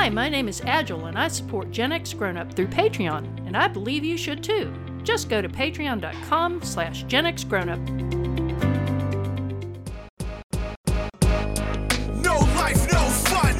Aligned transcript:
Hi, 0.00 0.08
my 0.08 0.28
name 0.28 0.46
is 0.46 0.62
Agile, 0.64 1.06
and 1.06 1.18
I 1.18 1.26
support 1.26 1.72
Gen 1.72 1.90
X 1.90 2.14
Grown 2.14 2.36
Up 2.36 2.52
through 2.52 2.68
Patreon, 2.68 3.48
and 3.48 3.56
I 3.56 3.66
believe 3.66 4.04
you 4.04 4.16
should 4.16 4.44
too. 4.44 4.72
Just 5.02 5.28
go 5.28 5.42
to 5.42 5.48
patreon.com 5.48 6.62
slash 6.62 7.02
Gen 7.02 7.26
X 7.26 7.42
Grown 7.42 7.68
Up. 7.68 7.80
No 12.14 12.38
life, 12.54 12.92
no 12.92 13.00
fun. 13.26 13.56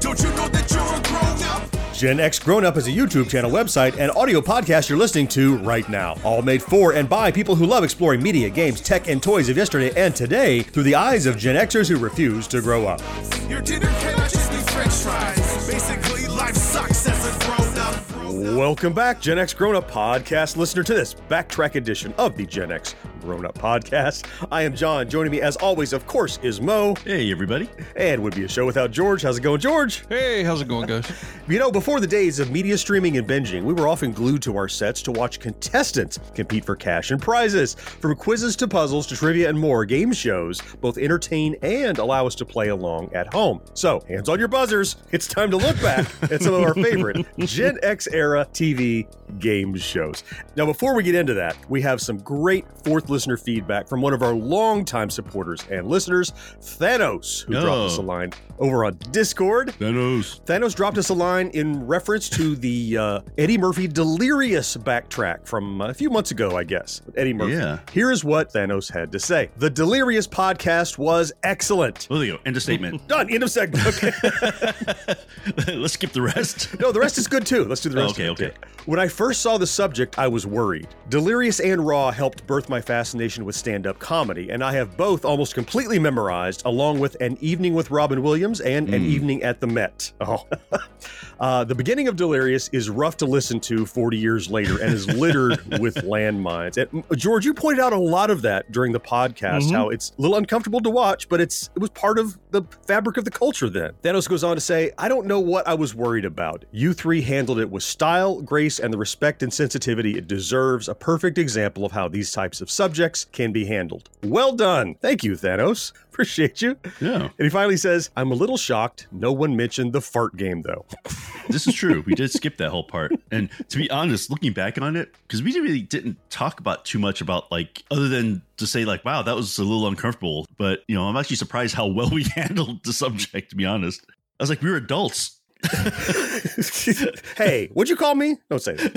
Don't 0.00 0.18
you 0.20 0.30
know 0.30 0.48
that 0.48 0.70
you're 0.70 0.80
a 0.80 1.02
grown 1.02 1.42
up? 1.50 1.94
Gen 1.94 2.18
X 2.18 2.38
Grown 2.38 2.64
Up 2.64 2.78
is 2.78 2.88
a 2.88 2.90
YouTube 2.90 3.28
channel, 3.28 3.50
website, 3.50 3.98
and 3.98 4.10
audio 4.12 4.40
podcast 4.40 4.88
you're 4.88 4.96
listening 4.96 5.28
to 5.28 5.58
right 5.58 5.86
now. 5.90 6.16
All 6.24 6.40
made 6.40 6.62
for 6.62 6.94
and 6.94 7.10
by 7.10 7.30
people 7.30 7.54
who 7.54 7.66
love 7.66 7.84
exploring 7.84 8.22
media, 8.22 8.48
games, 8.48 8.80
tech, 8.80 9.06
and 9.08 9.22
toys 9.22 9.50
of 9.50 9.58
yesterday 9.58 9.92
and 10.02 10.16
today 10.16 10.62
through 10.62 10.84
the 10.84 10.94
eyes 10.94 11.26
of 11.26 11.36
Gen 11.36 11.56
Xers 11.56 11.90
who 11.90 11.98
refuse 11.98 12.48
to 12.48 12.62
grow 12.62 12.86
up. 12.86 13.02
Your 13.50 13.60
dinner 13.60 13.88
cannot 14.00 14.43
Basically, 14.74 16.26
life 16.26 16.56
sucks 16.56 17.06
as 17.08 17.26
a 17.26 17.38
grown 17.44 17.78
up. 17.78 18.56
Welcome 18.56 18.92
back, 18.92 19.20
Gen 19.20 19.38
X 19.38 19.54
Grown 19.54 19.76
Up 19.76 19.88
Podcast 19.88 20.56
listener, 20.56 20.82
to 20.82 20.94
this 20.94 21.14
backtrack 21.14 21.76
edition 21.76 22.12
of 22.18 22.36
the 22.36 22.44
Gen 22.44 22.72
X 22.72 22.96
Grown 23.24 23.46
Up 23.46 23.56
Podcast. 23.56 24.26
I 24.52 24.62
am 24.62 24.76
John. 24.76 25.08
Joining 25.08 25.32
me, 25.32 25.40
as 25.40 25.56
always, 25.56 25.94
of 25.94 26.06
course, 26.06 26.38
is 26.42 26.60
Mo. 26.60 26.94
Hey, 27.04 27.32
everybody. 27.32 27.70
And 27.96 28.22
would 28.22 28.34
be 28.34 28.44
a 28.44 28.48
show 28.48 28.66
without 28.66 28.90
George. 28.90 29.22
How's 29.22 29.38
it 29.38 29.40
going, 29.40 29.60
George? 29.60 30.04
Hey, 30.10 30.44
how's 30.44 30.60
it 30.60 30.68
going, 30.68 30.86
guys? 30.86 31.10
You 31.48 31.58
know, 31.58 31.70
before 31.72 32.00
the 32.00 32.06
days 32.06 32.38
of 32.38 32.50
media 32.50 32.76
streaming 32.76 33.16
and 33.16 33.26
binging, 33.26 33.64
we 33.64 33.72
were 33.72 33.88
often 33.88 34.12
glued 34.12 34.42
to 34.42 34.56
our 34.58 34.68
sets 34.68 35.00
to 35.02 35.12
watch 35.12 35.40
contestants 35.40 36.18
compete 36.34 36.66
for 36.66 36.76
cash 36.76 37.10
and 37.12 37.20
prizes. 37.20 37.74
From 37.74 38.14
quizzes 38.14 38.56
to 38.56 38.68
puzzles 38.68 39.06
to 39.06 39.16
trivia 39.16 39.48
and 39.48 39.58
more, 39.58 39.86
game 39.86 40.12
shows 40.12 40.60
both 40.82 40.98
entertain 40.98 41.56
and 41.62 41.96
allow 41.98 42.26
us 42.26 42.34
to 42.36 42.44
play 42.44 42.68
along 42.68 43.10
at 43.14 43.32
home. 43.32 43.62
So, 43.72 44.04
hands 44.06 44.28
on 44.28 44.38
your 44.38 44.48
buzzers. 44.48 44.96
It's 45.12 45.26
time 45.26 45.50
to 45.50 45.56
look 45.56 45.80
back 45.80 46.06
at 46.30 46.42
some 46.42 46.52
of 46.52 46.62
our 46.62 46.74
favorite 46.74 47.26
Gen 47.38 47.78
X 47.82 48.06
era 48.08 48.46
TV 48.52 49.06
game 49.38 49.74
shows. 49.76 50.24
Now, 50.56 50.66
before 50.66 50.94
we 50.94 51.02
get 51.02 51.14
into 51.14 51.34
that, 51.34 51.56
we 51.70 51.80
have 51.82 52.00
some 52.00 52.18
great 52.18 52.66
fourth 52.84 53.08
listener 53.14 53.36
feedback 53.36 53.86
from 53.88 54.02
one 54.02 54.12
of 54.12 54.22
our 54.22 54.34
longtime 54.34 55.08
supporters 55.08 55.64
and 55.70 55.86
listeners, 55.86 56.32
Thanos, 56.60 57.44
who 57.44 57.52
dropped 57.52 57.92
us 57.92 57.96
a 57.98 58.02
line 58.02 58.32
over 58.58 58.84
on 58.84 58.98
Discord. 59.12 59.68
Thanos. 59.78 60.40
Thanos 60.44 60.74
dropped 60.74 60.98
us 60.98 61.08
a 61.10 61.14
line 61.14 61.48
in 61.54 61.86
reference 61.86 62.28
to 62.30 62.56
the 62.56 62.98
uh, 62.98 63.20
Eddie 63.38 63.56
Murphy 63.56 63.86
Delirious 63.86 64.76
backtrack 64.76 65.46
from 65.46 65.80
a 65.80 65.94
few 65.94 66.10
months 66.10 66.32
ago, 66.32 66.56
I 66.56 66.64
guess. 66.64 67.00
Eddie 67.16 67.32
Murphy. 67.34 67.52
Yeah. 67.52 67.78
Here 67.92 68.10
is 68.10 68.24
what 68.24 68.52
Thanos 68.52 68.92
had 68.92 69.12
to 69.12 69.20
say 69.20 69.50
The 69.58 69.70
Delirious 69.70 70.26
podcast 70.26 70.98
was 70.98 71.32
excellent. 71.44 72.08
Well, 72.10 72.18
there 72.18 72.26
you 72.26 72.34
go. 72.34 72.40
End 72.44 72.56
of 72.56 72.62
statement. 72.62 73.06
Done. 73.08 73.30
End 73.32 73.42
of 73.42 73.50
segment. 73.50 73.84
Okay. 73.94 75.74
Let's 75.74 75.94
skip 75.94 76.12
the 76.12 76.22
rest. 76.22 76.78
no, 76.80 76.90
the 76.90 77.00
rest 77.00 77.18
is 77.18 77.28
good 77.28 77.46
too. 77.46 77.64
Let's 77.64 77.80
do 77.82 77.90
the 77.90 77.96
rest. 77.96 78.14
Okay, 78.14 78.28
okay. 78.30 78.48
too. 78.48 78.54
When 78.86 78.98
I 78.98 79.08
first 79.08 79.40
saw 79.40 79.58
the 79.58 79.66
subject, 79.66 80.18
I 80.18 80.26
was 80.26 80.46
worried. 80.46 80.88
Delirious 81.08 81.60
and 81.60 81.86
Raw 81.86 82.10
helped 82.10 82.46
birth 82.46 82.68
my 82.68 82.80
fascination 83.04 83.44
with 83.44 83.54
stand 83.54 83.86
up 83.86 83.98
comedy, 83.98 84.48
and 84.48 84.64
I 84.64 84.72
have 84.72 84.96
both 84.96 85.26
almost 85.26 85.52
completely 85.52 85.98
memorized, 85.98 86.62
along 86.64 87.00
with 87.00 87.18
An 87.20 87.36
Evening 87.42 87.74
with 87.74 87.90
Robin 87.90 88.22
Williams 88.22 88.62
and 88.62 88.88
An 88.88 89.04
Evening 89.04 89.42
at 89.42 89.60
the 89.60 89.66
Met. 89.66 90.10
Oh. 90.22 90.46
uh, 91.38 91.64
the 91.64 91.74
beginning 91.74 92.08
of 92.08 92.16
Delirious 92.16 92.68
is 92.68 92.88
rough 92.88 93.18
to 93.18 93.26
listen 93.26 93.60
to 93.60 93.84
40 93.84 94.16
years 94.16 94.50
later 94.50 94.80
and 94.80 94.94
is 94.94 95.06
littered 95.06 95.60
with 95.80 95.96
landmines. 95.96 96.78
And 96.78 97.04
mm, 97.04 97.16
George, 97.18 97.44
you 97.44 97.52
pointed 97.52 97.82
out 97.82 97.92
a 97.92 97.98
lot 97.98 98.30
of 98.30 98.40
that 98.40 98.72
during 98.72 98.92
the 98.92 99.00
podcast, 99.00 99.70
how 99.70 99.90
it's 99.90 100.12
a 100.18 100.22
little 100.22 100.38
uncomfortable 100.38 100.80
to 100.80 100.88
watch, 100.88 101.28
but 101.28 101.42
it's 101.42 101.68
it 101.76 101.80
was 101.80 101.90
part 101.90 102.18
of 102.18 102.38
the 102.52 102.62
fabric 102.86 103.18
of 103.18 103.26
the 103.26 103.30
culture 103.30 103.68
then. 103.68 103.92
Thanos 104.02 104.26
goes 104.26 104.42
on 104.42 104.56
to 104.56 104.62
say, 104.62 104.92
I 104.96 105.08
don't 105.08 105.26
know 105.26 105.40
what 105.40 105.68
I 105.68 105.74
was 105.74 105.94
worried 105.94 106.24
about. 106.24 106.64
You 106.72 106.94
three 106.94 107.20
handled 107.20 107.58
it 107.58 107.68
with 107.68 107.82
style, 107.82 108.40
grace, 108.40 108.78
and 108.78 108.90
the 108.90 108.98
respect 108.98 109.42
and 109.42 109.52
sensitivity 109.52 110.16
it 110.16 110.26
deserves. 110.26 110.88
A 110.88 110.94
perfect 110.94 111.36
example 111.36 111.84
of 111.84 111.92
how 111.92 112.08
these 112.08 112.32
types 112.32 112.62
of 112.62 112.70
subjects 112.70 112.93
can 113.32 113.52
be 113.52 113.64
handled. 113.64 114.08
Well 114.22 114.52
done. 114.54 114.94
Thank 114.96 115.24
you, 115.24 115.32
Thanos. 115.32 115.92
Appreciate 116.12 116.62
you. 116.62 116.76
Yeah, 117.00 117.22
And 117.22 117.32
he 117.38 117.48
finally 117.48 117.76
says, 117.76 118.10
I'm 118.16 118.30
a 118.30 118.34
little 118.34 118.56
shocked. 118.56 119.08
No 119.10 119.32
one 119.32 119.56
mentioned 119.56 119.92
the 119.92 120.00
fart 120.00 120.36
game, 120.36 120.62
though. 120.62 120.86
this 121.48 121.66
is 121.66 121.74
true. 121.74 122.04
We 122.06 122.14
did 122.14 122.30
skip 122.30 122.56
that 122.58 122.70
whole 122.70 122.84
part. 122.84 123.12
And 123.32 123.50
to 123.68 123.76
be 123.76 123.90
honest, 123.90 124.30
looking 124.30 124.52
back 124.52 124.80
on 124.80 124.94
it, 124.94 125.12
because 125.26 125.42
we 125.42 125.52
really 125.58 125.82
didn't 125.82 126.18
talk 126.30 126.60
about 126.60 126.84
too 126.84 126.98
much 127.00 127.20
about 127.20 127.50
like 127.50 127.82
other 127.90 128.08
than 128.08 128.42
to 128.58 128.66
say 128.66 128.84
like, 128.84 129.04
wow, 129.04 129.22
that 129.22 129.34
was 129.34 129.58
a 129.58 129.64
little 129.64 129.88
uncomfortable. 129.88 130.46
But 130.56 130.84
you 130.86 130.94
know, 130.94 131.04
I'm 131.04 131.16
actually 131.16 131.36
surprised 131.36 131.74
how 131.74 131.86
well 131.86 132.10
we 132.10 132.22
handled 132.34 132.84
the 132.84 132.92
subject. 132.92 133.50
To 133.50 133.56
be 133.56 133.66
honest, 133.66 134.00
I 134.38 134.42
was 134.42 134.50
like, 134.50 134.62
we 134.62 134.70
were 134.70 134.76
adults. 134.76 135.33
hey, 137.36 137.68
what'd 137.72 137.88
you 137.88 137.96
call 137.96 138.14
me? 138.14 138.36
Don't 138.50 138.62
say 138.62 138.74
that. 138.74 138.92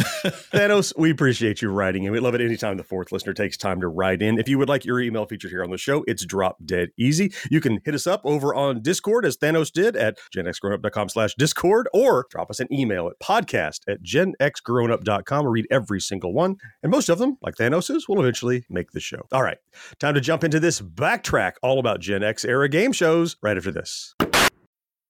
Thanos, 0.52 0.94
we 0.98 1.12
appreciate 1.12 1.62
you 1.62 1.70
writing 1.70 2.06
and 2.06 2.14
we 2.14 2.20
love 2.20 2.36
it 2.36 2.42
anytime 2.42 2.78
the 2.78 2.84
fourth 2.84 3.12
listener 3.12 3.34
takes 3.34 3.58
time 3.58 3.82
to 3.82 3.88
write 3.88 4.22
in. 4.22 4.40
If 4.40 4.50
you 4.50 4.58
would 4.58 4.70
like 4.70 4.86
your 4.86 5.00
email 5.00 5.26
featured 5.26 5.52
here 5.52 5.64
on 5.64 5.72
the 5.72 5.78
show, 5.78 6.04
it's 6.08 6.26
drop 6.26 6.58
dead 6.66 6.90
easy. 6.98 7.32
You 7.50 7.62
can 7.62 7.80
hit 7.86 7.96
us 7.96 8.08
up 8.08 8.22
over 8.24 8.54
on 8.54 8.82
Discord 8.82 9.26
as 9.26 9.38
Thanos 9.38 9.72
did 9.72 9.96
at 9.96 10.18
genxgrownup.com 10.36 11.10
slash 11.10 11.36
Discord 11.36 11.88
or 11.94 12.28
drop 12.30 12.50
us 12.50 12.60
an 12.60 12.72
email 12.72 13.08
at 13.08 13.20
podcast 13.20 13.82
at 13.88 14.04
genxgrownup.com. 14.04 15.46
We'll 15.46 15.52
read 15.52 15.68
every 15.72 16.02
single 16.02 16.34
one. 16.34 16.58
And 16.84 16.92
most 16.92 17.10
of 17.10 17.20
them, 17.20 17.38
like 17.42 17.56
Thanos's, 17.56 18.08
will 18.08 18.20
eventually 18.20 18.66
make 18.70 18.92
the 18.92 19.00
show. 19.00 19.28
All 19.32 19.44
right, 19.44 19.58
time 20.00 20.14
to 20.16 20.22
jump 20.22 20.44
into 20.44 20.60
this 20.60 20.82
backtrack 20.82 21.54
all 21.62 21.80
about 21.80 22.00
Gen 22.00 22.24
X 22.24 22.44
era 22.46 22.68
game 22.70 22.92
shows 22.92 23.38
right 23.42 23.58
after 23.58 23.72
this. 23.72 24.16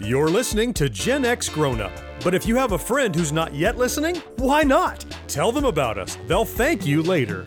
You're 0.00 0.28
listening 0.28 0.74
to 0.74 0.88
Gen 0.88 1.24
X 1.24 1.48
Grown 1.48 1.80
Up. 1.80 1.92
But 2.24 2.34
if 2.34 2.46
you 2.46 2.56
have 2.56 2.72
a 2.72 2.78
friend 2.78 3.14
who's 3.14 3.32
not 3.32 3.54
yet 3.54 3.78
listening, 3.78 4.16
why 4.36 4.62
not? 4.62 5.04
Tell 5.28 5.50
them 5.52 5.64
about 5.64 5.96
us. 5.98 6.18
They'll 6.26 6.44
thank 6.44 6.84
you 6.86 7.02
later. 7.02 7.46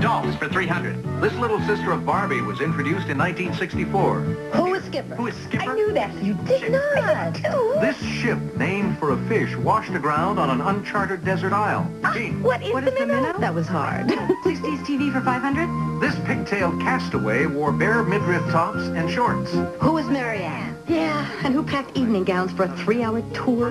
Dolls 0.00 0.34
for 0.36 0.48
300. 0.48 1.20
This 1.20 1.32
little 1.34 1.60
sister 1.60 1.92
of 1.92 2.04
Barbie 2.04 2.40
was 2.40 2.60
introduced 2.60 3.08
in 3.08 3.16
1964. 3.18 4.20
Who 4.20 4.74
is 4.74 4.84
Skipper? 4.84 5.14
Who 5.14 5.28
is 5.28 5.36
Skipper? 5.44 5.70
I 5.70 5.74
knew 5.74 5.92
that. 5.92 6.12
You 6.22 6.34
did 6.34 6.72
not. 6.72 6.98
I 6.98 7.30
did 7.30 7.44
too. 7.44 7.76
This 7.80 7.96
ship, 8.20 8.38
named 8.56 8.98
for 8.98 9.12
a 9.12 9.28
fish, 9.28 9.54
washed 9.56 9.92
aground 9.94 10.38
on 10.40 10.50
an 10.50 10.60
uncharted 10.60 11.24
desert 11.24 11.52
isle. 11.52 11.88
Ah, 12.04 12.12
Gene, 12.12 12.42
What 12.42 12.62
is 12.62 12.72
What 12.72 12.84
the 12.84 12.92
is 12.92 12.98
the 12.98 13.06
minnow? 13.06 13.22
minnow? 13.22 13.38
That 13.38 13.54
was 13.54 13.68
hard. 13.68 14.08
60s 14.08 14.84
TV 14.84 15.12
for 15.12 15.20
500? 15.20 16.00
this 16.02 16.16
pigtailed 16.26 16.80
castaway 16.80 17.46
wore 17.46 17.70
bare 17.70 18.02
midriff 18.02 18.42
tops 18.50 18.80
and 18.82 19.08
shorts. 19.08 19.52
Who 19.80 19.98
is 19.98 20.06
Mary 20.08 20.42
Ann? 20.42 20.71
Yeah, 20.88 21.30
and 21.44 21.54
who 21.54 21.62
packed 21.62 21.96
evening 21.96 22.24
gowns 22.24 22.52
for 22.52 22.64
a 22.64 22.76
three-hour 22.78 23.22
tour? 23.32 23.70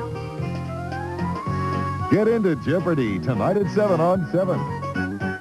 Get 2.12 2.28
into 2.28 2.56
Jeopardy 2.58 3.19
tonight 3.19 3.58
at 3.58 3.69
7 3.72 4.00
on 4.02 4.30
7. 4.31 5.40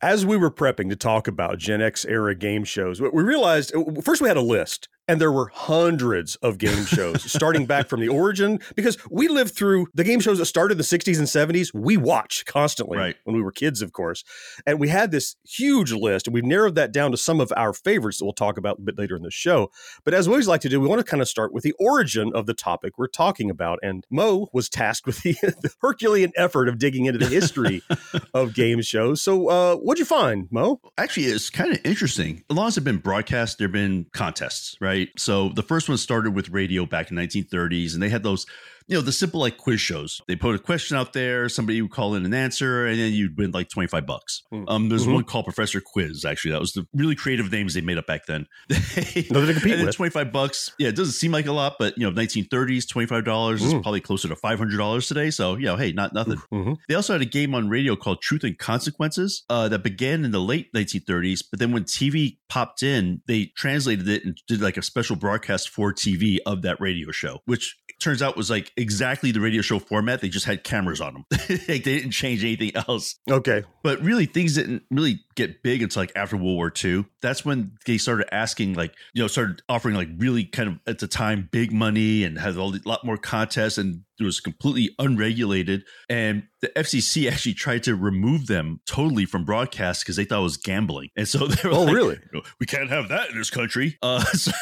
As 0.00 0.24
we 0.24 0.36
were 0.36 0.50
prepping 0.50 0.88
to 0.90 0.96
talk 0.96 1.26
about 1.26 1.58
Gen 1.58 1.82
X 1.82 2.04
era 2.04 2.34
game 2.34 2.62
shows, 2.62 3.00
we 3.00 3.22
realized 3.22 3.74
uh, 3.74 4.00
first 4.00 4.22
we 4.22 4.28
had 4.28 4.36
a 4.36 4.42
list 4.42 4.88
And 5.08 5.20
there 5.20 5.32
were 5.32 5.50
hundreds 5.54 6.36
of 6.36 6.58
game 6.58 6.84
shows 6.86 7.30
starting 7.30 7.64
back 7.66 7.88
from 7.88 8.00
the 8.00 8.08
origin 8.08 8.60
because 8.76 8.98
we 9.10 9.26
lived 9.28 9.54
through 9.54 9.86
the 9.94 10.04
game 10.04 10.20
shows 10.20 10.38
that 10.38 10.44
started 10.46 10.72
in 10.72 10.78
the 10.78 10.84
60s 10.84 11.18
and 11.18 11.26
70s. 11.26 11.72
We 11.74 11.96
watched 11.96 12.46
constantly 12.46 12.98
Right. 12.98 13.16
when 13.24 13.34
we 13.34 13.42
were 13.42 13.52
kids, 13.52 13.80
of 13.82 13.92
course. 13.92 14.22
And 14.66 14.78
we 14.78 14.88
had 14.88 15.10
this 15.10 15.36
huge 15.44 15.92
list, 15.92 16.26
and 16.26 16.34
we've 16.34 16.44
narrowed 16.44 16.74
that 16.74 16.92
down 16.92 17.10
to 17.10 17.16
some 17.16 17.40
of 17.40 17.52
our 17.56 17.72
favorites 17.72 18.18
that 18.18 18.24
we'll 18.26 18.32
talk 18.34 18.58
about 18.58 18.78
a 18.78 18.82
bit 18.82 18.98
later 18.98 19.16
in 19.16 19.22
the 19.22 19.30
show. 19.30 19.70
But 20.04 20.14
as 20.14 20.28
we 20.28 20.34
always 20.34 20.48
like 20.48 20.60
to 20.62 20.68
do, 20.68 20.80
we 20.80 20.88
want 20.88 20.98
to 21.00 21.04
kind 21.10 21.22
of 21.22 21.28
start 21.28 21.52
with 21.52 21.64
the 21.64 21.72
origin 21.78 22.30
of 22.34 22.46
the 22.46 22.54
topic 22.54 22.98
we're 22.98 23.06
talking 23.08 23.50
about. 23.50 23.78
And 23.82 24.04
Mo 24.10 24.48
was 24.52 24.68
tasked 24.68 25.06
with 25.06 25.22
the, 25.22 25.32
the 25.62 25.70
Herculean 25.80 26.32
effort 26.36 26.68
of 26.68 26.78
digging 26.78 27.06
into 27.06 27.18
the 27.18 27.26
history 27.26 27.82
of 28.34 28.52
game 28.54 28.82
shows. 28.82 29.22
So, 29.22 29.48
uh, 29.48 29.76
what'd 29.76 29.98
you 29.98 30.04
find, 30.04 30.48
Mo? 30.50 30.80
Actually, 30.98 31.26
it's 31.26 31.48
kind 31.50 31.72
of 31.72 31.80
interesting. 31.84 32.42
As 32.50 32.56
long 32.56 32.68
as 32.68 32.74
they've 32.74 32.84
been 32.84 32.98
broadcast, 32.98 33.58
there 33.58 33.68
have 33.68 33.72
been 33.72 34.06
contests, 34.12 34.76
right? 34.80 34.97
So 35.16 35.50
the 35.50 35.62
first 35.62 35.88
one 35.88 35.98
started 35.98 36.34
with 36.34 36.50
radio 36.50 36.86
back 36.86 37.10
in 37.10 37.16
1930s, 37.16 37.94
and 37.94 38.02
they 38.02 38.08
had 38.08 38.22
those, 38.22 38.46
you 38.88 38.96
know, 38.96 39.00
the 39.02 39.12
simple 39.12 39.40
like 39.40 39.56
quiz 39.58 39.80
shows. 39.80 40.20
They 40.26 40.34
put 40.36 40.54
a 40.54 40.58
question 40.58 40.96
out 40.96 41.12
there, 41.12 41.48
somebody 41.48 41.80
would 41.82 41.90
call 41.90 42.14
in 42.14 42.24
an 42.24 42.34
answer, 42.34 42.86
and 42.86 42.98
then 42.98 43.12
you'd 43.12 43.36
win 43.36 43.50
like 43.52 43.68
25 43.68 44.06
bucks. 44.06 44.42
Um, 44.66 44.88
there's 44.88 45.06
Mhm. 45.06 45.12
one 45.14 45.24
called 45.24 45.44
Professor 45.44 45.80
Quiz, 45.80 46.24
actually. 46.24 46.52
That 46.52 46.60
was 46.60 46.72
the 46.72 46.86
really 46.94 47.14
creative 47.14 47.52
names 47.52 47.74
they 47.74 47.80
made 47.82 47.98
up 47.98 48.06
back 48.06 48.26
then. 48.26 48.46
Nothing 48.70 49.24
to 49.30 49.52
compete 49.54 49.84
with. 49.84 49.94
25 49.94 50.32
bucks. 50.32 50.72
Yeah, 50.78 50.88
it 50.88 50.96
doesn't 50.96 51.12
seem 51.14 51.32
like 51.32 51.46
a 51.46 51.52
lot, 51.52 51.76
but 51.78 51.96
you 51.98 52.04
know, 52.04 52.10
1930s, 52.10 52.86
$25 52.86 53.62
is 53.62 53.74
Mm. 53.74 53.82
probably 53.82 54.00
closer 54.00 54.28
to 54.28 54.36
$500 54.36 55.06
today. 55.06 55.30
So, 55.30 55.56
you 55.56 55.66
know, 55.66 55.76
hey, 55.76 55.92
not 55.92 56.14
nothing. 56.14 56.40
Mhm. 56.52 56.76
They 56.88 56.94
also 56.94 57.12
had 57.12 57.22
a 57.22 57.26
game 57.26 57.54
on 57.54 57.68
radio 57.68 57.94
called 57.96 58.22
Truth 58.22 58.44
and 58.44 58.58
Consequences 58.58 59.42
uh, 59.50 59.68
that 59.68 59.82
began 59.82 60.24
in 60.24 60.30
the 60.30 60.40
late 60.40 60.72
1930s. 60.74 61.42
But 61.48 61.58
then 61.60 61.72
when 61.72 61.84
TV 61.84 62.38
popped 62.48 62.82
in, 62.82 63.20
they 63.26 63.46
translated 63.56 64.08
it 64.08 64.24
and 64.24 64.38
did 64.46 64.60
like 64.60 64.76
a 64.76 64.82
special 64.82 65.16
broadcast 65.16 65.68
for 65.68 65.92
TV 65.92 66.38
of 66.46 66.62
that 66.62 66.80
radio 66.80 67.10
show, 67.10 67.42
which 67.44 67.76
turns 68.00 68.22
out 68.22 68.36
was 68.36 68.48
like 68.48 68.70
exactly 68.78 69.32
the 69.32 69.40
radio 69.40 69.60
show 69.60 69.78
format. 69.78 70.20
They 70.20 70.28
just 70.28 70.46
had 70.46 70.64
cameras 70.64 71.00
on 71.00 71.12
them. 71.14 71.24
like 71.68 71.84
they 71.84 71.98
didn't 71.98 72.12
change 72.12 72.42
anything 72.44 72.72
else. 72.74 73.18
Okay. 73.30 73.64
But 73.82 74.00
really, 74.00 74.26
things 74.26 74.54
didn't 74.54 74.84
really 74.90 75.20
get 75.38 75.62
big 75.62 75.82
until 75.82 76.02
like 76.02 76.12
after 76.14 76.36
World 76.36 76.56
War 76.56 76.72
II. 76.84 77.04
That's 77.22 77.44
when 77.44 77.72
they 77.86 77.96
started 77.98 78.32
asking, 78.34 78.74
like, 78.74 78.94
you 79.14 79.22
know, 79.22 79.26
started 79.28 79.62
offering 79.68 79.94
like 79.94 80.08
really 80.18 80.44
kind 80.44 80.68
of 80.68 80.78
at 80.86 80.98
the 80.98 81.08
time 81.08 81.48
big 81.50 81.72
money 81.72 82.24
and 82.24 82.38
had 82.38 82.56
a 82.56 82.62
lot 82.62 83.04
more 83.04 83.16
contests 83.16 83.78
and 83.78 84.02
it 84.20 84.24
was 84.24 84.40
completely 84.40 84.90
unregulated. 84.98 85.84
And 86.08 86.44
the 86.60 86.68
FCC 86.74 87.30
actually 87.30 87.54
tried 87.54 87.84
to 87.84 87.94
remove 87.94 88.48
them 88.48 88.80
totally 88.84 89.24
from 89.26 89.44
broadcast 89.44 90.02
because 90.02 90.16
they 90.16 90.24
thought 90.24 90.40
it 90.40 90.42
was 90.42 90.56
gambling. 90.56 91.10
And 91.16 91.26
so 91.28 91.46
they 91.46 91.68
were 91.68 91.74
Oh, 91.74 91.82
like, 91.84 91.94
really? 91.94 92.18
We 92.58 92.66
can't 92.66 92.88
have 92.90 93.08
that 93.10 93.30
in 93.30 93.38
this 93.38 93.50
country. 93.50 93.96
Uh, 94.02 94.20
so, 94.32 94.52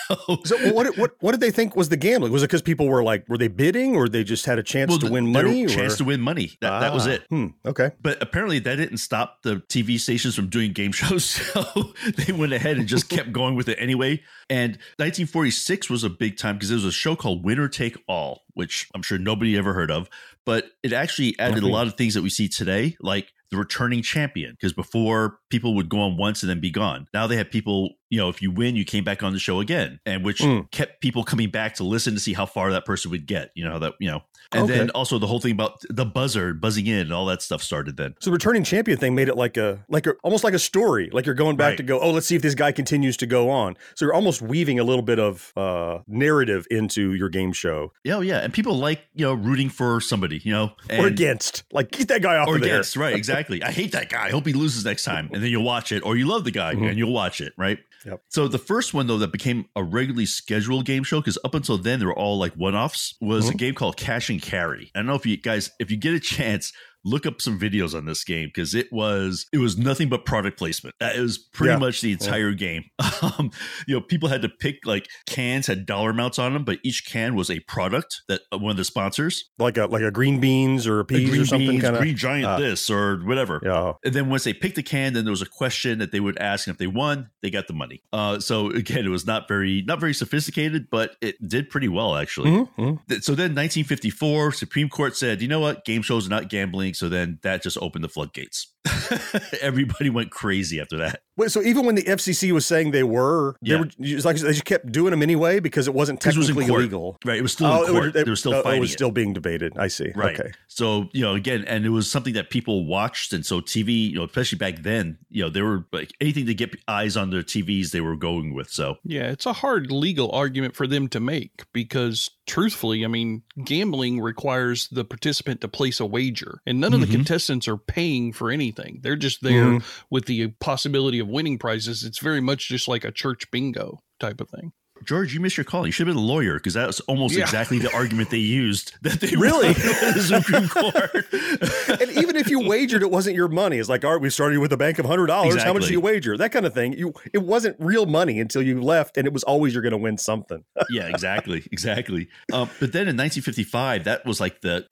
So 0.45 0.73
what 0.75 0.97
what 0.99 1.13
what 1.21 1.33
did 1.33 1.41
they 1.41 1.51
think 1.51 1.75
was 1.75 1.89
the 1.89 1.97
gambling? 1.97 2.33
Was 2.33 2.43
it 2.43 2.49
because 2.49 2.63
people 2.63 2.87
were 2.87 3.03
like, 3.03 3.27
were 3.29 3.39
they 3.39 3.49
bidding, 3.49 3.97
or 3.97 4.09
they 4.09 4.25
just 4.25 4.45
had 4.47 4.59
a 4.59 4.63
chance 4.63 4.91
well, 4.91 4.99
to 4.99 5.11
win 5.11 5.33
money? 5.33 5.65
chance 5.67 5.97
to 5.97 6.05
win 6.05 6.21
money. 6.21 6.53
That, 6.61 6.81
that 6.81 6.93
was 6.93 7.07
Ah, 7.07 7.11
it. 7.13 7.23
Hmm. 7.31 7.47
Okay. 7.65 7.91
But 8.03 8.21
apparently 8.23 8.59
that 8.61 8.77
didn't 8.77 8.99
stop 8.99 9.43
the 9.43 9.57
TV 9.69 9.99
stations 9.99 10.35
from 10.35 10.49
doing 10.51 10.66
game 10.73 10.93
shows. 10.93 11.25
So 11.25 11.93
they 12.17 12.33
went 12.33 12.53
ahead 12.53 12.79
and 12.79 12.87
just 12.87 13.09
kept 13.09 13.33
going 13.33 13.55
with 13.55 13.69
it 13.69 13.79
anyway. 13.81 14.23
And 14.49 14.73
1946 14.99 15.91
was 15.91 16.05
a 16.05 16.11
big 16.11 16.37
time 16.37 16.57
because 16.57 16.69
there 16.69 16.77
was 16.77 16.85
a 16.85 16.93
show 16.93 17.17
called 17.17 17.45
Winner 17.45 17.69
Take 17.69 17.97
All, 18.09 18.45
which 18.55 18.89
I'm 18.95 19.03
sure 19.03 19.19
nobody 19.19 19.57
ever 19.57 19.73
heard 19.75 19.91
of. 19.91 20.09
But 20.45 20.71
it 20.83 20.93
actually 20.93 21.39
added 21.39 21.63
a 21.63 21.69
lot 21.69 21.87
of 21.87 21.95
things 21.95 22.15
that 22.15 22.23
we 22.23 22.31
see 22.31 22.49
today, 22.49 22.97
like 23.01 23.33
the 23.51 23.57
returning 23.57 24.03
champion. 24.03 24.53
Because 24.53 24.73
before 24.73 25.39
people 25.51 25.75
would 25.75 25.89
go 25.89 26.01
on 26.01 26.17
once 26.17 26.43
and 26.43 26.51
then 26.51 26.61
be 26.61 26.71
gone. 26.71 27.09
Now 27.13 27.27
they 27.27 27.37
have 27.37 27.51
people, 27.51 27.95
you 28.11 28.19
know, 28.19 28.29
if 28.29 28.41
you 28.43 28.51
win, 28.51 28.77
you 28.77 28.85
came 28.85 29.05
back 29.05 29.23
on 29.23 29.33
the 29.33 29.39
show 29.39 29.61
again, 29.61 30.01
and 30.07 30.25
which 30.25 30.39
Mm. 30.41 30.71
kept 30.71 31.01
people 31.01 31.25
coming 31.25 31.51
back 31.51 31.75
to 31.77 31.85
listen 31.85 32.15
to 32.15 32.21
see 32.21 32.33
how 32.35 32.47
far 32.47 32.71
that 32.73 32.85
person 32.85 33.11
would 33.11 33.27
get. 33.27 33.51
You 33.55 33.65
know, 33.65 33.79
that, 33.79 33.95
you 33.99 34.09
know. 34.11 34.23
And 34.53 34.63
Okay. 34.65 34.79
then 34.79 34.91
also 34.91 35.19
the 35.19 35.27
whole 35.27 35.41
thing 35.41 35.51
about 35.51 35.81
the 35.91 36.07
buzzer 36.07 36.55
buzzing 36.55 36.87
in 36.87 36.99
and 37.01 37.13
all 37.13 37.27
that 37.27 37.43
stuff 37.43 37.63
started 37.65 37.97
then. 37.97 38.15
So 38.21 38.31
the 38.31 38.35
returning 38.35 38.63
champion 38.63 38.97
thing 38.97 39.17
made 39.17 39.29
it 39.29 39.37
like 39.37 39.57
a 39.57 39.85
like 39.89 40.07
a 40.07 40.13
almost 40.23 40.45
like 40.45 40.55
a 40.55 40.59
story. 40.61 41.11
Like 41.13 41.27
you're 41.27 41.35
going 41.35 41.57
back 41.57 41.71
Right. 41.71 41.77
to 41.79 41.83
go, 41.83 41.99
oh, 41.99 42.13
let's 42.13 42.27
see 42.27 42.37
if 42.37 42.43
this 42.43 42.55
guy 42.55 42.71
continues 42.71 43.17
to 43.19 43.27
go 43.27 43.51
on. 43.51 43.77
So 43.97 44.05
you're 44.05 44.15
almost 44.15 44.41
weaving 44.43 44.79
a 44.79 44.85
little 44.85 45.03
bit 45.03 45.19
of 45.19 45.53
uh 45.57 45.99
narrative 46.07 46.65
into 46.71 47.13
your 47.15 47.29
game 47.29 47.53
show. 47.53 47.93
Yeah, 48.05 48.17
oh, 48.17 48.21
yeah, 48.21 48.39
and 48.39 48.53
people 48.53 48.79
like 48.79 49.01
you 49.17 49.27
know 49.27 49.35
rooting 49.35 49.69
for 49.69 50.01
somebody, 50.01 50.41
you 50.45 50.53
know, 50.53 50.73
and, 50.89 51.03
or 51.05 51.09
against. 51.09 51.65
Like 51.73 51.91
get 51.91 52.07
that 52.09 52.23
guy 52.23 52.37
off 52.37 52.47
or 52.47 52.55
of 52.55 52.61
there. 52.63 52.75
against, 52.75 52.97
right? 52.97 53.17
Exactly. 53.17 53.63
I 53.65 53.73
hate 53.73 53.91
that 53.93 54.09
guy. 54.09 54.27
I 54.27 54.31
hope 54.31 54.47
he 54.47 54.53
loses 54.53 54.85
next 54.85 55.03
time, 55.03 55.29
and 55.33 55.43
then 55.43 55.51
you'll 55.51 55.65
watch 55.65 55.91
it, 55.91 56.05
or 56.05 56.17
you 56.17 56.27
love 56.27 56.45
the 56.45 56.53
guy 56.53 56.75
Mhm. 56.75 56.89
and 56.91 56.99
you'll 56.99 57.13
watch 57.13 57.41
it, 57.41 57.53
right? 57.57 57.79
Yep. 58.07 58.23
So 58.29 58.47
the 58.49 58.59
first 58.59 58.95
one 58.95 59.07
though 59.09 59.19
that 59.19 59.33
became 59.33 59.67
a 59.75 59.83
regularly 59.83 60.27
scheduled 60.27 60.85
game 60.87 61.03
show 61.03 61.21
because 61.21 61.37
up 61.45 61.55
until 61.55 61.77
then 61.77 61.99
they 61.99 62.07
were 62.07 62.17
all 62.17 62.39
like 62.39 62.53
one-offs 62.55 63.15
was 63.21 63.49
a 63.49 63.53
Mhm. 63.53 63.59
game 63.59 63.75
called 63.75 63.97
Cash 63.97 64.31
and 64.31 64.41
Carry. 64.41 64.91
I 64.95 65.01
don't 65.01 65.07
know 65.07 65.17
if 65.17 65.27
you 65.27 65.37
guys, 65.37 65.71
if 65.81 65.91
you 65.91 65.97
get 65.97 66.15
a 66.15 66.21
chance. 66.37 66.73
Look 67.07 67.25
up 67.25 67.41
some 67.41 67.59
videos 67.59 67.97
on 67.97 68.05
this 68.05 68.25
game 68.25 68.49
because 68.53 68.75
it 68.75 68.93
was 68.93 69.47
it 69.53 69.59
was 69.59 69.79
nothing 69.79 70.09
but 70.09 70.25
product 70.25 70.59
placement. 70.59 70.95
That 70.99 71.17
was 71.19 71.39
pretty 71.39 71.73
Yeah. 71.75 71.79
much 71.79 72.01
the 72.01 72.13
entire 72.13 72.53
game. 72.53 72.85
Um, 73.23 73.51
you 73.87 73.95
know, 73.95 74.01
people 74.03 74.29
had 74.29 74.43
to 74.43 74.49
pick 74.49 74.85
like 74.85 75.09
cans 75.27 75.67
had 75.67 75.87
dollar 75.87 76.11
amounts 76.11 76.39
on 76.39 76.53
them, 76.53 76.65
but 76.65 76.79
each 76.83 77.07
can 77.07 77.35
was 77.35 77.51
a 77.51 77.61
product 77.61 78.23
that 78.29 78.43
uh, 78.53 78.59
one 78.59 78.73
of 78.73 78.77
the 78.77 78.85
sponsors 78.85 79.49
Like 79.59 79.79
a 79.79 79.87
like 79.87 80.03
a 80.03 80.11
green 80.11 80.39
beans 80.39 80.87
or 80.87 80.99
a 80.99 81.03
a 81.03 81.05
peas 81.05 81.31
green 81.31 81.43
or 81.43 81.47
something 81.47 81.69
beans, 81.71 81.83
kind 81.83 81.97
of. 81.97 82.03
green 82.03 82.17
giant 82.17 82.47
Ah. 82.47 82.59
this 82.59 82.91
or 82.91 83.19
whatever. 83.25 83.61
Yeah. 83.65 83.93
And 84.05 84.13
then 84.15 84.29
once 84.29 84.45
they 84.45 84.53
picked 84.53 84.77
the 84.77 84.83
can, 84.83 85.13
then 85.15 85.25
there 85.25 85.31
was 85.33 85.41
a 85.43 85.47
question 85.47 85.99
that 86.01 86.13
they 86.13 86.21
would 86.21 86.37
ask, 86.39 86.67
and 86.67 86.75
if 86.75 86.79
they 86.79 86.87
won, 86.87 87.31
they 87.43 87.51
got 87.51 87.69
the 87.69 87.73
money. 87.75 88.03
Uh, 88.13 88.39
so 88.39 88.71
again, 88.83 89.05
it 89.07 89.11
was 89.11 89.27
not 89.27 89.49
very 89.49 89.83
not 89.87 89.99
very 90.01 90.13
sophisticated, 90.15 90.89
but 90.91 91.17
it 91.23 91.37
did 91.49 91.71
pretty 91.71 91.89
well 91.89 92.17
actually. 92.17 92.51
Mhm, 92.51 92.69
mhm. 92.79 93.23
So 93.23 93.35
then, 93.35 93.55
1954, 93.55 94.53
Supreme 94.53 94.89
Court 94.89 95.17
said, 95.17 95.41
you 95.41 95.49
know 95.49 95.61
what, 95.61 95.85
game 95.85 96.03
shows 96.03 96.27
are 96.27 96.31
not 96.31 96.49
gambling. 96.51 96.93
So 96.97 97.09
then 97.09 97.39
that 97.43 97.63
just 97.63 97.79
opened 97.81 98.05
the 98.05 98.09
floodgates. 98.09 98.73
Everybody 99.63 100.11
went 100.11 100.31
crazy 100.31 100.81
after 100.81 100.97
that. 100.99 101.21
Wait, 101.37 101.51
so 101.51 101.61
even 101.63 101.85
when 101.85 101.95
the 101.97 102.03
FCC 102.05 102.51
was 102.53 102.65
saying 102.65 102.93
they 102.93 103.03
were, 103.03 103.57
they 103.61 103.73
Yeah. 103.73 103.81
were 103.81 103.89
it's 103.99 104.25
like 104.25 104.37
they 104.37 104.49
just 104.53 104.65
kept 104.65 104.91
doing 104.91 105.11
them 105.11 105.23
anyway 105.23 105.61
because 105.61 105.87
it 105.87 105.93
wasn't 105.95 106.19
'Cause 106.21 106.35
it 106.35 106.39
was 106.39 106.49
in 106.49 106.55
technically 106.55 106.71
court. 106.71 106.81
illegal. 106.83 107.19
Right? 107.27 107.39
It 107.39 107.43
was 107.43 107.53
still 107.53 107.67
Oh, 107.67 107.83
in 107.83 107.89
it 107.89 107.93
court. 107.93 108.05
was- 108.05 108.13
they 108.15 108.25
were 108.31 108.37
still 108.37 108.55
oh, 108.55 108.63
fighting 108.63 108.79
It 108.79 108.81
was 108.81 108.91
it. 108.91 108.95
still 108.95 109.11
being 109.11 109.33
debated. 109.35 109.73
I 109.77 109.89
see. 109.89 110.13
Right. 110.15 110.39
Okay. 110.39 110.51
So, 110.69 111.09
you 111.13 111.21
know, 111.23 111.35
again, 111.35 111.65
and 111.67 111.85
it 111.85 111.91
was 111.91 112.11
something 112.11 112.33
that 112.35 112.49
people 112.51 112.87
watched. 112.87 113.33
And 113.35 113.45
so 113.45 113.61
TV, 113.61 114.11
you 114.11 114.15
know, 114.17 114.25
especially 114.25 114.59
back 114.59 114.83
then, 114.83 115.19
you 115.31 115.43
know, 115.43 115.51
they 115.51 115.63
were 115.63 115.85
like 115.93 116.13
anything 116.21 116.47
to 116.47 116.55
get 116.55 116.75
eyes 116.89 117.17
on 117.17 117.31
their 117.31 117.43
TVs, 117.43 117.91
they 117.91 118.01
were 118.01 118.17
going 118.17 118.55
with. 118.55 118.71
So, 118.71 118.97
Yeah, 119.05 119.31
it's 119.31 119.47
a 119.47 119.53
hard 119.53 119.91
legal 119.91 120.31
argument 120.33 120.75
for 120.75 120.87
them 120.87 121.09
to 121.09 121.21
make 121.21 121.65
because 121.73 122.31
truthfully, 122.47 123.05
I 123.05 123.09
mean, 123.09 123.43
gambling 123.65 124.21
requires 124.21 124.89
the 124.89 125.05
participant 125.05 125.61
to 125.61 125.69
place 125.69 126.01
a 126.01 126.07
wager, 126.07 126.61
and 126.67 126.81
none 126.81 126.95
of 126.95 127.01
the 127.01 127.07
Mhm. 127.07 127.11
contestants 127.13 127.67
are 127.69 127.77
paying 127.77 128.33
for 128.33 128.51
anything. 128.51 128.76
They're 129.03 129.17
just 129.17 129.43
there 129.43 129.65
Mhm. 129.65 129.85
with 130.11 130.27
the 130.27 130.49
possibility 130.61 131.19
of 131.19 131.29
winning 131.29 131.59
prizes. 131.59 132.05
It's 132.05 132.19
very 132.19 132.41
much 132.41 132.69
just 132.69 132.87
like 132.89 133.05
a 133.05 133.11
church 133.13 133.51
bingo 133.51 133.99
type 134.21 134.41
of 134.41 134.49
thing. 134.49 134.73
George, 135.05 135.33
you 135.35 135.41
missed 135.41 135.57
your 135.57 135.65
call. 135.65 135.87
You 135.87 135.93
should 135.93 136.07
have 136.07 136.17
been 136.17 136.23
a 136.23 136.27
lawyer 136.27 136.55
because 136.55 136.75
that 136.75 136.87
was 136.87 137.01
almost 137.01 137.35
Yeah. 137.35 137.43
exactly 137.43 137.79
the 137.79 137.93
argument 137.95 138.31
they 138.31 138.39
used 138.39 138.95
that 139.03 139.21
they 139.21 139.37
Really? 139.37 139.73
the 139.73 140.23
Supreme 140.43 140.69
Court. 140.69 142.01
and 142.01 142.11
even 142.19 142.37
if 142.37 142.49
you 142.51 142.61
wagered, 142.61 143.03
it 143.03 143.11
wasn't 143.11 143.37
your 143.37 143.49
money. 143.49 143.79
It's 143.79 143.89
like, 143.89 144.05
all 144.05 144.13
right, 144.13 144.21
we 144.21 144.31
started 144.31 144.59
with 144.59 144.73
a 144.73 144.77
bank 144.77 144.99
of 144.99 145.07
hundred 145.07 145.27
dollars. 145.27 145.63
How 145.63 145.73
much 145.73 145.87
do 145.87 145.93
you 145.93 146.01
wager? 146.01 146.37
That 146.37 146.51
kind 146.53 146.67
of 146.67 146.75
thing. 146.75 146.95
You, 146.95 147.13
it 147.33 147.43
wasn't 147.43 147.77
real 147.79 148.07
money 148.07 148.41
until 148.41 148.63
you 148.63 148.81
left, 148.81 149.17
and 149.17 149.27
it 149.27 149.33
was 149.33 149.43
always 149.45 149.73
you're 149.75 149.83
going 149.83 149.93
to 149.93 149.99
win 149.99 150.19
something. 150.19 150.65
yeah, 150.91 151.07
exactly, 151.09 151.67
exactly. 151.71 152.29
Um, 152.53 152.69
but 152.81 152.93
then 152.93 153.03
in 153.09 153.17
1955, 153.17 154.05
that 154.05 154.25
was 154.27 154.41
like 154.41 154.61
the 154.63 154.87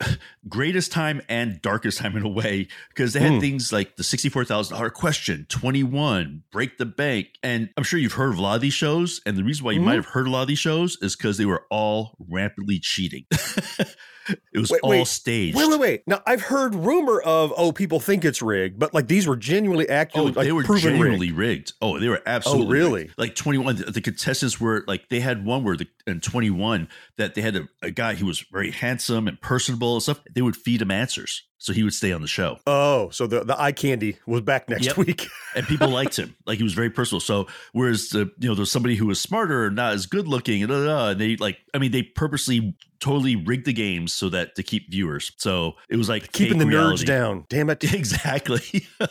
greatest 0.48 0.92
time 0.92 1.22
and 1.28 1.60
darkest 1.62 1.98
time 1.98 2.16
in 2.16 2.22
a 2.24 2.28
way 2.28 2.68
because 2.90 3.12
they 3.14 3.20
had 3.20 3.32
Hmm. 3.34 3.40
things 3.40 3.72
like 3.72 3.96
the 3.96 4.04
sixty-four 4.04 4.44
thousand 4.44 4.76
dollar 4.76 4.90
question, 4.90 5.46
twenty-one, 5.48 6.42
break 6.52 6.78
the 6.78 6.86
bank, 6.86 7.28
and 7.42 7.70
I'm 7.76 7.84
sure 7.84 7.98
you've 7.98 8.12
heard 8.12 8.32
of 8.32 8.38
a 8.38 8.42
lot 8.42 8.54
of 8.56 8.60
these 8.60 8.74
shows. 8.74 9.20
And 9.26 9.36
the 9.36 9.44
reason 9.44 9.64
why 9.64 9.72
you 9.72 9.80
Mhm. 9.80 9.84
might 9.84 9.93
have 9.94 10.06
heard 10.06 10.26
a 10.26 10.30
lot 10.30 10.42
of 10.42 10.48
these 10.48 10.58
shows 10.58 10.96
is 11.00 11.16
because 11.16 11.38
they 11.38 11.46
were 11.46 11.64
all 11.70 12.16
rampantly 12.28 12.78
cheating. 12.80 13.24
it 13.30 14.58
was 14.58 14.70
Wait, 14.70 14.80
all 14.82 14.90
wait. 14.90 15.06
staged. 15.06 15.56
Wait, 15.56 15.68
wait, 15.68 15.80
wait. 15.80 16.02
Now 16.06 16.22
I've 16.26 16.42
heard 16.42 16.74
rumor 16.74 17.20
of 17.20 17.52
oh, 17.56 17.72
people 17.72 18.00
think 18.00 18.24
it's 18.24 18.40
rigged, 18.40 18.78
but 18.78 18.94
like 18.94 19.06
these 19.08 19.26
were 19.26 19.36
genuinely 19.36 19.88
Oh, 19.88 19.92
accurate. 19.92 20.36
like, 20.36 20.46
they 20.46 20.52
were 20.52 20.64
proven 20.64 20.82
genuinely 20.94 21.28
rigged. 21.32 21.38
rigged. 21.38 21.72
Oh, 21.82 21.98
they 21.98 22.08
were 22.08 22.22
absolutely 22.26 22.66
oh, 22.66 22.70
really? 22.70 23.02
rigged. 23.04 23.18
Like 23.18 23.34
21, 23.34 23.76
the, 23.76 23.84
the 23.90 24.00
contestants 24.00 24.60
were 24.60 24.84
like, 24.86 25.08
they 25.08 25.20
had 25.20 25.44
one 25.44 25.64
where 25.64 25.76
the, 25.76 25.86
in 26.06 26.20
21 26.20 26.88
that 27.18 27.34
they 27.34 27.40
had 27.42 27.56
a, 27.56 27.68
a 27.82 27.90
guy 27.90 28.14
who 28.14 28.26
was 28.26 28.40
very 28.52 28.70
handsome 28.70 29.28
and 29.28 29.40
personable 29.40 29.94
and 29.94 30.02
stuff. 30.02 30.20
They 30.34 30.42
would 30.42 30.56
feed 30.56 30.80
him 30.82 30.90
answers. 30.90 31.42
So 31.64 31.72
he 31.72 31.82
would 31.82 31.94
stay 31.94 32.12
on 32.12 32.20
the 32.20 32.28
show. 32.28 32.58
Oh, 32.66 33.08
so 33.08 33.26
the, 33.26 33.42
the 33.42 33.58
eye 33.58 33.72
candy 33.72 34.18
was 34.26 34.42
back 34.42 34.68
next 34.68 34.84
Yep. 34.84 34.96
week. 34.98 35.26
And 35.56 35.66
people 35.66 35.88
liked 36.00 36.16
him. 36.18 36.34
Like 36.44 36.58
he 36.58 36.62
was 36.62 36.74
very 36.74 36.90
personal. 36.90 37.20
So 37.20 37.46
whereas 37.72 38.08
the, 38.10 38.30
you 38.38 38.48
know, 38.50 38.54
there's 38.54 38.70
somebody 38.70 38.96
who 38.96 39.06
was 39.06 39.18
smarter 39.18 39.70
not 39.70 39.94
as 39.94 40.04
good 40.04 40.28
looking 40.28 40.62
and, 40.62 40.70
da, 40.70 40.78
da, 40.80 40.84
da, 40.84 41.08
and 41.12 41.20
they 41.20 41.36
like, 41.36 41.56
I 41.72 41.78
mean, 41.78 41.90
they 41.92 42.02
purposely 42.02 42.76
totally 43.04 43.36
rigged 43.36 43.66
the 43.66 43.72
games 43.72 44.14
so 44.14 44.30
that 44.30 44.54
to 44.56 44.62
keep 44.62 44.90
viewers. 44.90 45.30
So 45.36 45.74
it 45.90 45.96
was 45.96 46.08
like 46.08 46.32
Keeping 46.32 46.58
the 46.58 46.64
fake 46.64 46.74
nerds 46.74 47.04
down. 47.04 47.44
Damn 47.50 47.68
it. 47.70 47.84
Exactly. 47.94 48.86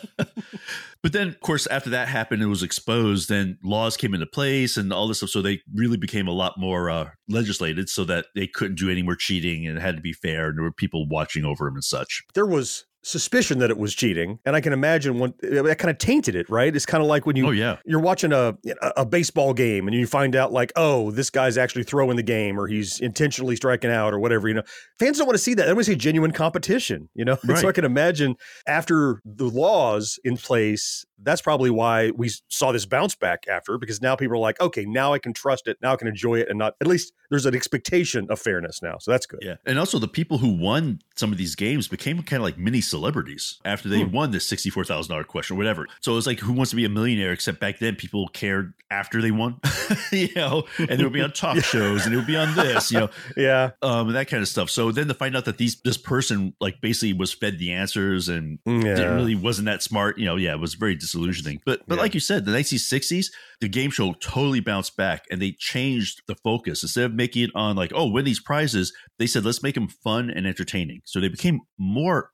But 1.03 1.12
then, 1.12 1.27
of 1.27 1.41
course, 1.41 1.67
after 1.67 1.89
that 1.89 2.07
happened, 2.07 2.41
it 2.41 2.45
was 2.45 2.63
exposed. 2.63 3.27
Then 3.27 3.57
laws 3.62 3.97
came 3.97 4.13
into 4.13 4.25
place 4.25 4.77
and 4.77 4.93
all 4.93 5.05
this 5.09 5.17
stuff. 5.17 5.31
So 5.31 5.41
they 5.41 5.59
really 5.75 5.97
became 5.97 6.29
a 6.29 6.31
lot 6.31 6.53
more 6.57 6.89
uh, 6.89 7.09
legislated, 7.27 7.89
so 7.89 8.05
that 8.05 8.27
they 8.35 8.47
couldn't 8.47 8.79
do 8.79 8.89
any 8.89 9.03
more 9.03 9.17
cheating 9.17 9.67
and 9.67 9.77
it 9.77 9.81
had 9.81 9.97
to 9.97 10.01
be 10.01 10.13
fair. 10.13 10.47
And 10.47 10.57
there 10.57 10.63
were 10.63 10.71
people 10.71 11.05
watching 11.09 11.43
over 11.43 11.65
them 11.65 11.75
and 11.75 11.83
such. 11.83 12.23
There 12.35 12.45
was 12.45 12.85
suspicion 13.03 13.60
that 13.60 13.69
it 13.69 13.77
was 13.77 13.93
cheating, 13.93 14.39
and 14.45 14.55
I 14.55 14.62
can 14.62 14.74
imagine 14.74 15.19
when 15.19 15.33
that 15.41 15.77
kind 15.77 15.91
of 15.91 15.98
tainted 15.98 16.36
it. 16.36 16.50
Right? 16.50 16.75
It's 16.75 16.86
kind 16.86 17.03
of 17.03 17.07
like 17.07 17.25
when 17.25 17.36
you 17.36 17.48
Oh 17.48 17.51
yeah, 17.51 17.77
you're 17.86 18.00
watching 18.00 18.31
a 18.31 18.57
a 18.98 19.05
baseball 19.05 19.53
game 19.53 19.88
and 19.88 19.95
you 19.95 20.07
find 20.07 20.36
out 20.36 20.51
like, 20.51 20.72
oh, 20.75 21.12
this 21.12 21.29
guy's 21.29 21.57
actually 21.57 21.83
throwing 21.83 22.15
the 22.15 22.24
game 22.24 22.60
or 22.60 22.67
he's 22.67 23.00
intentionally 23.00 23.55
striking 23.55 23.91
out 23.91 24.13
or 24.13 24.19
whatever. 24.19 24.48
You 24.48 24.55
know, 24.55 24.63
fans 25.00 25.17
don't 25.17 25.27
want 25.27 25.36
to 25.36 25.43
see 25.43 25.53
that. 25.53 25.65
They 25.65 25.74
want 25.74 25.86
to 25.86 25.91
see 25.91 25.98
genuine 25.98 26.31
competition. 26.31 27.10
You 27.13 27.25
know, 27.25 27.38
so 27.55 27.67
I 27.67 27.72
can 27.72 27.86
imagine 27.86 28.36
after 28.67 29.22
the 29.25 29.45
laws 29.45 30.19
in 30.24 30.38
place, 30.38 31.05
that's 31.24 31.41
probably 31.41 31.69
why 31.69 32.12
we 32.12 32.29
saw 32.50 32.72
this 32.72 32.86
bounce 32.86 33.15
back 33.15 33.45
after 33.50 33.77
because 33.77 34.01
now 34.01 34.15
people 34.15 34.36
are 34.36 34.39
like, 34.39 34.60
okay, 34.60 34.86
now 34.86 35.13
I 35.13 35.19
can 35.19 35.33
trust 35.33 35.67
it, 35.67 35.77
now 35.81 35.93
I 35.93 35.95
can 35.95 36.07
enjoy 36.07 36.39
it, 36.39 36.50
and 36.50 36.60
not 36.60 36.75
at 36.81 36.88
least 36.88 37.13
there's 37.29 37.45
an 37.45 37.55
expectation 37.55 38.27
of 38.29 38.39
fairness 38.39 38.81
now. 38.81 38.98
So 39.00 39.12
that's 39.12 39.25
good. 39.25 39.39
Yeah. 39.41 39.55
And 39.65 39.79
also 39.79 40.00
the 40.00 40.07
people 40.07 40.38
who 40.38 40.50
won 40.55 41.00
some 41.15 41.31
of 41.31 41.38
these 41.38 41.55
games 41.55 41.88
became 41.88 42.22
kind 42.24 42.41
of 42.41 42.43
like 42.43 42.57
mini 42.57 42.81
celebrities 42.97 43.59
after 43.65 43.89
they 43.89 44.01
Hmm. 44.03 44.12
won 44.12 44.31
this 44.31 44.47
$64,000 44.51 45.27
question 45.27 45.55
or 45.55 45.57
whatever. 45.57 45.88
So 46.01 46.12
it 46.12 46.15
was 46.15 46.27
like 46.27 46.39
who 46.39 46.53
wants 46.53 46.69
to 46.69 46.75
be 46.75 46.85
a 46.85 46.89
millionaire 46.89 47.31
except 47.31 47.59
back 47.59 47.79
then 47.79 47.95
people 47.95 48.27
cared 48.29 48.73
after 48.91 49.21
they 49.21 49.31
won, 49.31 49.59
you 50.12 50.29
know, 50.35 50.63
and 50.77 50.89
they 51.00 51.03
would 51.03 51.13
be 51.13 51.21
on 51.21 51.31
talk 51.31 51.57
shows 51.73 52.05
and 52.05 52.13
it 52.13 52.17
would 52.17 52.27
be 52.27 52.38
on 52.38 52.53
this, 52.55 52.91
you 52.91 53.00
know, 53.00 53.09
Yeah. 53.38 53.71
um, 53.81 54.07
and 54.07 54.15
that 54.15 54.27
kind 54.27 54.41
of 54.43 54.47
stuff. 54.47 54.69
So 54.69 54.91
then 54.91 55.07
to 55.07 55.13
find 55.15 55.35
out 55.35 55.45
that 55.45 55.57
these 55.57 55.75
this 55.81 55.97
person 55.97 56.53
like 56.62 56.79
basically 56.81 57.13
was 57.13 57.33
fed 57.33 57.57
the 57.59 57.71
answers 57.71 58.29
and 58.29 58.59
Yeah. 58.65 58.95
didn't 58.95 59.15
really 59.15 59.35
wasn't 59.35 59.65
that 59.65 59.81
smart, 59.81 60.17
you 60.19 60.25
know, 60.25 60.35
yeah, 60.35 60.53
it 60.53 60.59
was 60.59 60.75
very 60.75 60.95
disillusioning. 60.95 61.59
But 61.65 61.81
but 61.88 61.95
Yeah. 61.95 62.01
like 62.01 62.13
you 62.13 62.19
said, 62.19 62.45
the 62.45 62.51
1960s, 62.51 63.27
the 63.62 63.67
game 63.69 63.89
show 63.91 64.13
totally 64.13 64.59
bounced 64.59 64.95
back 64.95 65.25
and 65.31 65.41
they 65.41 65.51
changed 65.57 66.21
the 66.27 66.35
focus. 66.43 66.83
Instead 66.83 67.05
of 67.05 67.13
making 67.13 67.43
it 67.43 67.51
on 67.55 67.75
like, 67.75 67.91
oh, 67.95 68.07
win 68.07 68.25
these 68.25 68.39
prizes, 68.41 68.93
they 69.17 69.25
said 69.27 69.43
let's 69.45 69.63
make 69.63 69.75
them 69.75 69.88
fun 69.88 70.29
and 70.29 70.45
entertaining. 70.45 71.01
So 71.05 71.19
they 71.19 71.29
became 71.29 71.62
more 71.79 72.31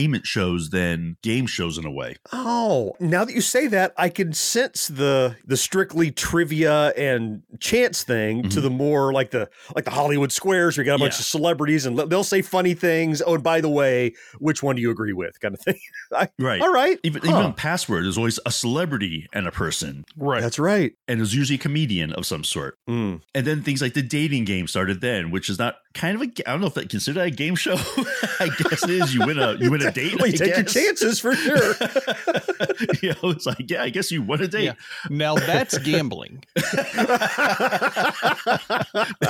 entertainment 0.00 0.26
shows 0.26 0.70
than 0.70 1.16
game 1.22 1.46
shows 1.46 1.76
in 1.78 1.84
a 1.84 1.90
way. 1.90 2.16
Oh, 2.32 2.94
now 3.00 3.24
that 3.24 3.34
you 3.34 3.40
say 3.40 3.66
that, 3.68 3.92
I 3.96 4.08
can 4.08 4.32
sense 4.32 4.88
the 4.88 5.36
the 5.44 5.56
strictly 5.56 6.10
trivia 6.10 6.88
and 6.96 7.42
chance 7.58 8.02
thing 8.02 8.48
to 8.50 8.60
the 8.60 8.70
more 8.70 9.12
like 9.12 9.30
the 9.30 9.48
like 9.74 9.84
the 9.84 9.90
Hollywood 9.90 10.32
squares 10.32 10.76
where 10.76 10.84
you 10.84 10.90
got 10.90 10.96
a 10.96 10.98
bunch 10.98 11.10
Mm-hmm. 11.10 11.18
Yeah. 11.18 11.22
of 11.22 11.26
celebrities 11.26 11.86
and 11.86 11.98
they'll 11.98 12.24
say 12.24 12.40
funny 12.42 12.74
things. 12.74 13.20
Oh, 13.26 13.34
and 13.34 13.42
by 13.42 13.60
the 13.60 13.68
way, 13.68 14.14
which 14.38 14.62
one 14.62 14.76
do 14.76 14.82
you 14.82 14.90
agree 14.90 15.12
with? 15.12 15.38
Kind 15.40 15.54
of 15.54 15.60
thing. 15.60 15.78
I- 16.12 16.28
Right. 16.38 16.60
All 16.60 16.72
right. 16.72 16.98
Even 17.02 17.22
Huh. 17.22 17.40
even 17.40 17.52
password, 17.52 18.06
is 18.06 18.16
always 18.16 18.38
a 18.46 18.50
celebrity 18.50 19.26
and 19.32 19.46
a 19.46 19.50
person. 19.52 20.04
Right. 20.16 20.40
That's 20.40 20.58
right. 20.58 20.92
And 21.08 21.20
there's 21.20 21.34
usually 21.34 21.56
a 21.56 21.58
comedian 21.58 22.12
of 22.12 22.24
some 22.24 22.44
sort. 22.44 22.78
Mm. 22.88 23.20
And 23.34 23.46
then 23.46 23.62
things 23.62 23.82
like 23.82 23.94
the 23.94 24.02
dating 24.02 24.44
game 24.44 24.66
started 24.66 25.00
then, 25.00 25.30
which 25.30 25.50
is 25.50 25.58
not 25.58 25.76
kind 25.94 26.14
of 26.16 26.22
a 26.22 26.26
I 26.48 26.52
don't 26.52 26.60
know 26.60 26.66
if 26.68 26.74
that 26.74 26.88
considered 26.88 27.20
a 27.20 27.30
game 27.30 27.54
show. 27.56 27.74
I 28.40 28.48
guess 28.58 28.82
it 28.84 28.90
is. 28.90 29.14
You 29.14 29.26
win 29.26 29.38
a 29.38 29.54
you 29.54 29.70
win 29.70 29.82
a 29.82 29.90
date. 29.92 30.16
Well, 30.18 30.26
you 30.28 30.34
I 30.34 30.36
take 30.36 30.54
your 30.56 30.64
chances 30.64 31.20
for 31.20 31.34
sure. 31.34 31.74
you 33.02 33.14
know, 33.22 33.30
it's 33.30 33.46
like 33.46 33.68
yeah, 33.70 33.82
I 33.82 33.90
guess 33.90 34.10
you 34.12 34.22
won 34.22 34.40
a 34.42 34.48
date. 34.48 34.64
Yeah. 34.64 34.74
Now 35.08 35.34
that's 35.36 35.78
gambling. 35.78 36.44
the 36.54 36.62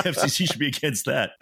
FCC 0.05 0.47
should 0.49 0.59
be 0.59 0.69
against 0.69 1.05
that. 1.07 1.33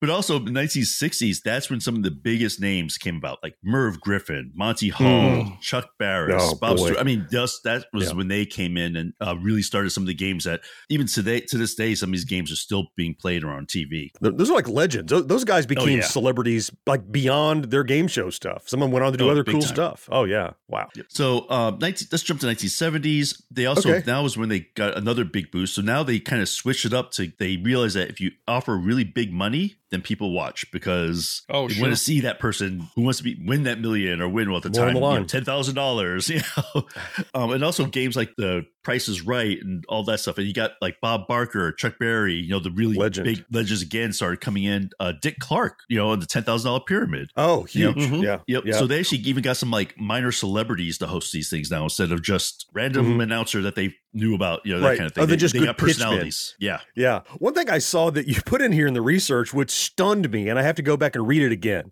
But 0.00 0.10
also, 0.10 0.38
the 0.38 0.50
1960s, 0.50 1.42
that's 1.42 1.70
when 1.70 1.80
some 1.80 1.96
of 1.96 2.02
the 2.02 2.10
biggest 2.10 2.60
names 2.60 2.98
came 2.98 3.16
about, 3.16 3.38
like 3.42 3.56
Merv 3.62 4.00
Griffin, 4.00 4.52
Monty 4.54 4.88
Hall, 4.88 5.56
Chuck 5.60 5.90
Barris, 5.98 6.42
Hmm. 6.42 6.50
Oh, 6.50 6.54
Bob 6.56 6.76
boy. 6.76 6.86
Stewart. 6.86 7.00
I 7.00 7.04
mean, 7.04 7.26
just, 7.30 7.62
that 7.64 7.86
was 7.92 8.08
Yeah. 8.10 8.14
when 8.16 8.28
they 8.28 8.46
came 8.46 8.76
in 8.76 8.96
and 8.96 9.12
uh, 9.20 9.36
really 9.40 9.62
started 9.62 9.90
some 9.90 10.02
of 10.02 10.06
the 10.06 10.14
games 10.14 10.44
that 10.44 10.60
even 10.88 11.06
today, 11.06 11.40
to 11.40 11.58
this 11.58 11.74
day, 11.74 11.94
some 11.94 12.10
of 12.10 12.12
these 12.12 12.24
games 12.24 12.52
are 12.52 12.56
still 12.56 12.88
being 12.96 13.14
played 13.14 13.44
or 13.44 13.50
on 13.50 13.66
TV. 13.66 14.07
Th- 14.22 14.34
Those 14.36 14.50
are 14.50 14.54
like 14.54 14.68
legends. 14.68 15.10
Those- 15.10 15.44
guys 15.44 15.66
became 15.66 15.84
Oh, 15.88 16.02
yeah. 16.02 16.02
celebrities 16.02 16.70
like 16.86 17.10
beyond 17.10 17.66
their 17.66 17.84
game 17.84 18.08
show 18.08 18.28
stuff. 18.30 18.68
Someone 18.68 18.90
went 18.90 19.04
on 19.04 19.12
to 19.12 19.18
do 19.18 19.28
Oh, 19.28 19.30
other 19.30 19.44
cool 19.44 19.60
time. 19.60 19.68
stuff. 19.74 20.08
Oh 20.12 20.24
yeah. 20.24 20.50
Wow. 20.68 20.88
So 21.08 21.48
um, 21.50 21.78
19, 21.78 22.08
let's 22.12 22.22
jump 22.24 22.40
to 22.40 22.46
1970s. 22.46 23.42
They 23.50 23.66
also 23.66 23.88
Okay. 23.90 24.02
now 24.06 24.24
is 24.24 24.36
when 24.36 24.48
they 24.48 24.60
got 24.74 24.96
another 24.96 25.24
big 25.24 25.50
boost. 25.50 25.74
So 25.74 25.82
now 25.82 26.02
they 26.02 26.18
kind 26.20 26.42
of 26.42 26.48
switched 26.48 26.84
it 26.84 26.92
up 26.92 27.12
to 27.12 27.32
they 27.38 27.56
realize 27.56 27.94
that 27.94 28.08
if 28.10 28.20
you 28.20 28.32
offer 28.46 28.76
really 28.76 29.04
big 29.04 29.32
money, 29.32 29.76
then 29.90 30.02
people 30.02 30.32
watch 30.32 30.70
because 30.70 31.42
Oh, 31.48 31.66
they 31.68 31.74
sure. 31.74 31.82
want 31.82 31.92
to 31.92 32.00
see 32.02 32.20
that 32.20 32.38
person 32.38 32.88
who 32.94 33.02
wants 33.02 33.18
to 33.18 33.24
be 33.24 33.36
win 33.44 33.62
that 33.64 33.80
million 33.80 34.20
or 34.20 34.28
win 34.28 34.48
well, 34.50 34.58
at 34.58 34.62
the 34.64 34.70
More 34.70 34.84
time 34.86 34.94
the 34.94 35.00
you 35.00 35.18
know, 35.20 35.24
ten 35.24 35.44
thousand 35.44 35.74
dollars. 35.74 36.28
You 36.38 36.40
know, 36.74 36.86
um, 37.34 37.50
and 37.52 37.64
also 37.64 37.86
games 37.86 38.16
like 38.16 38.34
the 38.36 38.66
Price 38.84 39.08
is 39.08 39.22
Right 39.22 39.58
and 39.62 39.84
all 39.88 40.04
that 40.04 40.20
stuff. 40.20 40.38
And 40.38 40.46
you 40.46 40.54
got 40.54 40.72
like 40.80 40.96
Bob 41.02 41.26
Barker, 41.26 41.72
Chuck 41.72 41.94
Berry. 41.98 42.34
You 42.34 42.50
know, 42.50 42.58
the 42.60 42.70
really 42.70 42.96
Legend. 42.96 43.24
big 43.24 43.44
legends 43.50 43.82
again 43.82 44.12
started 44.12 44.40
coming 44.40 44.64
in. 44.64 44.90
Uh, 45.00 45.12
Dick 45.20 45.38
Clark. 45.40 45.80
You 45.88 45.98
know, 45.98 46.10
on 46.10 46.20
the 46.20 46.26
ten 46.26 46.42
thousand 46.42 46.68
dollar 46.68 46.80
pyramid. 46.80 47.30
Oh, 47.36 47.66
Yeah. 47.72 47.92
huge. 47.92 48.08
Mhm. 48.10 48.22
Yeah. 48.22 48.38
Yep. 48.46 48.62
Yeah. 48.66 48.78
So 48.78 48.86
they 48.86 48.98
actually 49.00 49.18
even 49.18 49.42
got 49.42 49.56
some 49.56 49.70
like 49.70 49.98
minor 49.98 50.32
celebrities 50.32 50.98
to 50.98 51.06
host 51.06 51.32
these 51.32 51.50
things 51.50 51.70
now 51.70 51.84
instead 51.84 52.12
of 52.12 52.22
just 52.22 52.66
random 52.72 53.20
announcer 53.20 53.60
that 53.62 53.74
they 53.74 53.94
knew 54.12 54.34
about, 54.34 54.60
you 54.64 54.74
know, 54.74 54.80
that. 54.80 54.86
Right. 54.86 54.98
kind 54.98 55.06
of 55.06 55.14
thing. 55.14 55.22
Other 55.22 55.30
they, 55.32 55.36
just 55.36 55.52
they 55.54 55.60
good 55.60 55.66
got 55.66 55.78
personalities. 55.78 56.54
Yeah. 56.58 56.80
Yeah. 56.94 57.20
One 57.38 57.54
thing 57.54 57.70
I 57.70 57.78
saw 57.78 58.10
that 58.10 58.26
you 58.26 58.40
put 58.42 58.60
in 58.62 58.72
here 58.72 58.86
in 58.86 58.94
the 58.94 59.02
research, 59.02 59.52
which 59.52 59.70
stunned 59.70 60.30
me, 60.30 60.48
and 60.48 60.58
I 60.58 60.62
have 60.62 60.76
to 60.76 60.82
go 60.82 60.96
back 60.96 61.14
and 61.14 61.26
read 61.26 61.42
it 61.42 61.52
again. 61.52 61.90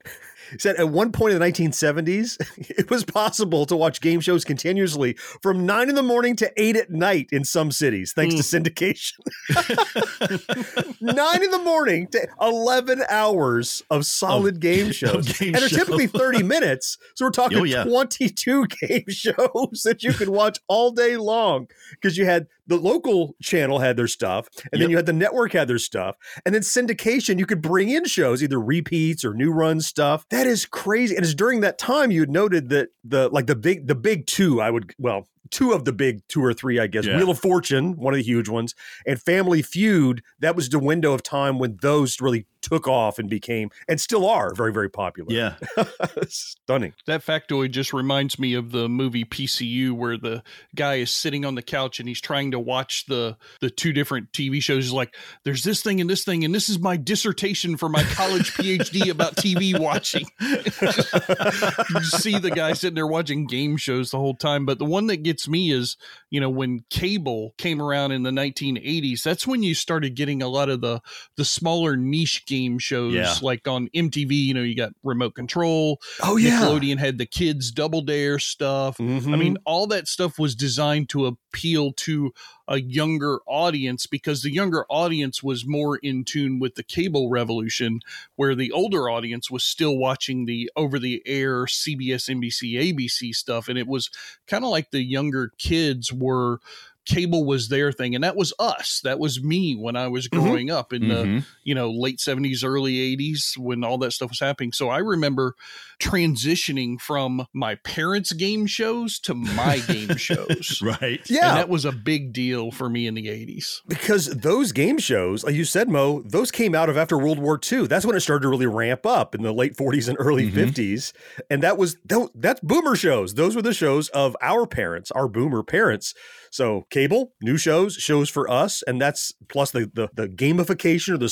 Said 0.59 0.77
at 0.77 0.89
one 0.89 1.13
point 1.13 1.35
in 1.35 1.41
the 1.41 1.47
1970s, 1.47 2.37
it 2.79 2.91
was 2.91 3.05
possible 3.05 3.67
to 3.67 3.77
watch 3.77 4.01
game 4.01 4.21
shows 4.21 4.45
continuously 4.45 5.15
from 5.43 5.67
nine 5.67 5.89
in 5.89 5.95
the 5.95 6.03
morning 6.03 6.37
to 6.37 6.53
eight 6.57 6.77
at 6.77 6.91
night 6.91 7.29
in 7.33 7.45
some 7.45 7.71
cities, 7.71 8.13
thanks 8.13 8.35
to 8.35 8.59
hmm. 8.59 8.65
syndication. 8.65 9.13
nine 11.01 11.43
in 11.43 11.51
the 11.51 11.59
morning 11.59 12.07
to 12.09 12.27
11 12.41 13.03
hours 13.09 13.83
of 13.91 14.07
solid 14.07 14.61
game 14.61 14.93
shows. 14.93 15.39
game 15.39 15.55
and 15.55 15.63
they're 15.63 15.69
show. 15.69 15.79
typically 15.79 16.07
30 16.07 16.43
minutes. 16.43 16.99
So 17.15 17.27
we're 17.27 17.31
talking 17.31 17.59
Oh, 17.59 17.65
yeah. 17.65 17.85
22 17.85 18.67
game 18.67 19.05
shows 19.09 19.83
that 19.85 20.03
you 20.03 20.13
could 20.13 20.29
watch 20.29 20.59
all 20.69 20.91
day 20.91 21.17
long 21.17 21.69
because 21.91 22.17
you 22.17 22.25
had 22.25 22.47
the 22.67 22.77
local 22.77 23.35
channel 23.43 23.79
had 23.79 23.97
their 23.97 24.09
stuff, 24.09 24.49
and 24.73 24.81
then 24.81 24.91
you 24.91 24.97
had 24.97 25.07
the 25.07 25.13
network 25.13 25.53
had 25.53 25.69
their 25.69 25.79
stuff, 25.79 26.17
and 26.45 26.55
then 26.55 26.63
syndication, 26.63 27.39
you 27.39 27.47
could 27.47 27.63
bring 27.63 27.89
in 27.89 28.05
shows, 28.05 28.43
either 28.43 28.61
repeats 28.61 29.25
or 29.25 29.35
new 29.35 29.53
run 29.53 29.81
stuff. 29.81 30.27
That 30.31 30.47
is 30.47 30.67
crazy. 30.67 31.17
And 31.17 31.25
it's 31.25 31.35
during 31.35 31.61
that 31.61 31.79
time 31.79 32.11
you 32.11 32.21
had 32.21 32.31
noted 32.31 32.69
that 32.71 32.89
the 33.05 33.29
like 33.29 33.47
the 33.47 33.57
big 33.57 33.87
the 33.87 33.95
big 33.95 34.27
two, 34.27 34.61
I 34.61 34.71
would 34.71 34.95
well, 34.99 35.29
two 35.51 35.73
of 35.73 35.85
the 35.85 35.93
big 35.93 36.27
two 36.29 36.45
or 36.45 36.53
three, 36.53 36.79
I 36.79 36.87
guess. 36.87 37.07
Yeah. 37.07 37.17
Wheel 37.17 37.31
of 37.31 37.39
Fortune, 37.39 37.97
one 37.97 38.15
of 38.15 38.19
the 38.19 38.25
huge 38.25 38.49
ones, 38.49 38.75
and 39.07 39.21
Family 39.21 39.63
Feud, 39.63 40.23
that 40.41 40.57
was 40.57 40.69
the 40.69 40.79
window 40.79 41.13
of 41.13 41.23
time 41.23 41.59
when 41.59 41.79
those 41.81 42.21
really 42.21 42.47
took 42.67 42.89
off 42.89 43.19
and 43.21 43.31
became 43.31 43.71
and 43.89 44.01
still 44.01 44.29
are 44.29 44.53
very, 44.53 44.73
very 44.73 44.91
popular. 44.91 45.33
Yeah. 45.33 45.55
Stunning. 46.29 46.95
That 47.07 47.25
factoid 47.25 47.71
just 47.71 47.93
reminds 47.93 48.39
me 48.39 48.55
of 48.55 48.73
the 48.73 48.89
movie 48.89 49.25
PCU 49.25 49.93
where 49.93 50.17
the 50.17 50.43
guy 50.75 50.97
is 50.97 51.11
sitting 51.11 51.45
on 51.45 51.55
the 51.55 51.63
couch 51.63 52.01
and 52.01 52.09
he's 52.09 52.21
trying 52.21 52.51
to 52.51 52.59
watch 52.59 53.07
the 53.07 53.37
the 53.61 53.71
two 53.71 53.93
different 53.93 54.33
TV 54.33 54.61
shows. 54.61 54.85
He's 54.85 54.93
like, 54.93 55.15
"There's 55.45 55.63
this 55.63 55.83
thing 55.83 56.01
and 56.01 56.11
this 56.11 56.25
thing, 56.25 56.45
and 56.45 56.55
this 56.55 56.69
is 56.69 56.79
my 56.79 56.97
dissertation 56.97 57.77
for 57.77 57.89
my 57.89 58.03
college 58.03 58.53
PhD 58.55 59.11
about 59.11 59.37
TV 59.37 59.79
watching." 59.79 60.27
you 60.41 62.03
see 62.03 62.39
the 62.39 62.53
guy 62.55 62.73
sitting 62.73 62.95
there 62.95 63.07
watching 63.07 63.47
game 63.47 63.77
shows 63.77 64.11
the 64.11 64.19
whole 64.19 64.35
time. 64.35 64.67
But 64.67 64.79
the 64.79 64.85
one 64.85 65.07
that 65.07 65.19
gets 65.19 65.36
me 65.49 65.71
is, 65.71 65.97
you 66.31 66.41
know, 66.41 66.49
when 66.51 66.81
cable 66.91 67.55
came 67.59 67.81
around 67.83 68.13
in 68.13 68.23
the 68.23 68.31
1980s, 68.31 69.23
that's 69.23 69.47
when 69.47 69.63
you 69.63 69.75
started 69.75 70.15
getting 70.15 70.43
a 70.43 70.49
lot 70.49 70.69
of 70.69 70.81
the 70.81 71.01
the 71.37 71.45
smaller 71.45 71.97
niche 71.97 72.45
game 72.47 72.79
shows, 72.79 73.15
Yeah. 73.15 73.35
like 73.43 73.67
on 73.69 73.89
MTV. 73.95 74.33
You 74.33 74.55
know, 74.55 74.63
you 74.63 74.75
got 74.77 74.93
Remote 75.03 75.35
Control. 75.35 76.01
Oh 76.23 76.37
yeah. 76.37 76.61
Nickelodeon 76.61 76.99
had 76.99 77.19
the 77.19 77.27
kids 77.27 77.71
Double 77.71 78.03
Dare 78.03 78.39
stuff. 78.39 78.97
I 79.01 79.05
Mhm. 79.05 79.39
mean, 79.39 79.57
all 79.65 79.87
that 79.89 80.09
stuff 80.09 80.39
was 80.39 80.55
designed 80.55 81.09
to 81.11 81.27
appeal 81.27 81.93
to 81.93 82.33
a 82.69 82.81
younger 82.81 83.41
audience 83.47 84.07
because 84.07 84.43
the 84.43 84.53
younger 84.53 84.85
audience 84.89 85.43
was 85.43 85.67
more 85.67 85.97
in 85.97 86.25
tune 86.25 86.59
with 86.59 86.75
the 86.75 86.83
cable 86.83 87.31
revolution, 87.31 88.01
where 88.35 88.55
the 88.55 88.73
older 88.73 89.09
audience 89.09 89.51
was 89.51 89.65
still 89.65 89.97
watching 89.97 90.47
the 90.47 90.71
over 90.77 90.99
the 90.99 91.23
air 91.27 91.67
CBS, 91.67 92.29
NBC, 92.29 92.75
ABC 92.75 93.35
stuff. 93.35 93.69
And 93.69 93.79
it 93.79 93.87
was 93.87 94.11
kind 94.47 94.65
of 94.65 94.71
like 94.71 94.91
the 94.91 95.03
younger 95.03 95.53
kids 95.59 96.13
were 96.13 96.61
cable 97.07 97.45
was 97.45 97.69
their 97.69 97.93
thing, 97.93 98.15
and 98.15 98.23
that 98.25 98.37
was 98.37 98.53
us. 98.59 99.01
That 99.05 99.19
was 99.19 99.43
me 99.43 99.75
when 99.75 99.97
I 99.97 100.09
was 100.09 100.29
Mhm. 100.29 100.31
growing 100.43 100.71
up 100.71 100.93
in 100.93 101.09
the 101.09 101.15
Mhm. 101.25 101.45
you 101.65 101.75
know 101.75 101.91
late 101.91 102.21
seventies, 102.21 102.63
early 102.65 102.99
eighties 103.01 103.55
when 103.57 103.85
all 103.85 103.99
that 103.99 104.13
stuff 104.13 104.31
was 104.31 104.41
happening. 104.41 104.73
So 104.73 104.89
I 104.91 104.99
remember 104.99 105.55
transitioning 105.99 107.01
from 107.01 107.47
my 107.53 107.75
parents' 107.77 108.33
game 108.33 108.67
shows 108.67 109.19
to 109.21 109.35
my 109.35 109.79
game 109.89 110.17
shows. 110.17 110.81
Right. 110.83 111.21
Yeah. 111.29 111.49
And 111.51 111.57
that 111.59 111.69
was 111.69 111.85
a 111.85 111.93
big 111.93 112.33
deal 112.33 112.71
for 112.71 112.89
me 112.89 113.07
in 113.07 113.15
the 113.15 113.29
eighties. 113.29 113.83
because 113.89 114.27
those 114.27 114.73
game 114.73 114.99
shows, 114.99 115.45
like 115.45 115.55
you 115.55 115.65
said, 115.65 115.89
Mo, 115.89 116.23
those 116.27 116.51
came 116.51 116.75
out 116.75 116.89
of 116.89 116.97
after 116.97 117.17
World 117.19 117.39
War 117.39 117.59
II. 117.73 117.87
That's 117.87 118.05
when 118.07 118.17
it 118.17 118.21
started 118.21 118.43
to 118.43 118.49
really 118.49 118.67
ramp 118.67 119.07
up 119.07 119.35
in 119.35 119.43
the 119.43 119.53
late 119.53 119.77
40s 119.77 120.09
and 120.09 120.17
early 120.21 120.51
Mhm. 120.51 120.55
50s. 120.55 121.13
And 121.51 121.63
that 121.63 121.77
was 121.79 121.97
tho- 122.05 122.31
that's 122.35 122.61
boomer 122.61 122.97
shows. 122.97 123.35
Those 123.35 123.57
were 123.57 123.63
the 123.63 123.75
shows 123.75 124.09
of 124.11 124.37
our 124.43 124.67
parents, 124.67 125.11
our 125.11 125.29
boomer 125.29 125.63
parents. 125.63 126.15
So 126.57 126.87
cable, 126.89 127.35
new 127.43 127.59
shows, 127.59 127.97
shows 127.97 128.31
for 128.31 128.51
us, 128.51 128.83
and 128.87 128.99
that's 128.99 129.35
plus 129.51 129.73
the 129.73 129.91
the, 129.93 130.09
the 130.15 130.27
gamification 130.27 131.13
or 131.13 131.19
the 131.19 131.29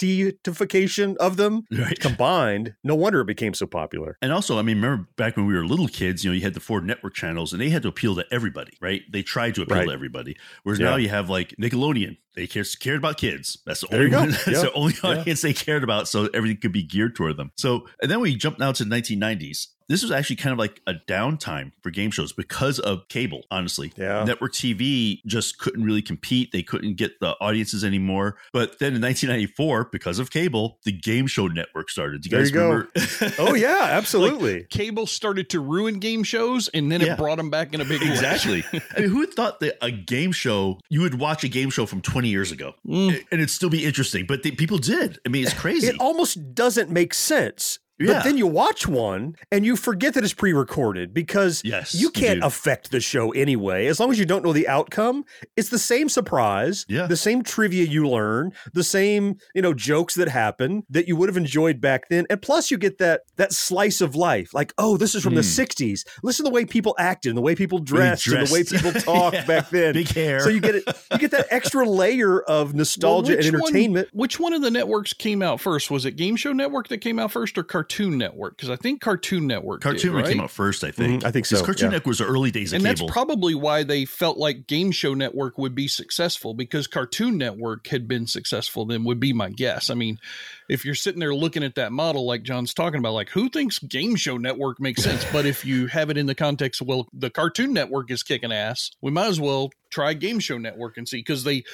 celebrity-ification 0.00 1.16
of 1.18 1.36
them 1.36 1.64
Right. 1.70 1.98
combined. 1.98 2.74
No 2.84 2.94
wonder 2.94 3.20
it 3.20 3.26
became 3.26 3.54
so 3.54 3.66
popular. 3.66 4.16
And 4.22 4.32
also, 4.32 4.58
I 4.58 4.62
mean, 4.62 4.80
remember 4.80 5.08
back 5.16 5.36
when 5.36 5.46
we 5.46 5.54
were 5.54 5.64
little 5.66 5.88
kids, 5.88 6.24
you 6.24 6.30
know, 6.30 6.34
you 6.34 6.42
had 6.42 6.54
the 6.54 6.60
four 6.60 6.80
network 6.80 7.14
channels 7.14 7.52
and 7.52 7.60
they 7.60 7.70
had 7.70 7.82
to 7.82 7.88
appeal 7.88 8.14
to 8.16 8.24
everybody, 8.30 8.72
right? 8.80 9.02
They 9.10 9.22
tried 9.22 9.54
to 9.56 9.62
appeal 9.62 9.78
Right. 9.78 9.86
to 9.86 9.92
everybody. 9.92 10.36
Whereas 10.62 10.80
Yeah. 10.80 10.90
now 10.90 10.96
you 10.96 11.08
have 11.08 11.30
like 11.30 11.54
Nickelodeon. 11.60 12.16
They 12.36 12.46
cared, 12.46 12.68
cared 12.78 12.98
about 12.98 13.18
kids. 13.18 13.58
That's 13.66 13.80
the 13.80 13.88
There 13.88 14.02
only 14.04 14.16
one, 14.16 14.30
that's 14.30 14.46
Yeah. 14.48 14.60
the 14.62 14.72
only 14.72 14.94
Yeah. 15.02 15.10
audience 15.10 15.42
they 15.42 15.52
cared 15.52 15.82
about. 15.84 16.08
So 16.08 16.28
everything 16.32 16.58
could 16.58 16.72
be 16.72 16.82
geared 16.82 17.16
toward 17.16 17.36
them. 17.36 17.50
So, 17.56 17.86
and 18.02 18.10
then 18.10 18.20
we 18.20 18.36
jump 18.36 18.58
now 18.58 18.72
to 18.72 18.84
the 18.84 18.90
1990s. 18.90 19.68
This 19.88 20.02
was 20.04 20.12
actually 20.12 20.36
kind 20.36 20.52
of 20.52 20.58
like 20.60 20.80
a 20.86 20.94
downtime 21.08 21.72
for 21.82 21.90
game 21.90 22.12
shows 22.12 22.32
because 22.32 22.78
of 22.78 23.08
cable, 23.08 23.42
honestly. 23.50 23.92
Yeah. 23.96 24.22
Network 24.22 24.52
TV 24.52 25.20
just 25.26 25.58
couldn't 25.58 25.82
really 25.82 26.00
compete. 26.02 26.52
They 26.52 26.62
couldn't 26.62 26.94
get 26.94 27.18
the 27.18 27.30
audiences 27.40 27.82
anymore. 27.82 28.36
But 28.52 28.78
then 28.78 28.94
in 28.94 29.00
1994, 29.02 29.86
because 29.90 30.18
of 30.18 30.30
cable, 30.30 30.78
the 30.84 30.92
game 30.92 31.26
show 31.26 31.46
network 31.48 31.90
started. 31.90 32.22
Do 32.22 32.28
you 32.28 32.30
There 32.30 32.40
guys 32.40 32.50
you 32.50 32.54
go. 32.54 32.68
remember? 32.68 33.34
Oh 33.38 33.54
yeah, 33.54 33.78
absolutely. 33.90 34.64
Cable 34.70 35.06
started 35.06 35.50
to 35.50 35.60
ruin 35.60 35.98
game 35.98 36.22
shows, 36.22 36.68
and 36.68 36.90
then 36.92 37.00
Yeah. 37.00 37.14
it 37.14 37.18
brought 37.18 37.36
them 37.38 37.50
back 37.50 37.74
in 37.74 37.80
a 37.80 37.84
big 37.84 38.00
way. 38.00 38.08
Exactly. 38.10 38.64
I 38.96 39.00
mean, 39.00 39.10
who 39.10 39.18
would 39.18 39.34
thought 39.34 39.60
that 39.60 39.76
a 39.82 39.90
game 39.90 40.30
show 40.32 40.78
you 40.88 41.00
would 41.00 41.18
watch 41.18 41.42
a 41.42 41.48
game 41.48 41.70
show 41.70 41.84
from 41.86 42.00
20 42.00 42.28
years 42.28 42.52
ago 42.52 42.74
Mm. 42.86 43.16
and 43.16 43.26
it'd 43.40 43.50
still 43.50 43.70
be 43.70 43.84
interesting? 43.84 44.26
But 44.26 44.42
the, 44.44 44.52
people 44.52 44.78
did. 44.78 45.18
I 45.26 45.28
mean, 45.28 45.42
it's 45.44 45.54
crazy. 45.54 45.88
It 45.88 45.98
almost 45.98 46.54
doesn't 46.54 46.90
make 46.90 47.12
sense. 47.14 47.79
Yeah. 48.00 48.14
But 48.14 48.24
then 48.24 48.38
you 48.38 48.46
watch 48.46 48.88
one 48.88 49.36
and 49.52 49.64
you 49.66 49.76
forget 49.76 50.14
that 50.14 50.24
it's 50.24 50.32
pre-recorded 50.34 51.12
because 51.14 51.62
Yes, 51.64 51.94
you 51.94 52.00
you 52.00 52.10
can't 52.10 52.40
do. 52.40 52.46
affect 52.46 52.90
the 52.90 52.98
show 53.00 53.30
anyway. 53.32 53.86
As 53.86 54.00
long 54.00 54.10
as 54.10 54.18
you 54.18 54.24
don't 54.26 54.44
know 54.44 54.52
the 54.52 54.66
outcome, 54.66 55.24
it's 55.56 55.68
the 55.68 55.78
same 55.78 56.08
surprise, 56.08 56.86
Yeah. 56.88 57.06
the 57.06 57.16
same 57.16 57.42
trivia 57.42 57.84
you 57.84 58.08
learn, 58.08 58.52
the 58.72 58.82
same, 58.84 59.36
you 59.54 59.62
know, 59.62 59.74
jokes 59.74 60.14
that 60.14 60.28
happen 60.28 60.82
that 60.90 61.06
you 61.08 61.14
would 61.16 61.28
have 61.28 61.36
enjoyed 61.36 61.80
back 61.80 62.08
then. 62.08 62.26
And 62.30 62.40
plus 62.40 62.70
you 62.70 62.78
get 62.78 62.98
that 62.98 63.20
that 63.36 63.52
slice 63.52 64.00
of 64.00 64.14
life. 64.16 64.52
Like, 64.54 64.72
oh, 64.78 64.96
this 64.96 65.14
is 65.14 65.22
from 65.22 65.34
the 65.34 65.40
Mm. 65.42 65.44
60s. 65.44 66.04
Listen 66.22 66.44
to 66.44 66.50
the 66.50 66.54
way 66.54 66.64
people 66.64 66.94
acted 66.98 67.28
and 67.30 67.36
the 67.38 67.42
way 67.42 67.54
people 67.54 67.78
dressed, 67.78 68.26
and 68.28 68.46
the 68.46 68.52
way 68.52 68.64
people 68.64 68.92
talked 69.00 69.34
Yeah. 69.34 69.44
back 69.46 69.70
then. 69.70 69.92
Big 69.94 70.08
hair. 70.08 70.40
So 70.40 70.48
you 70.48 70.60
get 70.60 70.74
it 70.74 70.84
you 71.12 71.18
get 71.18 71.30
that 71.32 71.46
extra 71.50 71.86
layer 71.88 72.40
of 72.42 72.74
nostalgia 72.74 73.32
Well, 73.32 73.38
and 73.38 73.44
which 73.46 73.52
one- 73.52 73.62
entertainment. 73.62 74.08
which 74.12 74.40
one 74.40 74.52
of 74.52 74.62
the 74.62 74.70
networks 74.70 75.12
came 75.12 75.42
out 75.42 75.60
first? 75.60 75.90
Was 75.90 76.06
it 76.06 76.12
Game 76.16 76.36
Show 76.36 76.52
Network 76.52 76.88
that 76.88 76.98
came 76.98 77.18
out 77.18 77.30
first, 77.32 77.58
or 77.58 77.62
Cartoon 77.62 77.89
Network? 77.98 78.56
Because 78.56 78.70
I 78.70 78.76
think 78.76 79.00
Cartoon 79.00 79.46
Network. 79.46 79.80
Cartoon 79.82 80.00
did, 80.00 80.06
Network 80.08 80.24
right? 80.26 80.32
came 80.32 80.40
out 80.42 80.50
first, 80.50 80.84
I 80.84 80.90
think. 80.90 81.22
Mhm, 81.22 81.26
I 81.26 81.30
think 81.30 81.48
'Cause 81.48 81.58
so, 81.58 81.64
Cartoon 81.64 81.86
yeah. 81.86 81.96
Network 81.96 82.06
was 82.06 82.18
the 82.18 82.26
early 82.26 82.50
days 82.50 82.72
of 82.72 82.76
and 82.76 82.84
cable. 82.84 83.06
that's 83.06 83.12
probably 83.12 83.54
why 83.54 83.82
they 83.82 84.04
felt 84.04 84.38
like 84.38 84.66
Game 84.66 84.90
Show 84.92 85.14
Network 85.14 85.58
would 85.58 85.74
be 85.74 85.88
successful 85.88 86.54
because 86.54 86.86
Cartoon 86.86 87.36
Network 87.38 87.86
had 87.88 88.06
been 88.08 88.26
successful. 88.26 88.84
Then 88.86 89.04
would 89.04 89.20
be 89.20 89.32
my 89.32 89.50
guess. 89.50 89.90
I 89.90 89.94
mean, 89.94 90.18
if 90.70 90.84
you're 90.84 90.94
sitting 90.94 91.20
there 91.20 91.34
looking 91.34 91.62
at 91.64 91.74
that 91.74 91.92
model, 91.92 92.24
like 92.26 92.42
John's 92.42 92.72
talking 92.72 92.98
about, 92.98 93.12
like 93.14 93.28
who 93.30 93.48
thinks 93.48 93.78
Game 93.80 94.16
Show 94.16 94.36
Network 94.38 94.80
makes 94.80 95.02
sense? 95.02 95.24
but 95.32 95.44
if 95.46 95.64
you 95.64 95.86
have 95.88 96.10
it 96.10 96.16
in 96.16 96.26
the 96.26 96.34
context, 96.34 96.80
of 96.80 96.86
well, 96.86 97.08
the 97.12 97.30
Cartoon 97.30 97.72
Network 97.72 98.10
is 98.10 98.22
kicking 98.22 98.52
ass. 98.52 98.90
We 99.02 99.10
might 99.10 99.26
as 99.26 99.40
well 99.40 99.70
try 99.90 100.14
Game 100.14 100.38
Show 100.38 100.56
Network 100.56 100.96
and 100.96 101.08
see 101.08 101.16
because 101.18 101.42
they, 101.42 101.64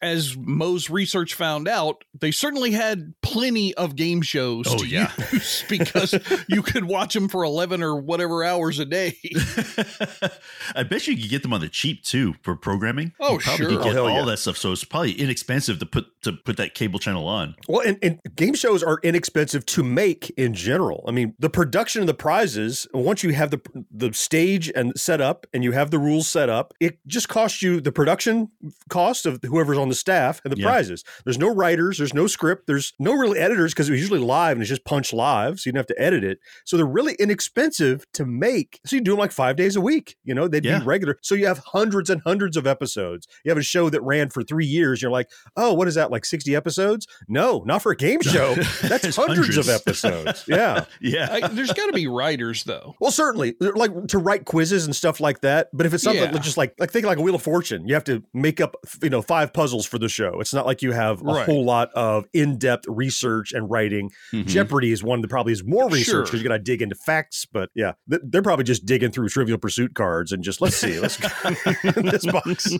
as 0.00 0.36
Mo's 0.38 0.88
research 0.88 1.34
found 1.34 1.66
out, 1.66 2.04
they 2.18 2.30
certainly 2.30 2.70
had 2.70 3.14
plenty 3.20 3.74
of 3.74 3.96
game 3.96 4.22
shows 4.22 4.66
Oh, 4.68 4.76
to 4.78 4.86
yeah. 4.86 5.10
use 5.32 5.64
because 5.68 6.14
you 6.48 6.62
could 6.62 6.84
watch 6.84 7.14
them 7.14 7.28
for 7.28 7.42
eleven 7.44 7.82
or 7.82 7.96
whatever 7.96 8.44
hours 8.44 8.78
a 8.78 8.84
day. 8.84 9.16
I 10.74 10.82
bet 10.84 11.06
you 11.06 11.16
could 11.16 11.28
get 11.30 11.42
them 11.42 11.52
on 11.52 11.60
the 11.60 11.68
cheap 11.68 12.02
too 12.04 12.34
for 12.42 12.54
programming. 12.56 13.12
Oh, 13.20 13.34
You 13.34 13.38
probably 13.40 13.56
sure. 13.66 13.68
could 13.70 13.78
Oh, 13.80 13.84
get 13.84 13.92
hell 13.94 14.06
all 14.08 14.20
yeah. 14.20 14.24
that 14.26 14.38
stuff. 14.38 14.56
So 14.56 14.72
it's 14.72 14.84
probably 14.84 15.12
inexpensive 15.12 15.78
to 15.80 15.86
put 15.86 16.06
to 16.22 16.32
put 16.32 16.56
that 16.58 16.74
cable 16.74 16.98
channel 16.98 17.26
on. 17.26 17.54
Well, 17.68 17.86
and, 17.86 17.98
and 18.02 18.20
game 18.36 18.54
shows 18.54 18.82
are 18.82 18.98
inexpensive 19.02 19.64
to 19.66 19.82
make 19.82 20.30
in 20.36 20.54
general. 20.54 21.04
I 21.06 21.10
mean, 21.12 21.34
the 21.38 21.50
production 21.50 22.00
of 22.02 22.06
the 22.06 22.14
prizes, 22.14 22.86
once 22.92 23.22
you 23.22 23.32
have 23.32 23.50
the 23.50 23.60
the 23.90 24.12
stage 24.12 24.70
and 24.74 24.92
set 24.98 25.20
up 25.20 25.46
and 25.52 25.62
you 25.64 25.72
have 25.72 25.90
the 25.90 25.98
rules 25.98 26.28
set 26.28 26.48
up, 26.48 26.74
it 26.80 26.98
just 27.06 27.28
costs 27.28 27.62
you 27.62 27.80
the 27.80 27.92
production 27.92 28.50
cost 28.88 29.26
of 29.26 29.40
whoever's 29.44 29.78
on 29.78 29.88
the 29.88 29.94
staff 29.94 30.40
and 30.44 30.52
the 30.52 30.58
Yeah. 30.58 30.66
prizes. 30.68 31.04
There's 31.24 31.38
no 31.38 31.52
writers, 31.54 31.98
there's 31.98 32.14
no 32.14 32.26
script, 32.26 32.66
there's 32.66 32.92
no 32.98 33.12
really 33.14 33.38
editors 33.38 33.72
because 33.72 33.88
it 33.88 33.92
was 33.92 34.00
usually 34.00 34.20
live 34.20 34.52
and 34.52 34.62
it's 34.62 34.68
just 34.68 34.84
punch 34.84 35.12
live, 35.12 35.60
so 35.60 35.68
you 35.68 35.72
don't 35.72 35.80
have 35.80 35.86
to 35.96 36.00
edit 36.00 36.24
it. 36.24 36.38
So 36.64 36.76
they're 36.76 36.86
really 36.86 37.14
inexpensive 37.18 38.04
to 38.14 38.24
make. 38.26 38.80
So 38.84 38.96
you 38.96 39.02
do 39.02 39.12
them 39.12 39.18
like 39.18 39.32
five 39.32 39.56
days 39.56 39.76
a 39.76 39.80
week. 39.80 40.16
You 40.24 40.34
know, 40.34 40.48
they'd 40.48 40.64
Yeah. 40.64 40.80
be 40.80 40.84
regular. 40.84 41.18
So 41.22 41.34
you 41.34 41.46
have 41.46 41.58
hundreds 41.58 42.10
and 42.10 42.20
hundreds 42.22 42.56
of 42.56 42.66
episodes. 42.66 43.26
You 43.44 43.50
have 43.50 43.58
a 43.58 43.62
show 43.62 43.88
that 43.90 44.02
ran 44.02 44.30
for 44.30 44.42
three 44.42 44.66
years. 44.66 45.00
You're 45.02 45.10
like, 45.10 45.28
oh, 45.56 45.72
what 45.74 45.88
is 45.88 45.94
that? 45.94 46.10
Like 46.10 46.24
60 46.24 46.54
episodes? 46.54 47.06
No, 47.28 47.62
not 47.66 47.82
for 47.82 47.92
a 47.92 47.96
game 47.96 48.17
show. 48.32 48.54
That's 48.82 49.04
It's 49.04 49.16
hundreds, 49.16 49.56
of 49.56 49.68
episodes. 49.68 50.44
Yeah. 50.48 50.84
Yeah. 51.00 51.28
I, 51.30 51.48
there's 51.48 51.72
got 51.72 51.86
to 51.86 51.92
be 51.92 52.06
writers 52.06 52.64
though. 52.64 52.94
Well, 53.00 53.10
certainly, 53.10 53.54
like 53.60 54.08
to 54.08 54.18
write 54.18 54.44
quizzes 54.44 54.84
and 54.86 54.94
stuff 54.96 55.20
like 55.20 55.40
that. 55.42 55.68
But 55.72 55.86
if 55.86 55.94
it's 55.94 56.02
something 56.04 56.22
Yeah. 56.32 56.38
just 56.38 56.56
like 56.56 56.74
like 56.78 56.90
think 56.90 57.04
like 57.06 57.18
a 57.18 57.22
Wheel 57.22 57.34
of 57.34 57.42
Fortune, 57.42 57.86
you 57.86 57.94
have 57.94 58.04
to 58.04 58.22
make 58.34 58.60
up 58.60 58.74
you 59.02 59.10
know 59.10 59.22
five 59.22 59.52
puzzles 59.52 59.86
for 59.86 59.98
the 59.98 60.08
show. 60.08 60.40
It's 60.40 60.54
not 60.54 60.66
like 60.66 60.82
you 60.82 60.92
have 60.92 61.20
a 61.20 61.24
Right. 61.24 61.46
whole 61.46 61.64
lot 61.64 61.90
of 61.94 62.24
in 62.32 62.58
depth 62.58 62.86
research 62.88 63.52
and 63.52 63.70
writing. 63.70 64.10
Mhm. 64.32 64.46
Jeopardy 64.46 64.92
is 64.92 65.02
one 65.02 65.20
that 65.20 65.28
probably 65.28 65.52
is 65.52 65.62
more 65.64 65.88
research 65.88 66.06
Sure. 66.06 66.22
because 66.22 66.40
you 66.42 66.48
got 66.48 66.56
to 66.56 66.62
dig 66.62 66.82
into 66.82 66.94
facts. 66.94 67.46
But 67.50 67.70
yeah, 67.74 67.92
they're 68.06 68.42
probably 68.42 68.64
just 68.64 68.86
digging 68.86 69.10
through 69.10 69.28
Trivial 69.28 69.58
Pursuit 69.58 69.94
cards 69.94 70.32
and 70.32 70.42
just 70.42 70.60
let's 70.60 70.76
see, 70.76 70.98
let's 71.00 71.16
this 71.82 72.26
box. 72.26 72.70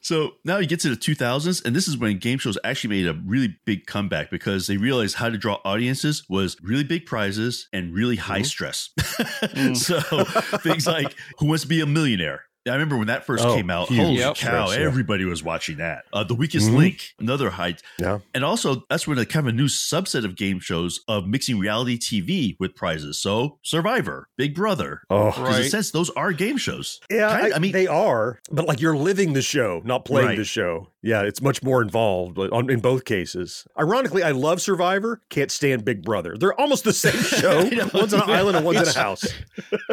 So 0.00 0.32
now 0.44 0.58
you 0.58 0.66
get 0.66 0.80
to 0.80 0.90
the 0.90 0.96
2000s, 0.96 1.64
and 1.64 1.74
this 1.74 1.88
is 1.88 1.96
when 1.96 2.18
game 2.18 2.38
shows 2.38 2.58
actually 2.64 2.90
made 3.02 3.06
a 3.08 3.14
really 3.26 3.56
big 3.64 3.86
comeback 3.86 4.30
because 4.30 4.57
they 4.66 4.76
realized 4.76 5.16
how 5.16 5.28
to 5.28 5.38
draw 5.38 5.58
audiences 5.64 6.24
was 6.28 6.56
really 6.62 6.84
big 6.84 7.06
prizes 7.06 7.68
and 7.72 7.94
really 7.94 8.16
high 8.16 8.40
mm-hmm. 8.40 8.44
stress. 8.44 8.90
Mm. 9.48 9.76
so 9.76 10.24
things 10.58 10.86
like 10.86 11.14
Who 11.38 11.46
Wants 11.46 11.62
to 11.62 11.68
Be 11.68 11.80
a 11.80 11.86
Millionaire? 11.86 12.47
I 12.68 12.74
remember 12.74 12.96
when 12.96 13.06
that 13.08 13.24
first 13.26 13.44
Oh, 13.44 13.54
came 13.54 13.70
out. 13.70 13.88
huge 13.88 14.00
Holy 14.00 14.18
Yep. 14.18 14.36
cow! 14.36 14.66
stress, 14.66 14.78
yeah. 14.80 14.84
Everybody 14.86 15.24
was 15.24 15.42
watching 15.42 15.78
that. 15.78 16.04
Uh, 16.12 16.24
the 16.24 16.34
Weakest 16.34 16.68
Mhm. 16.70 16.76
Link, 16.76 17.14
another 17.18 17.50
height, 17.50 17.82
Yeah. 18.00 18.18
and 18.34 18.44
also 18.44 18.84
that's 18.90 19.06
when 19.06 19.18
a 19.18 19.24
kind 19.26 19.46
of 19.48 19.54
a 19.54 19.56
new 19.56 19.66
subset 19.66 20.24
of 20.24 20.36
game 20.36 20.60
shows 20.60 21.00
of 21.08 21.26
mixing 21.26 21.58
reality 21.58 21.96
TV 21.98 22.56
with 22.58 22.74
prizes. 22.74 23.18
So 23.18 23.58
Survivor, 23.62 24.28
Big 24.36 24.54
Brother. 24.54 25.02
Oh, 25.10 25.26
Because 25.30 25.38
in 25.48 25.54
a 25.54 25.58
Right. 25.62 25.70
sense, 25.70 25.90
those 25.90 26.10
are 26.10 26.32
game 26.32 26.56
shows. 26.58 27.00
Yeah, 27.10 27.30
Kinda- 27.40 27.54
I, 27.54 27.56
I 27.56 27.58
mean, 27.60 27.72
they 27.72 27.86
are, 27.86 28.38
but 28.50 28.66
like 28.66 28.80
you're 28.80 28.96
living 28.96 29.32
the 29.32 29.42
show, 29.42 29.82
not 29.84 30.04
playing 30.04 30.28
Right. 30.28 30.38
the 30.38 30.44
show. 30.44 30.90
Yeah, 31.02 31.22
it's 31.22 31.40
much 31.40 31.62
more 31.62 31.80
involved 31.80 32.34
but 32.34 32.52
on, 32.52 32.68
in 32.70 32.80
both 32.80 33.04
cases. 33.04 33.64
Ironically, 33.78 34.22
I 34.24 34.32
love 34.32 34.60
Survivor, 34.60 35.20
can't 35.30 35.50
stand 35.50 35.84
Big 35.84 36.02
Brother. 36.02 36.36
They're 36.38 36.58
almost 36.60 36.84
the 36.84 36.92
same 36.92 37.12
show. 37.22 37.70
One's 37.94 38.12
on 38.12 38.22
an 38.22 38.30
island 38.30 38.56
and 38.56 38.66
one's 38.66 38.82
in 38.82 38.88
a 38.88 38.92
house. 38.98 39.24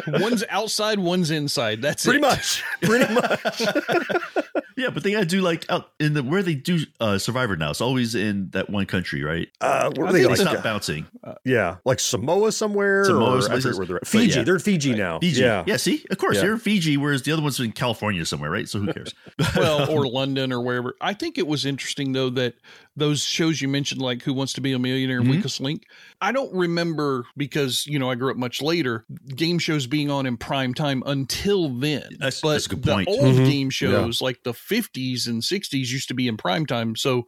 one's 0.08 0.44
outside, 0.50 1.00
one's 1.00 1.32
inside. 1.32 1.82
That's 1.82 2.04
Pretty 2.04 2.18
it. 2.18 2.22
much. 2.22 2.64
Pretty 2.82 3.14
much. 3.14 3.62
Yeah, 4.78 4.90
but 4.90 5.04
they 5.04 5.14
gotta 5.14 5.26
do 5.26 5.40
like 5.40 5.66
out 5.70 5.92
in 6.02 6.14
the 6.16 6.22
where 6.22 6.44
they 6.44 6.54
do 6.54 6.80
uh 7.00 7.18
Survivor 7.18 7.56
now. 7.56 7.70
It's 7.70 7.80
always 7.80 8.14
in 8.14 8.50
that 8.50 8.70
one 8.70 8.86
country, 8.86 9.24
right? 9.24 9.48
Uh, 9.62 9.90
where 9.96 10.08
are 10.08 10.12
they 10.12 10.20
think 10.24 10.34
It's 10.34 10.44
like, 10.44 10.54
not 10.56 10.64
bouncing. 10.66 11.06
yeah, 11.46 11.78
like 11.86 12.02
Samoa 12.02 12.52
somewhere. 12.52 13.06
Samoa, 13.06 13.38
or, 13.38 13.52
I 13.54 13.62
forget 13.62 13.78
where 13.78 13.86
they're 13.86 13.96
at. 13.98 14.08
Fiji. 14.08 14.38
yeah. 14.40 14.44
They're 14.44 14.56
in 14.56 14.60
Fiji 14.60 14.94
now. 14.94 15.20
Fiji. 15.20 15.40
Yeah. 15.42 15.64
Yeah. 15.66 15.78
see, 15.78 16.06
of 16.12 16.18
course, 16.18 16.36
Yeah. 16.36 16.42
they're 16.42 16.54
in 16.54 16.60
Fiji, 16.60 16.98
whereas 16.98 17.22
the 17.24 17.32
other 17.32 17.42
one's 17.42 17.58
in 17.58 17.72
California 17.72 18.26
somewhere, 18.26 18.52
right? 18.52 18.68
So 18.68 18.80
who 18.80 18.92
cares? 18.92 19.14
well, 19.56 19.90
or 19.98 20.06
London 20.08 20.52
or 20.52 20.60
wherever. 20.62 20.94
I 21.00 21.14
think 21.14 21.38
it 21.38 21.48
was 21.48 21.66
interesting 21.66 22.12
though 22.12 22.30
that 22.32 22.56
those 22.98 23.24
shows 23.26 23.62
you 23.62 23.68
mentioned, 23.68 24.02
like 24.02 24.24
Who 24.24 24.34
Wants 24.34 24.54
to 24.54 24.62
Be 24.62 24.72
a 24.74 24.80
Millionaire 24.80 25.20
and 25.20 25.28
Mhm. 25.28 25.32
Weakest 25.32 25.60
Link, 25.60 25.84
I 26.22 26.32
don't 26.32 26.54
remember 26.54 27.26
because 27.36 27.86
you 27.88 28.00
know 28.00 28.10
I 28.10 28.16
grew 28.16 28.32
up 28.32 28.38
much 28.38 28.62
later. 28.62 29.06
Game 29.36 29.60
shows 29.60 29.86
being 29.88 30.10
on 30.10 30.26
in 30.26 30.38
prime 30.38 30.74
time 30.74 31.04
until 31.06 31.70
then. 31.70 32.04
That's- 32.12 32.42
but 32.42 32.54
that's 32.54 32.66
a 32.68 32.70
good 32.70 32.84
the 32.84 32.94
point. 32.94 33.08
old 33.10 33.36
Mhm. 33.36 33.50
game 33.50 33.70
shows 33.70 34.22
like 34.22 34.44
the 34.44 34.54
50s 34.54 35.28
and 35.28 35.44
60s 35.44 35.92
used 35.92 36.08
to 36.08 36.14
be 36.14 36.28
in 36.28 36.38
prime 36.38 36.66
time. 36.66 36.96
So 36.96 37.26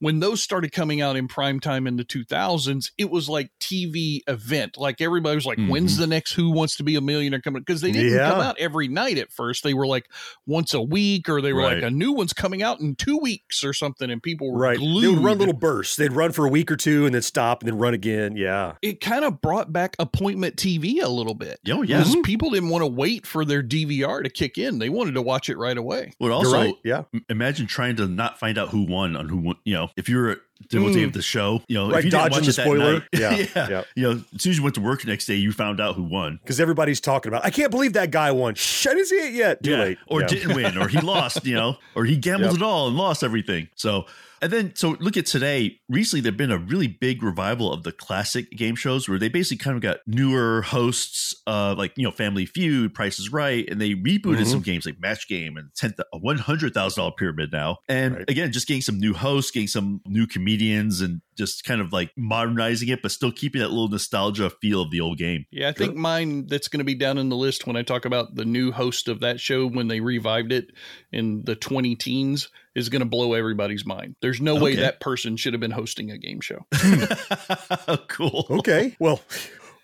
when 0.00 0.20
those 0.20 0.42
started 0.42 0.72
coming 0.72 1.00
out 1.00 1.16
in 1.16 1.28
prime 1.28 1.60
time 1.60 1.86
in 1.86 1.96
the 1.96 2.04
2000s, 2.04 2.92
it 2.98 3.10
was 3.10 3.28
like 3.28 3.50
TV 3.60 4.20
event. 4.28 4.76
Like 4.76 5.00
everybody 5.00 5.34
was 5.34 5.46
like, 5.46 5.58
when's 5.58 5.92
mm-hmm. 5.92 6.02
the 6.02 6.06
next 6.06 6.32
Who 6.32 6.50
Wants 6.50 6.76
to 6.76 6.84
Be 6.84 6.96
a 6.96 7.00
Millionaire 7.00 7.40
coming? 7.40 7.62
Because 7.62 7.80
they 7.80 7.90
didn't 7.90 8.18
come 8.18 8.40
out 8.40 8.58
every 8.58 8.88
night 8.88 9.18
at 9.18 9.32
first. 9.32 9.64
They 9.64 9.74
were 9.74 9.86
like 9.86 10.08
once 10.46 10.74
a 10.74 10.80
week, 10.80 11.28
or 11.28 11.40
they 11.40 11.52
were 11.52 11.62
like 11.62 11.82
a 11.82 11.90
new 11.90 12.12
one's 12.12 12.32
coming 12.32 12.62
out 12.62 12.80
in 12.80 12.94
two 12.94 13.18
weeks 13.18 13.64
or 13.64 13.72
something, 13.72 14.10
and 14.10 14.22
people 14.22 14.52
were 14.52 14.58
Right. 14.58 14.78
glued. 14.78 15.02
They 15.02 15.08
would 15.08 15.24
run 15.24 15.38
little 15.38 15.54
bursts. 15.54 15.96
They'd 15.96 16.12
run 16.12 16.32
for 16.32 16.46
a 16.46 16.48
week 16.48 16.70
or 16.70 16.76
two 16.76 17.06
and 17.06 17.14
then 17.14 17.22
stop 17.22 17.62
and 17.62 17.70
then 17.70 17.78
run 17.78 17.94
again. 17.94 18.36
Yeah. 18.36 18.74
it 18.82 19.00
kind 19.00 19.24
of 19.24 19.40
brought 19.40 19.72
back 19.72 19.96
appointment 19.98 20.56
TV 20.56 21.02
a 21.02 21.08
little 21.08 21.34
bit. 21.34 21.58
Oh, 21.68 21.82
yeah. 21.82 21.98
Because 21.98 22.12
mm-hmm. 22.12 22.22
people 22.22 22.50
didn't 22.50 22.68
want 22.68 22.82
to 22.82 22.86
wait 22.86 23.26
for 23.26 23.44
their 23.44 23.62
DVR 23.62 24.22
to 24.22 24.30
kick 24.30 24.58
in. 24.58 24.78
They 24.78 24.88
wanted 24.88 25.14
to 25.14 25.22
watch 25.22 25.48
it 25.48 25.58
right 25.58 25.76
away. 25.76 26.12
Well, 26.20 26.32
also, 26.32 26.52
right. 26.52 26.74
Yeah. 26.84 27.04
imagine 27.28 27.66
trying 27.66 27.96
to 27.96 28.06
not 28.06 28.38
find 28.38 28.58
out 28.58 28.68
who 28.68 28.84
won 28.84 29.16
on 29.16 29.28
who 29.28 29.38
won. 29.38 29.56
You 29.64 29.74
know, 29.74 29.87
if 29.96 30.08
you're 30.08 30.36
a 30.60 30.64
devotee 30.68 31.04
of 31.04 31.12
the 31.12 31.22
show, 31.22 31.62
you 31.68 31.74
know, 31.74 31.90
Right, 31.90 31.98
if 32.00 32.04
you 32.06 32.10
dodging 32.10 32.44
the 32.44 32.52
spoiler. 32.52 32.92
night- 32.94 33.02
Yeah, 33.12 33.34
yeah, 33.36 33.46
yeah. 33.68 33.82
You 33.96 34.02
know, 34.02 34.10
as 34.34 34.42
soon 34.42 34.50
as 34.50 34.56
you 34.58 34.62
went 34.62 34.74
to 34.76 34.80
work 34.80 35.02
the 35.02 35.08
next 35.08 35.26
day, 35.26 35.34
you 35.36 35.52
found 35.52 35.80
out 35.80 35.94
who 35.96 36.02
won. 36.02 36.38
Because 36.42 36.60
everybody's 36.60 37.00
talking 37.00 37.30
about, 37.30 37.44
I 37.44 37.50
can't 37.50 37.70
believe 37.70 37.92
that 37.94 38.10
guy 38.10 38.30
won. 38.32 38.54
Shh, 38.54 38.86
I 38.86 38.94
didn't 38.94 39.06
see 39.06 39.16
it 39.28 39.34
yet. 39.34 39.62
Too 39.62 39.70
yeah, 39.72 39.78
late. 39.78 39.98
or 40.08 40.20
Yeah. 40.22 40.26
didn't 40.28 40.54
win, 40.56 40.78
or 40.78 40.88
he 40.88 41.00
lost, 41.02 41.44
you 41.46 41.54
know, 41.54 41.76
or 41.94 42.04
he 42.04 42.16
gambled 42.16 42.52
Yep. 42.52 42.60
it 42.60 42.62
all 42.62 42.88
and 42.88 42.96
lost 42.96 43.22
everything. 43.22 43.68
So, 43.76 44.06
and 44.40 44.52
then, 44.52 44.72
so 44.76 44.90
look 45.00 45.16
at 45.16 45.26
today. 45.26 45.80
Recently, 45.88 46.20
there've 46.20 46.36
been 46.36 46.52
a 46.52 46.58
really 46.58 46.86
big 46.86 47.24
revival 47.24 47.72
of 47.72 47.82
the 47.82 47.90
classic 47.90 48.48
game 48.52 48.76
shows 48.76 49.08
where 49.08 49.18
they 49.18 49.28
basically 49.28 49.56
kind 49.56 49.74
of 49.74 49.82
got 49.82 49.96
newer 50.06 50.62
hosts, 50.62 51.34
uh, 51.48 51.74
like 51.76 51.92
you 51.96 52.04
know, 52.04 52.12
Family 52.12 52.46
Feud, 52.46 52.94
Price 52.94 53.18
is 53.18 53.32
Right, 53.32 53.68
and 53.68 53.80
they 53.80 53.94
rebooted 53.94 54.42
Mhm. 54.42 54.46
some 54.46 54.60
games 54.60 54.86
like 54.86 55.00
Match 55.00 55.26
Game 55.28 55.56
and 55.56 55.70
a 56.12 56.18
one 56.18 56.38
hundred 56.38 56.72
thousand 56.72 57.00
dollar 57.00 57.12
pyramid 57.18 57.50
now. 57.50 57.78
And 57.88 58.14
Right. 58.14 58.30
again, 58.30 58.52
just 58.52 58.68
getting 58.68 58.80
some 58.80 59.00
new 59.00 59.12
hosts, 59.12 59.50
getting 59.50 59.66
some 59.66 60.02
new 60.06 60.28
comedians, 60.28 60.47
and 60.56 61.20
just 61.36 61.64
kind 61.64 61.80
of 61.80 61.92
like 61.92 62.10
modernizing 62.16 62.88
it, 62.88 63.02
but 63.02 63.10
still 63.10 63.30
keeping 63.30 63.60
that 63.60 63.68
little 63.68 63.88
nostalgia 63.88 64.50
feel 64.50 64.82
of 64.82 64.90
the 64.90 65.00
old 65.00 65.18
game. 65.18 65.44
Yeah, 65.50 65.68
I 65.68 65.72
think 65.72 65.94
mine 65.94 66.46
that's 66.46 66.68
going 66.68 66.78
to 66.78 66.84
be 66.84 66.94
down 66.94 67.18
in 67.18 67.28
the 67.28 67.36
list 67.36 67.66
when 67.66 67.76
I 67.76 67.82
talk 67.82 68.04
about 68.04 68.34
the 68.34 68.44
new 68.44 68.72
host 68.72 69.08
of 69.08 69.20
that 69.20 69.40
show 69.40 69.66
when 69.66 69.88
they 69.88 70.00
revived 70.00 70.52
it 70.52 70.70
in 71.12 71.42
the 71.44 71.54
20 71.54 71.94
teens 71.96 72.48
is 72.74 72.88
going 72.88 73.00
to 73.00 73.06
blow 73.06 73.34
everybody's 73.34 73.84
mind. 73.86 74.16
There's 74.22 74.40
no 74.40 74.54
way 74.56 74.76
that 74.76 75.00
person 75.00 75.36
should 75.36 75.52
have 75.52 75.60
been 75.60 75.70
hosting 75.70 76.10
a 76.10 76.18
game 76.18 76.40
show. 76.40 76.66
cool. 78.08 78.46
Okay. 78.50 78.96
Well, 78.98 79.20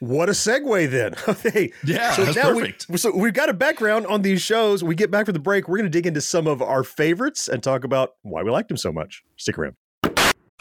what 0.00 0.28
a 0.28 0.32
segue 0.32 0.90
then. 0.90 1.14
hey, 1.52 1.72
Yeah, 1.84 2.14
that's 2.16 2.36
now 2.36 2.52
we- 2.52 2.60
perfect. 2.72 2.98
so 2.98 3.16
we've 3.16 3.32
got 3.32 3.48
a 3.48 3.54
background 3.54 4.06
on 4.06 4.22
these 4.22 4.42
shows. 4.42 4.82
We 4.84 4.94
get 4.94 5.10
back 5.10 5.26
from 5.26 5.32
the 5.34 5.38
break. 5.38 5.68
We're 5.68 5.78
going 5.78 5.90
to 5.90 5.96
dig 5.98 6.06
into 6.06 6.20
some 6.20 6.46
of 6.46 6.60
our 6.60 6.84
favorites 6.84 7.48
and 7.48 7.62
talk 7.62 7.84
about 7.84 8.10
why 8.22 8.42
we 8.42 8.50
liked 8.50 8.68
them 8.68 8.76
so 8.76 8.92
much. 8.92 9.22
Stick 9.36 9.56
around. 9.58 9.76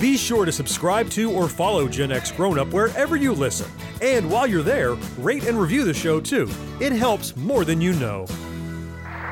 Be 0.00 0.16
sure 0.16 0.46
to 0.46 0.52
subscribe 0.52 1.10
to 1.10 1.30
or 1.30 1.46
follow 1.46 1.86
Gen 1.86 2.10
X 2.10 2.32
Grown 2.32 2.58
Up 2.58 2.68
wherever 2.72 3.16
you 3.16 3.34
listen. 3.34 3.70
And 4.00 4.30
while 4.30 4.46
you're 4.46 4.62
there, 4.62 4.94
rate 5.18 5.46
and 5.46 5.60
review 5.60 5.84
the 5.84 5.92
show 5.92 6.22
too. 6.22 6.48
It 6.80 6.92
helps 6.92 7.36
more 7.36 7.66
than 7.66 7.82
you 7.82 7.92
know. 7.92 8.24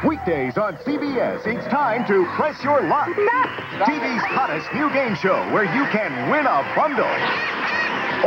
Weekdays 0.07 0.59
on 0.59 0.76
CBS, 0.85 1.46
it's 1.46 1.66
time 1.68 2.07
to 2.07 2.26
press 2.37 2.62
your 2.62 2.83
luck. 2.83 3.09
TV's 3.09 4.22
hottest 4.24 4.70
new 4.74 4.92
game 4.92 5.16
show 5.16 5.40
where 5.54 5.64
you 5.64 5.87
can 5.90 6.31
win 6.31 6.44
a 6.44 6.61
bundle 6.76 7.09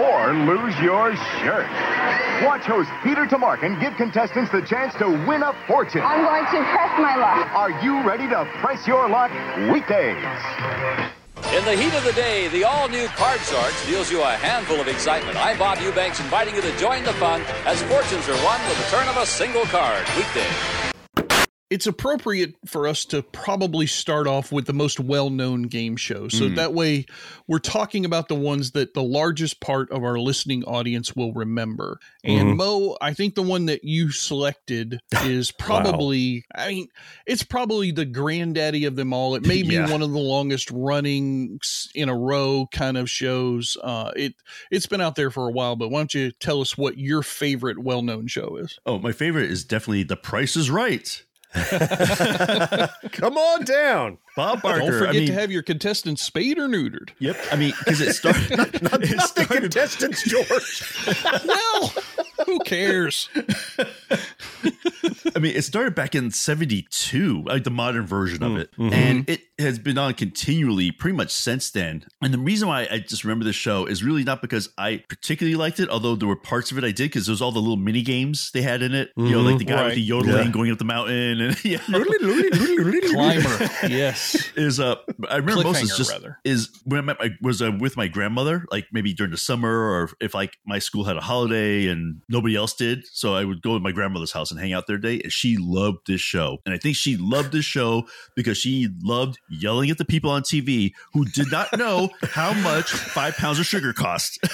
or 0.01 0.33
lose 0.33 0.75
your 0.81 1.15
shirt. 1.45 1.69
Watch 2.43 2.65
host 2.65 2.89
Peter 3.03 3.27
Tomarken 3.27 3.79
give 3.79 3.95
contestants 3.97 4.51
the 4.51 4.63
chance 4.63 4.95
to 4.95 5.05
win 5.27 5.43
a 5.43 5.53
fortune. 5.67 6.01
I'm 6.01 6.25
going 6.25 6.45
to 6.45 6.71
press 6.71 6.97
my 6.97 7.15
luck. 7.17 7.53
Are 7.53 7.83
you 7.83 8.01
ready 8.01 8.27
to 8.29 8.49
press 8.61 8.87
your 8.87 9.07
luck? 9.07 9.31
Weekdays. 9.71 11.20
In 11.49 11.65
the 11.65 11.75
heat 11.75 11.93
of 11.93 12.03
the 12.05 12.13
day, 12.13 12.47
the 12.47 12.63
all-new 12.63 13.07
Card 13.07 13.41
Sharks 13.41 13.85
deals 13.85 14.09
you 14.09 14.21
a 14.21 14.25
handful 14.25 14.79
of 14.79 14.87
excitement. 14.87 15.37
I'm 15.37 15.57
Bob 15.57 15.79
Eubanks 15.81 16.19
inviting 16.21 16.55
you 16.55 16.61
to 16.61 16.77
join 16.77 17.03
the 17.03 17.13
fun 17.13 17.41
as 17.65 17.81
fortunes 17.83 18.29
are 18.29 18.43
won 18.45 18.61
with 18.69 18.77
the 18.77 18.95
turn 18.95 19.07
of 19.09 19.17
a 19.17 19.25
single 19.25 19.63
card. 19.63 20.05
Weekday. 20.15 20.90
It's 21.71 21.87
appropriate 21.87 22.53
for 22.67 22.85
us 22.87 23.05
to 23.05 23.23
probably 23.23 23.87
start 23.87 24.27
off 24.27 24.51
with 24.51 24.65
the 24.67 24.73
most 24.73 24.99
well-known 24.99 25.63
game 25.63 25.95
show. 25.95 26.27
so 26.27 26.45
Mm. 26.49 26.55
that 26.57 26.73
way 26.73 27.05
we're 27.47 27.57
talking 27.59 28.05
about 28.05 28.27
the 28.27 28.35
ones 28.35 28.71
that 28.71 28.93
the 28.93 29.01
largest 29.01 29.59
part 29.61 29.89
of 29.91 30.03
our 30.03 30.19
listening 30.19 30.63
audience 30.65 31.15
will 31.15 31.33
remember 31.33 31.97
and 32.23 32.49
Mhm. 32.49 32.57
mo 32.57 32.97
i 33.01 33.13
think 33.13 33.35
the 33.35 33.41
one 33.41 33.65
that 33.67 33.83
you 33.83 34.11
selected 34.11 34.99
is 35.23 35.51
probably 35.51 36.43
i 36.55 36.67
mean 36.69 36.87
it's 37.25 37.43
probably 37.43 37.91
the 37.91 38.05
granddaddy 38.05 38.85
of 38.85 38.95
them 38.97 39.13
all 39.13 39.35
it 39.35 39.45
may 39.45 39.63
be 39.63 39.75
Yeah. 39.75 39.89
one 39.89 40.01
of 40.01 40.11
the 40.11 40.19
longest 40.19 40.69
running 40.71 41.59
in 41.95 42.09
a 42.09 42.15
row 42.17 42.67
kind 42.71 42.97
of 42.97 43.09
shows 43.09 43.77
uh 43.83 44.11
it 44.15 44.33
it's 44.69 44.85
been 44.87 45.01
out 45.01 45.15
there 45.15 45.31
for 45.31 45.47
a 45.47 45.51
while 45.51 45.75
but 45.77 45.89
why 45.89 45.99
don't 46.01 46.13
you 46.13 46.31
tell 46.31 46.59
us 46.61 46.77
what 46.77 46.97
your 46.97 47.23
favorite 47.23 47.79
well-known 47.79 48.27
show 48.27 48.57
is 48.57 48.77
Oh, 48.85 48.99
my 48.99 49.11
favorite 49.13 49.49
is 49.49 49.63
definitely 49.63 50.03
The 50.03 50.17
Price 50.17 50.55
is 50.57 50.69
Right. 50.69 51.23
Come 53.11 53.37
on 53.37 53.65
down. 53.65 54.17
Bob 54.35 54.61
Barker. 54.61 54.79
don't 54.79 54.91
forget 54.93 55.09
I 55.09 55.11
mean, 55.19 55.27
to 55.27 55.33
have 55.33 55.51
your 55.51 55.61
contestants 55.61 56.21
spayed 56.21 56.57
or 56.57 56.67
neutered 56.69 57.09
Yep. 57.19 57.37
I 57.51 57.55
mean, 57.57 57.73
because 57.79 57.99
it 57.99 58.13
started. 58.13 58.49
Not, 58.81 59.03
it 59.03 59.15
not 59.17 59.35
the 59.35 59.45
contestants, 59.45 60.23
George. 60.23 60.83
well, 61.45 61.93
who 62.45 62.59
cares? 62.59 63.29
I 65.35 65.39
mean, 65.39 65.55
it 65.55 65.63
started 65.63 65.95
back 65.95 66.15
in 66.15 66.31
'72, 66.31 67.43
like 67.45 67.63
the 67.63 67.69
modern 67.71 68.05
version 68.05 68.43
of 68.43 68.57
it, 68.57 68.71
mhm. 68.77 68.91
and 68.93 69.29
it 69.29 69.41
has 69.59 69.77
been 69.79 69.97
on 69.97 70.13
continually 70.13 70.91
pretty 70.91 71.15
much 71.15 71.31
since 71.31 71.69
then. 71.69 72.05
And 72.21 72.33
the 72.33 72.39
reason 72.39 72.67
why 72.67 72.87
I 72.89 72.99
just 72.99 73.23
remember 73.23 73.45
the 73.45 73.53
show 73.53 73.85
is 73.85 74.03
really 74.03 74.23
not 74.23 74.41
because 74.41 74.69
I 74.77 75.03
particularly 75.09 75.55
liked 75.55 75.79
it, 75.79 75.89
although 75.89 76.15
there 76.15 76.27
were 76.27 76.35
parts 76.35 76.71
of 76.71 76.77
it 76.77 76.83
I 76.83 76.91
did 76.91 77.11
because 77.11 77.25
there 77.27 77.33
was 77.33 77.41
all 77.41 77.51
the 77.51 77.59
little 77.59 77.77
mini 77.77 78.01
games 78.01 78.51
they 78.53 78.61
had 78.61 78.81
in 78.81 78.93
it. 78.93 79.11
You 79.15 79.31
know, 79.31 79.41
like 79.41 79.57
the 79.57 79.65
guy 79.65 79.85
with 79.85 79.95
the 79.95 80.01
yodeling 80.01 80.45
Yeah. 80.47 80.51
going 80.51 80.71
up 80.71 80.77
the 80.79 80.85
mountain, 80.85 81.40
and 81.41 81.65
yeah, 81.65 81.79
Climber, 83.11 83.69
yes. 83.87 84.51
is 84.55 84.79
uh 84.79 84.95
I 85.29 85.37
remember 85.37 85.63
most 85.63 85.83
is 85.83 85.91
Cliffhanger, 85.91 85.97
just 85.97 86.11
rather. 86.11 86.39
is 86.43 86.69
when 86.85 86.99
I 86.99 87.01
met 87.01 87.17
my 87.19 87.29
was 87.41 87.61
uh, 87.61 87.71
with 87.79 87.97
my 87.97 88.07
grandmother 88.07 88.65
like 88.71 88.87
maybe 88.91 89.13
during 89.13 89.31
the 89.31 89.37
summer 89.37 89.69
or 89.69 90.09
if 90.19 90.33
like 90.33 90.57
my 90.65 90.79
school 90.79 91.03
had 91.03 91.17
a 91.17 91.21
holiday 91.21 91.87
and 91.87 92.21
nobody 92.29 92.55
else 92.55 92.73
did. 92.73 93.05
So 93.07 93.35
I 93.35 93.43
would 93.43 93.61
go 93.61 93.73
to 93.73 93.79
my 93.79 93.91
grandmother's 93.91 94.31
house 94.31 94.51
and 94.51 94.59
hang 94.59 94.73
out 94.73 94.87
there 94.87 94.97
day 94.97 95.19
and 95.21 95.31
she 95.31 95.57
loved 95.57 96.07
this 96.07 96.21
show. 96.21 96.59
And 96.65 96.73
I 96.73 96.77
think 96.77 96.95
she 96.95 97.17
loved 97.17 97.51
this 97.51 97.65
show 97.65 98.05
because 98.35 98.57
she 98.57 98.89
loved 99.03 99.39
yelling 99.49 99.89
at 99.89 99.97
the 99.97 100.05
people 100.05 100.31
on 100.31 100.43
TV 100.43 100.93
who 101.13 101.25
did 101.25 101.51
not 101.51 101.77
know 101.77 102.09
how 102.23 102.53
much 102.53 102.91
five 102.91 103.35
pounds 103.35 103.59
of 103.59 103.65
sugar 103.65 103.93
cost. 103.93 104.39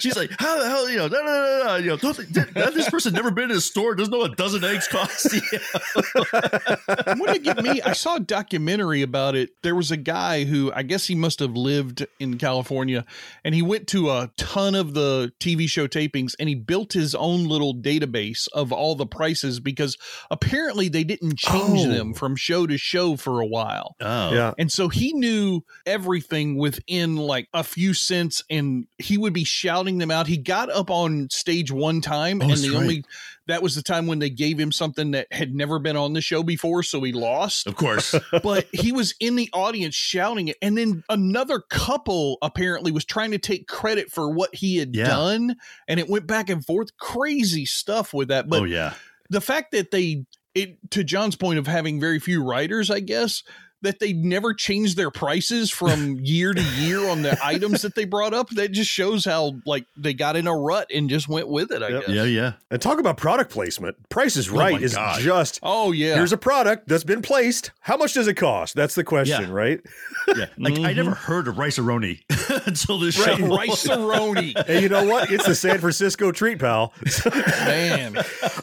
She's 0.00 0.16
like 0.16 0.30
how 0.38 0.58
the 0.58 0.68
hell 0.68 0.88
you 0.88 0.98
know 0.98 1.08
no, 1.08 1.22
no, 1.22 1.24
no, 1.24 1.62
no, 1.64 1.76
you 1.76 1.86
know 1.88 1.96
don't, 1.96 2.16
did, 2.32 2.54
this 2.54 2.88
person 2.90 3.14
never 3.18 3.30
been 3.32 3.50
in 3.50 3.56
a 3.56 3.60
store 3.60 3.94
doesn't 3.94 4.12
know 4.12 4.18
what 4.18 4.32
a 4.32 4.36
dozen 4.36 4.62
eggs 4.64 4.86
cost 4.88 5.34
what 6.32 7.26
did 7.26 7.36
it 7.36 7.42
get 7.42 7.62
me? 7.62 7.80
I 7.82 7.92
saw 7.92 8.16
a 8.16 8.20
documentary 8.20 9.02
about 9.02 9.34
it. 9.34 9.50
There 9.62 9.74
was 9.74 9.90
a 9.90 9.96
guy 9.96 10.44
who 10.44 10.72
I 10.74 10.82
guess 10.82 11.06
he 11.06 11.14
must 11.14 11.40
have 11.40 11.52
lived 11.56 12.06
in 12.20 12.38
California 12.38 13.04
and 13.44 13.54
he 13.54 13.62
went 13.62 13.88
to 13.88 14.10
a 14.10 14.30
ton 14.36 14.74
of 14.74 14.94
the 14.94 15.32
TV 15.40 15.68
show 15.68 15.86
tapings 15.86 16.34
and 16.38 16.48
he 16.48 16.54
built 16.54 16.92
his 16.92 17.14
own 17.14 17.44
little 17.44 17.74
database 17.74 18.48
of 18.52 18.72
all 18.72 18.94
the 18.94 19.06
prices 19.06 19.60
because 19.60 19.96
apparently 20.30 20.88
they 20.88 21.04
didn't 21.04 21.38
change 21.38 21.58
Oh. 21.80 21.88
them 21.88 22.14
from 22.14 22.36
show 22.36 22.66
to 22.66 22.78
show 22.78 23.16
for 23.16 23.40
a 23.40 23.46
while. 23.46 23.96
oh 24.00 24.32
Yeah. 24.32 24.54
And 24.58 24.70
so 24.72 24.88
he 24.88 25.12
knew 25.12 25.62
everything 25.86 26.56
within 26.56 27.16
like 27.16 27.48
a 27.52 27.64
few 27.64 27.94
cents 27.94 28.42
and 28.48 28.86
he 28.98 29.18
would 29.18 29.32
be 29.32 29.44
shouting 29.44 29.98
them 29.98 30.10
out. 30.10 30.26
He 30.26 30.36
got 30.36 30.70
up 30.70 30.90
on 30.90 31.28
stage 31.30 31.70
one 31.72 32.00
time 32.00 32.40
Oh, 32.42 32.48
and 32.50 32.58
the 32.58 32.70
right. 32.70 32.78
only 32.78 33.04
that 33.46 33.62
was 33.62 33.74
the 33.74 33.82
time 33.82 34.06
when 34.06 34.18
they 34.18 34.30
gave 34.30 34.58
him 34.58 34.72
something 34.72 35.12
that 35.12 35.26
had 35.32 35.54
never 35.54 35.78
been 35.78 35.96
on 35.96 36.12
the 36.12 36.20
show 36.20 36.42
before, 36.42 36.82
so 36.82 37.02
he 37.02 37.12
lost. 37.12 37.66
of 37.66 37.76
course 37.76 38.14
but 38.42 38.66
he 38.72 38.92
was 38.92 39.14
in 39.20 39.36
the 39.36 39.48
audience 39.52 39.94
shouting 39.94 40.48
it. 40.48 40.56
And 40.62 40.76
then 40.76 41.02
another 41.08 41.60
couple 41.60 42.38
apparently 42.42 42.92
was 42.92 43.04
trying 43.04 43.30
to 43.32 43.38
take 43.38 43.66
credit 43.68 44.10
for 44.10 44.30
what 44.30 44.54
he 44.54 44.76
had 44.76 44.94
Yeah. 44.94 45.08
done. 45.08 45.56
And 45.86 45.98
it 46.00 46.08
went 46.08 46.26
back 46.26 46.50
and 46.50 46.64
forth. 46.64 46.96
Crazy 46.98 47.64
stuff 47.66 48.12
with 48.14 48.28
that. 48.28 48.48
But 48.48 48.60
oh 48.62 48.64
yeah 48.64 48.94
the 49.30 49.40
fact 49.40 49.72
that 49.72 49.90
they 49.90 50.24
it 50.54 50.78
to 50.90 51.04
John's 51.04 51.36
point 51.36 51.58
of 51.58 51.66
having 51.66 52.00
very 52.00 52.18
few 52.18 52.42
writers, 52.42 52.90
I 52.90 53.00
guess 53.00 53.42
that 53.82 53.98
they 54.00 54.12
never 54.12 54.52
changed 54.54 54.96
their 54.96 55.10
prices 55.10 55.70
from 55.70 56.16
year 56.22 56.52
to 56.52 56.62
year 56.62 57.08
on 57.08 57.22
the 57.22 57.38
items 57.44 57.82
that 57.82 57.94
they 57.94 58.04
brought 58.04 58.34
up. 58.34 58.48
That 58.50 58.72
just 58.72 58.90
shows 58.90 59.24
how 59.24 59.52
like 59.66 59.84
they 59.96 60.14
got 60.14 60.36
in 60.36 60.46
a 60.46 60.54
rut 60.56 60.88
and 60.92 61.08
just 61.08 61.28
went 61.28 61.48
with 61.48 61.70
it. 61.70 61.82
I 61.82 61.88
Yep. 61.88 62.00
guess. 62.06 62.10
Yeah, 62.14 62.24
yeah. 62.24 62.52
And 62.70 62.80
talk 62.82 62.98
about 62.98 63.16
product 63.16 63.50
placement. 63.52 63.96
Price 64.08 64.36
is 64.36 64.48
Oh 64.50 64.56
Right 64.56 64.74
my 64.76 64.80
is 64.80 64.94
God. 64.94 65.20
just 65.20 65.60
Oh 65.62 65.92
yeah. 65.92 66.14
here's 66.16 66.32
a 66.32 66.36
product 66.38 66.88
that's 66.88 67.04
been 67.04 67.22
placed. 67.22 67.70
How 67.80 67.96
much 67.96 68.14
does 68.14 68.26
it 68.26 68.34
cost? 68.34 68.74
That's 68.74 68.94
the 68.94 69.04
question, 69.04 69.42
Yeah. 69.48 69.52
right? 69.54 69.80
Yeah. 70.36 70.46
Like 70.58 70.78
I 70.80 70.92
never 70.92 71.12
mm-hmm. 71.12 71.24
heard 71.24 71.48
of 71.48 71.56
Rice-A-Roni 71.56 72.20
until 72.66 72.98
this 72.98 73.18
Right. 73.18 73.38
show. 73.38 73.46
Rice-A-Roni. 73.56 74.54
And 74.68 74.82
you 74.82 74.88
know 74.90 75.04
what? 75.04 75.32
It's 75.32 75.46
the 75.46 75.54
San 75.54 75.78
Francisco 75.78 76.32
treat, 76.32 76.58
pal. 76.58 76.92
Man. 77.34 78.16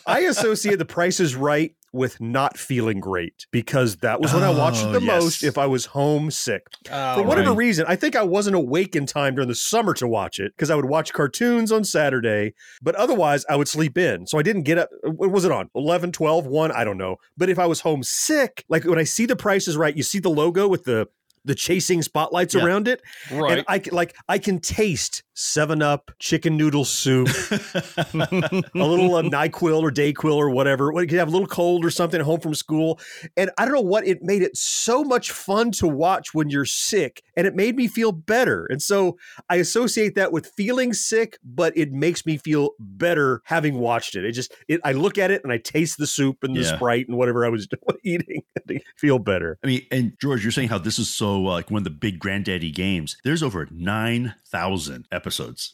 I 0.05 0.19
associate 0.21 0.77
the 0.77 0.85
Price 0.85 1.19
is 1.19 1.35
Right 1.35 1.73
with 1.95 2.19
not 2.21 2.57
feeling 2.57 2.99
great 2.99 3.47
because 3.51 3.95
that 3.97 4.19
was 4.21 4.33
when 4.33 4.43
I 4.43 4.49
watched 4.51 4.83
it 4.83 4.87
Oh, 4.87 4.91
the 4.91 5.01
yes. 5.01 5.23
most 5.23 5.43
if 5.43 5.57
I 5.57 5.65
was 5.65 5.85
homesick. 5.87 6.67
Oh, 6.91 7.15
For 7.15 7.23
whatever 7.23 7.49
right. 7.51 7.57
reason, 7.57 7.85
I 7.87 7.95
think 7.95 8.15
I 8.15 8.23
wasn't 8.23 8.55
awake 8.55 8.95
in 8.95 9.05
time 9.05 9.35
during 9.35 9.47
the 9.47 9.55
summer 9.55 9.93
to 9.95 10.07
watch 10.07 10.39
it 10.39 10.51
because 10.55 10.69
I 10.69 10.75
would 10.75 10.85
watch 10.85 11.13
cartoons 11.13 11.71
on 11.71 11.83
Saturday, 11.83 12.53
but 12.81 12.93
otherwise 12.95 13.45
I 13.49 13.55
would 13.55 13.67
sleep 13.67 13.97
in. 13.97 14.27
So 14.27 14.37
I 14.37 14.41
didn't 14.43 14.63
get 14.63 14.77
up. 14.77 14.89
Uh, 15.07 15.11
what 15.11 15.31
was 15.31 15.45
it 15.45 15.51
on? 15.51 15.69
11, 15.73 16.11
12, 16.11 16.45
1? 16.45 16.71
I 16.71 16.83
don't 16.83 16.97
know. 16.97 17.15
But 17.37 17.49
if 17.49 17.57
I 17.57 17.65
was 17.65 17.79
homesick, 17.81 18.63
like 18.69 18.83
when 18.83 18.99
I 18.99 19.03
see 19.05 19.25
the 19.25 19.35
prices 19.35 19.77
Right, 19.77 19.95
you 19.95 20.03
see 20.03 20.19
the 20.19 20.29
logo 20.29 20.67
with 20.67 20.83
the 20.83 21.07
the 21.43 21.53
chasing 21.55 22.01
spotlights 22.01 22.55
Yeah. 22.55 22.65
around 22.65 22.87
it. 22.87 23.01
Right. 23.31 23.59
And 23.59 23.65
I 23.67 23.81
like 23.91 24.15
I 24.27 24.37
can 24.39 24.59
taste 24.59 25.21
7 25.35 25.81
Up, 25.81 26.11
chicken 26.17 26.55
noodle 26.55 26.85
soup, 26.85 27.27
a 27.51 28.69
little 28.73 29.15
uh, 29.15 29.21
NyQuil 29.21 29.81
or 29.81 29.91
Dayquil 29.91 30.33
or 30.35 30.49
whatever. 30.49 30.91
You 30.95 31.07
could 31.07 31.19
have 31.19 31.27
a 31.27 31.31
little 31.31 31.47
cold 31.47 31.83
or 31.83 31.89
something 31.89 32.19
at 32.21 32.25
home 32.25 32.39
from 32.39 32.55
school. 32.55 32.99
And 33.35 33.51
I 33.57 33.65
don't 33.65 33.73
know 33.73 33.81
what 33.81 34.07
it 34.07 34.23
made 34.23 34.41
it 34.41 34.55
so 34.55 35.03
much 35.03 35.31
fun 35.31 35.71
to 35.73 35.87
watch 35.87 36.33
when 36.33 36.49
you're 36.49 36.63
sick. 36.65 37.21
And 37.35 37.45
it 37.45 37.53
made 37.53 37.75
me 37.75 37.87
feel 37.87 38.13
better. 38.13 38.65
And 38.69 38.81
so 38.81 39.17
I 39.49 39.57
associate 39.57 40.15
that 40.15 40.31
with 40.31 40.47
feeling 40.55 40.93
sick, 40.93 41.37
but 41.43 41.75
it 41.77 41.91
makes 41.91 42.25
me 42.25 42.37
feel 42.37 42.71
better 42.79 43.41
having 43.43 43.77
watched 43.77 44.15
it. 44.15 44.23
It 44.23 44.31
just 44.31 44.53
it 44.69 44.79
I 44.85 44.93
look 44.93 45.17
at 45.17 45.31
it 45.31 45.41
and 45.43 45.51
I 45.51 45.57
taste 45.57 45.97
the 45.97 46.07
soup 46.07 46.43
and 46.43 46.55
the 46.55 46.61
Yeah. 46.61 46.75
sprite 46.77 47.09
and 47.09 47.17
whatever 47.17 47.45
I 47.45 47.49
was 47.49 47.67
eating 48.03 48.43
and 48.69 48.81
feel 48.95 49.19
better. 49.19 49.59
I 49.63 49.67
mean, 49.67 49.81
and 49.91 50.13
George, 50.21 50.43
you're 50.45 50.51
saying 50.53 50.69
how 50.69 50.77
this 50.77 50.97
is 50.97 51.13
so 51.13 51.45
uh, 51.47 51.51
like 51.51 51.69
one 51.69 51.79
of 51.79 51.83
the 51.83 51.89
big 51.89 52.19
granddaddy 52.19 52.71
games. 52.71 53.17
There's 53.25 53.43
over 53.43 53.67
nine 53.69 54.35
thousand 54.47 55.07
episodes 55.11 55.24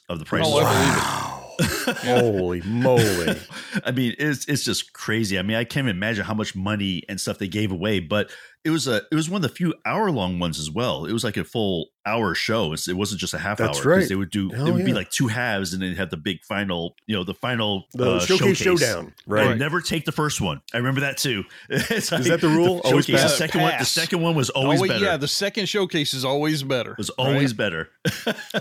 of 0.10 0.20
the 0.20 0.26
Price. 0.26 0.44
Oh, 0.46 0.60
is 0.60 0.64
I 0.64 0.64
Right. 0.64 1.98
believe 1.98 1.98
Holy 2.04 2.62
moly. 2.62 3.38
I 3.86 3.92
mean, 3.92 4.16
it's 4.18 4.46
it's 4.46 4.64
just 4.64 4.94
crazy. 4.94 5.38
I 5.38 5.42
mean, 5.42 5.58
I 5.58 5.64
can't 5.64 5.86
even 5.86 5.96
imagine 5.96 6.24
how 6.26 6.34
much 6.34 6.56
money 6.56 7.04
and 7.10 7.20
stuff 7.20 7.38
they 7.38 7.48
gave 7.48 7.72
away, 7.72 8.00
but 8.00 8.32
it 8.64 8.70
was 8.70 8.88
a 8.88 9.02
it 9.12 9.16
was 9.16 9.30
one 9.30 9.44
of 9.44 9.50
the 9.50 9.56
few 9.56 9.74
hour 9.86 10.12
long 10.12 10.40
ones 10.40 10.60
as 10.60 10.70
well. 10.70 11.06
It 11.06 11.14
was 11.14 11.24
like 11.24 11.38
a 11.38 11.44
full 11.44 11.88
hour 12.06 12.34
show. 12.34 12.74
It 12.74 12.94
wasn't 12.96 13.20
just 13.22 13.34
a 13.34 13.38
half 13.38 13.60
hour. 13.60 13.68
That's 13.68 13.78
hour. 13.80 13.84
'cause 13.84 13.86
right. 14.02 14.10
They 14.10 14.16
would 14.16 14.32
do 14.32 14.52
Oh, 14.56 14.66
it 14.68 14.72
would 14.74 14.86
be 14.86 14.94
like 14.94 15.10
two 15.12 15.28
halves, 15.28 15.74
and 15.74 15.82
then 15.84 15.94
had 15.96 16.10
the 16.10 16.18
big 16.18 16.44
final. 16.44 16.96
You 17.08 17.16
know, 17.16 17.24
the 17.24 17.34
final 17.36 17.86
The 17.94 18.14
uh, 18.14 18.20
showcase 18.20 18.58
showdown, 18.58 19.14
right. 19.28 19.48
And 19.48 19.60
never 19.60 19.82
take 19.82 20.06
the 20.06 20.12
first 20.12 20.42
one. 20.42 20.62
I 20.74 20.78
remember 20.78 21.02
that 21.02 21.18
too. 21.18 21.44
Is 21.70 22.12
Is 22.12 22.28
that 22.28 22.42
the 22.42 22.50
rule? 22.50 22.82
Always 22.84 23.06
showcase. 23.06 23.22
The 23.22 23.28
pass? 23.30 23.38
second 23.38 23.62
one. 23.62 23.74
The 23.80 23.86
second 23.86 24.22
one 24.22 24.36
was 24.36 24.50
always 24.50 24.80
oh, 24.80 24.82
wait, 24.84 24.90
better. 24.90 25.06
yeah, 25.06 25.18
the 25.18 25.28
second 25.28 25.68
showcase 25.70 26.14
is 26.14 26.26
always 26.26 26.64
better. 26.64 26.96
was 26.98 27.10
always 27.12 27.54
better. 27.54 27.90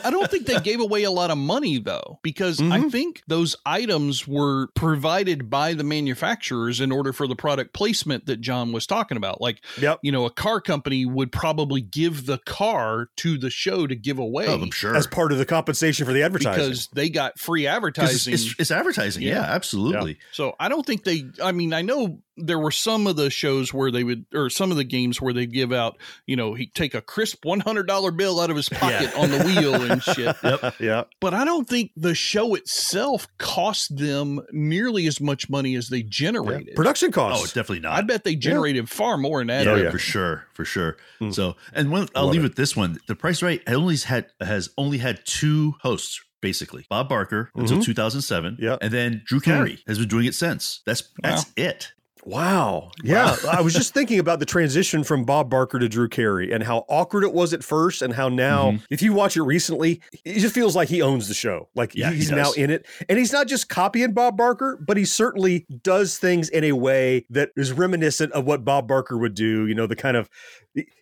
I 0.04 0.10
don't 0.10 0.30
think 0.30 0.46
they 0.46 0.60
gave 0.60 0.80
away 0.80 1.04
a 1.04 1.10
lot 1.10 1.30
of 1.30 1.38
money 1.38 1.78
though, 1.78 2.18
because 2.22 2.60
I 2.60 2.64
Mm-hmm. 2.80 2.88
think 2.90 3.22
those 3.26 3.56
items 3.66 4.26
were 4.28 4.68
provided 4.68 5.48
by 5.50 5.74
the 5.74 5.84
manufacturers 5.84 6.80
in 6.80 6.92
order 6.92 7.12
for 7.12 7.26
the 7.26 7.36
product 7.36 7.72
placement 7.72 8.26
that 8.26 8.40
John 8.40 8.72
was 8.72 8.86
talking 8.86 9.16
about. 9.16 9.40
Like, 9.40 9.62
Yep. 9.90 9.98
you 10.02 10.12
know, 10.12 10.26
a 10.26 10.30
car 10.30 10.60
company 10.60 11.04
would 11.04 11.32
probably 11.32 11.80
give 11.80 12.26
the 12.26 12.38
car 12.38 13.08
to 13.18 13.38
the 13.38 13.50
show 13.50 13.86
to 13.86 13.94
give 13.94 14.18
away 14.18 14.46
Oh, 14.46 14.54
I'm 14.60 14.70
sure. 14.70 14.96
As 14.96 15.06
part 15.06 15.32
of 15.32 15.38
the 15.38 15.46
compensation 15.46 16.06
for 16.06 16.12
the 16.12 16.22
advertising. 16.22 16.62
because 16.64 16.88
they 16.94 17.08
got 17.10 17.38
free 17.38 17.66
advertising. 17.66 18.32
It's, 18.34 18.46
it's, 18.46 18.54
it's 18.58 18.70
advertising. 18.70 19.22
Yeah, 19.22 19.34
Yeah. 19.34 19.42
absolutely. 19.42 20.18
So 20.32 20.54
I 20.60 20.68
don't 20.68 20.86
think 20.86 21.04
they. 21.04 21.24
I 21.42 21.52
mean, 21.52 21.72
I 21.72 21.82
know 21.82 22.20
there 22.46 22.58
were 22.58 22.70
some 22.70 23.06
of 23.06 23.16
the 23.16 23.30
shows 23.30 23.72
where 23.72 23.90
they 23.90 24.04
would, 24.04 24.24
or 24.34 24.50
some 24.50 24.70
of 24.70 24.76
the 24.76 24.84
games 24.84 25.20
where 25.20 25.32
they'd 25.32 25.52
give 25.52 25.72
out. 25.72 25.98
You 26.26 26.36
know, 26.36 26.54
he'd 26.54 26.74
take 26.74 26.94
a 26.94 27.00
crisp 27.00 27.44
one 27.44 27.60
hundred 27.60 27.86
dollar 27.86 28.10
bill 28.10 28.40
out 28.40 28.50
of 28.50 28.56
his 28.56 28.68
pocket 28.68 29.16
on 29.16 29.30
the 29.30 29.42
wheel 29.44 29.74
and 29.74 30.02
shit. 30.02 30.36
Yep. 30.42 30.74
yeah. 30.80 31.04
But 31.20 31.34
I 31.34 31.44
don't 31.44 31.68
think 31.68 31.92
the 31.96 32.14
show 32.14 32.54
itself 32.54 33.28
cost 33.38 33.96
them 33.96 34.40
nearly 34.52 35.06
as 35.06 35.20
much 35.20 35.48
money 35.50 35.74
as 35.74 35.88
they 35.88 36.02
generated. 36.02 36.74
Production 36.74 37.12
costs 37.12 37.38
Oh, 37.38 37.40
costs. 37.42 37.54
definitely 37.54 37.80
not. 37.80 37.92
I 37.98 38.02
bet 38.02 38.24
they 38.24 38.34
generated 38.34 38.88
far 38.88 39.16
more 39.16 39.40
than 39.40 39.48
that. 39.48 39.64
Yeah, 39.66 39.72
Oh, 39.72 39.76
yeah. 39.76 39.90
for 39.90 39.98
sure, 39.98 40.46
for 40.54 40.64
sure. 40.64 40.96
So, 41.30 41.56
and 41.72 41.90
one, 41.90 42.08
I'll 42.14 42.24
Love 42.24 42.32
leave 42.32 42.40
it. 42.42 42.48
with 42.48 42.56
this 42.56 42.74
one. 42.76 42.98
The 43.06 43.14
Price 43.14 43.42
Right 43.42 43.60
only 43.66 43.96
had 43.98 44.26
has 44.40 44.70
only 44.78 44.98
had 44.98 45.20
two 45.26 45.74
hosts. 45.82 46.20
Basically, 46.42 46.86
Bob 46.88 47.10
Barker 47.10 47.50
until 47.54 47.76
Mhm. 47.80 47.84
2007, 47.84 48.56
Yeah. 48.58 48.78
and 48.80 48.90
then 48.90 49.20
Drew 49.26 49.40
Carey 49.40 49.78
has 49.86 49.98
been 49.98 50.08
doing 50.08 50.24
it 50.24 50.34
since. 50.34 50.80
That's 50.86 51.02
that's 51.22 51.44
it. 51.54 51.92
Wow. 52.24 52.90
Yeah. 53.02 53.36
I 53.50 53.60
was 53.60 53.72
just 53.74 53.94
thinking 53.94 54.18
about 54.18 54.38
the 54.40 54.46
transition 54.46 55.04
from 55.04 55.24
Bob 55.24 55.48
Barker 55.50 55.78
to 55.78 55.88
Drew 55.88 56.08
Carey 56.08 56.52
and 56.52 56.62
how 56.62 56.84
awkward 56.88 57.24
it 57.24 57.32
was 57.32 57.52
at 57.52 57.64
first 57.64 58.02
and 58.02 58.12
how 58.14 58.28
now, 58.28 58.72
Mm-hmm. 58.72 58.84
if 58.90 59.02
you 59.02 59.12
watch 59.12 59.36
it 59.36 59.42
recently, 59.42 60.00
it 60.24 60.40
just 60.40 60.54
feels 60.54 60.76
like 60.76 60.88
he 60.88 61.00
owns 61.02 61.28
the 61.28 61.34
show. 61.34 61.68
Like 61.74 61.94
Yeah, 61.94 62.10
he's 62.12 62.28
he 62.28 62.34
now 62.36 62.52
in 62.52 62.70
it. 62.70 62.86
And 63.08 63.18
he's 63.18 63.32
not 63.32 63.46
just 63.46 63.68
copying 63.68 64.12
Bob 64.12 64.36
Barker, 64.36 64.78
but 64.86 64.96
he 64.96 65.04
certainly 65.04 65.66
does 65.82 66.18
things 66.18 66.48
in 66.48 66.64
a 66.64 66.72
way 66.72 67.24
that 67.30 67.50
is 67.56 67.72
reminiscent 67.72 68.32
of 68.32 68.44
what 68.44 68.64
Bob 68.64 68.86
Barker 68.86 69.16
would 69.16 69.34
do. 69.34 69.66
You 69.66 69.74
know, 69.74 69.86
the 69.86 69.96
kind 69.96 70.16
of, 70.16 70.28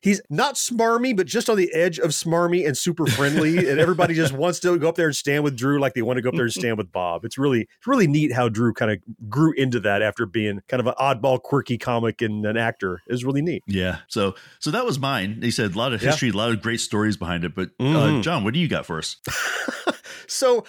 he's 0.00 0.20
not 0.30 0.54
smarmy, 0.54 1.16
but 1.16 1.26
just 1.26 1.50
on 1.50 1.56
the 1.56 1.72
edge 1.74 1.98
of 1.98 2.10
smarmy 2.10 2.66
and 2.66 2.76
super 2.76 3.04
friendly. 3.06 3.56
and 3.68 3.78
everybody 3.78 4.14
just 4.14 4.32
wants 4.34 4.60
to 4.60 4.78
go 4.78 4.88
up 4.88 4.94
there 4.94 5.06
and 5.08 5.16
stand 5.16 5.44
with 5.44 5.56
Drew 5.56 5.78
like 5.78 5.94
they 5.94 6.02
want 6.02 6.16
to 6.16 6.22
go 6.22 6.30
up 6.30 6.34
there 6.34 6.44
and 6.44 6.52
stand 6.52 6.78
with 6.78 6.90
Bob. 6.90 7.24
It's 7.24 7.36
really, 7.38 7.62
it's 7.62 7.86
really 7.86 8.06
neat 8.06 8.32
how 8.32 8.48
Drew 8.48 8.72
kind 8.72 8.90
of 8.90 8.98
grew 9.28 9.52
into 9.52 9.80
that 9.80 10.00
after 10.02 10.24
being 10.26 10.60
kind 10.68 10.80
of 10.80 10.86
an 10.86 10.94
oddball, 10.98 11.40
quirky 11.42 11.76
comic 11.78 12.22
and 12.22 12.44
an 12.46 12.56
actor. 12.56 13.02
Is 13.08 13.24
really 13.24 13.42
neat. 13.42 13.62
Yeah. 13.66 13.98
So, 14.08 14.34
so 14.58 14.70
that 14.70 14.86
was 14.86 14.98
mine. 14.98 15.40
He 15.42 15.50
said 15.50 15.74
a 15.74 15.78
lot 15.78 15.92
of 15.92 16.02
Yeah. 16.02 16.10
history, 16.10 16.30
a 16.30 16.32
lot 16.32 16.50
of 16.50 16.62
great 16.62 16.80
stories 16.80 17.16
behind 17.16 17.44
it. 17.44 17.54
But 17.54 17.70
uh, 17.80 17.84
Mhm. 17.84 18.22
John, 18.22 18.44
what 18.44 18.54
do 18.54 18.60
you 18.60 18.68
got 18.68 18.86
for 18.86 18.98
us? 18.98 19.16
So, 20.26 20.64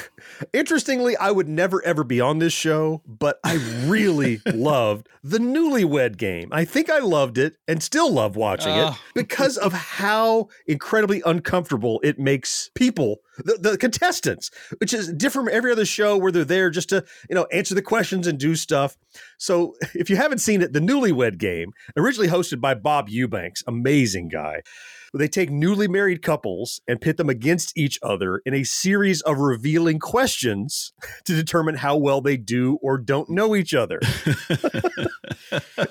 interestingly, 0.52 1.16
I 1.16 1.30
would 1.30 1.48
never 1.48 1.84
ever 1.84 2.04
be 2.04 2.20
on 2.20 2.38
this 2.38 2.52
show, 2.52 3.02
but 3.06 3.38
I 3.44 3.54
really 3.86 4.40
loved 4.46 5.08
the 5.22 5.38
Newlywed 5.38 6.16
Game. 6.16 6.48
I 6.52 6.64
think 6.64 6.90
I 6.90 6.98
loved 6.98 7.38
it 7.38 7.56
and 7.68 7.82
still 7.82 8.10
love 8.12 8.36
watching 8.36 8.74
it 8.74 8.84
Ah. 8.84 9.00
because 9.14 9.56
of 9.56 9.72
how 9.72 10.48
incredibly 10.66 11.22
uncomfortable 11.26 12.00
it 12.02 12.18
makes 12.18 12.70
people, 12.74 13.20
the, 13.38 13.56
the 13.58 13.78
contestants, 13.78 14.50
which 14.78 14.92
is 14.92 15.12
different 15.12 15.30
from 15.48 15.48
every 15.48 15.72
other 15.72 15.84
show 15.86 16.16
where 16.16 16.32
they're 16.32 16.44
there 16.44 16.70
just 16.70 16.88
to 16.90 17.04
you 17.28 17.34
know 17.34 17.46
answer 17.52 17.74
the 17.74 17.82
questions 17.82 18.26
and 18.26 18.38
do 18.38 18.54
stuff. 18.54 18.96
So, 19.38 19.74
if 19.94 20.10
you 20.10 20.16
haven't 20.16 20.38
seen 20.38 20.62
it, 20.62 20.72
the 20.72 20.80
Newlywed 20.80 21.38
Game, 21.38 21.72
originally 21.96 22.28
hosted 22.28 22.60
by 22.60 22.74
Bob 22.74 23.08
Eubanks, 23.08 23.62
amazing 23.66 24.28
guy. 24.28 24.62
They 25.12 25.28
take 25.28 25.50
newly 25.50 25.88
married 25.88 26.22
couples 26.22 26.80
and 26.86 27.00
pit 27.00 27.16
them 27.16 27.28
against 27.28 27.76
each 27.76 27.98
other 28.02 28.40
in 28.46 28.54
a 28.54 28.64
series 28.64 29.22
of 29.22 29.38
revealing 29.38 29.98
questions 29.98 30.92
to 31.24 31.34
determine 31.34 31.76
how 31.76 31.96
well 31.96 32.20
they 32.20 32.36
do 32.36 32.78
or 32.80 32.98
don't 32.98 33.28
know 33.28 33.56
each 33.56 33.74
other. 33.74 34.00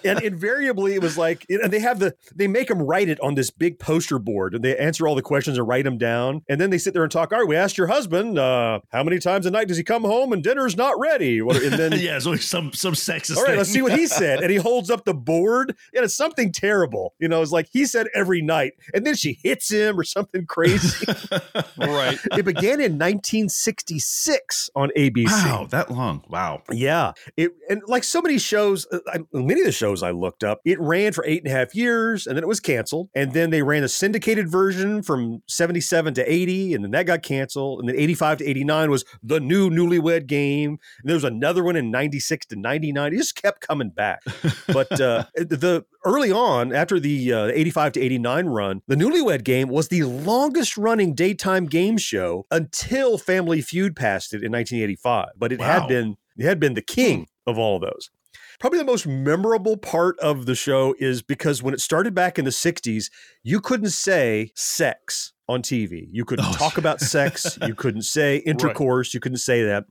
and 0.03 0.21
invariably, 0.21 0.93
it 0.93 1.01
was 1.01 1.17
like, 1.17 1.45
and 1.49 1.71
they 1.71 1.79
have 1.79 1.99
the, 1.99 2.15
they 2.35 2.47
make 2.47 2.67
them 2.67 2.81
write 2.81 3.09
it 3.09 3.19
on 3.21 3.35
this 3.35 3.49
big 3.49 3.79
poster 3.79 4.19
board 4.19 4.55
and 4.55 4.63
they 4.63 4.77
answer 4.77 5.07
all 5.07 5.15
the 5.15 5.21
questions 5.21 5.57
and 5.57 5.67
write 5.67 5.85
them 5.85 5.97
down. 5.97 6.41
And 6.49 6.59
then 6.59 6.69
they 6.69 6.77
sit 6.77 6.93
there 6.93 7.03
and 7.03 7.11
talk, 7.11 7.31
all 7.31 7.39
right, 7.39 7.47
we 7.47 7.55
asked 7.55 7.77
your 7.77 7.87
husband, 7.87 8.37
uh, 8.39 8.79
how 8.91 9.03
many 9.03 9.19
times 9.19 9.45
a 9.45 9.51
night 9.51 9.67
does 9.67 9.77
he 9.77 9.83
come 9.83 10.03
home 10.03 10.33
and 10.33 10.43
dinner's 10.43 10.75
not 10.75 10.99
ready? 10.99 11.39
And 11.39 11.73
then, 11.73 11.91
yeah, 11.99 12.17
it's 12.17 12.25
always 12.25 12.47
some 12.47 12.73
some 12.73 12.93
sexist. 12.93 13.37
all 13.37 13.43
right, 13.43 13.49
thing. 13.49 13.57
let's 13.57 13.69
see 13.69 13.81
what 13.81 13.97
he 13.97 14.07
said. 14.07 14.41
And 14.41 14.51
he 14.51 14.57
holds 14.69 14.89
up 14.89 15.05
the 15.05 15.13
board, 15.13 15.75
and 15.93 16.03
it's 16.03 16.15
something 16.15 16.51
terrible. 16.51 17.13
You 17.19 17.27
know, 17.27 17.41
it's 17.41 17.51
like 17.51 17.67
he 17.71 17.85
said 17.85 18.07
every 18.13 18.41
night, 18.41 18.73
and 18.93 19.05
then 19.05 19.15
she 19.15 19.37
hits 19.41 19.69
him 19.69 19.99
or 19.99 20.03
something 20.03 20.45
crazy. 20.45 21.05
Right. 21.79 22.19
it 22.31 22.45
began 22.45 22.79
in 22.79 22.97
1966 22.97 24.69
on 24.75 24.91
ABC. 24.95 25.25
Wow, 25.27 25.67
that 25.69 25.89
long. 25.89 26.23
Wow. 26.29 26.61
Yeah, 26.71 27.13
it 27.35 27.51
and 27.69 27.81
like 27.87 28.03
so 28.03 28.21
many 28.21 28.37
shows, 28.37 28.85
uh, 28.91 28.99
I, 29.07 29.18
many 29.33 29.61
of 29.61 29.65
the 29.65 29.71
shows 29.71 30.03
I 30.03 30.11
looked 30.11 30.43
up, 30.43 30.59
it 30.65 30.79
ran 30.79 31.13
for 31.13 31.23
eight 31.25 31.43
and 31.43 31.51
a 31.51 31.55
half 31.55 31.73
years, 31.75 32.27
and 32.27 32.35
then 32.37 32.43
it 32.43 32.47
was 32.47 32.59
canceled. 32.59 33.09
And 33.15 33.33
then 33.33 33.49
they 33.49 33.61
ran 33.61 33.83
a 33.83 33.89
syndicated 33.89 34.49
version 34.49 35.01
from 35.03 35.41
seventy-seven 35.47 36.13
to 36.15 36.31
eighty, 36.31 36.73
and 36.73 36.83
then 36.83 36.91
that 36.91 37.05
got 37.05 37.23
canceled. 37.23 37.79
And 37.79 37.89
then 37.89 37.95
eighty-five 37.95 38.37
to 38.39 38.45
eighty-nine 38.45 38.89
was 38.91 39.05
the 39.23 39.39
new 39.39 39.69
Newlywed 39.69 40.27
Game. 40.27 40.71
And 41.01 41.09
there 41.09 41.15
was 41.15 41.23
another 41.23 41.63
one 41.63 41.75
in 41.75 41.91
ninety-six 41.91 42.45
to 42.47 42.55
ninety-nine. 42.55 43.13
It 43.13 43.17
just 43.17 43.35
kept 43.41 43.61
coming 43.61 43.89
back. 43.89 44.21
But 44.67 44.99
uh, 44.99 45.25
the 45.35 45.85
early 46.05 46.31
on, 46.31 46.73
after 46.73 46.99
the 46.99 47.33
uh, 47.33 47.45
eighty-five 47.47 47.91
to 47.93 48.01
eighty-nine 48.01 48.47
run, 48.47 48.81
the 48.87 48.95
Newlywed 48.95 49.43
Game 49.43 49.67
was 49.69 49.87
the 49.89 50.03
longest-running 50.03 51.13
daytime 51.15 51.65
game 51.65 51.97
show 51.97 52.45
until 52.51 53.17
Family 53.17 53.61
Feud 53.61 53.95
passed 53.95 54.33
it 54.33 54.43
in 54.43 54.51
nineteen 54.51 54.81
eighty-five. 54.81 55.29
But 55.37 55.51
it 55.51 55.59
Wow. 55.59 55.81
had 55.81 55.87
been 55.87 56.15
it 56.37 56.45
had 56.45 56.59
been 56.59 56.73
the 56.73 56.81
king 56.81 57.27
of 57.49 57.57
all 57.57 57.75
of 57.75 57.81
those. 57.81 58.09
Probably 58.59 58.79
the 58.79 58.85
most 58.85 59.07
memorable 59.07 59.77
part 59.77 60.19
of 60.19 60.45
the 60.45 60.53
show 60.55 60.93
is 60.99 61.21
because 61.21 61.63
when 61.63 61.73
it 61.73 61.79
started 61.79 62.13
back 62.13 62.37
in 62.37 62.43
the 62.45 62.51
60s, 62.51 63.05
you 63.41 63.61
couldn't 63.61 63.91
say 63.91 64.51
sex 64.53 65.31
on 65.47 65.61
TV. 65.61 66.07
You 66.11 66.25
couldn't 66.25 66.45
Oh, 66.45 66.51
talk 66.51 66.77
about 66.77 66.99
sex. 67.15 67.57
You 67.65 67.73
couldn't 67.73 68.01
say 68.03 68.37
intercourse. 68.37 69.13
You 69.13 69.21
couldn't 69.21 69.37
say 69.37 69.63
that. 69.63 69.85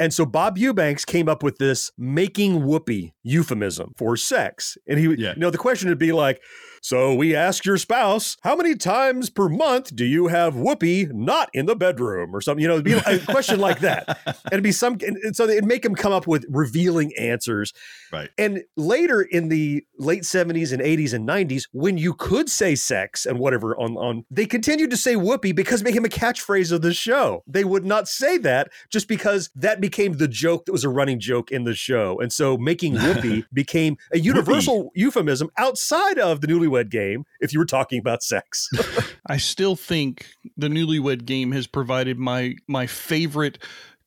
And 0.00 0.12
so 0.12 0.26
Bob 0.26 0.58
Eubanks 0.58 1.04
came 1.04 1.28
up 1.28 1.42
with 1.44 1.58
this 1.58 1.92
making 1.96 2.66
whoopee 2.66 3.14
euphemism 3.22 3.94
for 3.96 4.16
sex. 4.16 4.76
And 4.88 4.98
he, 4.98 5.04
you 5.04 5.34
know, 5.36 5.50
the 5.50 5.56
question 5.56 5.88
would 5.88 5.98
be 5.98 6.12
like, 6.12 6.42
so 6.80 7.14
we 7.14 7.36
ask 7.36 7.64
your 7.64 7.76
spouse, 7.76 8.36
how 8.42 8.56
many 8.56 8.74
times 8.74 9.28
per 9.28 9.48
month 9.48 9.94
do 9.94 10.04
you 10.04 10.28
have 10.28 10.56
whoopee 10.56 11.06
not 11.12 11.50
in 11.52 11.66
the 11.66 11.76
bedroom 11.76 12.34
or 12.34 12.40
something? 12.40 12.62
You 12.62 12.68
know, 12.68 12.74
it'd 12.74 12.84
be 12.84 12.94
a 12.94 13.18
question 13.28 13.60
like 13.60 13.80
that. 13.80 14.18
And 14.26 14.52
it'd 14.52 14.62
be 14.62 14.72
some, 14.72 14.98
and 15.02 15.36
so 15.36 15.46
it'd 15.46 15.64
make 15.64 15.84
him 15.84 15.94
come 15.94 16.12
up 16.12 16.26
with 16.26 16.46
revealing 16.48 17.12
answers. 17.18 17.72
Right. 18.12 18.30
And 18.38 18.62
later 18.76 19.20
in 19.20 19.48
the 19.48 19.84
late 19.98 20.22
70s 20.22 20.72
and 20.72 20.80
80s 20.80 21.12
and 21.12 21.28
90s, 21.28 21.64
when 21.72 21.98
you 21.98 22.14
could 22.14 22.48
say 22.48 22.74
sex 22.74 23.26
and 23.26 23.38
whatever 23.38 23.76
on, 23.76 23.96
on 23.96 24.24
they 24.30 24.46
continued 24.46 24.90
to 24.90 24.96
say 24.96 25.16
whoopee 25.16 25.52
because 25.52 25.82
it 25.82 25.84
became 25.84 26.04
a 26.04 26.08
catchphrase 26.08 26.72
of 26.72 26.82
the 26.82 26.94
show. 26.94 27.42
They 27.46 27.64
would 27.64 27.84
not 27.84 28.08
say 28.08 28.38
that 28.38 28.70
just 28.88 29.06
because 29.06 29.50
that 29.54 29.80
became 29.80 30.14
the 30.14 30.28
joke 30.28 30.64
that 30.64 30.72
was 30.72 30.84
a 30.84 30.88
running 30.88 31.20
joke 31.20 31.50
in 31.50 31.64
the 31.64 31.74
show. 31.74 32.18
And 32.20 32.32
so 32.32 32.56
making 32.56 32.94
whoopee 33.00 33.44
became 33.52 33.98
a 34.12 34.18
universal 34.18 34.90
euphemism 34.94 35.50
outside 35.58 36.18
of 36.18 36.40
the 36.40 36.46
newlywed 36.70 36.90
game 36.90 37.24
if 37.40 37.52
you 37.52 37.58
were 37.58 37.66
talking 37.66 37.98
about 37.98 38.22
sex. 38.22 38.68
I 39.26 39.36
still 39.36 39.76
think 39.76 40.26
the 40.56 40.68
newlywed 40.68 41.24
game 41.24 41.52
has 41.52 41.66
provided 41.66 42.18
my 42.18 42.54
my 42.66 42.86
favorite 42.86 43.58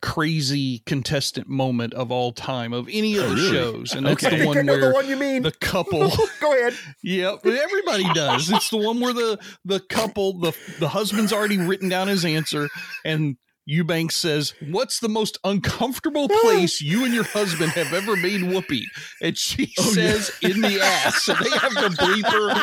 crazy 0.02 0.80
contestant 0.86 1.48
moment 1.48 1.94
of 1.94 2.12
all 2.12 2.34
time 2.34 2.74
of 2.74 2.90
any 2.92 3.16
of 3.16 3.24
Oh, 3.24 3.30
the 3.30 3.36
really? 3.36 3.52
shows 3.54 3.94
and 3.94 4.06
that's 4.06 4.22
Okay. 4.22 4.40
The 4.42 4.46
one 4.48 4.58
I 4.60 4.62
know 4.62 4.76
the 4.76 4.82
where 4.88 4.94
one 4.94 5.08
you 5.08 5.16
mean. 5.16 5.44
the 5.44 5.52
couple 5.54 6.12
go 6.42 6.54
ahead 6.58 6.74
yep 7.02 7.40
everybody 7.46 8.04
does 8.14 8.52
it's 8.52 8.70
the 8.70 8.76
one 8.76 9.00
where 9.00 9.14
the 9.14 9.40
the 9.64 9.80
couple 9.80 10.34
the 10.40 10.52
the 10.80 10.90
husband's 10.90 11.32
already 11.32 11.58
written 11.58 11.88
down 11.88 12.10
his 12.10 12.26
answer 12.26 12.68
and 13.06 13.38
Eubanks 13.66 14.16
says, 14.18 14.54
"What's 14.70 15.00
the 15.00 15.10
most 15.10 15.38
uncomfortable 15.44 16.28
place 16.42 16.82
you 16.82 17.06
and 17.06 17.14
your 17.14 17.24
husband 17.24 17.72
have 17.72 17.94
ever 17.94 18.16
made 18.16 18.44
whoopee?" 18.44 18.88
And 19.22 19.38
she 19.38 19.74
oh, 19.80 19.84
says, 19.84 20.32
"In 20.42 20.62
the 20.62 20.82
ass." 20.82 21.28
And 21.28 21.38
they 21.40 21.58
have 21.58 21.74
the 21.74 21.90
bleeper, 22.00 22.54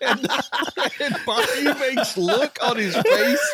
and, 0.00 0.28
and 1.00 1.26
Bob 1.26 1.46
Eubanks' 1.60 2.16
look 2.16 2.58
on 2.62 2.76
his 2.76 2.96
face. 2.96 3.52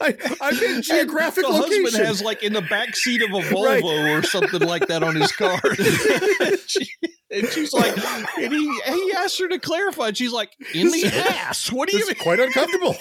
I, 0.00 0.14
I'm 0.40 0.62
in 0.62 0.82
geographic 0.82 1.44
the 1.44 1.50
location. 1.50 1.84
husband 1.84 2.06
has 2.06 2.22
like 2.22 2.42
in 2.42 2.52
the 2.52 2.62
back 2.62 2.94
seat 2.94 3.22
of 3.22 3.30
a 3.30 3.40
Volvo 3.40 3.66
Right. 3.66 3.82
or 3.82 4.22
something 4.22 4.60
like 4.60 4.86
that 4.88 5.02
on 5.02 5.16
his 5.16 5.32
car. 5.32 5.60
and, 7.30 7.48
she's 7.48 7.72
like, 7.72 7.96
and 8.38 8.52
he 8.52 8.80
he 8.86 9.12
asked 9.16 9.38
her 9.40 9.48
to 9.48 9.58
clarify. 9.58 10.08
And 10.08 10.16
she's 10.16 10.32
like, 10.32 10.52
in 10.74 10.88
the 10.88 11.06
ass. 11.30 11.72
What 11.72 11.88
do 11.88 11.96
you 11.96 12.06
mean? 12.06 12.14
Quite 12.16 12.40
uncomfortable. 12.40 12.96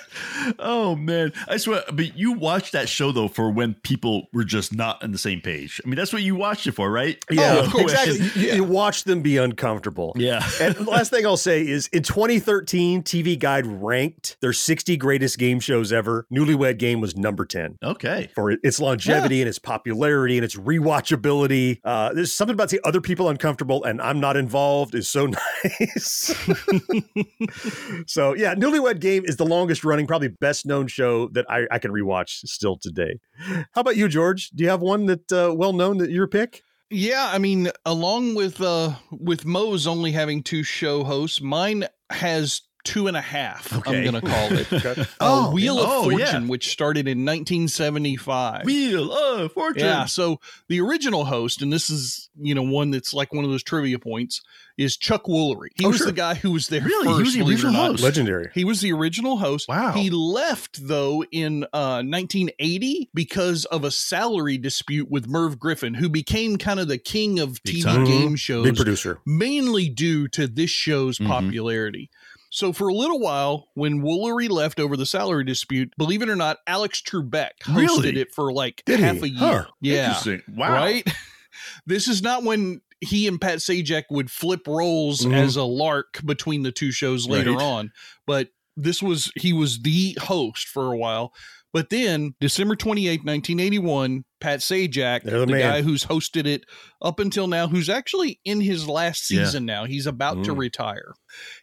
oh 0.58 0.96
man, 0.96 1.32
I 1.48 1.56
swear. 1.56 1.82
But 1.92 2.16
you 2.16 2.32
watched 2.32 2.72
that 2.72 2.88
show 2.88 3.12
though 3.12 3.28
for 3.28 3.50
when 3.50 3.74
people 3.74 4.28
were 4.32 4.44
just 4.44 4.74
not 4.74 5.02
on 5.02 5.12
the 5.12 5.18
same 5.18 5.40
page. 5.40 5.80
I 5.84 5.88
mean, 5.88 5.96
that's 5.96 6.12
what 6.12 6.22
you 6.22 6.34
watched 6.36 6.66
it 6.66 6.72
for, 6.72 6.90
right? 6.90 7.22
Yeah, 7.30 7.68
Oh, 7.74 7.78
exactly. 7.80 8.20
and- 8.20 8.36
You, 8.36 8.52
you 8.54 8.64
watch 8.64 9.04
them 9.04 9.22
be 9.22 9.36
uncomfortable. 9.36 10.12
Yeah. 10.16 10.46
and 10.60 10.74
the 10.74 10.84
last 10.90 11.10
thing 11.10 11.26
I'll 11.26 11.36
say 11.36 11.66
is 11.66 11.86
in 11.88 12.02
2013, 12.02 13.02
TV 13.02 13.38
Guide 13.38 13.66
ranked 13.66 14.36
their 14.40 14.52
60 14.52 14.96
greatest 14.96 15.38
game 15.38 15.60
shows 15.60 15.92
ever. 15.92 16.26
Newlywed 16.32 16.78
Game 16.78 17.00
was 17.00 17.16
number 17.16 17.44
10. 17.44 17.78
Okay. 17.82 18.30
For 18.34 18.50
its 18.62 18.80
longevity 18.80 19.40
and 19.40 19.48
its 19.48 19.58
popularity 19.58 20.36
and 20.38 20.44
its 20.44 20.56
rewatchability. 20.56 21.80
Uh, 21.84 22.12
there's 22.12 22.32
something 22.32 22.54
about 22.54 22.68
the 22.70 22.80
other 22.84 23.00
people 23.00 23.28
uncomfortable 23.28 23.82
and 23.84 24.00
I'm 24.00 24.20
not 24.20 24.36
involved 24.36 24.94
is 24.94 25.08
so 25.08 25.26
nice. 25.64 26.34
so 28.06 28.34
yeah, 28.34 28.54
Newlywed 28.54 29.00
Game 29.00 29.24
is 29.24 29.36
the 29.36 29.46
longest 29.46 29.84
running, 29.84 30.06
probably 30.06 30.29
best 30.30 30.66
known 30.66 30.86
show 30.86 31.28
that 31.28 31.46
I, 31.50 31.66
I 31.70 31.78
can 31.78 31.92
rewatch 31.92 32.46
still 32.46 32.76
today. 32.76 33.18
How 33.38 33.80
about 33.80 33.96
you, 33.96 34.08
George? 34.08 34.50
Do 34.50 34.64
you 34.64 34.70
have 34.70 34.80
one 34.80 35.06
that 35.06 35.32
uh, 35.32 35.54
well 35.54 35.72
known 35.72 35.98
that 35.98 36.10
your 36.10 36.26
pick? 36.26 36.62
Yeah, 36.90 37.30
I 37.32 37.38
mean, 37.38 37.70
along 37.86 38.34
with 38.34 38.60
uh 38.60 38.94
with 39.12 39.44
Moe's 39.44 39.86
only 39.86 40.12
having 40.12 40.42
two 40.42 40.62
show 40.62 41.04
hosts, 41.04 41.40
mine 41.40 41.86
has 42.10 42.62
two 42.84 43.06
and 43.08 43.16
a 43.16 43.20
half. 43.20 43.72
I'm 43.86 44.04
gonna 44.04 44.20
call 44.20 44.52
it. 44.52 44.66
Okay. 44.80 45.00
Uh, 45.02 45.04
Oh, 45.20 45.50
Wheel 45.52 45.76
yeah. 45.76 45.82
of 45.82 45.88
Oh, 45.90 46.10
yeah. 46.10 46.16
Fortune, 46.26 46.48
which 46.48 46.68
started 46.70 47.06
in 47.08 47.24
1975. 47.24 48.64
Wheel 48.64 49.12
of 49.12 49.52
Fortune. 49.52 49.84
Yeah, 49.84 50.04
so 50.06 50.40
the 50.68 50.80
original 50.80 51.24
host, 51.24 51.62
and 51.62 51.72
this 51.72 51.90
is 51.90 52.28
you 52.40 52.54
know 52.54 52.62
one 52.62 52.90
that's 52.90 53.12
like 53.14 53.32
one 53.32 53.44
of 53.44 53.50
those 53.50 53.62
trivia 53.62 53.98
points, 53.98 54.40
is 54.78 54.96
Chuck 54.96 55.24
Woolery. 55.24 55.68
He 55.76 55.84
Oh, 55.84 55.88
was 55.88 55.98
sure. 55.98 56.06
the 56.06 56.12
guy 56.12 56.34
who 56.34 56.52
was 56.52 56.68
there 56.68 56.80
Really? 56.82 57.08
He 57.14 57.22
was 57.22 57.32
the 57.34 57.40
believe 57.40 57.58
it 57.58 57.64
or 57.64 57.66
original 57.68 57.86
host? 57.86 58.02
Legendary. 58.02 58.50
He 58.54 58.64
was 58.64 58.80
the 58.80 58.92
original 58.92 59.36
host. 59.36 59.68
Wow. 59.68 59.92
He 59.92 60.08
left 60.10 60.86
though 60.86 61.24
in 61.30 61.64
uh, 61.72 62.02
1980 62.02 63.10
because 63.14 63.64
of 63.66 63.84
a 63.84 63.90
salary 63.90 64.56
dispute 64.58 65.10
with 65.10 65.26
Merv 65.28 65.58
Griffin, 65.58 65.94
who 65.94 66.08
became 66.08 66.56
kind 66.56 66.80
of 66.80 66.88
the 66.88 66.98
king 66.98 67.38
of 67.38 67.62
TV 67.62 67.82
time. 67.82 68.04
game 68.04 68.36
shows, 68.36 68.64
Big 68.64 68.76
producer. 68.76 69.18
mainly 69.26 69.88
due 69.88 70.28
to 70.28 70.46
this 70.46 70.70
show's 70.70 71.18
Mhm. 71.18 71.26
popularity. 71.26 72.10
So 72.50 72.72
for 72.72 72.88
a 72.88 72.94
little 72.94 73.20
while, 73.20 73.68
when 73.74 74.02
Woolery 74.02 74.48
left 74.50 74.80
over 74.80 74.96
the 74.96 75.06
salary 75.06 75.44
dispute, 75.44 75.92
believe 75.96 76.20
it 76.20 76.28
or 76.28 76.34
not, 76.36 76.58
Alex 76.66 77.00
Trebek 77.00 77.50
hosted 77.64 77.76
Really? 77.76 78.20
it 78.20 78.34
for 78.34 78.52
like 78.52 78.82
Did 78.86 79.00
half 79.00 79.16
he? 79.18 79.22
a 79.22 79.26
year. 79.28 79.38
Huh. 79.38 79.64
Yeah, 79.80 80.04
Interesting. 80.08 80.42
Wow. 80.56 80.72
right. 80.72 81.08
this 81.86 82.08
is 82.08 82.22
not 82.22 82.42
when 82.42 82.80
he 83.00 83.26
and 83.28 83.40
Pat 83.40 83.58
Sajak 83.58 84.04
would 84.10 84.30
flip 84.30 84.66
roles 84.66 85.20
Mhm. 85.24 85.32
as 85.34 85.56
a 85.56 85.62
lark 85.64 86.20
between 86.24 86.62
the 86.64 86.72
two 86.72 86.90
shows 86.90 87.26
later 87.28 87.52
Right. 87.52 87.62
on, 87.62 87.92
but 88.26 88.48
this 88.76 89.02
was 89.02 89.30
he 89.36 89.52
was 89.52 89.80
the 89.82 90.16
host 90.20 90.66
for 90.68 90.92
a 90.92 90.96
while. 90.96 91.32
But 91.72 91.90
then 91.90 92.34
December 92.40 92.74
28, 92.74 93.20
1981, 93.24 94.24
Pat 94.40 94.58
Sajak, 94.60 95.22
the, 95.22 95.46
the 95.46 95.58
guy 95.58 95.82
who's 95.82 96.04
hosted 96.04 96.46
it 96.46 96.64
up 97.00 97.20
until 97.20 97.46
now, 97.46 97.68
who's 97.68 97.88
actually 97.88 98.40
in 98.44 98.60
his 98.60 98.88
last 98.88 99.30
Yeah. 99.30 99.44
season 99.44 99.66
now. 99.66 99.84
He's 99.84 100.06
about 100.06 100.42
to 100.44 100.52
Mm. 100.54 100.58
retire. 100.58 101.12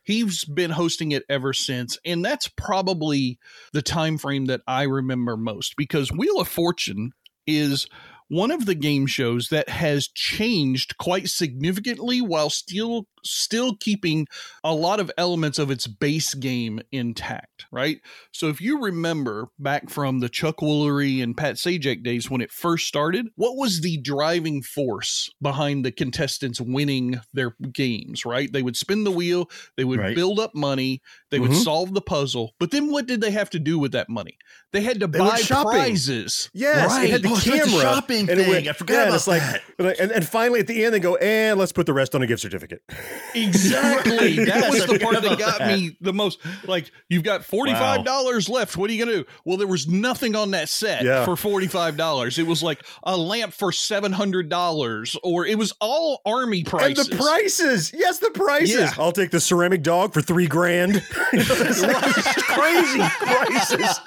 He's 0.03 0.45
been 0.45 0.71
hosting 0.71 1.11
it 1.11 1.23
ever 1.29 1.51
since. 1.53 1.97
And 2.05 2.23
that's 2.23 2.47
probably 2.47 3.37
the 3.73 3.81
time 3.81 4.17
frame 4.17 4.45
that 4.45 4.61
I 4.67 4.83
remember 4.83 5.35
most 5.35 5.73
because 5.75 6.11
Wheel 6.11 6.39
of 6.39 6.47
Fortune 6.47 7.11
is 7.45 7.87
one 8.29 8.51
of 8.51 8.65
the 8.65 8.75
game 8.75 9.07
shows 9.07 9.47
that 9.49 9.69
has 9.69 10.07
changed 10.09 10.97
quite 10.97 11.29
significantly 11.29 12.21
while 12.21 12.49
still 12.49 13.07
still 13.29 13.75
keeping 13.75 14.27
a 14.63 14.73
lot 14.73 14.99
of 14.99 15.11
elements 15.17 15.59
of 15.59 15.71
its 15.71 15.87
base 15.87 16.33
game 16.33 16.79
intact, 16.91 17.65
right? 17.71 17.99
So 18.31 18.47
if 18.49 18.61
you 18.61 18.81
remember 18.81 19.47
back 19.59 19.89
from 19.89 20.19
the 20.19 20.29
Chuck 20.29 20.57
Woolery 20.57 21.21
and 21.23 21.35
Pat 21.35 21.55
Sajak 21.55 22.03
days 22.03 22.29
when 22.29 22.41
it 22.41 22.51
first 22.51 22.87
started, 22.87 23.27
what 23.35 23.55
was 23.57 23.81
the 23.81 23.97
driving 23.97 24.61
force 24.61 25.29
behind 25.41 25.85
the 25.85 25.91
contestants 25.91 26.59
winning 26.61 27.19
their 27.33 27.55
games, 27.71 28.25
right? 28.25 28.51
They 28.51 28.61
would 28.61 28.75
spin 28.77 29.03
the 29.03 29.11
wheel, 29.11 29.49
they 29.75 29.83
would 29.83 29.99
Right. 29.99 30.15
build 30.15 30.39
up 30.39 30.53
money, 30.55 31.01
they 31.31 31.39
would 31.39 31.51
Mhm. 31.51 31.63
solve 31.63 31.93
the 31.93 32.01
puzzle, 32.01 32.53
but 32.59 32.71
then 32.71 32.91
what 32.91 33.07
did 33.07 33.21
they 33.21 33.31
have 33.31 33.49
to 33.51 33.59
do 33.59 33.79
with 33.79 33.91
that 33.93 34.09
money? 34.09 34.37
They 34.73 34.81
had 34.81 34.99
to 34.99 35.07
They 35.07 35.19
buy 35.19 35.39
prizes. 35.41 36.49
Yes, 36.53 36.97
it 37.03 37.09
had 37.09 37.21
the 37.23 37.29
Oh, 37.29 37.33
like 37.33 37.43
the 37.43 37.69
shopping 37.69 38.29
and 38.29 38.39
thing. 38.39 38.49
went- 38.49 38.67
I 38.67 38.73
forgot 38.73 38.93
yeah, 38.93 38.99
and 39.01 39.07
about 39.09 39.15
it's 39.15 39.27
like, 39.27 39.41
that. 39.41 39.99
and, 39.99 40.11
and 40.11 40.27
finally 40.27 40.59
at 40.59 40.67
the 40.67 40.83
end 40.83 40.93
they 40.93 40.99
go, 40.99 41.15
and 41.17 41.57
let's 41.59 41.71
put 41.71 41.85
the 41.85 41.93
rest 41.93 42.13
on 42.15 42.21
a 42.21 42.27
gift 42.27 42.41
certificate. 42.41 42.81
Exactly. 43.35 44.43
That 44.45 44.69
was 44.71 44.85
the 44.87 44.97
part 44.99 45.21
that 45.21 45.37
got 45.37 45.59
that. 45.59 45.77
me 45.77 45.95
the 46.01 46.11
most. 46.13 46.39
Like, 46.65 46.91
you've 47.07 47.23
got 47.23 47.41
$45 47.41 48.49
left. 48.49 48.75
What 48.77 48.89
are 48.89 48.93
you 48.93 49.05
going 49.05 49.15
to 49.17 49.23
do? 49.23 49.29
Well, 49.45 49.57
there 49.57 49.67
was 49.67 49.87
nothing 49.87 50.35
on 50.35 50.51
that 50.51 50.69
set 50.69 51.03
Yeah. 51.03 51.23
for 51.23 51.35
$45. 51.35 52.39
It 52.39 52.43
was 52.47 52.63
like 52.63 52.83
a 53.03 53.15
lamp 53.15 53.53
for 53.53 53.71
$700, 53.71 55.17
or 55.23 55.45
it 55.45 55.57
was 55.57 55.73
all 55.79 56.21
army 56.25 56.63
prices. 56.63 57.07
And 57.09 57.17
the 57.19 57.23
prices, 57.23 57.93
yes, 57.93 58.17
the 58.19 58.31
prices. 58.31 58.73
Yeah. 58.75 58.93
I'll 58.97 59.11
take 59.11 59.29
the 59.31 59.39
ceramic 59.39 59.83
dog 59.83 60.13
for 60.13 60.21
three 60.21 60.47
grand. 60.47 61.03
Crazy 61.31 62.99
prices. 63.19 63.99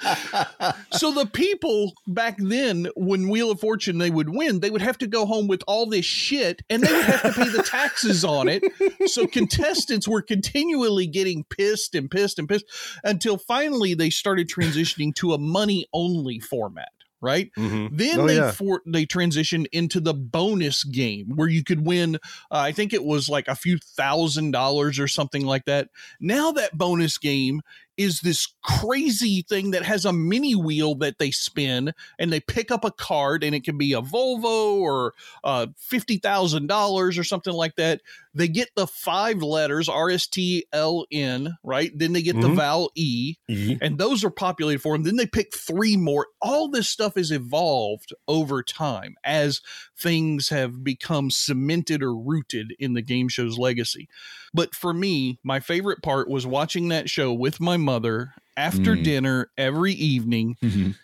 so 0.93 1.11
the 1.11 1.25
people 1.31 1.93
back 2.07 2.35
then, 2.37 2.87
when 2.95 3.29
Wheel 3.29 3.51
of 3.51 3.59
Fortune 3.59 3.97
they 3.97 4.09
would 4.09 4.29
win, 4.29 4.59
they 4.59 4.69
would 4.69 4.81
have 4.81 4.97
to 4.99 5.07
go 5.07 5.25
home 5.25 5.47
with 5.47 5.63
all 5.67 5.85
this 5.85 6.05
shit, 6.05 6.61
and 6.69 6.83
they 6.83 6.91
would 6.91 7.05
have 7.05 7.21
to 7.21 7.31
pay 7.43 7.49
the 7.49 7.63
taxes 7.63 8.25
on 8.25 8.47
it. 8.49 8.63
So 9.07 9.27
contestants 9.27 10.07
were 10.07 10.21
continually 10.21 11.07
getting 11.07 11.43
pissed 11.43 11.95
and 11.95 12.09
pissed 12.09 12.39
and 12.39 12.47
pissed 12.47 12.65
until 13.03 13.37
finally 13.37 13.93
they 13.93 14.09
started 14.09 14.49
transitioning 14.49 15.13
to 15.15 15.33
a 15.33 15.37
money 15.37 15.85
only 15.93 16.39
format. 16.39 16.89
Right. 17.23 17.51
Then 17.55 17.91
Oh, 18.19 18.25
they 18.25 18.37
yeah. 18.37 18.49
for, 18.49 18.81
they 18.87 19.05
transitioned 19.05 19.67
into 19.71 19.99
the 19.99 20.13
bonus 20.15 20.83
game 20.83 21.33
where 21.35 21.47
you 21.47 21.63
could 21.63 21.85
win. 21.85 22.15
Uh, 22.15 22.17
I 22.49 22.71
think 22.71 22.93
it 22.93 23.03
was 23.03 23.29
like 23.29 23.47
a 23.47 23.53
few 23.53 23.77
thousand 23.77 24.51
dollars 24.51 24.97
or 24.97 25.07
something 25.07 25.45
like 25.45 25.65
that. 25.65 25.89
Now 26.19 26.51
that 26.53 26.75
bonus 26.75 27.19
game 27.19 27.61
is 27.97 28.21
this 28.21 28.47
crazy 28.63 29.41
thing 29.41 29.71
that 29.71 29.83
has 29.83 30.05
a 30.05 30.13
mini 30.13 30.55
wheel 30.55 30.95
that 30.95 31.19
they 31.19 31.31
spin 31.31 31.93
and 32.17 32.31
they 32.31 32.39
pick 32.39 32.71
up 32.71 32.83
a 32.85 32.91
card 32.91 33.43
and 33.43 33.53
it 33.53 33.63
can 33.63 33.77
be 33.77 33.93
a 33.93 34.01
Volvo 34.01 34.75
or 34.79 35.13
uh, 35.43 35.67
$50,000 35.91 37.19
or 37.19 37.23
something 37.23 37.53
like 37.53 37.75
that. 37.75 38.01
They 38.33 38.47
get 38.47 38.69
the 38.75 38.87
five 38.87 39.41
letters 39.43 39.89
R 39.89 40.09
S 40.09 40.25
T 40.25 40.65
L 40.71 41.05
N, 41.11 41.57
right? 41.63 41.91
Then 41.93 42.13
they 42.13 42.21
get 42.21 42.39
the 42.39 42.47
Mhm. 42.47 42.55
vowel 42.55 42.91
E, 42.95 43.35
and 43.81 43.97
those 43.97 44.23
are 44.23 44.29
populated 44.29 44.79
for 44.81 44.95
them. 44.95 45.03
Then 45.03 45.17
they 45.17 45.27
pick 45.27 45.53
three 45.53 45.97
more. 45.97 46.27
All 46.41 46.69
this 46.69 46.87
stuff 46.87 47.17
is 47.17 47.29
evolved 47.31 48.13
over 48.29 48.63
time 48.63 49.15
as 49.25 49.59
things 49.97 50.47
have 50.47 50.81
become 50.83 51.29
cemented 51.29 52.01
or 52.01 52.15
rooted 52.15 52.73
in 52.79 52.93
the 52.93 53.01
game 53.01 53.27
show's 53.27 53.57
legacy. 53.57 54.07
But 54.53 54.73
for 54.75 54.93
me, 54.93 55.39
my 55.43 55.59
favorite 55.59 56.01
part 56.01 56.29
was 56.29 56.47
watching 56.47 56.87
that 56.87 57.09
show 57.09 57.33
with 57.33 57.59
my 57.59 57.75
mother 57.81 58.33
after 58.57 58.95
Mm. 58.95 59.03
dinner 59.03 59.51
every 59.57 59.93
evening 59.93 60.57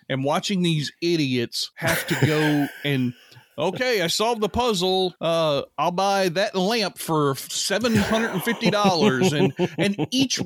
and 0.10 0.24
watching 0.24 0.62
these 0.64 0.92
idiots 1.02 1.72
have 1.76 2.06
to 2.08 2.26
go 2.26 2.68
and 2.84 3.14
okay 3.58 4.02
i 4.02 4.08
solved 4.08 4.42
the 4.42 4.50
puzzle 4.50 5.14
uh 5.22 5.62
i'll 5.78 5.92
buy 5.92 6.30
that 6.30 6.56
lamp 6.56 6.98
for 6.98 7.34
$750 7.34 9.38
and 9.38 9.54
and 9.78 10.08
each 10.12 10.40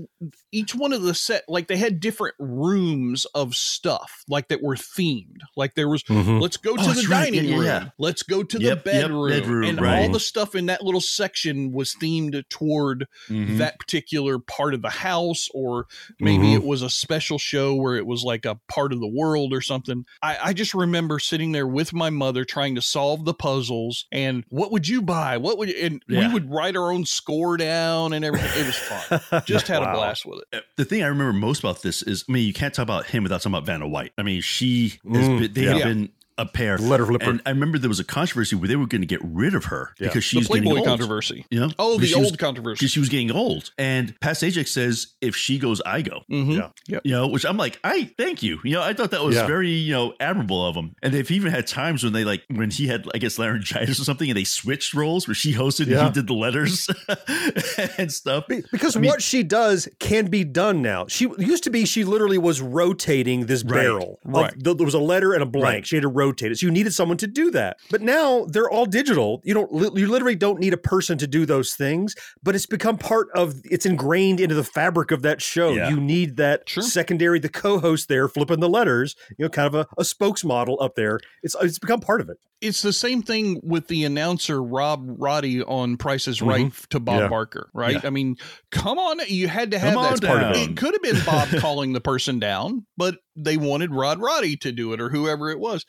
each 0.51 0.75
one 0.75 0.93
of 0.93 1.01
the 1.01 1.13
set 1.13 1.43
like 1.47 1.67
they 1.67 1.77
had 1.77 1.99
different 1.99 2.35
rooms 2.39 3.25
of 3.35 3.55
stuff 3.55 4.23
like 4.27 4.47
that 4.49 4.61
were 4.61 4.75
themed 4.75 5.37
like 5.55 5.75
there 5.75 5.89
was 5.89 6.03
Mhm. 6.03 6.41
let's 6.41 6.57
go 6.57 6.75
to 6.75 6.81
Oh, 6.81 6.87
the 6.87 6.93
that's 6.93 7.07
right. 7.07 7.25
dining 7.33 7.45
Yeah, 7.45 7.49
yeah, 7.51 7.55
room 7.55 7.65
yeah. 7.65 7.89
let's 7.97 8.23
go 8.23 8.43
to 8.43 8.59
Yep, 8.59 8.83
the 8.83 8.91
yep, 8.91 9.01
bedroom, 9.03 9.29
bedroom, 9.29 9.69
and 9.69 9.79
all 9.79 10.09
the 10.09 10.19
stuff 10.19 10.55
in 10.55 10.65
that 10.67 10.83
little 10.83 11.01
section 11.01 11.71
was 11.71 11.95
themed 12.01 12.43
toward 12.49 13.07
Mhm. 13.29 13.57
that 13.57 13.79
particular 13.79 14.39
part 14.39 14.73
of 14.73 14.81
the 14.81 14.89
house 14.89 15.47
or 15.53 15.85
maybe 16.19 16.47
Mhm. 16.47 16.55
it 16.55 16.63
was 16.63 16.81
a 16.81 16.89
special 16.89 17.37
show 17.37 17.75
where 17.75 17.95
it 17.95 18.05
was 18.05 18.23
like 18.23 18.45
a 18.45 18.55
part 18.67 18.93
of 18.93 18.99
the 18.99 19.07
world 19.07 19.53
or 19.53 19.61
something 19.61 20.05
I, 20.21 20.37
I 20.45 20.53
just 20.53 20.73
remember 20.73 21.19
sitting 21.19 21.51
there 21.51 21.67
with 21.67 21.93
my 21.93 22.09
mother 22.09 22.43
trying 22.45 22.75
to 22.75 22.81
solve 22.81 23.00
the 23.25 23.33
puzzles 23.33 24.05
and 24.11 24.43
what 24.49 24.71
would 24.71 24.87
you 24.87 25.01
buy? 25.01 25.37
What 25.37 25.57
would 25.57 25.69
you, 25.69 25.75
and 25.81 26.01
we 26.07 26.27
would 26.27 26.49
write 26.51 26.75
our 26.75 26.91
own 26.91 27.05
score 27.05 27.57
down 27.57 28.13
and 28.13 28.23
everything. 28.25 28.49
It 28.61 28.65
was 28.65 28.75
fun. 28.77 29.43
Just 29.45 29.67
had 29.67 29.81
a 29.83 29.91
blast 29.93 30.25
with 30.25 30.43
it. 30.51 30.63
The 30.77 30.85
thing 30.85 31.03
I 31.03 31.07
remember 31.07 31.33
most 31.33 31.59
about 31.59 31.81
this 31.81 32.01
is, 32.01 32.23
I 32.27 32.31
mean, 32.31 32.45
you 32.47 32.53
can't 32.53 32.73
talk 32.73 32.83
about 32.83 33.05
him 33.07 33.23
without 33.23 33.41
talking 33.41 33.53
about 33.53 33.65
Vanna 33.65 33.87
White. 33.87 34.13
I 34.17 34.23
mean, 34.23 34.41
she 34.41 34.89
has 34.89 35.27
Mm, 35.27 35.39
been, 35.39 35.53
they 35.53 35.63
yeah. 35.63 35.73
have 35.73 35.83
been 35.83 36.09
a 36.37 36.45
pair. 36.45 36.77
Letter 36.77 37.05
flipper. 37.05 37.29
And 37.29 37.41
I 37.45 37.49
remember 37.49 37.77
there 37.77 37.89
was 37.89 37.99
a 37.99 38.03
controversy 38.03 38.55
where 38.55 38.67
they 38.67 38.75
were 38.75 38.87
going 38.87 39.01
to 39.01 39.07
get 39.07 39.19
rid 39.23 39.53
of 39.53 39.65
her 39.65 39.93
Yeah. 39.99 40.07
because 40.07 40.15
the 40.15 40.21
she's 40.21 40.47
getting 40.47 40.63
playboy 40.63 40.79
old. 40.79 40.87
controversy 40.87 41.45
You 41.51 41.59
know? 41.59 41.69
oh 41.77 41.93
the 41.93 41.97
Because 41.99 42.09
she 42.09 42.15
old 42.15 42.23
was- 42.31 42.37
controversy 42.37 42.79
because 42.79 42.91
she 42.91 42.99
was 42.99 43.09
getting 43.09 43.31
old. 43.31 43.71
And 43.77 44.19
Pat 44.21 44.35
Sajak 44.37 44.67
says, 44.67 45.07
if 45.21 45.35
she 45.35 45.59
goes, 45.59 45.81
I 45.85 46.01
go. 46.01 46.21
Mhm. 46.31 46.57
Yeah. 46.57 46.69
Yep. 46.87 47.01
You 47.05 47.11
know, 47.11 47.27
which 47.27 47.45
I'm 47.45 47.57
like, 47.57 47.79
I 47.83 48.11
thank 48.17 48.41
you. 48.43 48.59
You 48.63 48.73
know, 48.73 48.81
I 48.81 48.93
thought 48.93 49.11
that 49.11 49.23
was 49.23 49.35
Yeah. 49.35 49.45
very, 49.47 49.69
you 49.71 49.91
know, 49.93 50.13
admirable 50.19 50.65
of 50.65 50.75
him. 50.75 50.95
And 51.03 51.13
they've 51.13 51.29
even 51.31 51.51
had 51.51 51.67
times 51.67 52.03
when 52.03 52.13
they 52.13 52.23
like 52.23 52.43
when 52.49 52.71
he 52.71 52.87
had, 52.87 53.05
I 53.13 53.17
guess, 53.17 53.37
laryngitis 53.37 53.99
or 53.99 54.03
something, 54.03 54.29
and 54.29 54.37
they 54.37 54.43
switched 54.43 54.93
roles 54.93 55.27
where 55.27 55.35
she 55.35 55.53
hosted 55.53 55.87
Yeah. 55.87 55.99
and 55.99 56.07
he 56.07 56.13
did 56.21 56.27
the 56.27 56.33
letters 56.33 56.89
and 57.97 58.11
stuff. 58.11 58.47
Be- 58.47 58.63
Because 58.71 58.95
I 58.95 58.99
mean- 58.99 59.09
what 59.09 59.21
she 59.21 59.43
does 59.43 59.87
can 59.99 60.27
be 60.27 60.43
done 60.43 60.81
now. 60.81 61.05
She 61.07 61.27
used 61.37 61.63
to 61.65 61.69
be 61.69 61.85
she 61.85 62.03
literally 62.03 62.37
was 62.37 62.61
rotating 62.61 63.45
this 63.45 63.63
Right. 63.63 63.81
barrel. 63.81 64.19
Right. 64.25 64.53
th- 64.63 64.77
there 64.77 64.85
was 64.85 64.93
a 64.93 64.99
letter 64.99 65.33
and 65.33 65.43
a 65.43 65.45
blank. 65.45 65.63
Right. 65.65 65.87
She 65.87 65.95
had 65.95 66.01
to 66.03 66.07
rotate 66.21 66.51
it. 66.51 66.57
So 66.59 66.65
you 66.67 66.71
needed 66.71 66.93
someone 66.93 67.17
to 67.17 67.27
do 67.27 67.51
that. 67.51 67.77
But 67.89 68.01
now 68.01 68.45
they're 68.45 68.69
all 68.69 68.85
digital. 68.85 69.41
You 69.43 69.53
don't. 69.53 69.97
You 69.97 70.07
literally 70.07 70.35
don't 70.35 70.59
need 70.59 70.73
a 70.73 70.77
person 70.77 71.17
to 71.17 71.27
do 71.27 71.45
those 71.45 71.73
things. 71.73 72.15
But 72.43 72.55
it's 72.55 72.65
become 72.65 72.97
part 72.97 73.27
of. 73.35 73.55
It's 73.65 73.85
ingrained 73.85 74.39
into 74.39 74.55
the 74.55 74.63
fabric 74.63 75.11
of 75.11 75.21
that 75.23 75.41
show. 75.41 75.71
Yeah. 75.71 75.89
You 75.89 75.99
need 75.99 76.37
that 76.37 76.63
Sure. 76.67 76.83
secondary, 76.83 77.39
the 77.39 77.49
co-host 77.49 78.07
there 78.07 78.27
flipping 78.27 78.59
the 78.59 78.69
letters. 78.69 79.15
You 79.37 79.45
know, 79.45 79.49
kind 79.49 79.67
of 79.67 79.75
a, 79.75 79.87
a 79.97 80.03
spokesmodel 80.03 80.77
up 80.81 80.95
there. 80.95 81.19
It's 81.43 81.55
it's 81.61 81.79
become 81.79 81.99
part 81.99 82.21
of 82.21 82.29
it. 82.29 82.37
it's 82.61 82.81
the 82.83 82.93
same 82.93 83.23
thing 83.23 83.59
with 83.63 83.87
the 83.87 84.03
announcer 84.05 84.61
Rod 84.61 84.99
Roddy 85.19 85.63
on 85.63 85.97
Price 85.97 86.27
is 86.27 86.37
mm-hmm. 86.39 86.49
Right 86.49 86.73
to 86.91 86.99
Bob 86.99 87.21
Yeah. 87.21 87.27
Barker, 87.27 87.69
right? 87.73 87.93
Yeah. 87.93 88.01
I 88.03 88.09
mean, 88.11 88.35
come 88.71 88.97
on, 88.99 89.19
you 89.27 89.47
had 89.47 89.71
to 89.71 89.79
have 89.79 89.95
that. 89.95 90.21
part 90.21 90.43
of 90.43 90.55
it. 90.55 90.69
It 90.69 90.77
could 90.77 90.93
have 90.93 91.01
been 91.01 91.25
Bob 91.25 91.47
calling 91.59 91.93
the 91.93 92.01
person 92.01 92.39
down, 92.39 92.85
but 92.97 93.15
they 93.35 93.57
wanted 93.57 93.91
Rod 93.93 94.19
Roddy 94.19 94.55
to 94.57 94.71
do 94.71 94.93
it 94.93 95.01
or 95.01 95.09
whoever 95.09 95.49
it 95.49 95.59
was. 95.59 95.85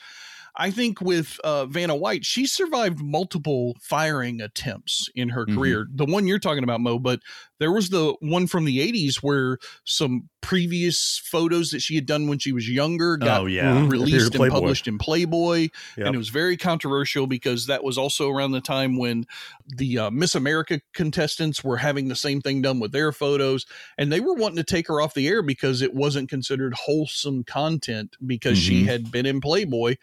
I 0.55 0.71
think 0.71 1.01
with 1.01 1.41
uh, 1.45 1.65
Vanna 1.65 1.97
White, 1.97 2.27
she 2.27 2.47
survived 2.47 3.01
multiple 3.01 3.75
firing 3.81 4.41
attempts 4.43 5.09
in 5.15 5.31
her 5.31 5.47
Mhm. 5.47 5.55
career. 5.57 5.87
The 5.91 6.05
one 6.05 6.27
you're 6.27 6.39
talking 6.39 6.63
about, 6.63 6.83
Mo, 6.83 6.99
but 6.99 7.21
there 7.59 7.73
was 7.73 7.89
the 7.89 8.15
one 8.21 8.47
from 8.47 8.67
the 8.67 8.81
80s 8.81 9.23
where 9.23 9.57
some 9.87 10.29
previous 10.43 11.23
photos 11.25 11.71
that 11.71 11.81
she 11.81 11.95
had 11.95 12.05
done 12.05 12.27
when 12.29 12.39
she 12.39 12.53
was 12.53 12.69
younger 12.69 13.17
got 13.17 13.41
Oh, 13.41 13.47
yeah. 13.47 13.73
Mhm. 13.77 13.91
Released 13.91 14.35
and 14.35 14.51
published 14.51 14.87
in 14.87 14.99
Playboy. 14.99 15.71
Yep. 15.97 16.07
And 16.07 16.15
it 16.15 16.19
was 16.19 16.29
very 16.29 16.57
controversial 16.59 17.27
because 17.27 17.67
that 17.67 17.83
was 17.83 17.97
also 17.97 18.29
around 18.29 18.51
the 18.51 18.61
time 18.61 18.99
when 18.99 19.25
the 19.67 19.99
uh, 19.99 20.11
Miss 20.11 20.35
America 20.35 20.81
contestants 20.93 21.65
were 21.65 21.79
having 21.79 22.09
the 22.09 22.17
same 22.17 22.41
thing 22.43 22.61
done 22.61 22.81
with 22.81 22.93
their 22.93 23.13
photos. 23.13 23.65
And 23.97 24.13
they 24.13 24.21
were 24.21 24.35
wanting 24.35 24.57
to 24.57 24.65
take 24.65 24.89
her 24.89 25.01
off 25.01 25.15
the 25.15 25.29
air 25.29 25.43
because 25.43 25.81
it 25.81 25.95
wasn't 25.95 26.29
considered 26.29 26.75
wholesome 26.75 27.45
content 27.45 28.17
because 28.27 28.59
she 28.59 28.83
Mhm. 28.83 28.87
had 28.87 29.11
been 29.13 29.25
in 29.27 29.41
Playboy. 29.41 29.97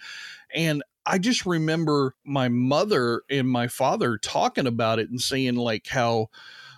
And 0.55 0.81
I 1.05 1.17
just 1.17 1.45
remember 1.45 2.15
my 2.23 2.47
mother 2.49 3.23
and 3.29 3.47
my 3.47 3.67
father 3.67 4.17
talking 4.17 4.67
about 4.67 4.99
it 4.99 5.09
and 5.09 5.19
saying 5.21 5.55
like 5.55 5.87
how 5.87 6.29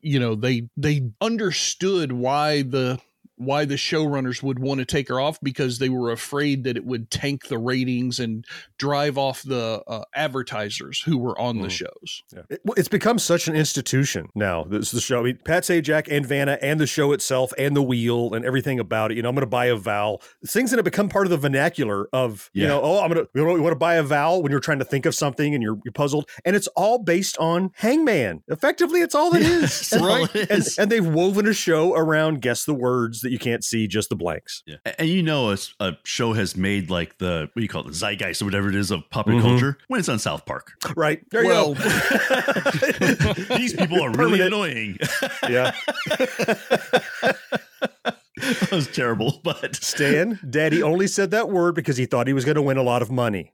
you 0.01 0.19
know 0.19 0.33
they 0.35 0.63
they 0.75 1.03
understood 1.21 2.11
why 2.11 2.63
the 2.63 2.99
why 3.41 3.65
the 3.65 3.75
showrunners 3.75 4.41
would 4.43 4.59
want 4.59 4.79
to 4.79 4.85
take 4.85 5.07
her 5.09 5.19
off 5.19 5.39
because 5.41 5.79
they 5.79 5.89
were 5.89 6.11
afraid 6.11 6.63
that 6.63 6.77
it 6.77 6.85
would 6.85 7.09
tank 7.11 7.47
the 7.47 7.57
ratings 7.57 8.19
and 8.19 8.45
drive 8.77 9.17
off 9.17 9.41
the 9.43 9.81
uh, 9.87 10.03
advertisers 10.15 11.01
who 11.01 11.17
were 11.17 11.39
on 11.39 11.59
the 11.61 11.67
Mm. 11.67 11.71
shows. 11.71 12.23
Yeah. 12.33 12.41
It- 12.49 12.61
it's 12.77 12.87
become 12.87 13.19
such 13.19 13.47
an 13.47 13.55
institution 13.55 14.27
now. 14.35 14.63
This 14.63 14.87
is 14.87 14.91
the 14.91 15.01
show. 15.01 15.19
I 15.19 15.23
mean, 15.23 15.39
Pat 15.43 15.63
Sajak 15.63 16.07
and 16.09 16.25
Vanna 16.25 16.57
and 16.61 16.79
the 16.79 16.87
show 16.87 17.11
itself 17.11 17.51
and 17.57 17.75
the 17.75 17.81
wheel 17.81 18.33
and 18.33 18.45
everything 18.45 18.79
about 18.79 19.11
it. 19.11 19.17
You 19.17 19.23
know, 19.23 19.29
I'm 19.29 19.35
going 19.35 19.41
to 19.41 19.47
buy 19.47 19.65
a 19.65 19.75
vowel. 19.75 20.21
Things 20.45 20.71
that 20.71 20.77
have 20.77 20.85
become 20.85 21.09
part 21.09 21.25
of 21.25 21.31
the 21.31 21.37
vernacular 21.37 22.07
of, 22.13 22.49
you 22.53 22.67
know, 22.67 22.81
oh, 22.81 22.99
I'm 23.01 23.11
going 23.11 23.25
to, 23.25 23.29
you, 23.33 23.45
know, 23.45 23.55
you 23.55 23.61
want 23.61 23.73
to 23.73 23.79
buy 23.79 23.95
a 23.95 24.03
vowel 24.03 24.41
when 24.41 24.51
you're 24.51 24.59
trying 24.61 24.79
to 24.79 24.85
think 24.85 25.05
of 25.05 25.13
something 25.15 25.53
and 25.53 25.61
you're, 25.63 25.79
you're 25.83 25.91
puzzled. 25.91 26.29
And 26.45 26.55
it's 26.55 26.67
all 26.67 26.99
based 26.99 27.37
on 27.37 27.71
Hangman. 27.75 28.43
Effectively, 28.47 29.01
it's 29.01 29.15
all 29.15 29.35
it 29.35 29.41
is. 29.43 29.61
Yes, 29.61 29.89
that's 29.89 30.01
all 30.03 30.07
right? 30.07 30.35
it 30.35 30.49
And, 30.51 30.63
and 30.79 30.91
they've 30.91 31.05
woven 31.05 31.47
a 31.47 31.53
show 31.53 31.95
around 31.95 32.41
guess 32.41 32.65
the 32.65 32.73
words 32.73 33.21
that 33.21 33.30
you 33.31 33.39
can't 33.39 33.63
see, 33.63 33.87
just 33.87 34.09
the 34.09 34.15
blanks. 34.15 34.61
Yeah. 34.65 34.75
And 34.99 35.07
you 35.09 35.23
know, 35.23 35.51
a, 35.51 35.57
a 35.79 35.93
show 36.03 36.33
has 36.33 36.55
made 36.57 36.89
like 36.89 37.17
the, 37.17 37.49
what 37.53 37.55
do 37.55 37.61
you 37.61 37.67
call 37.69 37.81
it, 37.81 37.87
the 37.87 37.93
zeitgeist 37.93 38.41
or 38.41 38.45
whatever 38.45 38.69
it 38.69 38.75
is 38.75 38.91
of 38.91 39.09
popular 39.09 39.39
Mhm. 39.39 39.43
culture 39.43 39.77
when 39.87 39.99
it's 39.99 40.09
on 40.09 40.19
South 40.19 40.45
Park. 40.45 40.73
Right. 40.95 41.21
There 41.31 41.41
you 41.43 41.49
Well, 41.49 41.73
go. 41.75 41.81
These 43.57 43.73
people 43.73 44.01
are 44.03 44.11
really 44.11 44.39
Permanent. 44.39 44.41
annoying. 44.53 44.97
yeah. 45.49 45.71
that 48.41 48.71
was 48.71 48.87
terrible, 48.87 49.39
but 49.43 49.75
Stan, 49.75 50.39
Daddy 50.49 50.81
only 50.83 51.07
said 51.07 51.31
that 51.31 51.49
word 51.49 51.75
because 51.75 51.97
he 51.97 52.05
thought 52.05 52.27
he 52.27 52.33
was 52.33 52.43
going 52.45 52.55
to 52.55 52.61
win 52.61 52.77
a 52.77 52.83
lot 52.83 53.01
of 53.01 53.11
money. 53.11 53.53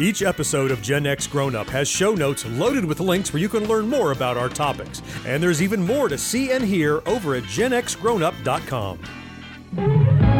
Each 0.00 0.22
episode 0.22 0.70
of 0.70 0.80
Gen 0.80 1.06
X 1.06 1.26
Grown 1.26 1.54
Up 1.54 1.68
has 1.68 1.86
show 1.86 2.14
notes 2.14 2.46
loaded 2.46 2.86
with 2.86 3.00
links 3.00 3.34
where 3.34 3.42
you 3.42 3.50
can 3.50 3.68
learn 3.68 3.86
more 3.86 4.12
about 4.12 4.38
our 4.38 4.48
topics. 4.48 5.02
And 5.26 5.42
there's 5.42 5.60
even 5.60 5.84
more 5.84 6.08
to 6.08 6.16
see 6.16 6.52
and 6.52 6.64
hear 6.64 7.02
over 7.04 7.34
at 7.34 7.42
genxgrownup.com. 7.42 8.98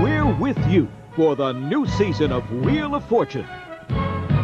We're 0.02 0.34
with 0.38 0.56
you 0.66 0.88
for 1.14 1.36
the 1.36 1.52
new 1.52 1.86
season 1.86 2.32
of 2.32 2.50
Wheel 2.50 2.94
of 2.94 3.04
Fortune. 3.04 3.46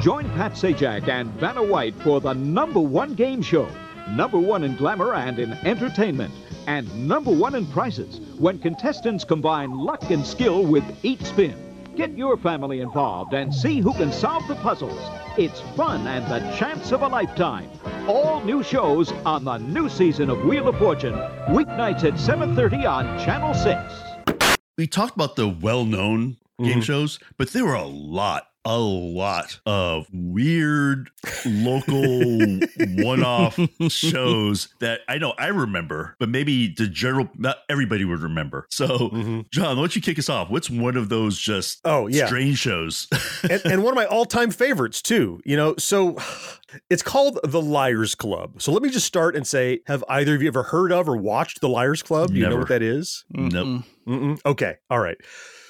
Join 0.03 0.29
Pat 0.33 0.53
Sajak 0.53 1.09
and 1.09 1.31
Vanna 1.41 1.63
White 1.63 1.95
for 2.03 2.21
the 2.21 2.35
number 2.35 2.81
one 2.81 3.15
game 3.15 3.41
show, 3.41 3.67
number 4.11 4.39
one 4.39 4.65
in 4.65 4.77
glamour 4.77 5.15
and 5.15 5.39
in 5.39 5.55
entertainment, 5.65 6.35
and 6.67 7.09
number 7.09 7.31
one 7.31 7.55
in 7.55 7.67
prizes 7.69 8.21
when 8.39 8.59
contestants 8.59 9.25
combine 9.25 9.79
luck 9.79 10.11
and 10.11 10.27
skill 10.27 10.63
with 10.63 10.85
each 11.03 11.25
spin. 11.25 11.66
Get 11.97 12.13
your 12.15 12.37
family 12.37 12.81
involved 12.81 13.33
and 13.33 13.55
see 13.55 13.81
who 13.81 13.95
can 13.95 14.13
solve 14.13 14.47
the 14.49 14.55
puzzles. 14.57 15.01
It's 15.39 15.63
fun 15.75 16.07
and 16.07 16.31
the 16.31 16.41
chance 16.59 16.93
of 16.93 17.01
a 17.01 17.09
lifetime. 17.09 17.71
all 18.07 18.45
new 18.45 18.63
shows 18.63 19.13
on 19.25 19.45
the 19.45 19.57
new 19.57 19.89
season 19.89 20.29
of 20.29 20.45
Wheel 20.45 20.69
of 20.69 20.77
Fortune, 20.77 21.15
weeknights 21.49 22.05
at 22.05 22.19
7:30 22.19 22.85
on 22.85 23.19
Channel 23.19 23.55
6. 23.55 24.59
We 24.77 24.87
talked 24.87 25.15
about 25.15 25.37
the 25.37 25.49
well-known 25.49 26.37
game 26.59 26.73
mm-hmm. 26.73 26.81
shows, 26.81 27.19
but 27.39 27.51
there 27.55 27.65
were 27.65 27.75
a 27.75 27.87
lot, 27.87 28.51
a 28.67 28.79
lot 28.79 29.61
of 29.65 30.09
weird 30.13 31.09
local 31.47 32.59
one-off 33.05 33.59
shows 33.89 34.69
that 34.81 35.01
I 35.09 35.19
know 35.19 35.35
I 35.39 35.47
remember, 35.47 36.17
but 36.19 36.29
maybe 36.29 36.75
the 36.77 36.89
general 36.89 37.31
not 37.37 37.59
everybody 37.69 38.05
would 38.05 38.21
remember. 38.21 38.67
So, 38.71 38.89
mm-hmm. 38.89 39.41
John, 39.53 39.77
why 39.77 39.83
don't 39.83 39.95
you 39.95 40.03
kick 40.03 40.19
us 40.19 40.29
off? 40.29 40.51
What's 40.51 40.69
one 40.69 40.97
of 40.97 41.09
those 41.09 41.39
just 41.39 41.81
Oh, 41.85 42.09
yeah. 42.09 42.27
strange 42.27 42.59
shows? 42.59 43.07
and, 43.49 43.63
and 43.65 43.85
one 43.85 43.93
of 43.93 43.97
my 43.97 44.07
all-time 44.07 44.51
favorites 44.51 45.01
too. 45.01 45.41
You 45.45 45.57
know, 45.57 45.77
so 45.79 46.17
it's 46.91 47.03
called 47.03 47.39
the 47.45 47.63
Liars 47.63 48.17
Club. 48.17 48.61
So 48.61 48.73
let 48.73 48.83
me 48.83 48.91
just 48.91 49.07
start 49.07 49.37
and 49.37 49.47
say, 49.47 49.81
have 49.87 50.03
either 50.09 50.35
of 50.35 50.43
you 50.43 50.49
ever 50.49 50.65
heard 50.65 50.91
of 50.91 51.09
or 51.09 51.17
watched 51.17 51.61
the 51.61 51.69
Liars 51.69 52.03
Club? 52.03 52.31
Do 52.31 52.35
you 52.35 52.49
know 52.49 52.57
what 52.57 52.69
that 52.69 52.83
is? 52.83 53.25
Nope. 53.31 53.85
Mm-mm. 54.09 54.41
Okay, 54.45 54.77
all 54.91 54.99
right. 54.99 55.17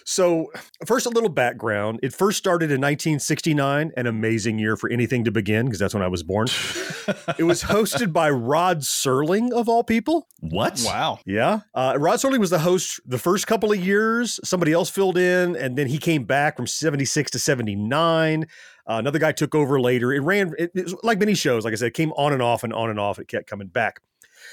So, 0.08 0.52
first, 0.86 1.04
a 1.04 1.10
little 1.10 1.28
background. 1.28 1.98
It 2.00 2.14
first 2.14 2.38
started 2.38 2.66
in 2.66 2.80
1969, 2.80 3.90
an 3.96 4.06
amazing 4.06 4.56
year 4.56 4.76
for 4.76 4.88
anything 4.88 5.24
to 5.24 5.32
begin, 5.32 5.66
because 5.66 5.80
that's 5.80 5.94
when 5.94 6.02
I 6.04 6.06
was 6.06 6.22
born. 6.22 6.46
it 7.38 7.42
was 7.42 7.64
hosted 7.64 8.12
by 8.12 8.30
Rod 8.30 8.82
Serling, 8.82 9.50
of 9.50 9.68
all 9.68 9.82
people. 9.82 10.28
What? 10.38 10.80
Wow. 10.86 11.18
Yeah. 11.26 11.62
Uh, 11.74 11.96
Rod 11.98 12.20
Serling 12.20 12.38
was 12.38 12.50
the 12.50 12.60
host 12.60 13.00
the 13.04 13.18
first 13.18 13.48
couple 13.48 13.72
of 13.72 13.84
years. 13.84 14.38
Somebody 14.44 14.72
else 14.72 14.90
filled 14.90 15.18
in, 15.18 15.56
and 15.56 15.76
then 15.76 15.88
he 15.88 15.98
came 15.98 16.22
back 16.22 16.54
from 16.54 16.68
76 16.68 17.32
to 17.32 17.40
79. 17.40 18.44
Uh, 18.44 18.46
another 18.86 19.18
guy 19.18 19.32
took 19.32 19.56
over 19.56 19.80
later. 19.80 20.12
It 20.12 20.20
ran, 20.20 20.54
it, 20.56 20.70
it 20.72 20.92
like 21.02 21.18
many 21.18 21.34
shows, 21.34 21.64
like 21.64 21.72
I 21.72 21.76
said, 21.76 21.88
it 21.88 21.94
came 21.94 22.12
on 22.12 22.32
and 22.32 22.40
off 22.40 22.62
and 22.62 22.72
on 22.72 22.90
and 22.90 23.00
off. 23.00 23.18
It 23.18 23.26
kept 23.26 23.48
coming 23.48 23.66
back. 23.66 24.00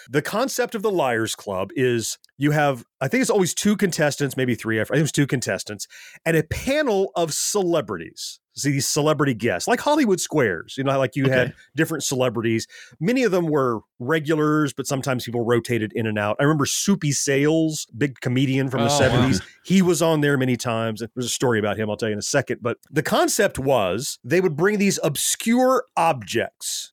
The 0.09 0.21
concept 0.21 0.75
of 0.75 0.81
the 0.81 0.91
Liars 0.91 1.35
Club 1.35 1.71
is 1.75 2.17
you 2.37 2.51
have, 2.51 2.83
I 3.01 3.07
think 3.07 3.21
it's 3.21 3.29
always 3.29 3.53
two 3.53 3.77
contestants, 3.77 4.37
maybe 4.37 4.55
three. 4.55 4.79
I 4.79 4.83
think 4.83 4.97
it 4.97 5.01
was 5.01 5.11
two 5.11 5.27
contestants, 5.27 5.87
and 6.25 6.35
a 6.37 6.43
panel 6.43 7.11
of 7.15 7.33
celebrities. 7.33 8.39
See 8.55 8.71
these 8.71 8.87
celebrity 8.87 9.33
guests, 9.33 9.67
like 9.67 9.79
Hollywood 9.79 10.19
Squares. 10.19 10.75
You 10.77 10.83
know, 10.83 10.97
like 10.97 11.15
you 11.15 11.29
had 11.29 11.53
different 11.75 12.03
celebrities. 12.03 12.67
Many 12.99 13.23
of 13.23 13.31
them 13.31 13.47
were 13.47 13.79
regulars, 13.99 14.73
but 14.73 14.85
sometimes 14.85 15.25
people 15.25 15.43
rotated 15.43 15.91
in 15.95 16.05
and 16.05 16.19
out. 16.19 16.35
I 16.39 16.43
remember 16.43 16.65
Soupy 16.65 17.11
Sales, 17.11 17.87
big 17.97 18.19
comedian 18.19 18.69
from 18.69 18.81
the 18.81 18.89
Oh, 18.91 18.99
wow. 18.99 19.29
70s. 19.29 19.41
He 19.65 19.81
was 19.81 20.01
on 20.01 20.21
there 20.21 20.37
many 20.37 20.57
times. 20.57 21.01
There's 21.15 21.25
a 21.25 21.29
story 21.29 21.57
about 21.57 21.77
him 21.77 21.89
I'll 21.89 21.97
tell 21.97 22.09
you 22.09 22.13
in 22.13 22.19
a 22.19 22.21
second. 22.21 22.59
But 22.61 22.77
the 22.91 23.01
concept 23.01 23.57
was 23.57 24.19
they 24.23 24.41
would 24.41 24.55
bring 24.55 24.77
these 24.77 24.99
obscure 25.03 25.85
objects. 25.97 26.91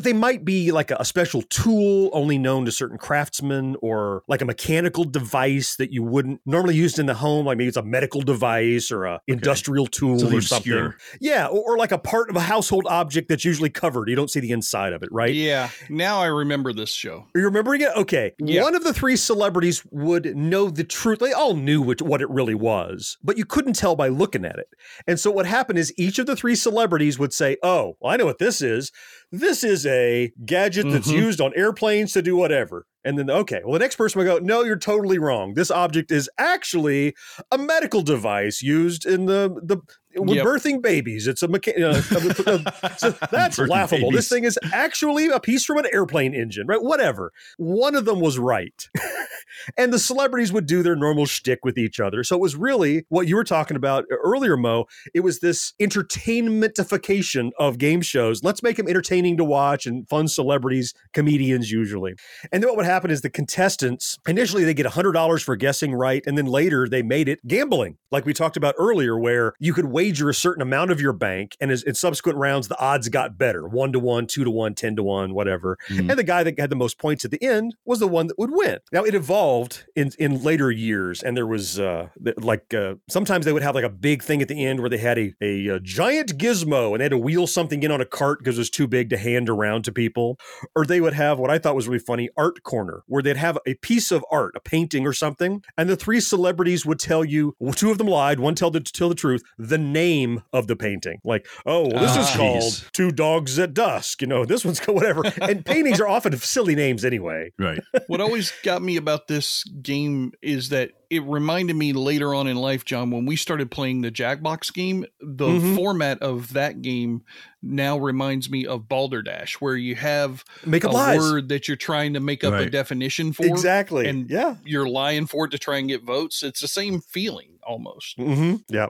They 0.00 0.12
might 0.12 0.44
be 0.44 0.70
like 0.70 0.90
a, 0.90 1.04
special 1.04 1.40
tool 1.42 2.10
only 2.12 2.36
known 2.36 2.66
to 2.66 2.72
certain 2.72 2.98
craftsmen 2.98 3.76
or 3.80 4.22
like 4.28 4.42
a 4.42 4.44
mechanical 4.44 5.04
device 5.04 5.76
that 5.76 5.90
you 5.90 6.02
wouldn't 6.02 6.40
normally 6.44 6.74
used 6.74 6.98
in 6.98 7.06
the 7.06 7.14
home. 7.14 7.46
Like 7.46 7.56
maybe 7.56 7.68
it's 7.68 7.76
a 7.78 7.82
medical 7.82 8.20
device 8.20 8.90
or 8.90 9.06
a 9.06 9.20
industrial 9.26 9.86
tool 9.86 10.18
Something 10.18 10.38
or 10.38 10.42
something. 10.42 10.67
Obscure. 10.76 10.96
Yeah. 11.20 11.46
Or, 11.46 11.72
or 11.74 11.78
like 11.78 11.92
a 11.92 11.98
part 11.98 12.30
of 12.30 12.36
a 12.36 12.40
household 12.40 12.86
object 12.88 13.28
that's 13.28 13.44
usually 13.44 13.70
covered. 13.70 14.08
You 14.08 14.16
don't 14.16 14.30
see 14.30 14.40
the 14.40 14.50
inside 14.50 14.92
of 14.92 15.02
it, 15.02 15.08
right? 15.12 15.34
Yeah. 15.34 15.70
Now 15.88 16.20
I 16.20 16.26
remember 16.26 16.72
this 16.72 16.90
show. 16.90 17.26
Are 17.34 17.38
you 17.38 17.44
remembering 17.44 17.80
it? 17.80 17.90
Okay. 17.96 18.32
Yeah. 18.38 18.62
One 18.62 18.74
of 18.74 18.84
the 18.84 18.92
three 18.94 19.16
celebrities 19.16 19.82
would 19.90 20.36
know 20.36 20.70
the 20.70 20.84
truth. 20.84 21.18
They 21.18 21.32
all 21.32 21.54
knew 21.56 21.82
which, 21.82 22.02
what 22.02 22.22
it 22.22 22.30
really 22.30 22.54
was, 22.54 23.16
but 23.22 23.36
you 23.38 23.44
couldn't 23.44 23.74
tell 23.74 23.96
by 23.96 24.08
looking 24.08 24.44
at 24.44 24.58
it. 24.58 24.68
And 25.06 25.18
so 25.18 25.30
what 25.30 25.46
happened 25.46 25.78
is 25.78 25.92
each 25.96 26.18
of 26.18 26.26
the 26.26 26.36
three 26.36 26.54
celebrities 26.54 27.18
would 27.18 27.32
say, 27.32 27.56
Oh, 27.62 27.96
well, 28.00 28.12
I 28.12 28.16
know 28.16 28.26
what 28.26 28.38
this 28.38 28.62
is. 28.62 28.92
This 29.30 29.62
is 29.62 29.84
a 29.86 30.32
gadget 30.46 30.90
that's 30.90 31.08
Mhm. 31.08 31.12
used 31.18 31.40
on 31.40 31.52
airplanes 31.54 32.12
to 32.12 32.22
do 32.22 32.36
whatever. 32.36 32.86
And 33.04 33.18
then, 33.18 33.30
okay, 33.30 33.60
well, 33.64 33.74
the 33.74 33.78
next 33.78 33.96
person 33.96 34.18
would 34.18 34.24
go, 34.26 34.38
No, 34.38 34.62
you're 34.62 34.78
totally 34.78 35.18
wrong. 35.18 35.54
This 35.54 35.70
object 35.70 36.10
is 36.10 36.28
actually 36.38 37.14
a 37.50 37.58
medical 37.58 38.02
device 38.02 38.62
used 38.62 39.06
in 39.06 39.26
the, 39.26 39.54
the, 39.62 39.78
with 40.18 40.36
Yep. 40.36 40.46
birthing 40.46 40.82
babies. 40.82 41.26
It's 41.26 41.42
a 41.42 41.48
mechanic. 41.48 41.82
Uh, 41.82 42.60
so 42.96 43.10
that's 43.30 43.58
laughable. 43.58 44.10
This 44.10 44.28
thing 44.28 44.44
is 44.44 44.58
actually 44.72 45.28
a 45.28 45.40
piece 45.40 45.64
from 45.64 45.78
an 45.78 45.86
airplane 45.92 46.34
engine, 46.34 46.66
right? 46.66 46.82
Whatever. 46.82 47.32
One 47.56 47.94
of 47.94 48.04
them 48.04 48.20
was 48.20 48.38
right. 48.38 48.88
and 49.76 49.92
the 49.92 49.98
celebrities 49.98 50.52
would 50.52 50.66
do 50.66 50.82
their 50.82 50.96
normal 50.96 51.26
shtick 51.26 51.64
with 51.64 51.78
each 51.78 52.00
other. 52.00 52.22
So 52.24 52.36
it 52.36 52.40
was 52.40 52.56
really 52.56 53.04
what 53.08 53.28
you 53.28 53.36
were 53.36 53.44
talking 53.44 53.76
about 53.76 54.04
earlier, 54.10 54.56
Mo. 54.56 54.86
It 55.14 55.20
was 55.20 55.40
this 55.40 55.72
entertainmentification 55.80 57.50
of 57.58 57.78
game 57.78 58.00
shows. 58.00 58.42
Let's 58.42 58.62
make 58.62 58.76
them 58.76 58.88
entertaining 58.88 59.36
to 59.38 59.44
watch 59.44 59.86
and 59.86 60.08
fun 60.08 60.28
celebrities, 60.28 60.94
comedians 61.12 61.70
usually. 61.70 62.14
And 62.52 62.62
then 62.62 62.68
what 62.68 62.76
would 62.76 62.86
happen 62.86 63.10
is 63.10 63.20
the 63.20 63.30
contestants 63.30 64.18
initially 64.26 64.64
they 64.64 64.74
get 64.74 64.86
$100 64.86 65.42
for 65.42 65.56
guessing 65.56 65.94
right. 65.94 66.22
And 66.26 66.36
then 66.36 66.46
later 66.46 66.88
they 66.88 67.02
made 67.02 67.28
it 67.28 67.46
gambling, 67.46 67.96
like 68.10 68.26
we 68.26 68.32
talked 68.32 68.56
about 68.56 68.74
earlier, 68.78 69.18
where 69.18 69.52
you 69.58 69.72
could 69.72 69.86
wager 69.86 70.07
a 70.28 70.34
certain 70.34 70.62
amount 70.62 70.90
of 70.90 71.00
your 71.00 71.12
bank. 71.12 71.56
And 71.60 71.70
as, 71.70 71.82
in 71.82 71.94
subsequent 71.94 72.38
rounds, 72.38 72.68
the 72.68 72.78
odds 72.78 73.08
got 73.08 73.38
better 73.38 73.66
one 73.68 73.92
to 73.92 73.98
one, 73.98 74.26
two 74.26 74.44
to 74.44 74.50
one, 74.50 74.74
ten 74.74 74.96
to 74.96 75.02
one, 75.02 75.34
whatever. 75.34 75.76
Mhm. 75.88 76.10
And 76.10 76.18
the 76.18 76.22
guy 76.24 76.42
that 76.42 76.58
had 76.58 76.70
the 76.70 76.76
most 76.76 76.98
points 76.98 77.24
at 77.24 77.30
the 77.30 77.42
end 77.42 77.74
was 77.84 77.98
the 77.98 78.08
one 78.08 78.26
that 78.28 78.38
would 78.38 78.50
win. 78.52 78.78
Now 78.92 79.04
it 79.04 79.14
evolved 79.14 79.84
in 79.94 80.10
in 80.18 80.42
later 80.42 80.70
years, 80.70 81.22
and 81.22 81.36
there 81.36 81.46
was 81.46 81.78
uh, 81.78 82.08
like 82.38 82.72
uh, 82.74 82.94
sometimes 83.08 83.44
they 83.44 83.52
would 83.52 83.62
have 83.62 83.74
like 83.74 83.84
a 83.84 83.88
big 83.90 84.22
thing 84.22 84.42
at 84.42 84.48
the 84.48 84.64
end 84.64 84.80
where 84.80 84.90
they 84.90 84.98
had 84.98 85.18
a, 85.18 85.34
a, 85.40 85.70
uh 85.70 85.78
giant 85.82 86.38
gizmo 86.38 86.92
and 86.92 87.00
they 87.00 87.04
had 87.04 87.10
to 87.10 87.18
wheel 87.18 87.46
something 87.46 87.82
in 87.82 87.90
on 87.90 88.00
a 88.00 88.04
cart 88.06 88.38
because 88.38 88.56
it 88.56 88.60
was 88.60 88.70
too 88.70 88.86
big 88.86 89.10
to 89.10 89.16
hand 89.16 89.48
around 89.48 89.84
to 89.84 89.92
people, 89.92 90.38
or 90.74 90.84
they 90.84 91.00
would 91.00 91.12
have 91.12 91.38
what 91.38 91.50
I 91.50 91.58
thought 91.58 91.74
was 91.74 91.88
really 91.88 91.98
funny 91.98 92.28
art 92.36 92.62
corner 92.62 93.02
where 93.06 93.22
they'd 93.22 93.36
have 93.36 93.58
a 93.66 93.74
piece 93.74 94.10
of 94.10 94.24
art, 94.30 94.54
a 94.56 94.60
painting 94.60 95.06
or 95.06 95.12
something, 95.12 95.62
and 95.76 95.88
the 95.88 95.96
three 95.96 96.20
celebrities 96.20 96.84
would 96.86 96.98
tell 96.98 97.24
you. 97.24 97.54
Well, 97.58 97.74
two 97.74 97.90
of 97.90 97.98
them 97.98 98.06
lied, 98.06 98.40
one 98.40 98.54
told 98.54 98.72
the 98.74 98.80
tell 98.80 99.08
the 99.08 99.14
truth. 99.14 99.42
The 99.58 99.78
name 99.92 100.42
of 100.52 100.66
the 100.66 100.76
painting, 100.76 101.18
like 101.24 101.46
oh, 101.66 101.88
well, 101.88 102.00
this 102.02 102.16
Ah. 102.16 102.20
is 102.30 102.36
called 102.36 102.62
Jeez. 102.62 102.92
Two 102.92 103.10
Dogs 103.10 103.58
at 103.58 103.74
Dusk. 103.74 104.20
You 104.22 104.28
know, 104.28 104.44
this 104.44 104.64
one's 104.64 104.80
called 104.80 104.96
whatever. 104.96 105.22
And 105.40 105.64
paintings 105.64 106.00
are 106.00 106.08
often 106.08 106.36
silly 106.38 106.74
names 106.74 107.04
anyway. 107.04 107.52
Right. 107.58 107.80
what 108.06 108.20
always 108.20 108.52
got 108.62 108.82
me 108.82 108.96
about 108.96 109.28
this 109.28 109.64
game 109.82 110.32
is 110.42 110.68
that 110.70 110.90
it 111.10 111.22
reminded 111.24 111.74
me 111.74 111.94
later 111.94 112.34
on 112.34 112.46
in 112.46 112.56
life, 112.56 112.84
John, 112.84 113.10
when 113.10 113.24
we 113.24 113.34
started 113.34 113.70
playing 113.70 114.02
the 114.02 114.10
Jackbox 114.10 114.72
game, 114.74 115.06
the 115.20 115.46
Mhm. 115.46 115.74
format 115.74 116.20
of 116.22 116.52
that 116.52 116.82
game 116.82 117.22
now 117.62 117.96
reminds 117.98 118.50
me 118.50 118.66
of 118.66 118.88
Balderdash, 118.90 119.54
where 119.54 119.74
you 119.74 119.94
have 119.96 120.44
Make 120.66 120.84
up 120.84 120.90
a 120.90 120.94
lies. 120.94 121.18
word 121.18 121.48
that 121.48 121.66
you're 121.66 121.78
trying 121.78 122.12
to 122.12 122.20
make 122.20 122.44
up 122.44 122.52
a 122.54 122.68
definition 122.68 123.32
for. 123.32 123.46
Exactly. 123.46 124.06
And 124.06 124.28
yeah. 124.28 124.56
you're 124.66 124.88
lying 124.88 125.26
for 125.26 125.46
it 125.46 125.50
to 125.52 125.58
try 125.58 125.78
and 125.78 125.88
get 125.88 126.02
votes. 126.04 126.42
It's 126.42 126.60
the 126.60 126.68
same 126.68 127.00
feeling 127.00 127.52
almost. 127.62 128.18
Mm-hmm. 128.18 128.56
Yeah. 128.68 128.88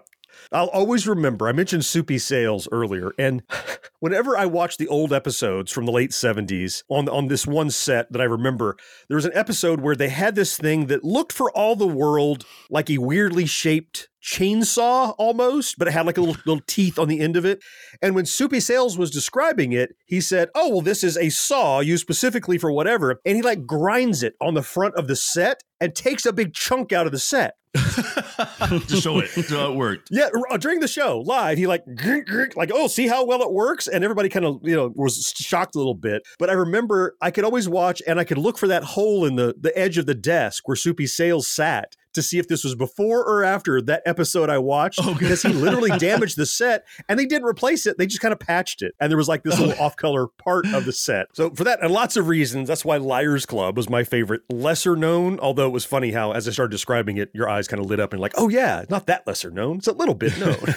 I'll 0.53 0.69
always 0.69 1.07
remember. 1.07 1.49
I 1.49 1.53
mentioned 1.53 1.85
Soupy 1.85 2.19
Sales 2.19 2.69
earlier, 2.73 3.13
and 3.19 3.43
whenever 4.01 4.37
I 4.37 4.47
watch 4.47 4.77
the 4.77 4.89
old 4.89 5.13
episodes 5.13 5.73
from 5.73 5.87
the 5.87 5.93
late 5.93 6.11
'70s 6.11 6.83
on 6.89 7.09
on 7.09 7.29
this 7.29 7.47
one 7.47 7.71
set 7.71 8.13
that 8.13 8.21
I 8.21 8.25
remember, 8.25 8.77
there 9.09 9.17
was 9.17 9.25
an 9.25 9.33
episode 9.35 9.81
where 9.81 9.97
they 9.97 10.09
had 10.09 10.35
this 10.35 10.57
thing 10.57 10.87
that 10.87 11.05
looked 11.05 11.33
for 11.33 11.51
all 11.53 11.77
the 11.77 11.87
world 11.87 12.45
like 12.71 12.91
a 12.91 12.99
weirdly 12.99 13.47
shaped 13.47 14.09
chainsaw 14.23 15.15
almost, 15.19 15.79
but 15.79 15.89
it 15.89 15.93
had 15.93 16.07
like 16.07 16.19
a 16.19 16.21
little, 16.21 16.37
little 16.47 16.65
teeth 16.67 16.99
on 16.99 17.09
the 17.09 17.21
end 17.21 17.37
of 17.37 17.45
it. 17.45 17.61
And 18.03 18.15
when 18.15 18.27
Soupy 18.27 18.61
Sales 18.61 18.99
was 18.99 19.11
describing 19.11 19.73
it, 19.73 19.91
he 20.07 20.21
said, 20.21 20.49
"Oh, 20.55 20.69
well, 20.69 20.81
this 20.81 21.05
is 21.05 21.17
a 21.17 21.31
saw 21.31 21.81
used 21.81 22.03
specifically 22.03 22.59
for 22.59 22.73
whatever," 22.73 23.21
and 23.25 23.37
he 23.37 23.43
like 23.43 23.67
grinds 23.67 24.23
it 24.23 24.35
on 24.41 24.55
the 24.55 24.63
front 24.63 24.95
of 24.97 25.09
the 25.09 25.17
set 25.17 25.63
and 25.81 25.95
takes 25.95 26.27
a 26.27 26.33
big 26.33 26.55
chunk 26.55 26.93
out 26.93 27.07
of 27.07 27.13
the 27.13 27.19
set. 27.19 27.55
to 27.75 28.97
show 29.01 29.19
it, 29.19 29.29
so 29.29 29.71
it 29.71 29.77
worked. 29.77 30.09
Yeah, 30.11 30.29
uh, 30.51 30.57
during 30.57 30.81
the 30.81 30.89
show 30.89 31.21
live, 31.21 31.59
he 31.59 31.67
like 31.67 31.85
grr, 31.87 32.25
grr, 32.27 32.57
like 32.57 32.71
oh, 32.73 32.87
see 32.87 33.07
how 33.07 33.25
well 33.27 33.43
it 33.43 33.53
works, 33.53 33.87
and 33.87 34.03
everybody 34.03 34.29
kind 34.29 34.47
of 34.47 34.61
you 34.63 34.75
know 34.75 34.91
was 34.95 35.33
shocked 35.37 35.75
a 35.75 35.79
little 35.79 35.95
bit. 35.95 36.23
But 36.39 36.49
I 36.49 36.55
remember 36.55 37.17
I 37.21 37.31
could 37.31 37.45
always 37.45 37.69
watch, 37.69 38.01
and 38.07 38.19
I 38.19 38.25
could 38.25 38.39
look 38.39 38.57
for 38.59 38.69
that 38.69 38.85
hole 38.85 39.25
in 39.27 39.37
the 39.37 39.55
the 39.61 39.77
edge 39.79 39.99
of 39.99 40.07
the 40.07 40.15
desk 40.15 40.67
where 40.67 40.77
Soupy 40.77 41.07
Sales 41.07 41.47
sat 41.47 41.95
to 42.19 42.23
see 42.23 42.39
if 42.39 42.49
this 42.49 42.65
was 42.65 42.75
before 42.75 43.25
or 43.25 43.45
after 43.45 43.81
that 43.83 44.03
episode 44.05 44.51
I 44.51 44.59
watched 44.59 45.01
because 45.19 45.43
he 45.43 45.53
literally 45.53 45.91
damaged 45.99 46.37
the 46.37 46.47
set, 46.47 46.85
and 47.09 47.19
they 47.19 47.27
didn't 47.27 47.47
replace 47.47 47.87
it; 47.87 47.97
they 47.99 48.07
just 48.07 48.21
kind 48.21 48.33
of 48.33 48.41
patched 48.41 48.83
it, 48.83 48.95
and 49.01 49.11
there 49.11 49.17
was 49.17 49.29
like 49.29 49.43
this 49.43 49.59
little 49.59 49.81
off 49.83 49.97
color 49.97 50.27
part 50.27 50.67
of 50.67 50.85
the 50.85 50.93
set. 50.93 51.29
So 51.35 51.51
for 51.51 51.65
that 51.65 51.83
and 51.83 51.93
lots 51.93 52.17
of 52.17 52.29
reasons, 52.29 52.69
that's 52.69 52.85
why 52.85 52.97
Liars 52.97 53.47
Club 53.47 53.77
was 53.77 53.89
my 53.89 54.05
favorite, 54.05 54.43
lesser 54.51 54.97
known. 54.97 55.39
Although 55.41 55.67
it 55.67 55.73
was 55.73 55.85
funny 55.85 56.13
how 56.13 56.33
as 56.33 56.49
I 56.49 56.51
started 56.51 56.71
describing 56.71 57.17
it, 57.17 57.31
your 57.33 57.49
eyes 57.49 57.69
kind 57.69 57.81
of 57.81 57.89
lit 57.89 58.01
up 58.01 58.13
and 58.13 58.21
like, 58.21 58.33
oh 58.37 58.49
yeah, 58.49 58.85
not 58.91 59.07
that 59.07 59.27
lesser 59.27 59.51
known. 59.51 59.79
It's 59.79 59.87
a 59.87 59.93
little 59.93 60.15
bit 60.15 60.39
known. 60.39 60.75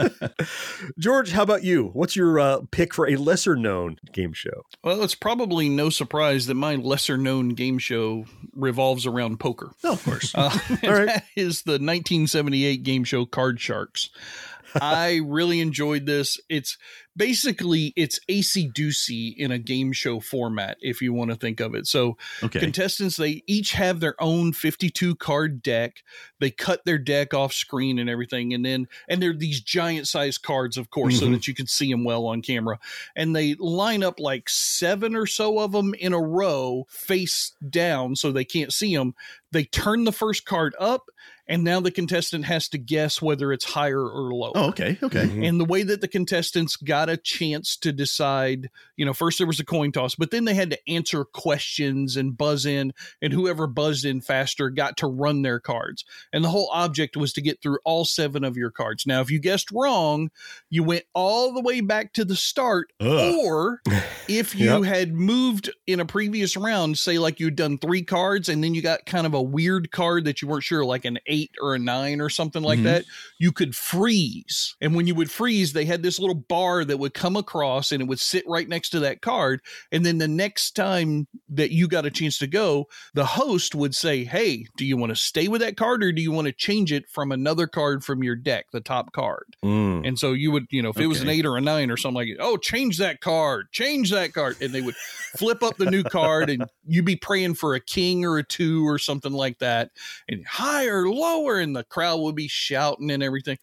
George, 0.98 1.32
how 1.32 1.42
about 1.42 1.62
you? 1.64 1.90
What's 1.92 2.16
your 2.16 2.38
uh, 2.38 2.60
pick 2.70 2.94
for 2.94 3.08
a 3.08 3.16
lesser 3.16 3.56
known 3.56 3.98
game 4.12 4.32
show? 4.32 4.66
Well, 4.82 5.02
it's 5.02 5.14
probably 5.14 5.68
no 5.68 5.90
surprise 5.90 6.46
that 6.46 6.54
my 6.54 6.76
lesser 6.76 7.16
known 7.16 7.50
game 7.50 7.78
show 7.78 8.26
revolves 8.54 9.06
around 9.06 9.38
poker. 9.38 9.72
Oh, 9.84 9.92
of 9.92 10.04
course. 10.04 10.34
Uh, 10.34 10.56
That 11.06 11.24
is 11.36 11.62
the 11.62 11.72
1978 11.72 12.82
game 12.82 13.04
show 13.04 13.26
Card 13.26 13.60
Sharks. 13.60 14.10
I 14.80 15.20
really 15.24 15.60
enjoyed 15.60 16.06
this. 16.06 16.40
It's 16.48 16.76
basically 17.16 17.92
it's 17.96 18.20
acey-deucey 18.28 19.34
in 19.36 19.50
a 19.50 19.58
game 19.58 19.92
show 19.92 20.20
format, 20.20 20.76
if 20.80 21.00
you 21.00 21.12
want 21.12 21.30
to 21.30 21.36
think 21.36 21.60
of 21.60 21.74
it. 21.74 21.86
So 21.86 22.18
Okay. 22.42 22.60
contestants 22.60 23.16
they 23.16 23.42
each 23.46 23.72
have 23.72 24.00
their 24.00 24.14
own 24.22 24.52
52 24.52 25.14
card 25.16 25.62
deck. 25.62 26.02
They 26.40 26.50
cut 26.50 26.84
their 26.84 26.98
deck 26.98 27.32
off 27.32 27.52
screen 27.52 27.98
and 27.98 28.10
everything, 28.10 28.52
and 28.52 28.64
then 28.64 28.86
and 29.08 29.22
they're 29.22 29.32
these 29.32 29.60
giant 29.60 30.08
sized 30.08 30.42
cards, 30.42 30.76
of 30.76 30.90
course, 30.90 31.18
so 31.18 31.26
Mhm. 31.26 31.32
that 31.32 31.48
you 31.48 31.54
can 31.54 31.66
see 31.66 31.90
them 31.90 32.04
well 32.04 32.26
on 32.26 32.42
camera. 32.42 32.78
And 33.14 33.34
they 33.34 33.54
line 33.54 34.02
up 34.02 34.20
like 34.20 34.48
seven 34.48 35.16
or 35.16 35.26
so 35.26 35.58
of 35.58 35.72
them 35.72 35.94
in 35.94 36.12
a 36.12 36.20
row, 36.20 36.86
face 36.90 37.52
down, 37.70 38.16
so 38.16 38.30
they 38.30 38.44
can't 38.44 38.72
see 38.72 38.94
them. 38.94 39.14
They 39.52 39.64
turn 39.64 40.04
the 40.04 40.12
first 40.12 40.44
card 40.44 40.74
up, 40.78 41.08
and 41.48 41.62
now 41.64 41.80
the 41.80 41.90
contestant 41.90 42.44
has 42.46 42.68
to 42.70 42.78
guess 42.78 43.22
whether 43.22 43.52
it's 43.52 43.64
higher 43.64 44.00
or 44.02 44.32
lower. 44.32 44.52
Oh, 44.54 44.68
okay, 44.68 44.98
okay. 45.02 45.24
Mm-hmm. 45.24 45.42
And 45.44 45.60
the 45.60 45.64
way 45.64 45.82
that 45.82 46.00
the 46.00 46.08
contestants 46.08 46.76
got 46.76 47.08
a 47.08 47.16
chance 47.16 47.76
to 47.78 47.92
decide, 47.92 48.70
you 48.96 49.04
know, 49.06 49.12
first 49.12 49.38
there 49.38 49.46
was 49.46 49.60
a 49.60 49.64
coin 49.64 49.92
toss, 49.92 50.14
but 50.14 50.30
then 50.30 50.44
they 50.44 50.54
had 50.54 50.70
to 50.70 50.88
answer 50.90 51.24
questions 51.24 52.16
and 52.16 52.36
buzz 52.36 52.66
in, 52.66 52.92
and 53.22 53.32
whoever 53.32 53.66
buzzed 53.66 54.04
in 54.04 54.20
faster 54.20 54.70
got 54.70 54.96
to 54.98 55.06
run 55.06 55.42
their 55.42 55.60
cards. 55.60 56.04
And 56.32 56.44
the 56.44 56.48
whole 56.48 56.68
object 56.72 57.16
was 57.16 57.32
to 57.34 57.42
get 57.42 57.62
through 57.62 57.78
all 57.84 58.04
seven 58.04 58.42
of 58.44 58.56
your 58.56 58.70
cards. 58.70 59.06
Now, 59.06 59.20
if 59.20 59.30
you 59.30 59.38
guessed 59.38 59.70
wrong, 59.70 60.30
you 60.70 60.82
went 60.82 61.04
all 61.14 61.52
the 61.52 61.60
way 61.62 61.80
back 61.80 62.12
to 62.14 62.24
the 62.24 62.36
start, 62.36 62.92
Ugh. 63.00 63.34
or 63.44 63.82
if 64.28 64.54
you 64.54 64.66
Yep. 64.66 64.84
had 64.84 65.12
moved 65.14 65.70
in 65.86 66.00
a 66.00 66.04
previous 66.04 66.56
round, 66.56 66.98
say 66.98 67.18
like 67.18 67.38
you'd 67.38 67.54
done 67.56 67.78
three 67.78 68.02
cards 68.02 68.48
and 68.48 68.64
then 68.64 68.74
you 68.74 68.82
got 68.82 69.06
kind 69.06 69.26
of 69.26 69.34
a 69.34 69.42
weird 69.42 69.90
card 69.92 70.24
that 70.24 70.42
you 70.42 70.48
weren't 70.48 70.64
sure, 70.64 70.84
like 70.84 71.04
an 71.04 71.18
eight 71.26 71.35
or 71.60 71.74
a 71.74 71.78
nine 71.78 72.20
or 72.20 72.28
something 72.28 72.62
like 72.62 72.78
Mhm. 72.80 72.84
that, 72.84 73.04
you 73.38 73.52
could 73.52 73.74
freeze. 73.74 74.74
And 74.80 74.94
when 74.94 75.06
you 75.06 75.14
would 75.14 75.30
freeze, 75.30 75.72
they 75.72 75.84
had 75.84 76.02
this 76.02 76.18
little 76.18 76.34
bar 76.34 76.84
that 76.84 76.98
would 76.98 77.14
come 77.14 77.36
across 77.36 77.92
and 77.92 78.02
it 78.02 78.08
would 78.08 78.20
sit 78.20 78.44
right 78.46 78.68
next 78.68 78.90
to 78.90 79.00
that 79.00 79.20
card. 79.22 79.60
And 79.90 80.04
then 80.04 80.18
the 80.18 80.28
next 80.28 80.76
time 80.76 81.26
that 81.48 81.70
you 81.70 81.88
got 81.88 82.06
a 82.06 82.10
chance 82.10 82.38
to 82.38 82.46
go, 82.46 82.86
the 83.14 83.24
host 83.24 83.74
would 83.74 83.94
say, 83.94 84.24
Hey, 84.24 84.66
do 84.76 84.84
you 84.84 84.96
want 84.96 85.10
to 85.10 85.16
stay 85.16 85.48
with 85.48 85.60
that 85.60 85.76
card 85.76 86.02
or 86.02 86.12
do 86.12 86.22
you 86.22 86.30
want 86.32 86.46
to 86.46 86.52
change 86.52 86.92
it 86.92 87.08
from 87.08 87.32
another 87.32 87.66
card 87.66 88.04
from 88.04 88.22
your 88.22 88.36
deck, 88.36 88.66
the 88.72 88.80
top 88.80 89.12
card? 89.12 89.56
Mm. 89.64 90.06
And 90.06 90.18
so 90.18 90.32
you 90.32 90.50
would, 90.50 90.66
you 90.70 90.82
know, 90.82 90.90
if 90.90 90.98
it 90.98 91.06
was 91.06 91.20
an 91.20 91.28
eight 91.28 91.46
or 91.46 91.56
a 91.56 91.60
nine 91.60 91.90
or 91.90 91.96
something 91.96 92.16
like 92.16 92.28
it, 92.28 92.38
oh, 92.40 92.56
change 92.56 92.98
that 92.98 93.20
card, 93.20 93.72
change 93.72 94.10
that 94.10 94.32
card. 94.32 94.56
And 94.60 94.72
they 94.72 94.80
would 94.82 94.96
flip 95.36 95.62
up 95.62 95.76
the 95.76 95.90
new 95.90 96.02
card 96.02 96.50
and 96.50 96.64
you'd 96.86 97.04
be 97.04 97.16
praying 97.16 97.54
for 97.54 97.74
a 97.74 97.80
king 97.80 98.24
or 98.24 98.38
a 98.38 98.42
two 98.44 98.86
or 98.86 98.98
something 98.98 99.32
like 99.32 99.58
that. 99.58 99.90
And 100.28 100.46
higher, 100.46 101.08
lower, 101.08 101.25
and 101.60 101.74
the 101.76 101.84
crowd 101.84 102.20
would 102.20 102.34
be 102.36 102.48
shouting 102.48 103.10
and 103.10 103.22
everything. 103.22 103.58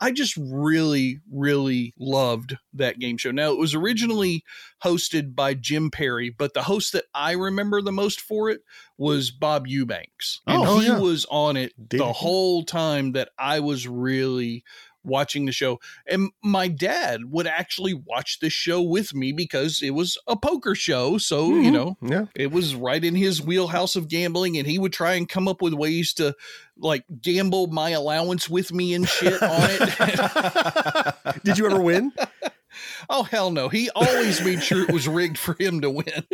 I 0.00 0.10
just 0.10 0.36
really, 0.36 1.20
really 1.30 1.94
loved 1.96 2.56
that 2.72 2.98
game 2.98 3.16
show. 3.18 3.30
Now, 3.30 3.52
it 3.52 3.58
was 3.58 3.72
originally 3.72 4.42
hosted 4.82 5.36
by 5.36 5.54
Jim 5.54 5.92
Perry, 5.92 6.28
but 6.28 6.54
the 6.54 6.62
host 6.62 6.92
that 6.94 7.04
I 7.14 7.32
remember 7.32 7.80
the 7.80 7.92
most 7.92 8.20
for 8.20 8.50
it 8.50 8.62
was 8.98 9.30
Bob 9.30 9.68
Eubanks. 9.68 10.40
And 10.44 10.64
Oh, 10.66 10.80
he 10.80 10.86
yeah. 10.88 10.98
was 10.98 11.24
on 11.30 11.56
it 11.56 11.72
Did 11.88 12.00
the 12.00 12.06
he? 12.08 12.12
whole 12.14 12.64
time 12.64 13.12
that 13.12 13.30
I 13.38 13.60
was 13.60 13.86
really 13.86 14.64
watching 15.04 15.46
the 15.46 15.52
show. 15.52 15.80
And 16.06 16.30
my 16.42 16.68
dad 16.68 17.30
would 17.30 17.46
actually 17.46 17.94
watch 17.94 18.38
this 18.40 18.52
show 18.52 18.80
with 18.82 19.14
me 19.14 19.32
because 19.32 19.80
it 19.82 19.90
was 19.90 20.16
a 20.26 20.36
poker 20.36 20.74
show. 20.74 21.18
So, 21.18 21.48
you 21.54 21.70
Mhm. 21.70 21.72
know, 21.72 21.96
Yeah. 22.02 22.24
it 22.34 22.52
was 22.52 22.74
right 22.74 23.04
in 23.04 23.14
his 23.14 23.42
wheelhouse 23.42 23.96
of 23.96 24.08
gambling. 24.08 24.56
And 24.58 24.66
he 24.66 24.78
would 24.78 24.92
try 24.92 25.14
and 25.14 25.28
come 25.28 25.48
up 25.48 25.60
with 25.62 25.74
ways 25.74 26.12
to 26.14 26.34
like 26.78 27.04
gamble 27.20 27.66
my 27.68 27.90
allowance 27.90 28.48
with 28.48 28.72
me 28.72 28.94
and 28.94 29.08
shit 29.08 29.42
on 29.42 29.68
it. 29.70 31.14
Did 31.44 31.58
you 31.58 31.66
ever 31.66 31.80
win? 31.80 32.12
oh, 33.10 33.24
hell 33.24 33.50
no. 33.50 33.68
He 33.68 33.90
always 33.90 34.42
made 34.44 34.62
sure 34.62 34.82
it 34.82 34.92
was 34.92 35.06
rigged 35.08 35.38
for 35.38 35.54
him 35.58 35.80
to 35.82 35.90
win. 35.90 36.24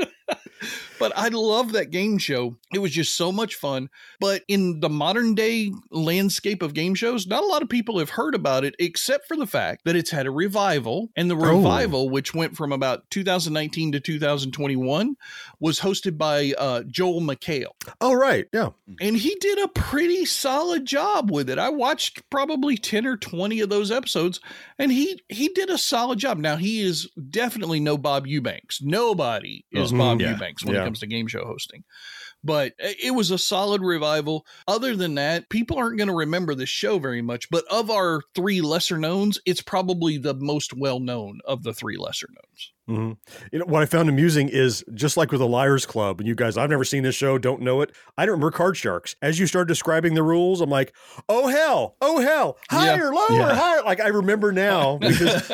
but 0.99 1.13
I 1.17 1.29
love 1.29 1.73
that 1.73 1.91
game 1.91 2.19
show. 2.19 2.57
It 2.75 2.79
was 2.79 2.93
just 2.93 3.15
so 3.17 3.31
much 3.33 3.55
fun. 3.55 3.89
But 4.21 4.43
in 4.49 4.81
the 4.81 4.89
modern 4.89 5.35
day 5.35 5.73
landscape 5.91 6.63
of 6.63 6.75
game 6.75 6.95
shows, 6.95 7.27
not 7.27 7.43
a 7.43 7.47
lot 7.47 7.63
of 7.63 7.69
people 7.69 7.99
have 7.99 8.11
heard 8.11 8.35
about 8.35 8.65
it, 8.65 8.75
except 8.79 9.27
for 9.29 9.37
the 9.37 9.47
fact 9.47 9.85
that 9.85 9.97
it's 9.97 10.11
had 10.11 10.27
a 10.27 10.31
revival. 10.31 11.11
And 11.17 11.31
the 11.31 11.35
Oh. 11.37 11.57
revival, 11.57 12.09
which 12.11 12.35
went 12.35 12.57
from 12.57 12.73
about 12.73 13.09
2019 13.11 13.93
to 13.93 14.01
2021, 14.01 15.17
was 15.61 15.81
hosted 15.81 16.17
by 16.19 16.53
uh, 16.59 16.83
Joel 16.89 17.21
McHale. 17.21 17.73
Oh, 18.01 18.15
right. 18.15 18.47
Yeah. 18.53 18.71
And 19.01 19.17
he 19.17 19.35
did 19.41 19.59
a 19.59 19.69
pretty 19.69 20.25
solid 20.25 20.85
job 20.87 21.31
with 21.31 21.49
it. 21.51 21.59
I 21.59 21.69
watched 21.69 22.29
probably 22.31 22.77
10 22.77 23.07
or 23.07 23.17
20 23.17 23.61
of 23.61 23.69
those 23.69 23.91
episodes 23.91 24.41
and 24.79 24.91
he 24.93 25.21
he 25.29 25.49
did 25.49 25.71
a 25.71 25.79
solid 25.79 26.19
job. 26.19 26.39
Now 26.39 26.57
he 26.57 26.81
is 26.81 27.09
definitely 27.31 27.81
no 27.81 27.97
Bob 27.99 28.27
Eubanks. 28.27 28.81
Nobody 28.83 29.65
is 29.73 29.93
Mhm. 29.93 29.99
Bob 29.99 30.21
Yeah. 30.21 30.33
Eubanks 30.33 30.65
when 30.65 30.75
Yeah. 30.75 30.83
it 30.83 30.88
comes 30.89 31.01
to 31.01 31.07
game 31.07 31.27
show 31.27 31.45
hosting. 31.45 31.85
But 32.45 32.73
it 32.79 33.15
was 33.15 33.31
a 33.31 33.39
solid 33.39 33.83
revival. 33.83 34.47
Other 34.67 34.95
than 34.95 35.15
that, 35.17 35.49
people 35.49 35.77
aren't 35.79 35.99
going 35.99 36.09
to 36.09 36.15
remember 36.15 36.55
this 36.55 36.69
show 36.69 36.99
very 36.99 37.21
much. 37.23 37.51
But 37.51 37.65
of 37.71 37.91
our 37.91 38.21
three 38.35 38.61
lesser 38.61 38.97
knowns, 38.99 39.41
it's 39.45 39.61
probably 39.61 40.19
the 40.19 40.35
most 40.35 40.73
well 40.75 41.01
known 41.01 41.41
of 41.45 41.63
the 41.65 41.75
three 41.75 41.97
lesser 41.97 42.29
knowns. 42.29 42.73
hmm 42.87 43.13
You 43.53 43.59
know 43.59 43.65
what 43.67 43.83
I 43.83 43.87
found 43.87 44.09
amusing 44.09 44.49
is 44.49 44.85
just 44.95 45.17
like 45.17 45.31
with 45.33 45.41
the 45.41 45.49
Liars 45.49 45.85
Club, 45.85 46.21
and 46.21 46.29
you 46.29 46.35
guys, 46.35 46.57
I've 46.57 46.71
never 46.71 46.85
seen 46.85 47.03
this 47.03 47.15
show, 47.17 47.39
don't 47.39 47.61
know 47.63 47.81
it. 47.83 47.91
I 48.17 48.25
don't 48.25 48.33
remember 48.35 48.53
Card 48.57 48.77
Sharks. 48.77 49.17
As 49.21 49.39
you 49.39 49.47
started 49.47 49.69
describing 49.69 50.15
the 50.15 50.23
rules, 50.23 50.61
I'm 50.61 50.71
like, 50.71 50.95
oh 51.29 51.49
hell, 51.49 51.97
oh 52.01 52.21
hell, 52.21 52.57
higher, 52.71 53.13
lower, 53.13 53.27
Yeah. 53.33 53.55
higher. 53.55 53.83
Like 53.83 54.01
I 54.01 54.09
remember 54.09 54.53
now 54.53 54.97
because 55.01 55.51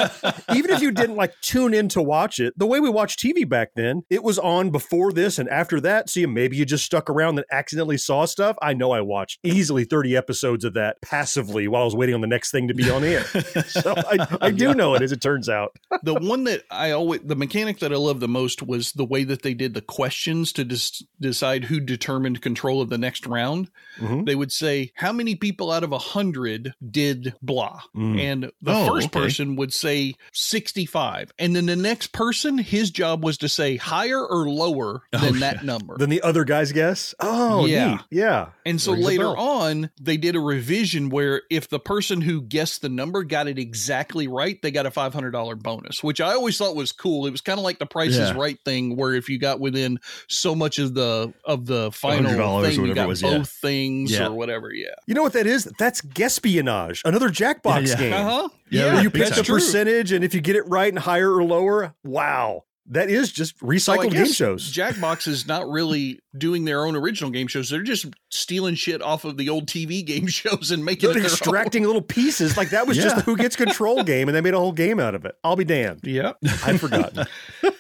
even 0.53 0.71
if 0.71 0.83
you 0.83 0.91
didn't 0.91 1.17
like 1.17 1.33
tune 1.41 1.73
in 1.75 1.89
to 1.91 2.03
watch 2.03 2.39
it, 2.41 2.53
the 2.59 2.67
way 2.67 2.79
we 2.79 2.91
watched 2.91 3.21
TV 3.21 3.49
back 3.49 3.71
then, 3.75 4.03
it 4.11 4.23
was 4.23 4.39
on 4.39 4.71
before 4.71 5.13
this 5.13 5.39
and 5.39 5.49
after 5.49 5.81
that. 5.81 6.11
See, 6.11 6.27
maybe 6.27 6.57
you 6.57 6.65
just 6.65 6.74
stuck 6.83 7.09
around 7.11 7.39
and 7.39 7.47
accidentally 7.53 7.97
saw 7.99 8.25
stuff. 8.25 8.57
I 8.63 8.73
know 8.75 8.91
I 8.93 9.01
watched 9.01 9.39
easily 9.43 9.85
30 9.85 10.17
episodes 10.17 10.65
of 10.65 10.75
that 10.75 11.01
passively 11.03 11.69
while 11.69 11.83
I 11.83 11.85
was 11.85 11.95
waiting 11.97 12.15
on 12.15 12.21
the 12.21 12.27
next 12.27 12.51
thing 12.51 12.69
to 12.69 12.75
be 12.75 12.91
on 12.91 13.05
air. 13.05 13.25
so 13.69 13.95
I, 13.97 14.37
I 14.41 14.51
do 14.51 14.75
know 14.75 14.95
it 14.95 15.03
as 15.03 15.13
it 15.13 15.21
turns 15.21 15.49
out. 15.49 15.77
the 16.03 16.15
one 16.15 16.45
that 16.45 16.63
I 16.71 16.91
always 16.93 17.21
the 17.25 17.37
mechanic 17.37 17.79
that 17.81 17.93
I 17.93 17.97
loved 17.97 18.21
the 18.21 18.29
most 18.29 18.63
was 18.63 18.93
the 18.93 19.05
way 19.05 19.25
that 19.25 19.43
they 19.43 19.55
did 19.55 19.75
the 19.75 19.81
questions 19.83 20.53
to 20.55 20.65
dis- 20.65 21.03
decide 21.21 21.65
who 21.65 21.81
determined 21.81 22.41
control 22.43 22.81
of 22.81 22.89
the 22.91 22.99
next 22.99 23.27
round. 23.27 23.71
Mhm. 23.99 24.27
They 24.27 24.35
would 24.35 24.53
say 24.53 24.93
how 24.95 25.13
many 25.13 25.35
people 25.37 25.71
out 25.71 25.85
of 25.85 25.93
a 25.93 25.99
hundred 25.99 26.75
did 26.91 27.35
blah, 27.43 27.81
Mm. 27.97 28.21
and 28.21 28.43
the 28.63 28.73
Oh, 28.75 28.87
first 28.87 29.07
okay. 29.09 29.21
person 29.21 29.57
would 29.57 29.73
say 29.73 30.15
sixty-five, 30.33 31.33
and 31.39 31.55
then 31.55 31.67
the 31.67 31.77
next 31.77 32.13
person 32.13 32.59
his 32.59 32.91
job 32.91 33.23
was 33.25 33.39
to 33.39 33.49
say 33.49 33.77
higher 33.77 34.25
or 34.25 34.49
lower 34.49 35.03
Oh, 35.13 35.19
than 35.19 35.35
yeah. 35.35 35.41
that 35.41 35.65
number. 35.65 35.97
Then 35.99 36.11
the 36.11 36.23
other 36.23 36.45
guys 36.73 36.73
guess. 36.73 37.15
Oh, 37.21 37.67
Yeah. 37.67 37.91
neat. 37.93 38.01
yeah. 38.11 38.47
And 38.67 38.81
so 38.81 38.93
Rings 38.93 39.05
later 39.07 39.29
on, 39.37 39.91
they 40.01 40.17
did 40.17 40.37
a 40.37 40.41
revision 40.41 41.09
where 41.11 41.43
if 41.51 41.69
the 41.69 41.79
person 41.79 42.21
who 42.21 42.41
guessed 42.43 42.83
the 42.83 42.89
number 42.89 43.23
got 43.25 43.47
it 43.49 43.59
exactly 43.59 44.27
right, 44.29 44.61
they 44.63 44.71
got 44.71 44.87
a 44.87 44.91
$500 44.91 45.63
bonus, 45.63 46.03
which 46.03 46.21
I 46.21 46.33
always 46.35 46.57
thought 46.59 46.75
was 46.77 46.93
cool. 46.93 47.27
It 47.27 47.31
was 47.31 47.41
kind 47.41 47.59
of 47.59 47.65
like 47.65 47.79
the 47.79 47.87
Price 47.87 48.17
is 48.17 48.33
Right 48.33 48.59
thing, 48.65 48.97
where 48.97 49.15
if 49.15 49.29
you 49.29 49.39
got 49.39 49.61
within 49.61 49.99
so 50.29 50.55
much 50.55 50.79
of 50.79 50.95
the 50.95 51.33
of 51.45 51.67
the 51.67 51.91
final 51.93 52.63
thing, 52.63 52.85
you 52.85 52.95
got 52.95 53.09
was, 53.09 53.23
both 53.23 53.33
yeah. 53.33 53.43
things 53.69 54.11
Yeah. 54.13 54.27
or 54.29 54.33
whatever. 54.33 54.73
Yeah. 54.73 54.89
You 55.07 55.15
know 55.15 55.23
what 55.23 55.35
that 55.35 55.47
is? 55.47 55.71
That's 55.79 56.01
Guesspionage, 56.01 57.03
another 57.05 57.29
Jackbox 57.31 57.87
Yeah, 57.87 57.93
yeah. 57.93 57.97
game. 57.97 58.13
Uh 58.15 58.23
huh. 58.31 58.49
Yeah, 58.71 58.95
Where 58.95 59.03
you 59.03 59.11
pick 59.11 59.25
big 59.25 59.35
the 59.35 59.43
time. 59.43 59.55
percentage, 59.55 60.11
and 60.13 60.25
if 60.25 60.35
you 60.35 60.41
get 60.41 60.57
it 60.57 60.67
right 60.67 60.89
and 60.89 60.99
higher 60.99 61.33
or 61.33 61.45
lower, 61.45 61.95
wow. 62.03 62.65
That 62.89 63.09
is 63.09 63.33
just 63.33 63.59
So 63.59 63.67
recycled 63.67 64.13
game 64.13 64.27
shows. 64.27 64.71
Jackbox 64.71 65.27
is 65.27 65.47
not 65.47 65.69
really 65.69 66.21
doing 66.37 66.67
their 66.67 66.85
own 66.85 66.97
original 66.97 67.31
game 67.31 67.47
shows. 67.47 67.71
They're 67.71 67.83
just 67.83 68.07
stealing 68.31 68.75
shit 68.75 69.01
off 69.01 69.25
of 69.25 69.39
the 69.39 69.49
old 69.49 69.67
TV 69.67 70.05
game 70.05 70.27
shows 70.29 70.71
and 70.71 70.85
making 70.85 71.09
They're 71.09 71.19
it 71.19 71.23
their 71.23 71.31
extracting 71.31 71.85
little 71.85 72.03
pieces. 72.03 72.57
Like 72.57 72.71
that 72.71 72.87
was 72.87 72.97
just 72.97 73.17
the 73.17 73.23
Who 73.23 73.37
Gets 73.37 73.57
Control 73.57 74.03
game, 74.05 74.29
and 74.29 74.37
they 74.37 74.43
made 74.43 74.55
a 74.55 74.59
whole 74.59 74.73
game 74.73 75.01
out 75.01 75.15
of 75.15 75.25
it. 75.25 75.35
I'll 75.43 75.57
be 75.57 75.65
damned. 75.65 76.03
Own. 76.07 76.13
Yeah. 76.13 76.33
I'd 76.65 76.79
forgotten. 76.81 77.27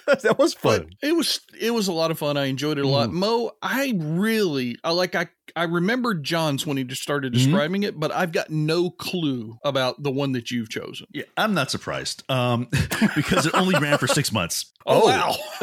that 0.07 0.36
was 0.38 0.55
but 0.55 0.82
fun. 0.82 0.90
it 1.02 1.14
was 1.14 1.40
it 1.61 1.72
was 1.72 1.88
a 1.88 1.92
lot 1.92 2.11
of 2.11 2.18
fun. 2.18 2.36
I 2.36 2.46
enjoyed 2.46 2.78
it 2.78 2.84
a 2.84 2.88
lot. 2.88 3.11
Mm. 3.11 3.14
Mo, 3.14 3.50
I 3.61 3.92
really 3.96 4.76
I 4.82 4.92
like 4.92 5.14
I 5.14 5.28
I 5.57 5.64
remembered 5.64 6.24
John's 6.24 6.66
when 6.66 6.76
he 6.76 6.84
just 6.84 7.03
started 7.03 7.32
Mhm. 7.32 7.36
describing 7.36 7.82
it, 7.82 7.99
but 7.99 8.11
I've 8.12 8.32
got 8.32 8.51
no 8.51 8.90
clue 8.90 9.59
about 9.64 10.03
the 10.03 10.11
one 10.11 10.32
that 10.32 10.51
you've 10.51 10.68
chosen. 10.70 11.07
Yeah, 11.12 11.24
I'm 11.36 11.55
not 11.55 11.70
surprised 11.70 12.22
um, 12.30 12.68
because 13.14 13.47
it 13.47 13.55
only 13.55 13.78
ran 13.78 13.99
for 13.99 14.07
six 14.07 14.32
months. 14.32 14.66
Oh, 14.86 15.07
wow. 15.07 15.34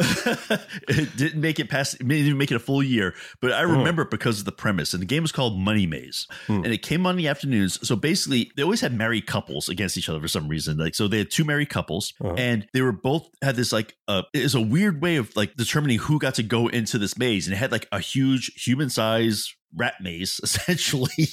it 0.88 1.16
didn't 1.16 1.40
make 1.40 1.60
it 1.60 1.68
past, 1.70 1.94
it 1.94 1.98
didn't 2.08 2.26
even 2.26 2.38
make 2.38 2.50
it 2.50 2.56
a 2.56 2.60
full 2.60 2.82
year, 2.82 3.14
but 3.40 3.52
I 3.52 3.60
remember 3.62 4.02
it 4.02 4.10
because 4.10 4.40
of 4.40 4.44
the 4.46 4.50
premise. 4.52 4.92
And 4.94 5.00
the 5.00 5.06
game 5.06 5.22
was 5.22 5.30
called 5.30 5.60
Money 5.60 5.86
Maze, 5.86 6.26
and 6.48 6.66
it 6.66 6.82
came 6.82 7.06
on 7.06 7.12
in 7.12 7.18
the 7.18 7.28
afternoons. 7.28 7.78
So 7.86 7.94
basically, 7.94 8.50
they 8.56 8.64
always 8.64 8.80
had 8.80 8.92
married 8.92 9.26
couples 9.26 9.68
against 9.68 9.96
each 9.96 10.08
other 10.08 10.20
for 10.20 10.26
some 10.26 10.48
reason. 10.48 10.76
Like, 10.76 10.96
so 10.96 11.06
they 11.06 11.18
had 11.18 11.30
two 11.30 11.44
married 11.44 11.68
couples, 11.70 12.14
Uh-huh. 12.20 12.34
and 12.36 12.66
they 12.72 12.82
were 12.82 12.90
both 12.90 13.28
had 13.42 13.54
this 13.54 13.72
like, 13.72 13.94
uh, 14.08 14.22
it 14.34 14.42
is 14.42 14.56
a 14.56 14.60
weird 14.60 15.00
way 15.00 15.14
of 15.16 15.34
like 15.36 15.54
determining 15.56 15.98
who 16.00 16.18
got 16.18 16.34
to 16.34 16.42
go 16.42 16.66
into 16.66 16.98
this 16.98 17.16
maze, 17.16 17.46
and 17.46 17.54
it 17.54 17.58
had 17.58 17.70
like 17.70 17.86
a 17.92 18.00
huge 18.00 18.50
human 18.56 18.90
size 18.90 19.54
rat 19.74 19.94
maze 20.00 20.40
essentially 20.42 21.28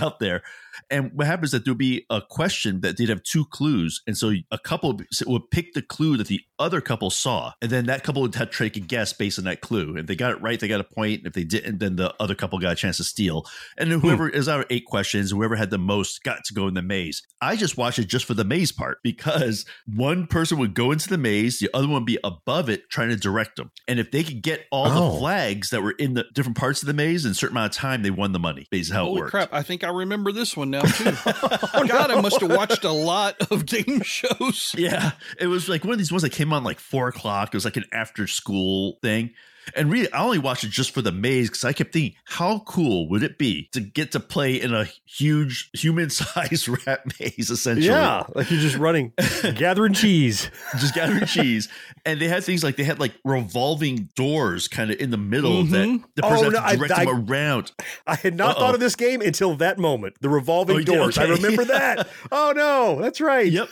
out 0.00 0.18
there 0.18 0.42
And 0.90 1.12
what 1.12 1.26
happens 1.26 1.48
is 1.48 1.52
that 1.52 1.64
there'll 1.64 1.76
be 1.76 2.06
a 2.10 2.20
question 2.20 2.80
that 2.80 2.96
they'd 2.96 3.08
have 3.08 3.22
two 3.22 3.44
clues. 3.44 4.02
And 4.06 4.16
so 4.16 4.32
a 4.50 4.58
couple 4.58 5.00
would 5.26 5.50
pick 5.50 5.74
the 5.74 5.82
clue 5.82 6.16
that 6.16 6.26
the 6.26 6.40
other 6.58 6.80
couple 6.80 7.10
saw. 7.10 7.52
And 7.60 7.70
then 7.70 7.86
that 7.86 8.02
couple 8.02 8.22
would 8.22 8.34
have 8.34 8.50
to 8.50 8.58
take 8.58 8.76
a 8.76 8.80
guess 8.80 9.12
based 9.12 9.38
on 9.38 9.44
that 9.44 9.60
clue. 9.60 9.96
If 9.96 10.06
they 10.06 10.16
got 10.16 10.32
it 10.32 10.40
right, 10.40 10.58
they 10.58 10.68
got 10.68 10.80
a 10.80 10.84
point. 10.84 11.26
If 11.26 11.32
they 11.34 11.44
didn't, 11.44 11.78
then 11.78 11.96
the 11.96 12.14
other 12.20 12.34
couple 12.34 12.58
got 12.58 12.72
a 12.72 12.76
chance 12.76 12.96
to 12.98 13.04
steal. 13.04 13.46
And 13.76 13.90
then 13.90 14.00
hmm. 14.00 14.06
whoever 14.06 14.28
is 14.28 14.48
out 14.48 14.60
of 14.60 14.66
eight 14.70 14.86
questions, 14.86 15.30
whoever 15.30 15.56
had 15.56 15.70
the 15.70 15.78
most 15.78 16.22
got 16.22 16.44
to 16.44 16.54
go 16.54 16.68
in 16.68 16.74
the 16.74 16.82
maze. 16.82 17.22
I 17.40 17.56
just 17.56 17.76
watched 17.76 17.98
it 17.98 18.06
just 18.06 18.24
for 18.24 18.34
the 18.34 18.44
maze 18.44 18.72
part 18.72 18.98
because 19.02 19.66
one 19.86 20.26
person 20.26 20.58
would 20.58 20.74
go 20.74 20.92
into 20.92 21.08
the 21.08 21.18
maze, 21.18 21.58
the 21.58 21.70
other 21.74 21.86
one 21.86 21.96
would 21.96 22.06
be 22.06 22.18
above 22.24 22.68
it 22.68 22.88
trying 22.90 23.10
to 23.10 23.16
direct 23.16 23.56
them. 23.56 23.70
And 23.86 23.98
if 23.98 24.10
they 24.10 24.22
could 24.24 24.42
get 24.42 24.66
all 24.70 24.86
Oh. 24.86 25.12
the 25.12 25.18
flags 25.18 25.70
that 25.70 25.82
were 25.82 25.92
in 25.92 26.14
the 26.14 26.24
different 26.34 26.56
parts 26.56 26.82
of 26.82 26.86
the 26.86 26.94
maze 26.94 27.24
in 27.24 27.32
a 27.32 27.34
certain 27.34 27.56
amount 27.56 27.72
of 27.74 27.76
time, 27.76 28.02
they 28.02 28.10
won 28.10 28.32
the 28.32 28.38
money. 28.38 28.66
Based 28.70 28.92
how 28.92 29.08
it 29.08 29.12
worked. 29.18 29.30
crap! 29.30 29.52
I 29.52 29.62
think 29.62 29.84
I 29.84 29.90
remember 29.90 30.32
this 30.32 30.56
one 30.56 30.65
now 30.70 30.82
too. 30.82 31.12
Oh, 31.74 31.86
God, 31.86 32.10
I 32.10 32.20
must 32.20 32.40
have 32.40 32.50
watched 32.50 32.84
a 32.84 32.92
lot 32.92 33.36
of 33.50 33.66
game 33.66 34.00
shows. 34.02 34.74
Yeah, 34.76 35.12
it 35.38 35.46
was 35.46 35.68
like 35.68 35.84
one 35.84 35.92
of 35.92 35.98
these 35.98 36.10
ones 36.12 36.22
that 36.22 36.32
came 36.32 36.52
on 36.52 36.64
like 36.64 36.80
four 36.80 37.08
o'clock. 37.08 37.48
It 37.48 37.54
was 37.54 37.64
like 37.64 37.76
an 37.76 37.84
after 37.92 38.26
school 38.26 38.98
thing. 39.02 39.30
And 39.74 39.90
really, 39.90 40.10
I 40.12 40.22
only 40.22 40.38
watched 40.38 40.64
it 40.64 40.70
just 40.70 40.92
for 40.92 41.02
the 41.02 41.10
maze 41.12 41.48
because 41.48 41.64
I 41.64 41.72
kept 41.72 41.92
thinking, 41.92 42.14
how 42.24 42.60
cool 42.66 43.08
would 43.08 43.22
it 43.22 43.36
be 43.38 43.68
to 43.72 43.80
get 43.80 44.12
to 44.12 44.20
play 44.20 44.54
in 44.60 44.72
a 44.72 44.86
huge 45.06 45.70
human-sized 45.72 46.68
rat 46.86 47.00
maze? 47.18 47.50
Essentially, 47.50 47.86
Yeah, 47.86 48.24
like 48.34 48.50
you're 48.50 48.60
just 48.60 48.76
running, 48.76 49.12
gathering 49.56 49.92
cheese, 49.92 50.50
just 50.78 50.94
gathering 50.94 51.26
cheese. 51.26 51.68
And 52.04 52.20
they 52.20 52.28
had 52.28 52.44
things 52.44 52.62
like 52.62 52.76
they 52.76 52.84
had 52.84 53.00
like 53.00 53.12
revolving 53.24 54.08
doors 54.14 54.68
kind 54.68 54.90
of 54.90 55.00
in 55.00 55.10
the 55.10 55.16
middle 55.16 55.64
that 55.64 55.86
Mhm. 55.88 56.04
the 56.14 56.22
person 56.22 56.46
Oh, 56.46 56.50
no, 56.50 56.58
to 56.60 56.64
I- 56.64 56.76
direct 56.76 56.92
I- 56.92 57.04
them 57.06 57.28
around. 57.30 57.72
I 58.06 58.14
had 58.16 58.36
not 58.36 58.50
Uh-oh. 58.56 58.60
thought 58.60 58.74
of 58.74 58.80
this 58.80 58.94
game 58.96 59.20
until 59.20 59.56
that 59.56 59.78
moment. 59.78 60.14
The 60.20 60.28
revolving 60.28 60.76
Oh, 60.78 60.82
doors. 60.82 61.18
I 61.18 61.24
remember 61.24 61.64
that. 61.66 62.08
Oh 62.32 62.52
no, 62.54 63.00
that's 63.00 63.20
right. 63.20 63.50
Yep. 63.50 63.68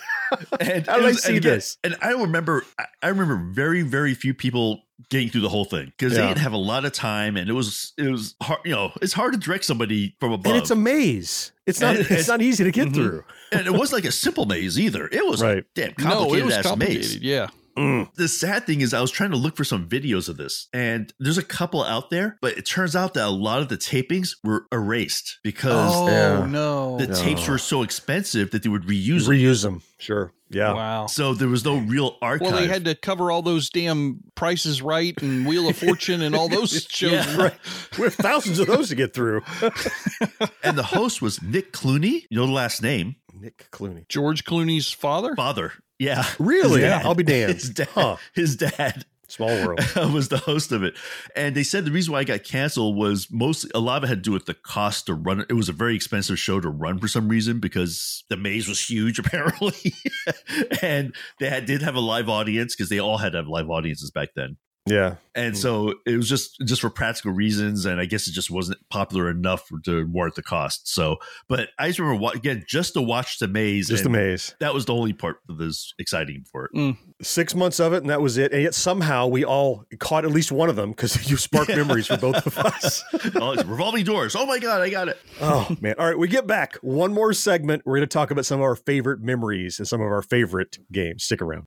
And 0.60 0.86
How 0.86 0.96
did 0.96 1.04
it 1.04 1.08
I 1.08 1.12
see 1.12 1.28
and 1.30 1.36
again- 1.38 1.52
this? 1.54 1.76
And 1.84 1.96
I 2.00 2.10
remember, 2.12 2.64
I- 2.78 2.86
I 3.02 3.08
remember 3.08 3.36
very, 3.52 3.82
very 3.82 4.14
few 4.14 4.32
people 4.34 4.83
getting 5.10 5.28
through 5.28 5.40
the 5.42 5.48
whole 5.48 5.64
thing 5.64 5.86
because 5.96 6.14
they 6.14 6.26
didn't 6.26 6.38
have 6.38 6.52
a 6.52 6.56
lot 6.58 6.84
of 6.84 6.92
time, 6.92 7.36
and 7.36 7.48
it 7.48 7.52
was, 7.52 7.92
it 7.98 8.08
was 8.10 8.34
hard. 8.42 8.60
You 8.64 8.72
know, 8.72 8.92
it's 9.02 9.12
hard 9.12 9.32
to 9.32 9.38
direct 9.38 9.64
somebody 9.64 10.14
from 10.20 10.32
above. 10.32 10.46
And 10.52 10.56
it's 10.60 10.70
a 10.70 10.76
maze. 10.76 11.52
It's 11.66 11.80
not. 11.80 11.96
And 11.96 12.06
it's, 12.10 12.28
not 12.28 12.42
easy 12.42 12.64
to 12.64 12.70
get 12.70 12.88
Mhm. 12.88 12.94
through. 12.94 13.24
and 13.52 13.66
it 13.66 13.72
wasn't 13.72 14.02
like 14.02 14.08
a 14.08 14.12
simple 14.12 14.46
maze 14.46 14.78
either. 14.78 15.08
It 15.10 15.26
was 15.26 15.42
Right. 15.42 15.58
a 15.58 15.64
damn 15.74 15.92
No, 15.98 16.34
it 16.34 16.44
was 16.44 16.54
ass 16.54 16.66
complicated. 16.66 17.02
maze. 17.02 17.16
Yeah. 17.16 17.48
Mm. 17.76 18.12
The 18.14 18.28
sad 18.28 18.66
thing 18.66 18.80
is, 18.80 18.94
I 18.94 19.00
was 19.00 19.10
trying 19.10 19.30
to 19.32 19.36
look 19.36 19.56
for 19.56 19.64
some 19.64 19.88
videos 19.88 20.28
of 20.28 20.36
this, 20.36 20.68
and 20.72 21.12
there's 21.18 21.38
a 21.38 21.42
couple 21.42 21.82
out 21.82 22.10
there, 22.10 22.38
but 22.40 22.56
it 22.56 22.66
turns 22.66 22.94
out 22.94 23.14
that 23.14 23.26
a 23.26 23.30
lot 23.30 23.60
of 23.60 23.68
the 23.68 23.76
tapings 23.76 24.30
were 24.44 24.66
erased 24.72 25.38
because 25.42 25.92
Oh 25.94 26.08
Yeah. 26.08 26.46
no! 26.46 26.98
the 26.98 27.08
tapes 27.14 27.48
were 27.48 27.58
so 27.58 27.82
expensive 27.82 28.50
that 28.52 28.62
they 28.62 28.68
would 28.68 28.84
reuse 28.84 29.24
them. 29.26 29.34
Reuse 29.34 29.62
them. 29.62 29.82
Sure. 29.98 30.32
Yeah. 30.50 30.72
Wow. 30.74 31.06
So 31.06 31.34
there 31.34 31.48
was 31.48 31.64
no 31.64 31.78
real 31.78 32.16
archive. 32.22 32.46
Well, 32.52 32.60
they 32.60 32.68
had 32.68 32.84
to 32.84 32.94
cover 32.94 33.30
all 33.32 33.42
those 33.42 33.70
damn 33.70 34.20
Prices 34.36 34.80
Right 34.82 35.20
and 35.20 35.44
Wheel 35.46 35.68
of 35.68 35.76
Fortune 35.84 36.22
and 36.22 36.36
all 36.36 36.48
those 36.48 36.86
shows. 36.90 37.12
Yeah. 37.12 37.36
Right. 37.36 37.54
We 37.98 38.04
have 38.04 38.14
thousands 38.14 38.60
of 38.60 38.68
those 38.68 38.90
to 38.90 38.94
get 38.94 39.14
through. 39.14 39.42
and 40.62 40.78
the 40.78 40.82
host 40.84 41.20
was 41.22 41.42
Nick 41.42 41.72
Clooney. 41.72 42.22
You 42.30 42.38
know 42.38 42.46
the 42.46 42.52
last 42.52 42.82
name? 42.82 43.16
Nick 43.40 43.68
Clooney. 43.70 44.08
George 44.08 44.44
Clooney's 44.44 44.90
father. 44.90 45.34
Father. 45.36 45.72
Yeah. 45.98 46.24
Really? 46.38 46.80
His 46.80 46.90
dad. 46.90 47.06
I'll 47.06 47.14
be 47.14 47.22
damned. 47.22 47.54
His 47.54 47.70
dad. 47.70 47.88
Huh. 47.94 48.16
His 48.34 48.56
dad 48.56 49.04
Small 49.28 49.48
world. 49.64 49.80
was 50.12 50.28
the 50.28 50.38
host 50.38 50.70
of 50.70 50.82
it. 50.82 50.94
And 51.34 51.54
they 51.54 51.62
said 51.62 51.84
the 51.84 51.90
reason 51.90 52.12
why 52.12 52.20
it 52.20 52.26
got 52.26 52.44
canceled 52.44 52.96
was 52.96 53.28
mostly 53.30 53.70
a 53.74 53.80
lot 53.80 53.98
of 53.98 54.04
it 54.04 54.08
had 54.08 54.18
to 54.18 54.30
do 54.30 54.32
with 54.32 54.46
the 54.46 54.54
cost 54.54 55.06
to 55.06 55.14
run 55.14 55.40
it. 55.40 55.46
It 55.48 55.54
was 55.54 55.68
a 55.68 55.72
very 55.72 55.96
expensive 55.96 56.38
show 56.38 56.60
to 56.60 56.68
run 56.68 56.98
for 56.98 57.08
some 57.08 57.28
reason 57.28 57.58
because 57.58 58.24
the 58.28 58.36
maze 58.36 58.68
was 58.68 58.88
huge, 58.88 59.18
apparently. 59.24 59.94
and 60.82 61.14
they 61.40 61.48
had, 61.48 61.66
did 61.66 61.82
have 61.82 61.94
a 61.94 62.00
live 62.00 62.28
audience 62.28 62.76
because 62.76 62.90
they 62.90 63.00
all 63.00 63.18
had 63.18 63.32
to 63.32 63.38
have 63.38 63.48
live 63.48 63.70
audiences 63.70 64.10
back 64.10 64.30
then. 64.36 64.56
Yeah. 64.86 65.16
And 65.34 65.56
so 65.56 65.94
it 66.06 66.16
was 66.16 66.28
just 66.28 66.60
just 66.64 66.80
for 66.80 66.90
practical 66.90 67.32
reasons, 67.32 67.86
and 67.86 68.00
I 68.00 68.04
guess 68.04 68.28
it 68.28 68.32
just 68.32 68.50
wasn't 68.50 68.78
popular 68.90 69.30
enough 69.30 69.68
to 69.84 70.06
warrant 70.06 70.36
the 70.36 70.42
cost. 70.42 70.86
So, 70.86 71.16
but 71.48 71.70
I 71.78 71.88
just 71.88 71.98
remember 71.98 72.20
wa- 72.20 72.30
again 72.30 72.64
just 72.68 72.92
to 72.94 73.02
watch 73.02 73.38
the 73.38 73.48
maze, 73.48 73.88
Just 73.88 74.04
the 74.04 74.10
maze. 74.10 74.54
That 74.60 74.74
was 74.74 74.84
the 74.84 74.94
only 74.94 75.12
part 75.12 75.38
that 75.48 75.58
was 75.58 75.92
exciting 75.98 76.44
for 76.52 76.66
it. 76.66 76.72
Mm. 76.74 76.96
Six 77.22 77.54
months 77.54 77.80
of 77.80 77.94
it, 77.94 78.02
and 78.02 78.10
that 78.10 78.20
was 78.20 78.38
it. 78.38 78.52
And 78.52 78.62
yet 78.62 78.74
somehow 78.74 79.26
we 79.26 79.44
all 79.44 79.86
caught 79.98 80.24
at 80.24 80.30
least 80.30 80.52
one 80.52 80.68
of 80.68 80.76
them 80.76 80.90
because 80.90 81.28
you 81.30 81.36
sparked 81.36 81.70
memories 81.70 82.06
for 82.06 82.18
both 82.18 82.46
of 82.46 82.56
us. 82.58 83.02
oh, 83.34 83.52
it's 83.52 83.64
revolving 83.64 84.04
doors! 84.04 84.36
Oh 84.36 84.46
my 84.46 84.58
god, 84.58 84.82
I 84.82 84.90
got 84.90 85.08
it! 85.08 85.18
Oh 85.40 85.74
man! 85.80 85.94
All 85.98 86.06
right, 86.06 86.18
we 86.18 86.28
get 86.28 86.46
back 86.46 86.76
one 86.76 87.12
more 87.12 87.32
segment. 87.32 87.82
We're 87.84 87.96
going 87.96 88.08
to 88.08 88.12
talk 88.12 88.30
about 88.30 88.46
some 88.46 88.60
of 88.60 88.64
our 88.64 88.76
favorite 88.76 89.20
memories 89.20 89.80
and 89.80 89.88
some 89.88 90.00
of 90.00 90.06
our 90.06 90.22
favorite 90.22 90.78
games. 90.92 91.24
Stick 91.24 91.42
around. 91.42 91.66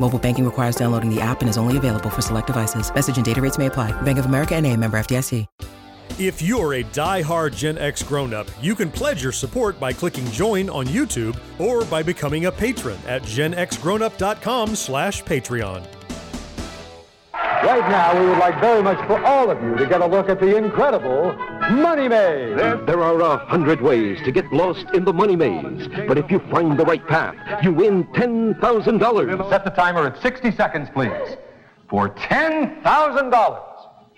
Mobile 0.00 0.18
banking 0.18 0.44
requires 0.46 0.74
downloading 0.74 1.14
the 1.14 1.20
app 1.20 1.42
and 1.42 1.48
is 1.48 1.58
only 1.58 1.76
available 1.76 2.10
for 2.10 2.22
select 2.22 2.46
devices. 2.46 2.92
Message 2.92 3.16
and 3.16 3.24
data 3.24 3.40
rates 3.40 3.58
may 3.58 3.66
apply. 3.66 3.92
Bank 4.02 4.18
of 4.18 4.26
America 4.26 4.56
and 4.56 4.66
a 4.66 4.74
member 4.76 4.98
FDIC. 4.98 5.46
If 6.18 6.42
you're 6.42 6.74
a 6.74 6.82
die-hard 6.82 7.54
Gen 7.54 7.78
X 7.78 8.02
grown-up, 8.02 8.46
you 8.60 8.74
can 8.74 8.90
pledge 8.90 9.22
your 9.22 9.32
support 9.32 9.80
by 9.80 9.92
clicking 9.92 10.26
join 10.32 10.68
on 10.68 10.84
YouTube 10.86 11.38
or 11.58 11.82
by 11.86 12.02
becoming 12.02 12.44
a 12.44 12.52
patron 12.52 12.98
at 13.06 13.22
genxgrownup.com 13.22 14.74
slash 14.74 15.22
Patreon. 15.24 15.86
Right 17.32 17.88
now, 17.90 18.20
we 18.20 18.26
would 18.26 18.38
like 18.38 18.60
very 18.60 18.82
much 18.82 18.98
for 19.06 19.24
all 19.24 19.50
of 19.50 19.62
you 19.62 19.76
to 19.76 19.86
get 19.86 20.02
a 20.02 20.06
look 20.06 20.28
at 20.28 20.40
the 20.40 20.56
incredible 20.56 21.34
Money 21.70 22.08
Maze. 22.08 22.56
There 22.86 23.00
are 23.00 23.20
a 23.20 23.36
hundred 23.46 23.80
ways 23.80 24.18
to 24.24 24.32
get 24.32 24.52
lost 24.52 24.86
in 24.92 25.04
the 25.04 25.12
money 25.12 25.36
maze, 25.36 25.88
but 26.08 26.18
if 26.18 26.30
you 26.30 26.40
find 26.50 26.78
the 26.78 26.84
right 26.84 27.06
path, 27.06 27.36
you 27.62 27.72
win 27.72 28.04
$10,000. 28.04 29.50
Set 29.50 29.64
the 29.64 29.70
timer 29.70 30.06
at 30.06 30.20
60 30.20 30.50
seconds, 30.52 30.88
please. 30.92 31.36
For 31.88 32.08
$10,000. 32.08 33.62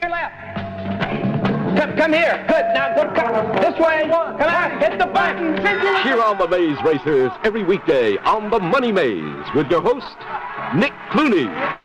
Your 0.01 0.11
left. 0.11 1.33
Come, 1.79 1.97
come 1.97 2.13
here. 2.13 2.45
Good. 2.49 2.65
Now, 2.75 2.95
good. 2.95 3.15
come 3.15 3.57
this 3.57 3.79
way. 3.79 4.09
Come 4.09 4.41
on. 4.41 4.81
Hit 4.81 4.99
the 4.99 5.07
button. 5.07 5.57
Cheer 6.03 6.23
on 6.23 6.39
the 6.39 6.49
Maze 6.49 6.83
Racers 6.85 7.33
every 7.45 7.65
weekday 7.65 8.17
on 8.19 8.51
the 8.51 8.61
Money 8.61 8.93
Maze 8.93 9.47
with 9.55 9.71
your 9.71 9.83
host, 9.83 10.17
Nick 10.75 10.93
Clooney. 11.11 11.82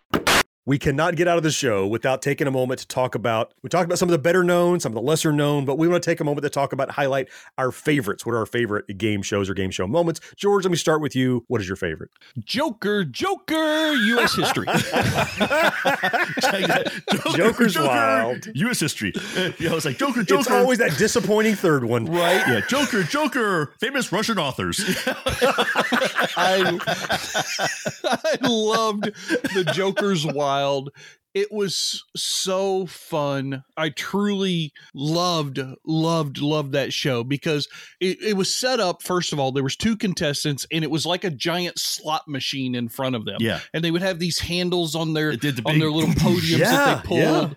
We 0.68 0.78
cannot 0.78 1.16
get 1.16 1.30
out 1.30 1.38
of 1.38 1.44
the 1.44 1.50
show 1.50 1.88
without 1.88 2.22
taking 2.22 2.46
a 2.46 2.52
moment 2.52 2.82
to 2.82 2.88
talk 2.88 3.16
about. 3.16 3.54
We 3.62 3.70
talked 3.70 3.86
about 3.86 4.00
some 4.00 4.10
of 4.10 4.12
the 4.12 4.18
better 4.18 4.44
known, 4.44 4.82
some 4.82 4.92
of 4.92 4.96
the 4.96 5.02
lesser 5.02 5.32
known, 5.32 5.64
but 5.64 5.78
we 5.78 5.88
want 5.88 6.04
to 6.04 6.10
take 6.10 6.20
a 6.20 6.26
moment 6.26 6.44
to 6.44 6.50
talk 6.50 6.74
about 6.74 6.92
highlight 6.92 7.30
our 7.58 7.72
favorites. 7.72 8.26
What 8.26 8.34
are 8.34 8.40
our 8.40 8.46
favorite 8.46 8.98
game 8.98 9.22
shows 9.22 9.50
or 9.50 9.54
game 9.54 9.72
show 9.72 9.88
moments? 9.88 10.20
George, 10.36 10.66
let 10.66 10.72
me 10.72 10.76
start 10.76 11.00
with 11.00 11.16
you. 11.16 11.46
What 11.48 11.62
is 11.62 11.70
your 11.70 11.78
favorite? 11.78 12.10
Joker, 12.44 13.06
Joker, 13.06 13.94
U.S. 13.94 14.36
history. 14.36 14.68
Joker's 17.38 17.80
wild. 17.80 18.50
U.S. 18.54 18.82
history. 18.82 19.14
Yeah, 19.60 19.72
I 19.72 19.74
was 19.74 19.86
like 19.86 19.98
Joker, 19.98 20.24
Joker. 20.24 20.42
It's 20.42 20.52
always 20.52 20.80
that 20.80 20.98
disappointing 20.98 21.56
third 21.56 21.86
one, 21.86 22.08
right? 22.08 22.46
Yeah, 22.46 22.60
Joker, 22.68 23.04
Joker, 23.04 23.72
famous 23.80 24.12
Russian 24.12 24.38
authors. 24.38 24.82
I 26.36 26.78
I 28.04 28.38
loved 28.42 29.06
the 29.54 29.64
Joker's 29.74 30.26
Wild. 30.26 30.57
It 31.34 31.52
was 31.52 32.04
so 32.16 32.88
fun. 32.88 33.64
I 33.76 33.90
truly 33.90 34.72
loved, 34.96 35.60
loved, 35.86 36.40
loved 36.40 36.72
that 36.72 36.92
show 36.94 37.24
because 37.24 37.68
it, 38.00 38.20
it 38.24 38.34
was 38.36 38.56
set 38.56 38.80
up. 38.80 39.04
First 39.04 39.34
of 39.34 39.40
all, 39.40 39.52
there 39.52 39.62
was 39.64 39.76
two 39.76 39.96
contestants, 39.96 40.66
and 40.72 40.84
it 40.84 40.90
was 40.90 41.06
like 41.06 41.24
a 41.24 41.30
giant 41.30 41.78
slot 41.78 42.28
machine 42.28 42.74
in 42.74 42.90
front 42.90 43.16
of 43.16 43.26
them. 43.26 43.38
Yeah. 43.40 43.60
and 43.72 43.84
they 43.84 43.92
would 43.92 44.02
have 44.02 44.18
these 44.18 44.40
handles 44.40 44.96
on 44.96 45.14
their 45.14 45.36
the 45.36 45.62
on 45.66 45.78
their 45.78 45.92
little 45.92 46.10
podiums 46.16 46.58
Yeah, 46.58 46.72
that 46.72 47.04
they 47.04 47.08
pulled. 47.08 47.20
yeah. 47.20 47.50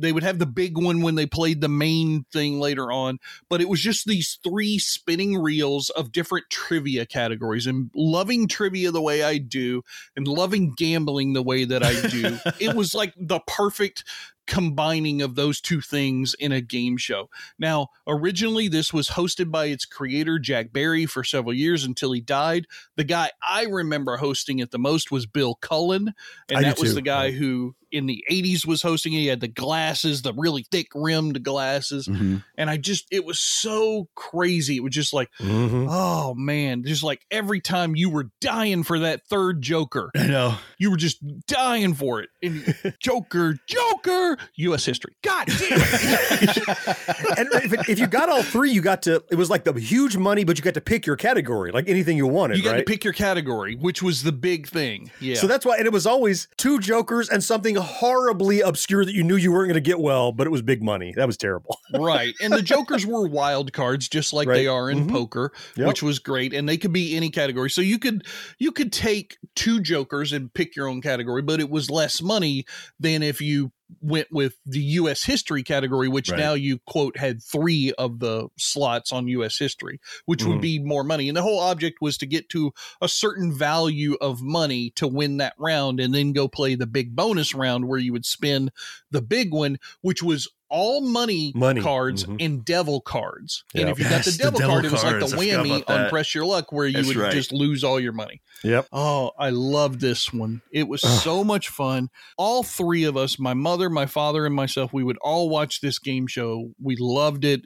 They 0.00 0.12
would 0.12 0.22
have 0.22 0.38
the 0.38 0.46
big 0.46 0.78
one 0.78 1.02
when 1.02 1.14
they 1.14 1.26
played 1.26 1.60
the 1.60 1.68
main 1.68 2.24
thing 2.32 2.60
later 2.60 2.90
on, 2.92 3.18
but 3.48 3.60
it 3.60 3.68
was 3.68 3.80
just 3.80 4.06
these 4.06 4.38
three 4.42 4.78
spinning 4.78 5.36
reels 5.36 5.90
of 5.90 6.12
different 6.12 6.46
trivia 6.50 7.06
categories. 7.06 7.66
And 7.66 7.90
loving 7.94 8.48
trivia 8.48 8.90
the 8.90 9.02
way 9.02 9.22
I 9.22 9.38
do, 9.38 9.82
and 10.16 10.26
loving 10.26 10.74
gambling 10.76 11.32
the 11.32 11.42
way 11.42 11.64
that 11.64 11.82
I 11.82 12.08
do, 12.08 12.38
it 12.60 12.74
was 12.74 12.94
like 12.94 13.14
the 13.16 13.40
perfect 13.46 14.04
combining 14.48 15.20
of 15.20 15.34
those 15.34 15.60
two 15.60 15.80
things 15.80 16.34
in 16.40 16.50
a 16.50 16.60
game 16.60 16.96
show. 16.96 17.28
Now, 17.58 17.88
originally 18.06 18.66
this 18.66 18.92
was 18.92 19.10
hosted 19.10 19.52
by 19.52 19.66
its 19.66 19.84
creator 19.84 20.38
Jack 20.38 20.72
Barry 20.72 21.06
for 21.06 21.22
several 21.22 21.52
years 21.52 21.84
until 21.84 22.12
he 22.12 22.20
died. 22.20 22.66
The 22.96 23.04
guy 23.04 23.30
I 23.46 23.64
remember 23.64 24.16
hosting 24.16 24.58
it 24.58 24.70
the 24.70 24.78
most 24.78 25.12
was 25.12 25.26
Bill 25.26 25.54
Cullen, 25.54 26.14
and 26.48 26.58
I 26.58 26.62
that 26.62 26.80
was 26.80 26.90
too. 26.90 26.94
the 26.94 27.02
guy 27.02 27.30
who 27.30 27.76
in 27.92 28.06
the 28.06 28.24
80s 28.30 28.66
was 28.66 28.82
hosting 28.82 29.12
it. 29.12 29.18
He 29.18 29.26
had 29.26 29.40
the 29.40 29.48
glasses, 29.48 30.22
the 30.22 30.32
really 30.34 30.64
thick 30.70 30.88
rimmed 30.94 31.42
glasses. 31.42 32.06
Mhm. 32.08 32.44
And 32.56 32.68
I 32.70 32.76
just, 32.76 33.06
it 33.10 33.24
was 33.24 33.40
so 33.40 34.08
crazy. 34.14 34.76
It 34.76 34.82
was 34.82 34.92
just 34.94 35.12
like, 35.12 35.30
Mhm. 35.40 35.86
oh 35.90 36.34
man, 36.34 36.84
just 36.84 37.02
like 37.02 37.22
every 37.30 37.60
time 37.60 37.96
you 37.96 38.10
were 38.10 38.30
dying 38.40 38.82
for 38.82 38.98
that 39.00 39.26
third 39.26 39.62
Joker. 39.62 40.10
I 40.16 40.26
know. 40.26 40.54
You 40.78 40.90
were 40.90 40.96
just 40.96 41.18
dying 41.46 41.94
for 41.94 42.20
it. 42.20 42.28
And 42.42 42.74
Joker, 43.00 43.56
Joker, 43.66 44.36
U.S. 44.56 44.84
history. 44.84 45.14
God 45.22 45.46
damn 45.46 45.56
it. 45.80 46.58
and 47.38 47.48
if, 47.52 47.72
it- 47.72 47.88
if 47.88 47.98
you 47.98 48.06
got 48.06 48.28
all 48.28 48.42
three, 48.42 48.70
you 48.70 48.80
got 48.82 49.02
to. 49.02 49.22
It 49.30 49.36
was 49.36 49.50
like 49.50 49.64
the 49.64 49.72
huge 49.74 50.16
money, 50.16 50.44
but 50.44 50.58
you 50.58 50.64
got 50.64 50.74
to 50.74 50.80
pick 50.80 51.06
your 51.06 51.16
category, 51.16 51.72
like 51.72 51.88
anything 51.88 52.16
you 52.16 52.26
wanted. 52.26 52.58
you 52.58 52.62
got 52.64 52.72
right? 52.72 52.78
to 52.78 52.84
pick 52.84 53.04
your 53.04 53.12
category, 53.12 53.76
which 53.76 54.02
was 54.02 54.22
the 54.22 54.32
big 54.32 54.68
thing. 54.68 55.10
Yeah. 55.20 55.36
So 55.36 55.46
that's 55.46 55.64
why, 55.64 55.76
and 55.76 55.86
it 55.86 55.92
was 55.92 56.06
always 56.06 56.48
two 56.56 56.78
jokers 56.78 57.28
and 57.28 57.42
something 57.42 57.76
horribly 57.80 58.60
obscure 58.60 59.04
that 59.04 59.14
you 59.14 59.22
knew 59.22 59.36
you 59.36 59.52
weren't 59.52 59.68
going 59.68 59.74
to 59.74 59.80
get 59.80 60.00
well, 60.00 60.32
but 60.32 60.46
it 60.46 60.50
was 60.50 60.62
big 60.62 60.82
money. 60.82 61.12
That 61.16 61.26
was 61.26 61.36
terrible. 61.36 61.78
right. 61.94 62.34
And 62.42 62.52
the 62.52 62.62
jokers 62.62 63.06
were 63.06 63.26
wild 63.26 63.72
cards 63.72 64.08
just 64.08 64.32
like 64.32 64.48
Right. 64.48 64.54
they 64.56 64.66
are 64.66 64.90
in 64.90 65.06
Mhm. 65.06 65.10
poker, 65.10 65.52
Yep. 65.76 65.88
which 65.88 66.02
was 66.02 66.18
great 66.18 66.52
and 66.54 66.68
they 66.68 66.76
could 66.76 66.92
be 66.92 67.16
any 67.16 67.30
category. 67.30 67.70
So 67.70 67.80
you 67.80 67.98
could 67.98 68.24
you 68.58 68.72
could 68.72 68.92
take 68.92 69.36
two 69.54 69.80
jokers 69.80 70.32
and 70.32 70.52
pick 70.52 70.76
your 70.76 70.88
own 70.88 71.00
category, 71.00 71.42
but 71.42 71.60
it 71.60 71.70
was 71.70 71.90
less 71.90 72.20
money 72.22 72.64
than 73.00 73.22
if 73.22 73.40
you 73.40 73.72
went 74.00 74.28
with 74.30 74.56
the 74.66 74.80
US 74.80 75.24
history 75.24 75.62
category 75.62 76.08
which 76.08 76.30
Right. 76.30 76.38
now 76.38 76.52
you 76.54 76.78
quote 76.86 77.16
had 77.16 77.42
3 77.42 77.92
of 77.98 78.18
the 78.18 78.48
slots 78.58 79.12
on 79.12 79.28
US 79.28 79.58
history, 79.58 79.98
which 80.26 80.44
would 80.44 80.58
Mhm. 80.58 80.62
be 80.62 80.78
more 80.78 81.04
money. 81.04 81.28
And 81.28 81.36
the 81.36 81.42
whole 81.42 81.58
object 81.60 81.98
was 82.00 82.18
to 82.18 82.26
get 82.26 82.48
to 82.50 82.72
a 83.00 83.08
certain 83.08 83.52
value 83.52 84.14
of 84.20 84.42
money 84.42 84.90
to 84.96 85.08
win 85.08 85.38
that 85.38 85.54
round 85.58 86.00
and 86.00 86.14
then 86.14 86.32
go 86.32 86.48
play 86.48 86.74
the 86.74 86.86
big 86.86 87.16
bonus 87.16 87.54
round 87.54 87.88
where 87.88 87.98
you 87.98 88.12
would 88.12 88.26
spin 88.26 88.70
the 89.10 89.22
big 89.22 89.52
one 89.52 89.78
which 90.02 90.22
was 90.22 90.48
all 90.70 91.00
money, 91.00 91.52
Money. 91.54 91.80
cards 91.80 92.24
Mhm. 92.24 92.36
and 92.44 92.64
devil 92.64 93.00
cards. 93.00 93.64
And 93.74 93.88
if 93.88 93.98
you 93.98 94.04
got 94.04 94.24
the 94.24 94.30
Yes, 94.30 94.36
the 94.36 94.42
devil, 94.44 94.58
devil 94.60 94.74
card, 94.74 94.84
it 94.84 94.92
was 94.92 95.02
like 95.04 95.20
the 95.20 95.26
whammy 95.36 95.82
on 95.88 96.08
press 96.10 96.34
your 96.34 96.44
luck 96.44 96.72
where 96.72 96.86
you 96.86 96.94
That's 96.94 97.08
would 97.08 97.16
right. 97.16 97.32
just 97.32 97.52
lose 97.52 97.82
all 97.84 97.98
your 97.98 98.12
money. 98.12 98.40
Yep. 98.64 98.88
Oh, 98.92 99.30
I 99.38 99.50
love 99.50 100.00
this 100.00 100.32
one. 100.32 100.62
It 100.72 100.88
was 100.88 101.00
so 101.00 101.44
much 101.44 101.68
fun. 101.68 102.10
All 102.36 102.62
three 102.62 103.04
of 103.04 103.16
us, 103.16 103.38
my 103.38 103.54
mother, 103.54 103.88
my 103.88 104.06
father, 104.06 104.44
and 104.46 104.54
myself, 104.54 104.92
we 104.92 105.04
would 105.04 105.18
all 105.18 105.48
watch 105.48 105.80
this 105.80 105.98
game 105.98 106.26
show. 106.26 106.72
We 106.82 106.96
loved 106.98 107.44
it. 107.44 107.62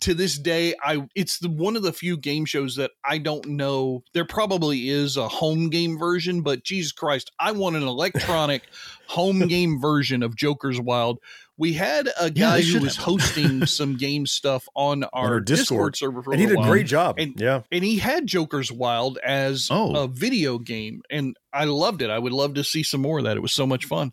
To 0.00 0.14
this 0.14 0.38
day, 0.38 0.74
I 0.82 1.06
it's 1.14 1.38
the 1.38 1.48
one 1.48 1.76
of 1.76 1.82
the 1.82 1.92
few 1.92 2.16
game 2.16 2.44
shows 2.44 2.76
that 2.76 2.90
I 3.04 3.18
don't 3.18 3.46
know. 3.46 4.02
There 4.12 4.24
probably 4.24 4.88
is 4.88 5.16
a 5.16 5.28
home 5.28 5.70
game 5.70 5.98
version, 5.98 6.42
but 6.42 6.64
Jesus 6.64 6.92
Christ, 6.92 7.30
I 7.38 7.52
want 7.52 7.76
an 7.76 7.82
electronic 7.84 8.62
home 9.08 9.46
game 9.48 9.80
version 9.80 10.22
of 10.22 10.36
Joker's 10.36 10.80
Wild. 10.80 11.18
We 11.56 11.72
had 11.74 12.08
a 12.18 12.30
guy 12.30 12.62
they 12.62 12.66
who 12.66 12.80
was 12.80 12.96
have 12.96 13.04
hosting 13.04 13.66
some 13.66 13.96
game 13.96 14.26
stuff 14.26 14.68
on 14.74 15.04
our, 15.04 15.34
our 15.34 15.40
Discord. 15.40 15.92
Discord. 15.92 15.96
server 15.96 16.22
for 16.22 16.32
And 16.32 16.40
he 16.40 16.46
did 16.48 16.58
a 16.58 16.62
great 16.62 16.86
job. 16.86 17.16
and 17.18 17.40
yeah. 17.40 17.60
and 17.70 17.84
he 17.84 17.98
had 17.98 18.26
Joker's 18.26 18.72
Wild 18.72 19.18
as 19.24 19.68
Oh. 19.70 19.94
a 19.94 20.08
video 20.08 20.58
game, 20.58 21.02
and 21.10 21.36
I 21.52 21.64
loved 21.66 22.02
it. 22.02 22.10
I 22.10 22.18
would 22.18 22.32
love 22.32 22.54
to 22.54 22.64
see 22.64 22.82
some 22.82 23.02
more 23.02 23.18
of 23.18 23.24
that. 23.24 23.36
It 23.36 23.40
was 23.40 23.52
so 23.52 23.66
much 23.68 23.84
fun. 23.84 24.12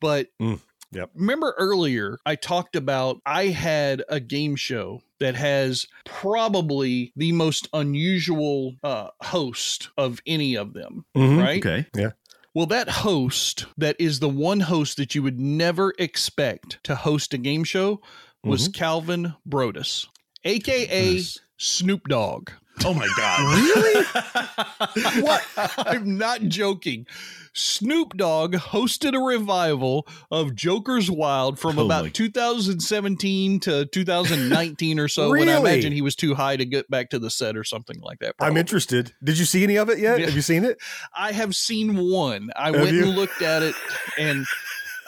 But 0.00 0.28
Mm, 0.40 0.60
yep. 0.92 1.10
remember 1.14 1.54
earlier, 1.58 2.18
I 2.26 2.34
talked 2.36 2.76
about 2.76 3.20
I 3.26 3.46
had 3.48 4.02
a 4.08 4.20
game 4.20 4.56
show 4.56 5.02
that 5.20 5.34
has 5.34 5.86
probably 6.04 7.12
the 7.16 7.32
most 7.32 7.68
unusual 7.72 8.76
uh, 8.82 9.08
host 9.20 9.90
of 9.96 10.20
any 10.26 10.56
of 10.56 10.74
them, 10.74 11.04
Mhm. 11.16 11.42
right? 11.42 11.64
Okay. 11.66 11.86
Yeah. 11.96 12.10
Well, 12.54 12.66
that 12.66 12.88
host 12.88 13.66
that 13.76 13.96
is 13.98 14.20
the 14.20 14.28
one 14.28 14.60
host 14.60 14.96
that 14.96 15.14
you 15.14 15.22
would 15.22 15.38
never 15.38 15.92
expect 15.98 16.78
to 16.84 16.94
host 16.94 17.32
a 17.34 17.38
game 17.38 17.64
show 17.64 18.00
was 18.44 18.68
Calvin 18.68 19.34
Broadus, 19.46 20.06
aka 20.44 21.12
Yes. 21.14 21.38
Snoop 21.56 22.08
Dogg. 22.08 22.50
Oh 22.84 22.94
my 22.94 23.08
god. 23.16 23.38
Really? 23.58 24.04
what? 25.22 25.44
I'm 25.78 26.16
not 26.18 26.42
joking. 26.42 27.06
Snoop 27.54 28.16
Dogg 28.16 28.54
hosted 28.54 29.14
a 29.16 29.18
revival 29.18 30.06
of 30.30 30.54
Joker's 30.54 31.10
Wild 31.10 31.58
from 31.58 31.78
Oh 31.78 31.86
about 31.86 32.04
my- 32.04 32.10
2017 32.10 33.60
to 33.60 33.86
2019 33.86 35.00
or 35.00 35.08
so. 35.08 35.30
When 35.30 35.48
I 35.48 35.54
Really? 35.54 35.72
imagine 35.72 35.92
he 35.92 36.02
was 36.02 36.14
too 36.14 36.34
high 36.34 36.56
to 36.56 36.64
get 36.64 36.88
back 36.90 37.10
to 37.10 37.18
the 37.18 37.30
set 37.30 37.56
or 37.56 37.64
something 37.64 38.00
like 38.00 38.20
that. 38.20 38.34
I'm 38.40 38.56
interested. 38.56 39.12
Did 39.24 39.38
you 39.38 39.44
see 39.44 39.64
any 39.64 39.76
of 39.76 39.88
it 39.90 39.98
yet? 39.98 40.20
Yeah. 40.20 40.26
Have 40.26 40.34
you 40.36 40.42
seen 40.42 40.64
it? 40.64 40.78
I 41.16 41.32
have 41.32 41.54
seen 41.56 41.96
one. 41.96 42.50
I 42.56 42.66
Have 42.66 42.76
went 42.76 42.92
you? 42.92 43.04
and 43.04 43.16
looked 43.16 43.42
at 43.42 43.62
it, 43.62 43.74
and 44.18 44.46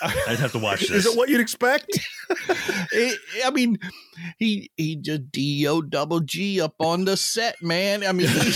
I'd 0.03 0.39
have 0.39 0.53
to 0.53 0.59
watch 0.59 0.81
this. 0.81 0.91
Is 0.91 1.07
it 1.07 1.17
what 1.17 1.29
you'd 1.29 1.41
expect? 1.41 1.87
it, 2.93 3.19
I 3.45 3.51
mean, 3.51 3.79
he 4.39 4.71
he 4.77 4.97
just 4.97 5.31
D 5.31 5.67
O 5.67 5.83
double 5.83 6.21
G 6.21 6.61
up 6.61 6.75
on 6.79 7.05
the 7.05 7.17
set, 7.17 7.61
man. 7.63 8.05
I 8.07 8.13
mean, 8.13 8.29
he, 8.29 8.51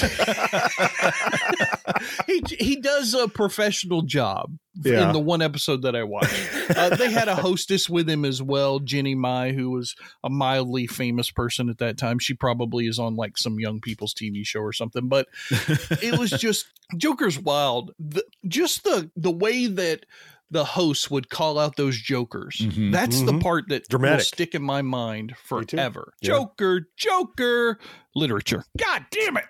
he 2.26 2.42
he 2.58 2.76
does 2.76 3.14
a 3.14 3.28
professional 3.28 4.02
job 4.02 4.56
Yeah. 4.82 5.06
in 5.06 5.12
the 5.12 5.20
one 5.20 5.42
episode 5.42 5.82
that 5.82 5.94
I 5.96 6.02
watched. 6.04 6.34
Uh, 6.76 6.96
they 6.96 7.10
had 7.10 7.28
a 7.28 7.36
hostess 7.36 7.88
with 7.88 8.08
him 8.08 8.24
as 8.24 8.42
well, 8.42 8.78
Jenny 8.80 9.14
Mai, 9.14 9.52
who 9.52 9.70
was 9.70 9.94
a 10.22 10.30
mildly 10.30 10.86
famous 10.86 11.30
person 11.30 11.68
at 11.68 11.78
that 11.78 11.98
time. 11.98 12.18
She 12.18 12.34
probably 12.34 12.86
is 12.86 12.98
on 12.98 13.16
like 13.16 13.36
some 13.38 13.58
young 13.60 13.80
people's 13.80 14.14
TV 14.14 14.44
show 14.46 14.60
or 14.60 14.72
something, 14.72 15.08
but 15.08 15.28
it 15.50 16.18
was 16.18 16.30
just 16.30 16.66
Joker's 16.96 17.38
Wild. 17.38 17.92
The, 17.98 18.24
just 18.48 18.84
the 18.84 19.10
the 19.16 19.30
way 19.32 19.66
that 19.66 20.04
the 20.50 20.64
hosts 20.64 21.10
would 21.10 21.28
call 21.30 21.58
out 21.58 21.76
those 21.76 21.96
jokers. 21.98 22.58
Mhm. 22.60 22.92
That's 22.92 23.22
the 23.22 23.32
Mhm. 23.32 23.42
part 23.42 23.64
that 23.68 23.84
will 23.90 24.18
stick 24.20 24.54
in 24.54 24.62
my 24.62 24.82
mind 24.82 25.34
forever. 25.36 26.12
Yeah. 26.20 26.28
Joker, 26.28 26.88
Joker, 26.96 27.78
literature. 28.14 28.64
God 28.78 29.04
damn 29.10 29.36
it! 29.36 29.44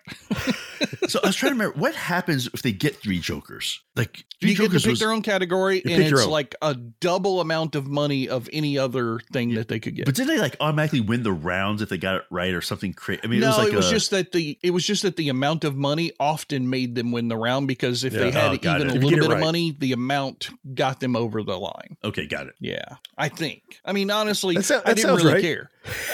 so 1.11 1.21
I 1.23 1.27
was 1.29 1.37
trying 1.37 1.51
to 1.53 1.59
remember 1.59 1.79
what 1.79 1.95
happens 1.95 2.49
if 2.55 2.63
they 2.63 2.73
get 2.73 2.97
three 2.97 3.19
jokers. 3.19 3.81
Like 3.97 4.25
three 4.41 4.51
You 4.51 4.57
get 4.57 4.63
to 4.65 4.69
jokers 4.69 4.83
pick 4.85 4.91
was, 4.93 5.01
their 5.01 5.13
own 5.13 5.23
category, 5.23 5.83
and 5.85 6.03
it's 6.03 6.23
own. 6.23 6.31
like 6.31 6.55
a 6.63 6.75
double 6.75 7.41
amount 7.41 7.75
of 7.75 7.87
money 7.87 8.29
of 8.29 8.49
any 8.53 8.79
other 8.79 9.21
thing 9.33 9.55
that 9.55 9.69
they 9.69 9.79
could 9.81 9.95
get. 9.95 10.07
but 10.07 10.15
did 10.15 10.27
they 10.27 10.39
like 10.39 10.57
automatically 10.61 11.01
win 11.01 11.23
the 11.23 11.33
rounds 11.33 11.83
if 11.83 11.89
they 11.89 11.99
got 11.99 12.17
it 12.17 12.23
right 12.31 12.53
or 12.55 12.61
something 12.61 12.93
crazy? 12.93 13.21
I 13.23 13.27
mean, 13.29 13.41
no, 13.41 13.47
it 13.47 13.49
was 13.51 13.59
like 13.59 13.73
it 13.73 13.77
was 13.77 13.87
a- 13.89 13.91
just 13.95 14.11
that 14.11 14.33
the 14.33 14.59
it 14.63 14.71
was 14.71 14.87
just 14.87 15.03
that 15.03 15.17
the 15.17 15.29
amount 15.29 15.65
of 15.65 15.77
money 15.77 16.13
often 16.19 16.69
made 16.71 16.95
them 16.95 17.13
win 17.13 17.29
the 17.29 17.37
round 17.37 17.69
because 17.69 18.03
if 18.05 18.13
they 18.13 18.31
had 18.31 18.51
Oh, 18.51 18.55
even 18.55 18.89
it. 18.89 18.93
a 18.93 18.97
If 18.97 19.03
little 19.03 19.11
bit 19.11 19.31
it 19.31 19.33
of 19.33 19.41
money, 19.41 19.77
the 19.79 19.93
amount 19.93 20.49
got 20.75 21.01
them 21.01 21.15
over 21.17 21.43
the 21.43 21.59
line. 21.59 21.97
okay, 22.03 22.27
got 22.27 22.47
it. 22.47 22.55
Yeah, 22.61 22.97
I 23.17 23.29
think. 23.29 23.81
I 23.85 23.93
mean, 23.93 24.11
honestly, 24.11 24.55
That 24.57 24.63
sou- 24.65 24.81
I 24.85 24.95
didn't 24.95 25.15
really 25.17 25.33
right. 25.35 25.43
care. 25.43 25.71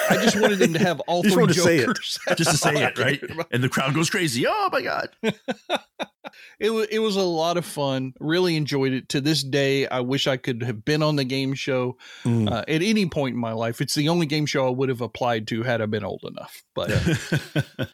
I 0.08 0.16
just 0.16 0.40
wanted 0.40 0.58
them 0.58 0.72
to 0.74 0.78
have 0.78 1.00
all 1.06 1.22
just 1.22 1.34
three 1.34 1.42
wanted 1.42 1.54
to 1.54 1.60
say 1.60 1.76
it. 1.78 1.86
jokers. 1.86 2.18
Just 2.36 2.50
to 2.50 2.56
say 2.56 2.74
That's 2.74 2.98
all 3.00 3.06
I 3.06 3.10
it, 3.12 3.20
right? 3.36 3.46
And 3.50 3.62
the 3.62 3.68
crowd 3.68 3.94
goes 3.94 4.10
crazy. 4.10 4.44
Oh 4.46 4.68
my 4.72 4.82
god! 4.82 5.10
It 6.60 6.70
was 6.70 6.86
it 6.90 6.98
was 7.00 7.16
a 7.16 7.22
lot 7.22 7.56
of 7.56 7.64
fun. 7.64 8.12
Really 8.20 8.54
enjoyed 8.54 8.92
it. 8.92 9.08
To 9.08 9.20
this 9.20 9.42
day, 9.42 9.86
I 9.88 10.00
wish 10.00 10.26
I 10.26 10.36
could 10.36 10.62
have 10.62 10.84
been 10.84 11.02
on 11.02 11.16
the 11.16 11.24
game 11.24 11.54
show 11.54 11.96
Mm. 12.24 12.48
uh, 12.52 12.64
at 12.68 12.82
any 12.82 13.06
point 13.06 13.34
in 13.34 13.40
my 13.40 13.52
life. 13.52 13.80
It's 13.80 13.94
the 13.94 14.08
only 14.10 14.26
game 14.26 14.46
show 14.46 14.66
I 14.66 14.70
would 14.70 14.90
have 14.90 15.00
applied 15.00 15.48
to 15.48 15.62
had 15.62 15.80
I 15.80 15.86
been 15.86 16.04
old 16.04 16.22
enough. 16.24 16.62
But 16.74 16.90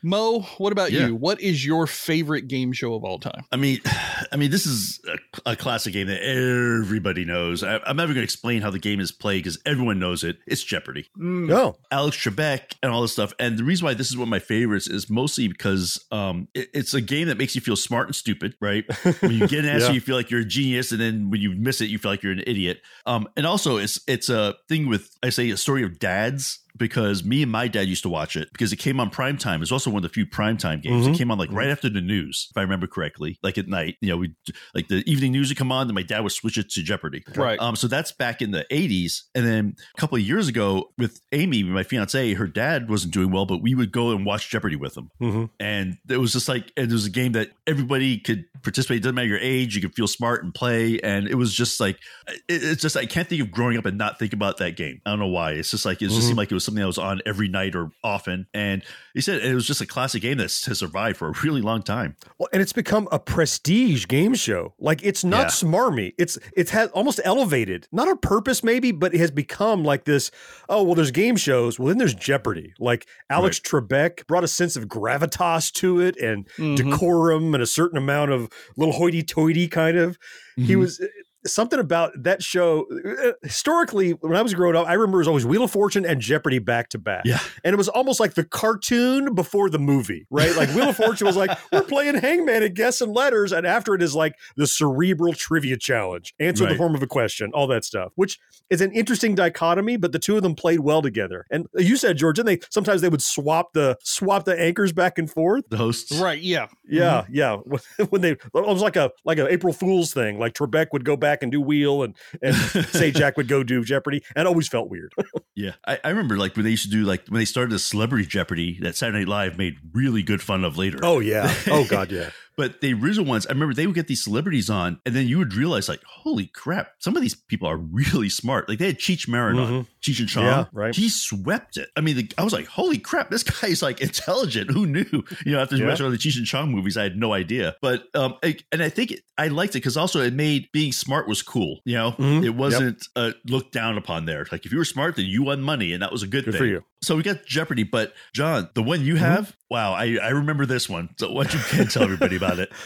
Mo, 0.03 0.41
what 0.59 0.73
about 0.73 0.93
Yeah. 0.93 1.07
you? 1.07 1.15
What 1.15 1.41
is 1.41 1.65
your 1.65 1.87
favorite 1.87 2.49
game 2.49 2.73
show 2.73 2.95
of 2.95 3.05
all 3.05 3.19
time? 3.21 3.45
I 3.53 3.57
mean, 3.57 3.81
I 4.33 4.37
mean, 4.37 4.51
this 4.51 4.67
is 4.67 5.01
a, 5.47 5.53
a 5.53 5.57
classic 5.57 5.93
game 5.93 6.09
that 6.09 6.23
everybody 6.23 7.25
knows. 7.25 7.63
I, 7.63 7.79
I'm 7.87 7.97
never 7.97 8.13
going 8.13 8.23
to 8.23 8.25
explain 8.25 8.61
how 8.61 8.71
the 8.71 8.79
game 8.81 9.01
is 9.01 9.13
played 9.13 9.45
because 9.45 9.59
everyone 9.65 9.99
knows 9.99 10.25
it. 10.25 10.39
It's 10.47 10.63
Jeopardy. 10.63 11.09
No. 11.17 11.66
Alex 11.91 12.17
Trebek 12.17 12.75
and 12.83 12.93
all 12.93 13.03
this 13.03 13.13
stuff. 13.13 13.33
And 13.39 13.59
the 13.59 13.65
reason 13.65 13.85
why 13.85 13.95
this 13.95 14.09
is 14.11 14.17
one 14.17 14.25
of 14.29 14.31
my 14.31 14.39
favorites 14.39 14.87
is 14.89 15.09
mostly 15.11 15.49
because 15.49 16.05
um, 16.11 16.49
it- 16.55 16.69
it's 16.75 16.95
a 16.95 17.01
game 17.01 17.29
that 17.29 17.39
makes 17.39 17.55
you 17.55 17.61
feel 17.61 17.77
smart 17.77 18.07
and 18.09 18.15
stupid, 18.17 18.55
right? 18.61 18.85
When 19.21 19.33
you 19.33 19.47
get 19.49 19.61
an 19.65 19.71
answer, 19.71 19.87
Yeah. 19.89 19.93
you 19.93 20.01
feel 20.01 20.17
like 20.17 20.31
you're 20.31 20.41
a 20.41 20.45
genius, 20.45 20.93
and 20.93 21.01
then 21.01 21.31
when 21.31 21.41
you 21.41 21.53
miss 21.55 21.81
it, 21.81 21.87
you 21.87 21.99
feel 21.99 22.11
like 22.11 22.23
you're 22.23 22.33
an 22.33 22.45
idiot. 22.47 22.81
Um, 23.07 23.29
and 23.37 23.47
also, 23.47 23.77
it's 23.79 24.01
it's 24.07 24.29
a 24.29 24.55
thing 24.69 24.89
with 24.89 25.17
I 25.23 25.31
say 25.31 25.51
a 25.51 25.57
story 25.57 25.83
of 25.83 25.99
dads 25.99 26.59
because 26.77 27.25
me 27.25 27.43
and 27.43 27.51
my 27.51 27.69
dad 27.69 27.89
used 27.89 28.03
to 28.03 28.09
watch 28.09 28.37
it 28.37 28.49
because 28.53 28.73
it 28.73 28.77
came 28.77 29.01
on 29.01 29.11
prime 29.11 29.39
time. 29.39 29.63
It's 29.63 29.73
also 29.73 29.91
one 29.91 29.99
of 29.99 30.03
the 30.11 30.13
few 30.13 30.27
prime 30.27 30.57
time 30.57 30.81
games. 30.81 31.07
Mhm. 31.07 31.15
It 31.15 31.19
came 31.19 31.31
on 31.31 31.39
like 31.39 31.51
right 31.53 31.69
after 31.69 31.89
the 31.89 32.01
news, 32.01 32.49
if 32.51 32.57
I 32.57 32.63
remember 32.63 32.87
correctly, 32.87 33.39
like 33.43 33.59
at 33.59 33.69
night. 33.69 33.97
You 34.01 34.09
know, 34.11 34.17
we 34.19 34.33
like 34.75 34.89
the 34.89 35.03
evening 35.11 35.33
news 35.33 35.49
would 35.49 35.57
come 35.59 35.73
on, 35.73 35.87
then 35.87 35.95
my 35.95 36.03
dad 36.03 36.21
would 36.21 36.33
switch 36.33 36.59
it 36.59 36.69
to 36.71 36.83
Jeopardy. 36.83 37.23
Right. 37.35 37.59
Um, 37.59 37.77
so 37.77 37.89
that's 37.89 38.13
back 38.13 38.43
in 38.43 38.51
the 38.51 38.65
80s. 38.71 39.23
And 39.35 39.47
then 39.47 39.77
a 39.97 40.01
couple 40.01 40.17
of 40.17 40.23
years 40.23 40.49
ago 40.49 40.91
with 40.99 41.21
Amy, 41.33 41.63
my 41.63 41.83
fiance, 41.83 42.35
her 42.35 42.47
dad 42.47 42.89
wasn't 42.89 43.13
doing 43.15 43.31
well, 43.31 43.47
but 43.47 43.63
we 43.63 43.75
would 43.75 43.93
go 43.93 44.11
and 44.11 44.25
watch 44.27 44.51
Jeopardy 44.51 44.77
with 44.77 44.97
him. 44.97 45.11
Mhm. 45.21 45.51
And 45.61 45.97
it 46.09 46.19
was 46.19 46.33
just 46.33 46.49
like, 46.49 46.73
and 46.77 46.91
it 46.91 46.93
was 46.93 47.07
a 47.07 47.11
game 47.11 47.33
that 47.33 47.51
everybody 47.67 48.19
could 48.19 48.45
participate. 48.63 48.99
It 48.99 49.01
doesn't 49.01 49.15
matter 49.15 49.29
your 49.29 49.39
age. 49.39 49.75
You 49.75 49.81
could 49.83 49.95
feel 49.95 50.07
smart 50.09 50.45
and 50.45 50.53
play. 50.55 50.99
And 51.01 51.29
it 51.29 51.35
was 51.37 51.55
just 51.55 51.81
like, 51.81 51.99
it, 52.29 52.63
it's 52.63 52.83
just, 52.83 52.97
I 52.97 53.07
can't 53.07 53.29
think 53.29 53.41
of 53.43 53.51
growing 53.51 53.79
up 53.79 53.87
and 53.87 53.97
not 53.99 54.19
think 54.19 54.33
about 54.33 54.59
that 54.59 54.77
game. 54.77 55.01
I 55.07 55.11
don't 55.11 55.19
know 55.21 55.27
why. 55.27 55.53
It's 55.53 55.71
just 55.71 55.85
like, 55.85 56.03
it 56.03 56.07
just 56.09 56.21
Mhm. 56.21 56.23
seemed 56.25 56.39
like 56.39 56.51
it 56.51 56.55
was 56.55 56.65
something 56.67 56.81
that 56.83 56.87
was 56.87 56.99
on 56.99 57.23
every 57.25 57.49
night 57.49 57.75
or 57.75 57.91
often. 58.05 58.47
And 58.53 58.83
he 59.15 59.21
said 59.23 59.43
it 59.43 59.55
was 59.55 59.67
just 59.67 59.81
a 59.81 59.87
classic 59.87 60.21
game 60.23 60.37
that 60.39 60.45
has 60.45 60.79
survived 60.79 61.17
for 61.17 61.29
a 61.29 61.35
really 61.43 61.63
long 61.63 61.83
time. 61.83 62.17
Well, 62.39 62.49
and 62.53 62.61
it's 62.61 62.73
become 62.75 63.09
a 63.11 63.19
prestige 63.19 64.07
game 64.07 64.35
show. 64.35 64.75
Like 64.79 65.03
it's 65.03 65.25
not 65.25 65.41
Yeah. 65.47 65.47
smarmy. 65.69 66.13
It's 66.19 66.39
it's 66.57 66.71
has 66.73 66.91
almost 66.91 67.21
elevated, 67.25 67.87
not 67.93 68.09
on 68.09 68.19
purpose 68.19 68.63
maybe, 68.63 68.93
but 68.93 69.15
it 69.15 69.19
has 69.19 69.31
become 69.31 69.85
like 69.85 70.05
this. 70.05 70.31
Oh 70.69 70.83
well, 70.83 70.95
there's 70.95 71.11
game 71.11 71.37
shows. 71.37 71.79
Well, 71.79 71.89
then 71.89 71.99
there's 71.99 72.15
Jeopardy. 72.15 72.75
Like 72.79 73.07
Alex 73.31 73.61
Trebek 73.61 74.27
brought 74.27 74.45
a 74.45 74.49
sense 74.49 74.77
of 74.77 74.85
gravitas 74.87 75.73
to 75.75 76.01
it 76.01 76.17
and 76.19 76.47
Mhm. 76.59 76.77
decorum 76.77 77.55
and 77.55 77.63
a 77.63 77.67
certain 77.67 77.97
amount 77.99 78.33
of 78.33 78.49
little 78.77 78.95
hoity-toity 78.95 79.69
kind 79.69 79.97
of. 79.97 80.19
He 80.57 80.75
Mhm. 80.75 80.79
was 80.81 81.01
something 81.47 81.79
about 81.79 82.13
that 82.23 82.43
show 82.43 82.87
uh, 83.25 83.33
historically 83.43 84.13
when 84.13 84.37
i 84.37 84.43
was 84.43 84.55
growing 84.55 84.77
up 84.77 84.87
i 84.87 84.93
remember 84.95 85.19
it 85.19 85.21
was 85.21 85.29
always 85.29 85.47
wheel 85.47 85.63
of 85.63 85.71
fortune 85.71 86.05
and 86.05 86.21
jeopardy 86.21 86.59
back 86.59 86.89
to 86.91 86.99
back 86.99 87.23
Yeah. 87.25 87.39
and 87.65 87.73
it 87.73 87.77
was 87.77 87.89
almost 87.89 88.21
like 88.21 88.35
the 88.35 88.45
cartoon 88.45 89.35
before 89.35 89.71
the 89.71 89.79
movie 89.79 90.27
right 90.31 90.55
like 90.57 90.69
wheel 90.71 90.89
of 90.91 90.97
fortune 90.97 91.27
was 91.27 91.37
like 91.37 91.57
we're 91.73 91.83
playing 91.83 92.17
hangman 92.17 92.63
and 92.63 92.75
guessing 92.75 93.13
letters 93.13 93.53
and 93.53 93.67
after 93.67 93.95
it 93.95 94.03
is 94.03 94.15
like 94.15 94.35
the 94.57 94.67
cerebral 94.67 95.33
trivia 95.33 95.77
challenge 95.77 96.35
answer 96.41 96.65
in 96.65 96.71
the 96.71 96.77
form 96.77 96.95
of 96.95 97.03
a 97.03 97.07
question 97.07 97.51
all 97.55 97.67
that 97.67 97.85
stuff 97.85 98.13
which 98.17 98.39
is 98.71 98.81
an 98.81 98.93
interesting 98.93 99.35
dichotomy 99.35 99.97
but 99.97 100.13
the 100.13 100.19
two 100.19 100.37
of 100.37 100.43
them 100.43 100.55
played 100.55 100.81
well 100.81 101.03
together 101.03 101.47
and 101.51 101.67
you 101.77 101.97
said 101.97 102.17
george 102.17 102.39
and 102.39 102.47
they 102.49 102.59
sometimes 102.71 103.01
they 103.01 103.09
would 103.09 103.23
swap 103.23 103.73
the 103.73 103.97
swap 104.03 104.45
the 104.45 104.59
anchors 104.61 104.93
back 104.93 105.19
and 105.19 105.31
forth 105.31 105.65
The 105.71 105.77
hosts. 105.77 106.13
Right. 106.19 106.41
Yeah. 106.41 106.67
yeah, 106.89 107.25
yeah. 107.31 107.57
When 108.11 108.21
they, 108.21 108.33
it 108.33 108.41
was 108.53 108.83
like 108.83 108.97
a 108.97 109.11
like 109.25 109.39
an 109.39 109.47
April 109.49 109.73
Fool's 109.73 110.13
thing. 110.13 110.39
Like 110.39 110.55
Trebek 110.55 110.89
would 110.93 111.05
go 111.05 111.17
back 111.17 111.36
and 111.43 111.53
do 111.53 111.61
Wheel, 111.61 112.03
and 112.03 112.15
and 112.43 112.55
Sajak 112.55 113.37
would 113.37 113.49
go 113.49 113.63
do 113.63 113.85
Jeopardy, 113.85 114.23
and 114.35 114.47
it 114.47 114.49
always 114.49 114.69
felt 114.69 114.89
weird. 114.91 115.13
Yeah, 115.59 115.73
I, 115.87 115.99
I 116.05 116.11
remember 116.11 116.37
like 116.37 116.55
when 116.55 116.65
they 116.65 116.71
used 116.71 116.85
to 116.85 116.91
do 116.91 117.05
like 117.05 117.29
when 117.29 117.39
they 117.39 117.47
started 117.47 117.73
the 117.73 117.79
Celebrity 117.79 118.27
Jeopardy 118.27 118.79
that 118.83 118.95
Saturday 118.95 119.21
Night 119.21 119.29
Live 119.29 119.57
made 119.57 119.77
really 119.95 120.23
good 120.23 120.43
fun 120.43 120.65
of 120.65 120.77
later. 120.77 120.99
oh 121.03 121.19
yeah, 121.19 121.51
oh 121.69 121.87
god, 121.89 122.13
yeah. 122.13 122.29
But 122.57 122.81
the 122.81 122.95
original 122.95 123.27
ones, 123.27 123.47
I 123.47 123.51
remember 123.53 123.75
they 123.75 123.87
would 123.87 123.95
get 123.95 124.07
these 124.07 124.25
celebrities 124.25 124.71
on, 124.71 124.99
and 125.05 125.15
then 125.15 125.29
you 125.29 125.37
would 125.39 125.53
realize, 125.55 125.89
like, 125.89 126.03
holy 126.05 126.47
crap, 126.47 126.93
some 127.01 127.15
of 127.15 127.21
these 127.23 127.35
people 127.35 127.69
are 127.69 127.77
really 127.77 128.29
smart. 128.31 128.69
Like 128.69 128.79
they 128.79 128.87
had 128.87 128.99
Cheech 128.99 129.29
Marin 129.29 129.59
on, 129.59 129.69
Mhm. 129.73 129.87
Cheech 130.03 130.21
and 130.21 130.29
Chong. 130.29 130.45
Yeah, 130.45 130.65
right. 130.73 130.95
He 130.95 131.09
swept 131.11 131.77
it. 131.77 131.91
I 131.97 132.01
mean, 132.01 132.17
the, 132.17 132.31
I 132.39 132.45
was 132.45 132.53
like, 132.53 132.67
holy 132.67 132.99
crap, 132.99 133.29
this 133.31 133.43
guy's 133.61 133.83
like 133.83 134.01
intelligent. 134.01 134.71
Who 134.71 134.87
knew? 134.87 135.05
You 135.45 135.53
know, 135.53 135.61
after 135.61 135.77
Yeah. 135.77 135.87
watching 135.89 136.07
all 136.07 136.13
the 136.13 136.19
Cheech 136.19 136.39
and 136.39 136.47
Chong 136.47 136.71
movies, 136.73 136.97
I 136.97 137.03
had 137.03 137.17
no 137.17 137.33
idea. 137.35 137.77
But 137.83 138.05
um, 138.15 138.37
I, 138.43 138.57
and 138.73 138.83
I 138.83 138.89
think 138.89 139.11
it, 139.13 139.21
I 139.37 139.49
liked 139.49 139.75
it 139.75 139.79
because 139.81 139.97
also 139.99 140.21
it 140.23 140.33
made 140.33 140.71
being 140.73 140.93
smart 140.93 141.29
was 141.29 141.43
cool. 141.43 141.81
You 141.85 141.97
know, 141.97 142.13
Mhm. 142.13 142.45
it 142.45 142.51
wasn't 142.55 143.07
uh, 143.17 143.33
looked 143.47 143.73
down 143.73 143.99
upon 143.99 144.25
there. 144.25 144.47
Like 144.51 144.65
if 144.65 144.73
you 144.73 144.79
were 144.79 144.85
smart, 144.87 145.17
then 145.17 145.27
you 145.27 145.43
won 145.43 145.61
money, 145.61 145.93
and 145.93 146.03
that 146.03 146.11
was 146.13 146.23
a 146.23 146.27
good, 146.27 146.45
Good 146.47 146.53
thing. 146.53 146.59
for 146.59 146.67
you. 146.67 146.85
So 147.03 147.17
we 147.17 147.23
got 147.23 147.45
Jeopardy, 147.45 147.83
but 147.83 148.15
John, 148.33 148.71
the 148.75 148.83
one 148.83 149.03
you 149.03 149.17
have, 149.17 149.49
mm-hmm. 149.49 149.75
wow, 149.75 149.93
I, 149.93 150.19
I 150.23 150.29
remember 150.31 150.67
this 150.67 150.89
one. 150.89 151.11
So 151.19 151.31
what 151.31 151.53
you 151.53 151.61
can't 151.61 151.91
tell 151.91 152.03
everybody 152.03 152.37
about 152.37 152.59
it? 152.59 152.73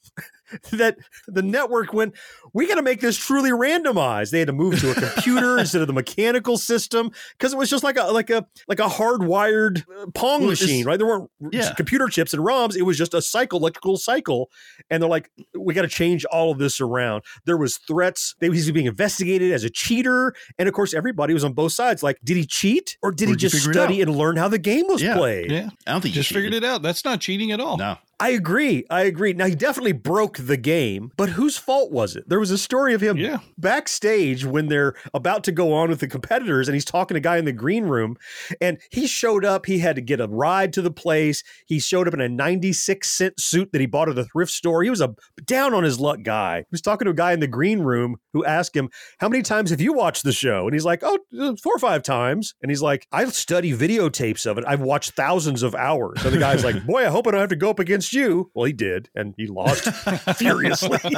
that 0.72 0.96
the 1.26 1.42
network 1.42 1.92
went, 1.92 2.14
we 2.52 2.66
got 2.66 2.76
to 2.76 2.82
make 2.82 3.00
this 3.00 3.16
truly 3.16 3.50
randomized. 3.50 4.30
They 4.30 4.38
had 4.40 4.48
to 4.48 4.52
move 4.52 4.80
to 4.80 4.90
a 4.90 4.94
computer 5.12 5.58
instead 5.58 5.80
of 5.80 5.86
the 5.86 5.92
mechanical 5.92 6.56
system 6.58 7.10
because 7.36 7.52
it 7.52 7.56
was 7.58 7.70
just 7.70 7.84
like 7.84 7.96
a 7.96 8.04
like 8.04 8.30
a 8.30 8.46
like 8.68 8.80
a 8.80 8.84
hardwired 8.88 9.84
uh, 9.90 10.06
Pong 10.14 10.40
Well, 10.42 10.50
machine, 10.50 10.84
right? 10.86 10.98
There 10.98 11.06
weren't 11.06 11.30
Yeah. 11.50 11.72
computer 11.74 12.08
chips 12.08 12.32
and 12.34 12.44
ROMs. 12.44 12.76
It 12.76 12.82
was 12.82 12.96
just 12.98 13.14
a 13.14 13.22
cycle, 13.22 13.58
electrical 13.58 13.96
cycle, 13.96 14.50
and 14.90 15.02
they're 15.02 15.10
like, 15.10 15.30
we 15.58 15.74
got 15.74 15.82
to 15.82 15.88
change 15.88 16.24
all 16.26 16.50
of 16.52 16.58
this 16.58 16.80
around. 16.80 17.24
There 17.44 17.56
was 17.56 17.78
threats. 17.78 18.34
They, 18.40 18.46
he 18.46 18.50
was 18.52 18.70
being 18.70 18.86
investigated 18.86 19.52
as 19.52 19.64
a 19.64 19.70
cheater, 19.70 20.34
and 20.58 20.68
of 20.68 20.74
course, 20.74 20.94
everybody 20.94 21.34
was 21.34 21.44
on 21.44 21.52
both 21.52 21.72
sides. 21.72 22.02
Like, 22.02 22.18
did 22.24 22.36
he 22.36 22.46
cheat 22.46 22.96
or 23.02 23.10
did 23.12 23.28
Or 23.28 23.32
he 23.32 23.36
just 23.36 23.56
study 23.62 24.00
and 24.02 24.16
learn 24.16 24.36
how 24.36 24.48
the 24.48 24.58
game 24.58 24.86
was 24.88 25.02
Yeah. 25.02 25.16
played? 25.16 25.50
Yeah. 25.50 25.70
I 25.86 25.92
don't 25.92 26.00
think 26.00 26.14
he 26.14 26.20
Just 26.20 26.32
figured 26.32 26.54
it 26.54 26.64
out. 26.64 26.82
That's 26.82 27.04
not 27.04 27.20
cheating 27.20 27.52
at 27.52 27.60
all. 27.60 27.76
No. 27.76 27.96
I 28.18 28.30
agree. 28.30 28.84
I 28.88 29.02
agree. 29.02 29.34
Now 29.34 29.44
he 29.46 29.54
definitely 29.54 29.92
broke 29.92 30.38
the 30.38 30.56
game, 30.56 31.10
but 31.18 31.28
whose 31.30 31.58
fault 31.58 31.92
was 31.92 32.16
it? 32.16 32.26
There 32.26 32.40
was 32.40 32.50
a 32.50 32.56
story 32.56 32.94
of 32.94 33.02
him 33.02 33.18
Yeah. 33.18 33.40
backstage 33.58 34.42
when 34.46 34.68
they're 34.68 34.94
about 35.12 35.44
to 35.44 35.52
go 35.52 35.74
on 35.74 35.90
with 35.90 36.00
the 36.00 36.08
competitors, 36.08 36.66
and 36.66 36.74
he's 36.74 36.84
talking 36.86 37.14
to 37.14 37.18
a 37.18 37.20
guy 37.20 37.36
in 37.36 37.44
the 37.44 37.52
green 37.52 37.84
room, 37.84 38.16
and 38.58 38.78
he 38.90 39.06
showed 39.06 39.44
up. 39.44 39.66
He 39.66 39.80
had 39.80 39.96
to 39.96 40.00
get 40.02 40.18
a 40.20 40.26
ride 40.28 40.72
to 40.72 40.82
the 40.82 40.90
place. 40.90 41.42
He 41.66 41.78
showed 41.78 42.08
up 42.08 42.14
in 42.14 42.22
a 42.22 42.28
ninety-six 42.28 43.10
cent 43.10 43.38
suit 43.38 43.70
that 43.72 43.80
he 43.82 43.86
bought 43.86 44.08
at 44.08 44.14
the 44.14 44.24
thrift 44.24 44.50
store. 44.52 44.82
He 44.82 44.88
was 44.88 45.02
a 45.02 45.14
down 45.44 45.74
on 45.74 45.84
his 45.84 46.00
luck 46.00 46.20
guy. 46.22 46.60
He 46.60 46.64
was 46.72 46.80
talking 46.80 47.04
to 47.04 47.10
a 47.10 47.14
guy 47.14 47.32
in 47.32 47.40
the 47.40 47.46
green 47.46 47.80
room 47.80 48.16
who 48.32 48.46
asked 48.46 48.74
him, 48.74 48.88
"How 49.18 49.28
many 49.28 49.42
times 49.42 49.68
have 49.68 49.80
you 49.82 49.92
watched 49.92 50.24
the 50.24 50.32
show?" 50.32 50.64
And 50.64 50.72
he's 50.72 50.86
like, 50.86 51.00
"Oh, 51.02 51.18
uh, 51.38 51.54
four 51.62 51.74
or 51.76 51.78
five 51.78 52.02
times." 52.02 52.54
And 52.62 52.70
he's 52.70 52.80
like, 52.82 53.06
"I 53.12 53.26
study 53.26 53.74
videotapes 53.74 54.46
of 54.50 54.56
it. 54.56 54.64
I've 54.66 54.80
watched 54.80 55.10
thousands 55.12 55.62
of 55.62 55.74
hours." 55.74 56.24
And 56.24 56.34
the 56.34 56.38
guy's 56.38 56.64
like, 56.64 56.82
"Boy, 56.86 57.02
I 57.04 57.10
hope 57.10 57.26
I 57.26 57.32
don't 57.32 57.40
have 57.40 57.50
to 57.50 57.56
go 57.56 57.68
up 57.68 57.78
against 57.78 58.05
you." 58.12 58.50
Well, 58.54 58.64
he 58.66 58.72
did, 58.72 59.08
and 59.14 59.34
he 59.36 59.46
lost 59.46 59.84
furiously. 60.36 60.98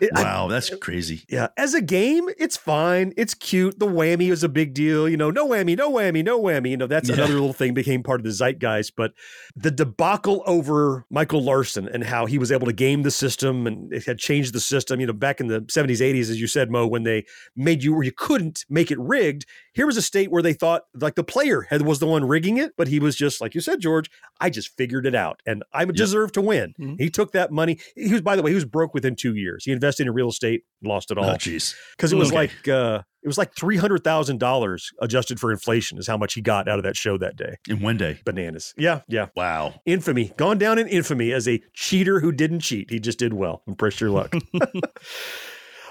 It- 0.00 0.10
I- 0.14 0.22
Wow, 0.22 0.46
that's 0.48 0.70
crazy. 0.76 1.24
yeah, 1.28 1.48
as 1.56 1.74
a 1.74 1.80
game, 1.82 2.28
it's 2.38 2.56
fine. 2.56 3.12
It's 3.16 3.34
cute. 3.34 3.78
The 3.80 3.86
whammy 3.88 4.30
is 4.30 4.44
a 4.44 4.48
big 4.48 4.72
deal. 4.72 5.08
You 5.08 5.16
know, 5.16 5.30
no 5.30 5.48
whammy, 5.48 5.76
no 5.76 5.90
whammy, 5.90 6.22
no 6.24 6.40
whammy. 6.40 6.70
You 6.70 6.76
know, 6.76 6.86
that's 6.86 7.08
Yeah. 7.08 7.16
another 7.16 7.32
little 7.34 7.52
thing 7.52 7.74
became 7.74 8.02
part 8.04 8.20
of 8.20 8.24
the 8.24 8.30
zeitgeist. 8.30 8.92
But 8.96 9.12
the 9.56 9.70
debacle 9.72 10.42
over 10.46 11.06
Michael 11.10 11.42
Larson 11.42 11.88
and 11.88 12.04
how 12.04 12.26
he 12.26 12.38
was 12.38 12.52
able 12.52 12.66
to 12.66 12.72
game 12.72 13.02
the 13.02 13.10
system 13.10 13.66
and 13.66 13.92
it 13.92 14.04
had 14.06 14.18
changed 14.18 14.52
the 14.54 14.60
system, 14.60 15.00
you 15.00 15.06
know, 15.08 15.12
back 15.12 15.40
in 15.40 15.48
the 15.48 15.60
70s, 15.62 16.00
80s, 16.00 16.30
as 16.30 16.40
you 16.40 16.46
said, 16.46 16.70
Mo, 16.70 16.86
when 16.86 17.02
they 17.02 17.24
made 17.56 17.82
you 17.82 17.92
where 17.92 18.04
you 18.04 18.12
couldn't 18.12 18.64
make 18.68 18.90
it 18.92 18.98
rigged, 19.00 19.44
Here 19.72 19.86
was 19.86 19.96
a 19.96 20.02
state 20.02 20.30
where 20.30 20.42
they 20.42 20.52
thought 20.52 20.82
like 20.94 21.14
the 21.14 21.24
player 21.24 21.62
had 21.62 21.82
was 21.82 21.98
the 22.00 22.06
one 22.06 22.24
rigging 22.26 22.56
it, 22.56 22.72
but 22.76 22.88
he 22.88 22.98
was 22.98 23.14
just 23.16 23.40
like 23.40 23.54
you 23.54 23.60
said, 23.60 23.80
George. 23.80 24.10
I 24.40 24.50
just 24.50 24.76
figured 24.76 25.06
it 25.06 25.14
out, 25.14 25.40
and 25.46 25.62
I 25.72 25.84
deserve 25.84 26.32
to 26.32 26.40
win. 26.40 26.74
Mm-hmm. 26.80 26.94
He 26.98 27.10
took 27.10 27.32
that 27.32 27.50
money. 27.52 27.78
He 27.94 28.12
was, 28.12 28.22
by 28.22 28.36
the 28.36 28.42
way, 28.42 28.50
he 28.50 28.54
was 28.54 28.64
broke 28.64 28.94
within 28.94 29.14
two 29.16 29.34
years. 29.34 29.64
He 29.64 29.72
invested 29.72 30.06
in 30.06 30.12
real 30.14 30.28
estate, 30.30 30.62
lost 30.82 31.10
it 31.10 31.18
all. 31.18 31.24
Oh, 31.24 31.34
jeez. 31.34 31.74
because 31.96 32.12
it 32.12 32.16
was 32.16 32.28
Okay. 32.28 32.36
like 32.36 32.68
uh, 32.68 33.02
it 33.22 33.26
was 33.28 33.36
like 33.38 33.54
three 33.54 33.76
hundred 33.76 34.02
thousand 34.02 34.38
dollars 34.40 34.90
adjusted 35.00 35.38
for 35.38 35.52
inflation 35.52 35.98
is 35.98 36.06
how 36.06 36.16
much 36.16 36.34
he 36.34 36.40
got 36.40 36.68
out 36.68 36.78
of 36.78 36.84
that 36.84 36.96
show 36.96 37.18
that 37.18 37.36
day. 37.36 37.56
In 37.68 37.80
one 37.80 37.96
day. 37.96 38.18
Bananas. 38.24 38.72
Yeah, 38.78 39.00
yeah. 39.08 39.26
Wow. 39.36 39.74
Infamy. 39.86 40.32
Gone 40.36 40.58
down 40.58 40.78
in 40.78 40.88
infamy 40.88 41.32
as 41.32 41.46
a 41.46 41.60
cheater 41.74 42.20
who 42.20 42.32
didn't 42.32 42.60
cheat. 42.60 42.90
He 42.90 42.98
just 42.98 43.18
did 43.18 43.34
well. 43.34 43.62
And 43.66 43.76
press 43.78 44.00
your 44.00 44.10
luck. 44.10 44.34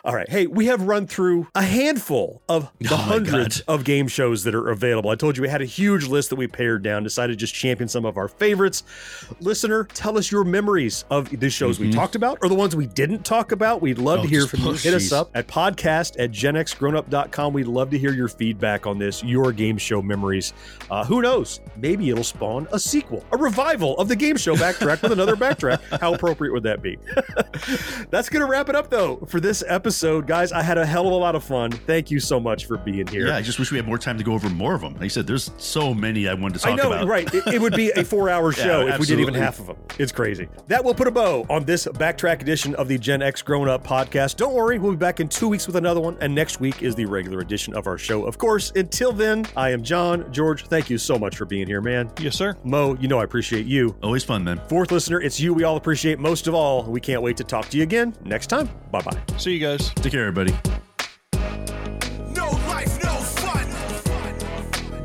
All 0.06 0.16
right. 0.16 0.30
Hey, 0.30 0.48
we 0.48 0.68
have 0.68 0.82
run 0.84 1.08
through 1.08 1.48
a 1.56 1.62
handful 1.62 2.42
of 2.48 2.72
the 2.80 2.94
Oh 2.94 2.98
hundreds 2.98 3.60
of 3.62 3.84
game 3.84 4.08
shows 4.08 4.44
that 4.46 4.56
are 4.56 4.70
available. 4.70 5.10
I 5.10 5.16
told 5.16 5.36
you 5.38 5.42
we 5.44 5.50
had 5.50 5.62
a 5.62 5.66
huge 5.66 6.06
list 6.08 6.30
that 6.30 6.36
we 6.38 6.48
pared 6.48 6.84
down, 6.84 7.04
decided 7.04 7.34
to 7.34 7.38
just 7.38 7.54
champion 7.54 7.88
some 7.90 8.06
of 8.06 8.18
our 8.18 8.28
favorites. 8.28 8.84
Listener, 9.42 9.84
tell 9.94 10.18
us 10.18 10.32
your 10.32 10.44
memories 10.44 11.04
of 11.10 11.30
the 11.30 11.50
shows 11.50 11.80
we 11.80 11.90
Mhm. 11.90 11.96
talked 11.96 12.16
about 12.16 12.38
or 12.42 12.48
the 12.50 12.56
ones 12.56 12.76
we 12.76 12.88
didn't 12.88 13.26
talk 13.26 13.52
about. 13.52 13.82
We'd 13.82 13.98
love 14.00 14.20
Oh, 14.20 14.24
to 14.24 14.28
hear 14.30 14.48
from 14.48 14.62
you. 14.62 14.70
oh, 14.70 14.74
Hit 14.80 14.94
us 14.94 15.12
up 15.12 15.32
at 15.36 15.48
podcast 15.48 16.16
at 16.20 16.32
genxgrownup.com. 16.32 17.54
We'd 17.54 17.68
love 17.68 17.90
to 17.90 17.98
hear 17.98 18.14
your 18.14 18.28
feedback 18.30 18.88
on 18.88 18.98
this, 19.00 19.22
your 19.24 19.52
game 19.52 19.78
show 19.78 20.02
memories. 20.02 20.54
Uh, 20.90 21.04
who 21.04 21.22
knows? 21.22 21.60
Maybe 21.76 22.10
it'll 22.10 22.24
spawn 22.24 22.68
a 22.72 22.80
sequel, 22.80 23.26
a 23.32 23.38
revival 23.38 23.98
of 23.98 24.08
the 24.08 24.16
game 24.16 24.38
show 24.38 24.56
backtrack 24.56 25.02
with 25.02 25.12
another 25.12 25.36
backtrack. 25.36 26.00
How 26.00 26.14
appropriate 26.14 26.54
would 26.54 26.64
that 26.64 26.82
be? 26.82 26.98
That's 28.10 28.30
going 28.30 28.46
to 28.46 28.50
wrap 28.50 28.70
it 28.70 28.76
up, 28.76 28.90
though, 28.90 29.18
for 29.28 29.40
this 29.40 29.62
episode. 29.68 29.89
Guys, 29.90 30.52
I 30.52 30.62
had 30.62 30.78
a 30.78 30.86
hell 30.86 31.08
of 31.08 31.14
a 31.14 31.16
lot 31.16 31.36
of 31.36 31.44
fun. 31.44 31.72
Thank 31.72 32.12
you 32.12 32.20
so 32.20 32.40
much 32.40 32.66
for 32.66 32.78
being 32.78 33.08
here. 33.08 33.28
Yeah, 33.28 33.36
I 33.38 33.42
just 33.42 33.60
wish 33.60 33.72
we 33.72 33.78
had 33.78 33.88
more 33.88 33.98
time 33.98 34.18
to 34.18 34.24
go 34.24 34.34
over 34.34 34.50
more 34.50 34.76
of 34.76 34.82
them. 34.82 34.94
Like 34.94 35.04
you 35.04 35.10
said, 35.10 35.28
there's 35.28 35.52
so 35.58 35.94
many 35.94 36.28
I 36.28 36.34
wanted 36.34 36.56
to 36.56 36.60
talk 36.62 36.74
I 36.74 36.76
know, 36.76 36.92
about. 36.94 37.08
right? 37.08 37.34
It, 37.34 37.48
it 37.48 37.62
would 37.62 37.74
be 37.76 37.92
a 37.92 38.04
four-hour 38.06 38.54
Yeah, 38.54 38.64
show 38.64 38.88
if 38.88 39.00
we 39.00 39.06
did 39.06 39.20
even 39.20 39.34
half 39.34 39.60
of 39.60 39.68
them. 39.68 39.78
It's 39.98 40.12
crazy. 40.12 40.48
That 40.68 40.84
will 40.84 40.94
put 40.94 41.08
a 41.08 41.12
bow 41.12 41.46
on 41.50 41.66
this 41.66 41.86
backtrack 41.86 42.42
edition 42.42 42.76
of 42.76 42.88
the 42.88 42.98
Gen 42.98 43.22
X 43.22 43.42
Grown 43.42 43.68
Up 43.70 43.86
podcast. 43.86 44.36
Don't 44.38 44.54
worry, 44.54 44.80
we'll 44.80 44.92
be 44.92 44.98
back 44.98 45.20
in 45.20 45.28
two 45.28 45.48
weeks 45.48 45.68
with 45.68 45.76
another 45.76 46.00
one, 46.00 46.18
and 46.22 46.34
next 46.34 46.60
week 46.60 46.82
is 46.84 46.96
the 46.96 47.06
regular 47.06 47.40
edition 47.40 47.74
of 47.76 47.88
our 47.88 47.98
show. 47.98 48.26
Of 48.26 48.38
course, 48.38 48.72
until 48.76 49.12
then, 49.12 49.46
I 49.56 49.72
am 49.72 49.84
John. 49.84 50.32
George, 50.32 50.66
thank 50.68 50.90
you 50.90 50.98
so 50.98 51.18
much 51.18 51.38
for 51.38 51.46
being 51.46 51.68
here, 51.68 51.82
man. 51.82 52.12
Yes, 52.20 52.36
sir. 52.36 52.56
Mo, 52.64 52.96
you 53.00 53.08
know 53.08 53.20
I 53.20 53.24
appreciate 53.24 53.66
you. 53.66 53.96
Always 54.04 54.24
fun, 54.24 54.44
man. 54.44 54.60
Fourth 54.68 54.92
listener, 54.92 55.22
it's 55.22 55.40
you 55.40 55.54
we 55.54 55.64
all 55.64 55.78
appreciate 55.78 56.20
most 56.20 56.48
of 56.48 56.54
all. 56.54 56.84
We 56.84 57.00
can't 57.00 57.22
wait 57.22 57.38
to 57.38 57.44
talk 57.44 57.70
to 57.70 57.78
you 57.78 57.84
again 57.84 58.16
next 58.24 58.48
time. 58.48 58.70
Bye 58.92 59.02
bye. 59.02 59.18
See 59.38 59.54
you 59.54 59.60
guys. 59.60 59.79
Take 59.80 60.12
care, 60.14 60.28
everybody. 60.28 60.54
No 62.34 62.48
life, 62.68 63.04
no 63.04 63.12
fun. 63.12 63.68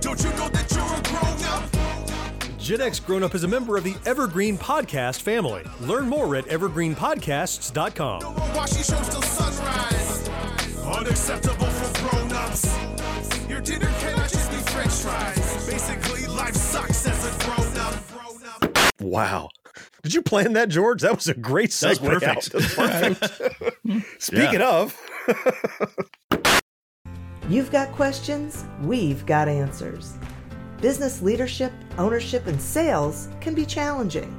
Don't 0.01 0.23
you 0.23 0.31
know 0.31 0.49
that 0.49 0.71
you're 0.71 0.85
a 0.85 1.03
grown 1.09 1.43
up? 1.53 1.65
Gen 2.59 2.81
X 2.81 2.99
Grown 3.01 3.23
Up 3.23 3.35
is 3.35 3.45
a 3.45 3.49
member 3.49 3.77
of 3.77 3.85
the 3.85 3.95
Evergreen 4.07 4.57
Podcast 4.57 5.21
family. 5.23 5.63
Learn 5.81 6.09
more 6.09 6.35
at 6.37 6.47
evergreenpodcasts.com. 6.47 8.35
Watching 8.55 8.83
shows 8.83 9.09
till 9.09 9.23
sunrise. 9.23 10.29
Unacceptable 10.85 11.67
for 11.67 12.09
grown 12.09 12.33
ups. 12.33 12.77
Your 13.49 13.61
dinner 13.61 13.91
cannot 14.01 14.29
just 14.31 14.51
be 14.51 14.57
french 14.59 14.93
fries. 14.93 15.67
Basically, 15.69 16.27
life 16.27 16.55
sucks 16.55 17.07
as 17.07 17.25
a 17.27 17.31
grown 17.45 17.77
up. 17.79 17.95
Wow. 19.01 19.49
Did 20.05 20.15
you 20.15 20.23
plan 20.23 20.53
that, 20.53 20.69
George? 20.69 21.01
That 21.03 21.15
was 21.17 21.27
a 21.29 21.35
great 21.35 21.71
That 21.73 21.89
was 21.89 21.99
segue 21.99 22.21
perfect. 22.21 22.31
out. 22.31 22.45
That's 22.53 22.75
perfect. 23.91 24.23
Speaking 24.23 24.61
of, 24.61 24.95
You've 27.49 27.71
got 27.71 27.91
questions, 27.93 28.65
we've 28.83 29.25
got 29.27 29.49
answers. 29.49 30.15
Business 30.81 31.21
leadership, 31.21 31.73
ownership, 31.99 32.47
and 32.47 32.61
sales 32.61 33.29
can 33.41 33.55
be 33.55 33.67
challenging. 33.67 34.31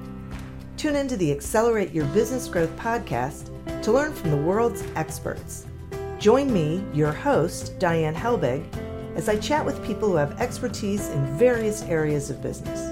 Tune 0.78 0.96
into 0.96 1.16
the 1.18 1.32
Accelerate 1.32 1.92
Your 1.92 2.06
Business 2.08 2.48
Growth 2.48 2.76
podcast 2.78 3.50
to 3.84 3.92
learn 3.92 4.14
from 4.14 4.32
the 4.32 4.38
world's 4.38 4.84
experts. 4.96 5.66
Join 6.20 6.52
me, 6.52 6.84
your 6.94 7.12
host, 7.12 7.78
Diane 7.80 8.16
Helbig, 8.16 8.64
as 9.16 9.30
I 9.30 9.38
chat 9.38 9.64
with 9.66 9.84
people 9.86 10.10
who 10.10 10.16
have 10.16 10.40
expertise 10.42 11.10
in 11.10 11.38
various 11.38 11.84
areas 11.84 12.30
of 12.32 12.42
business. 12.42 12.92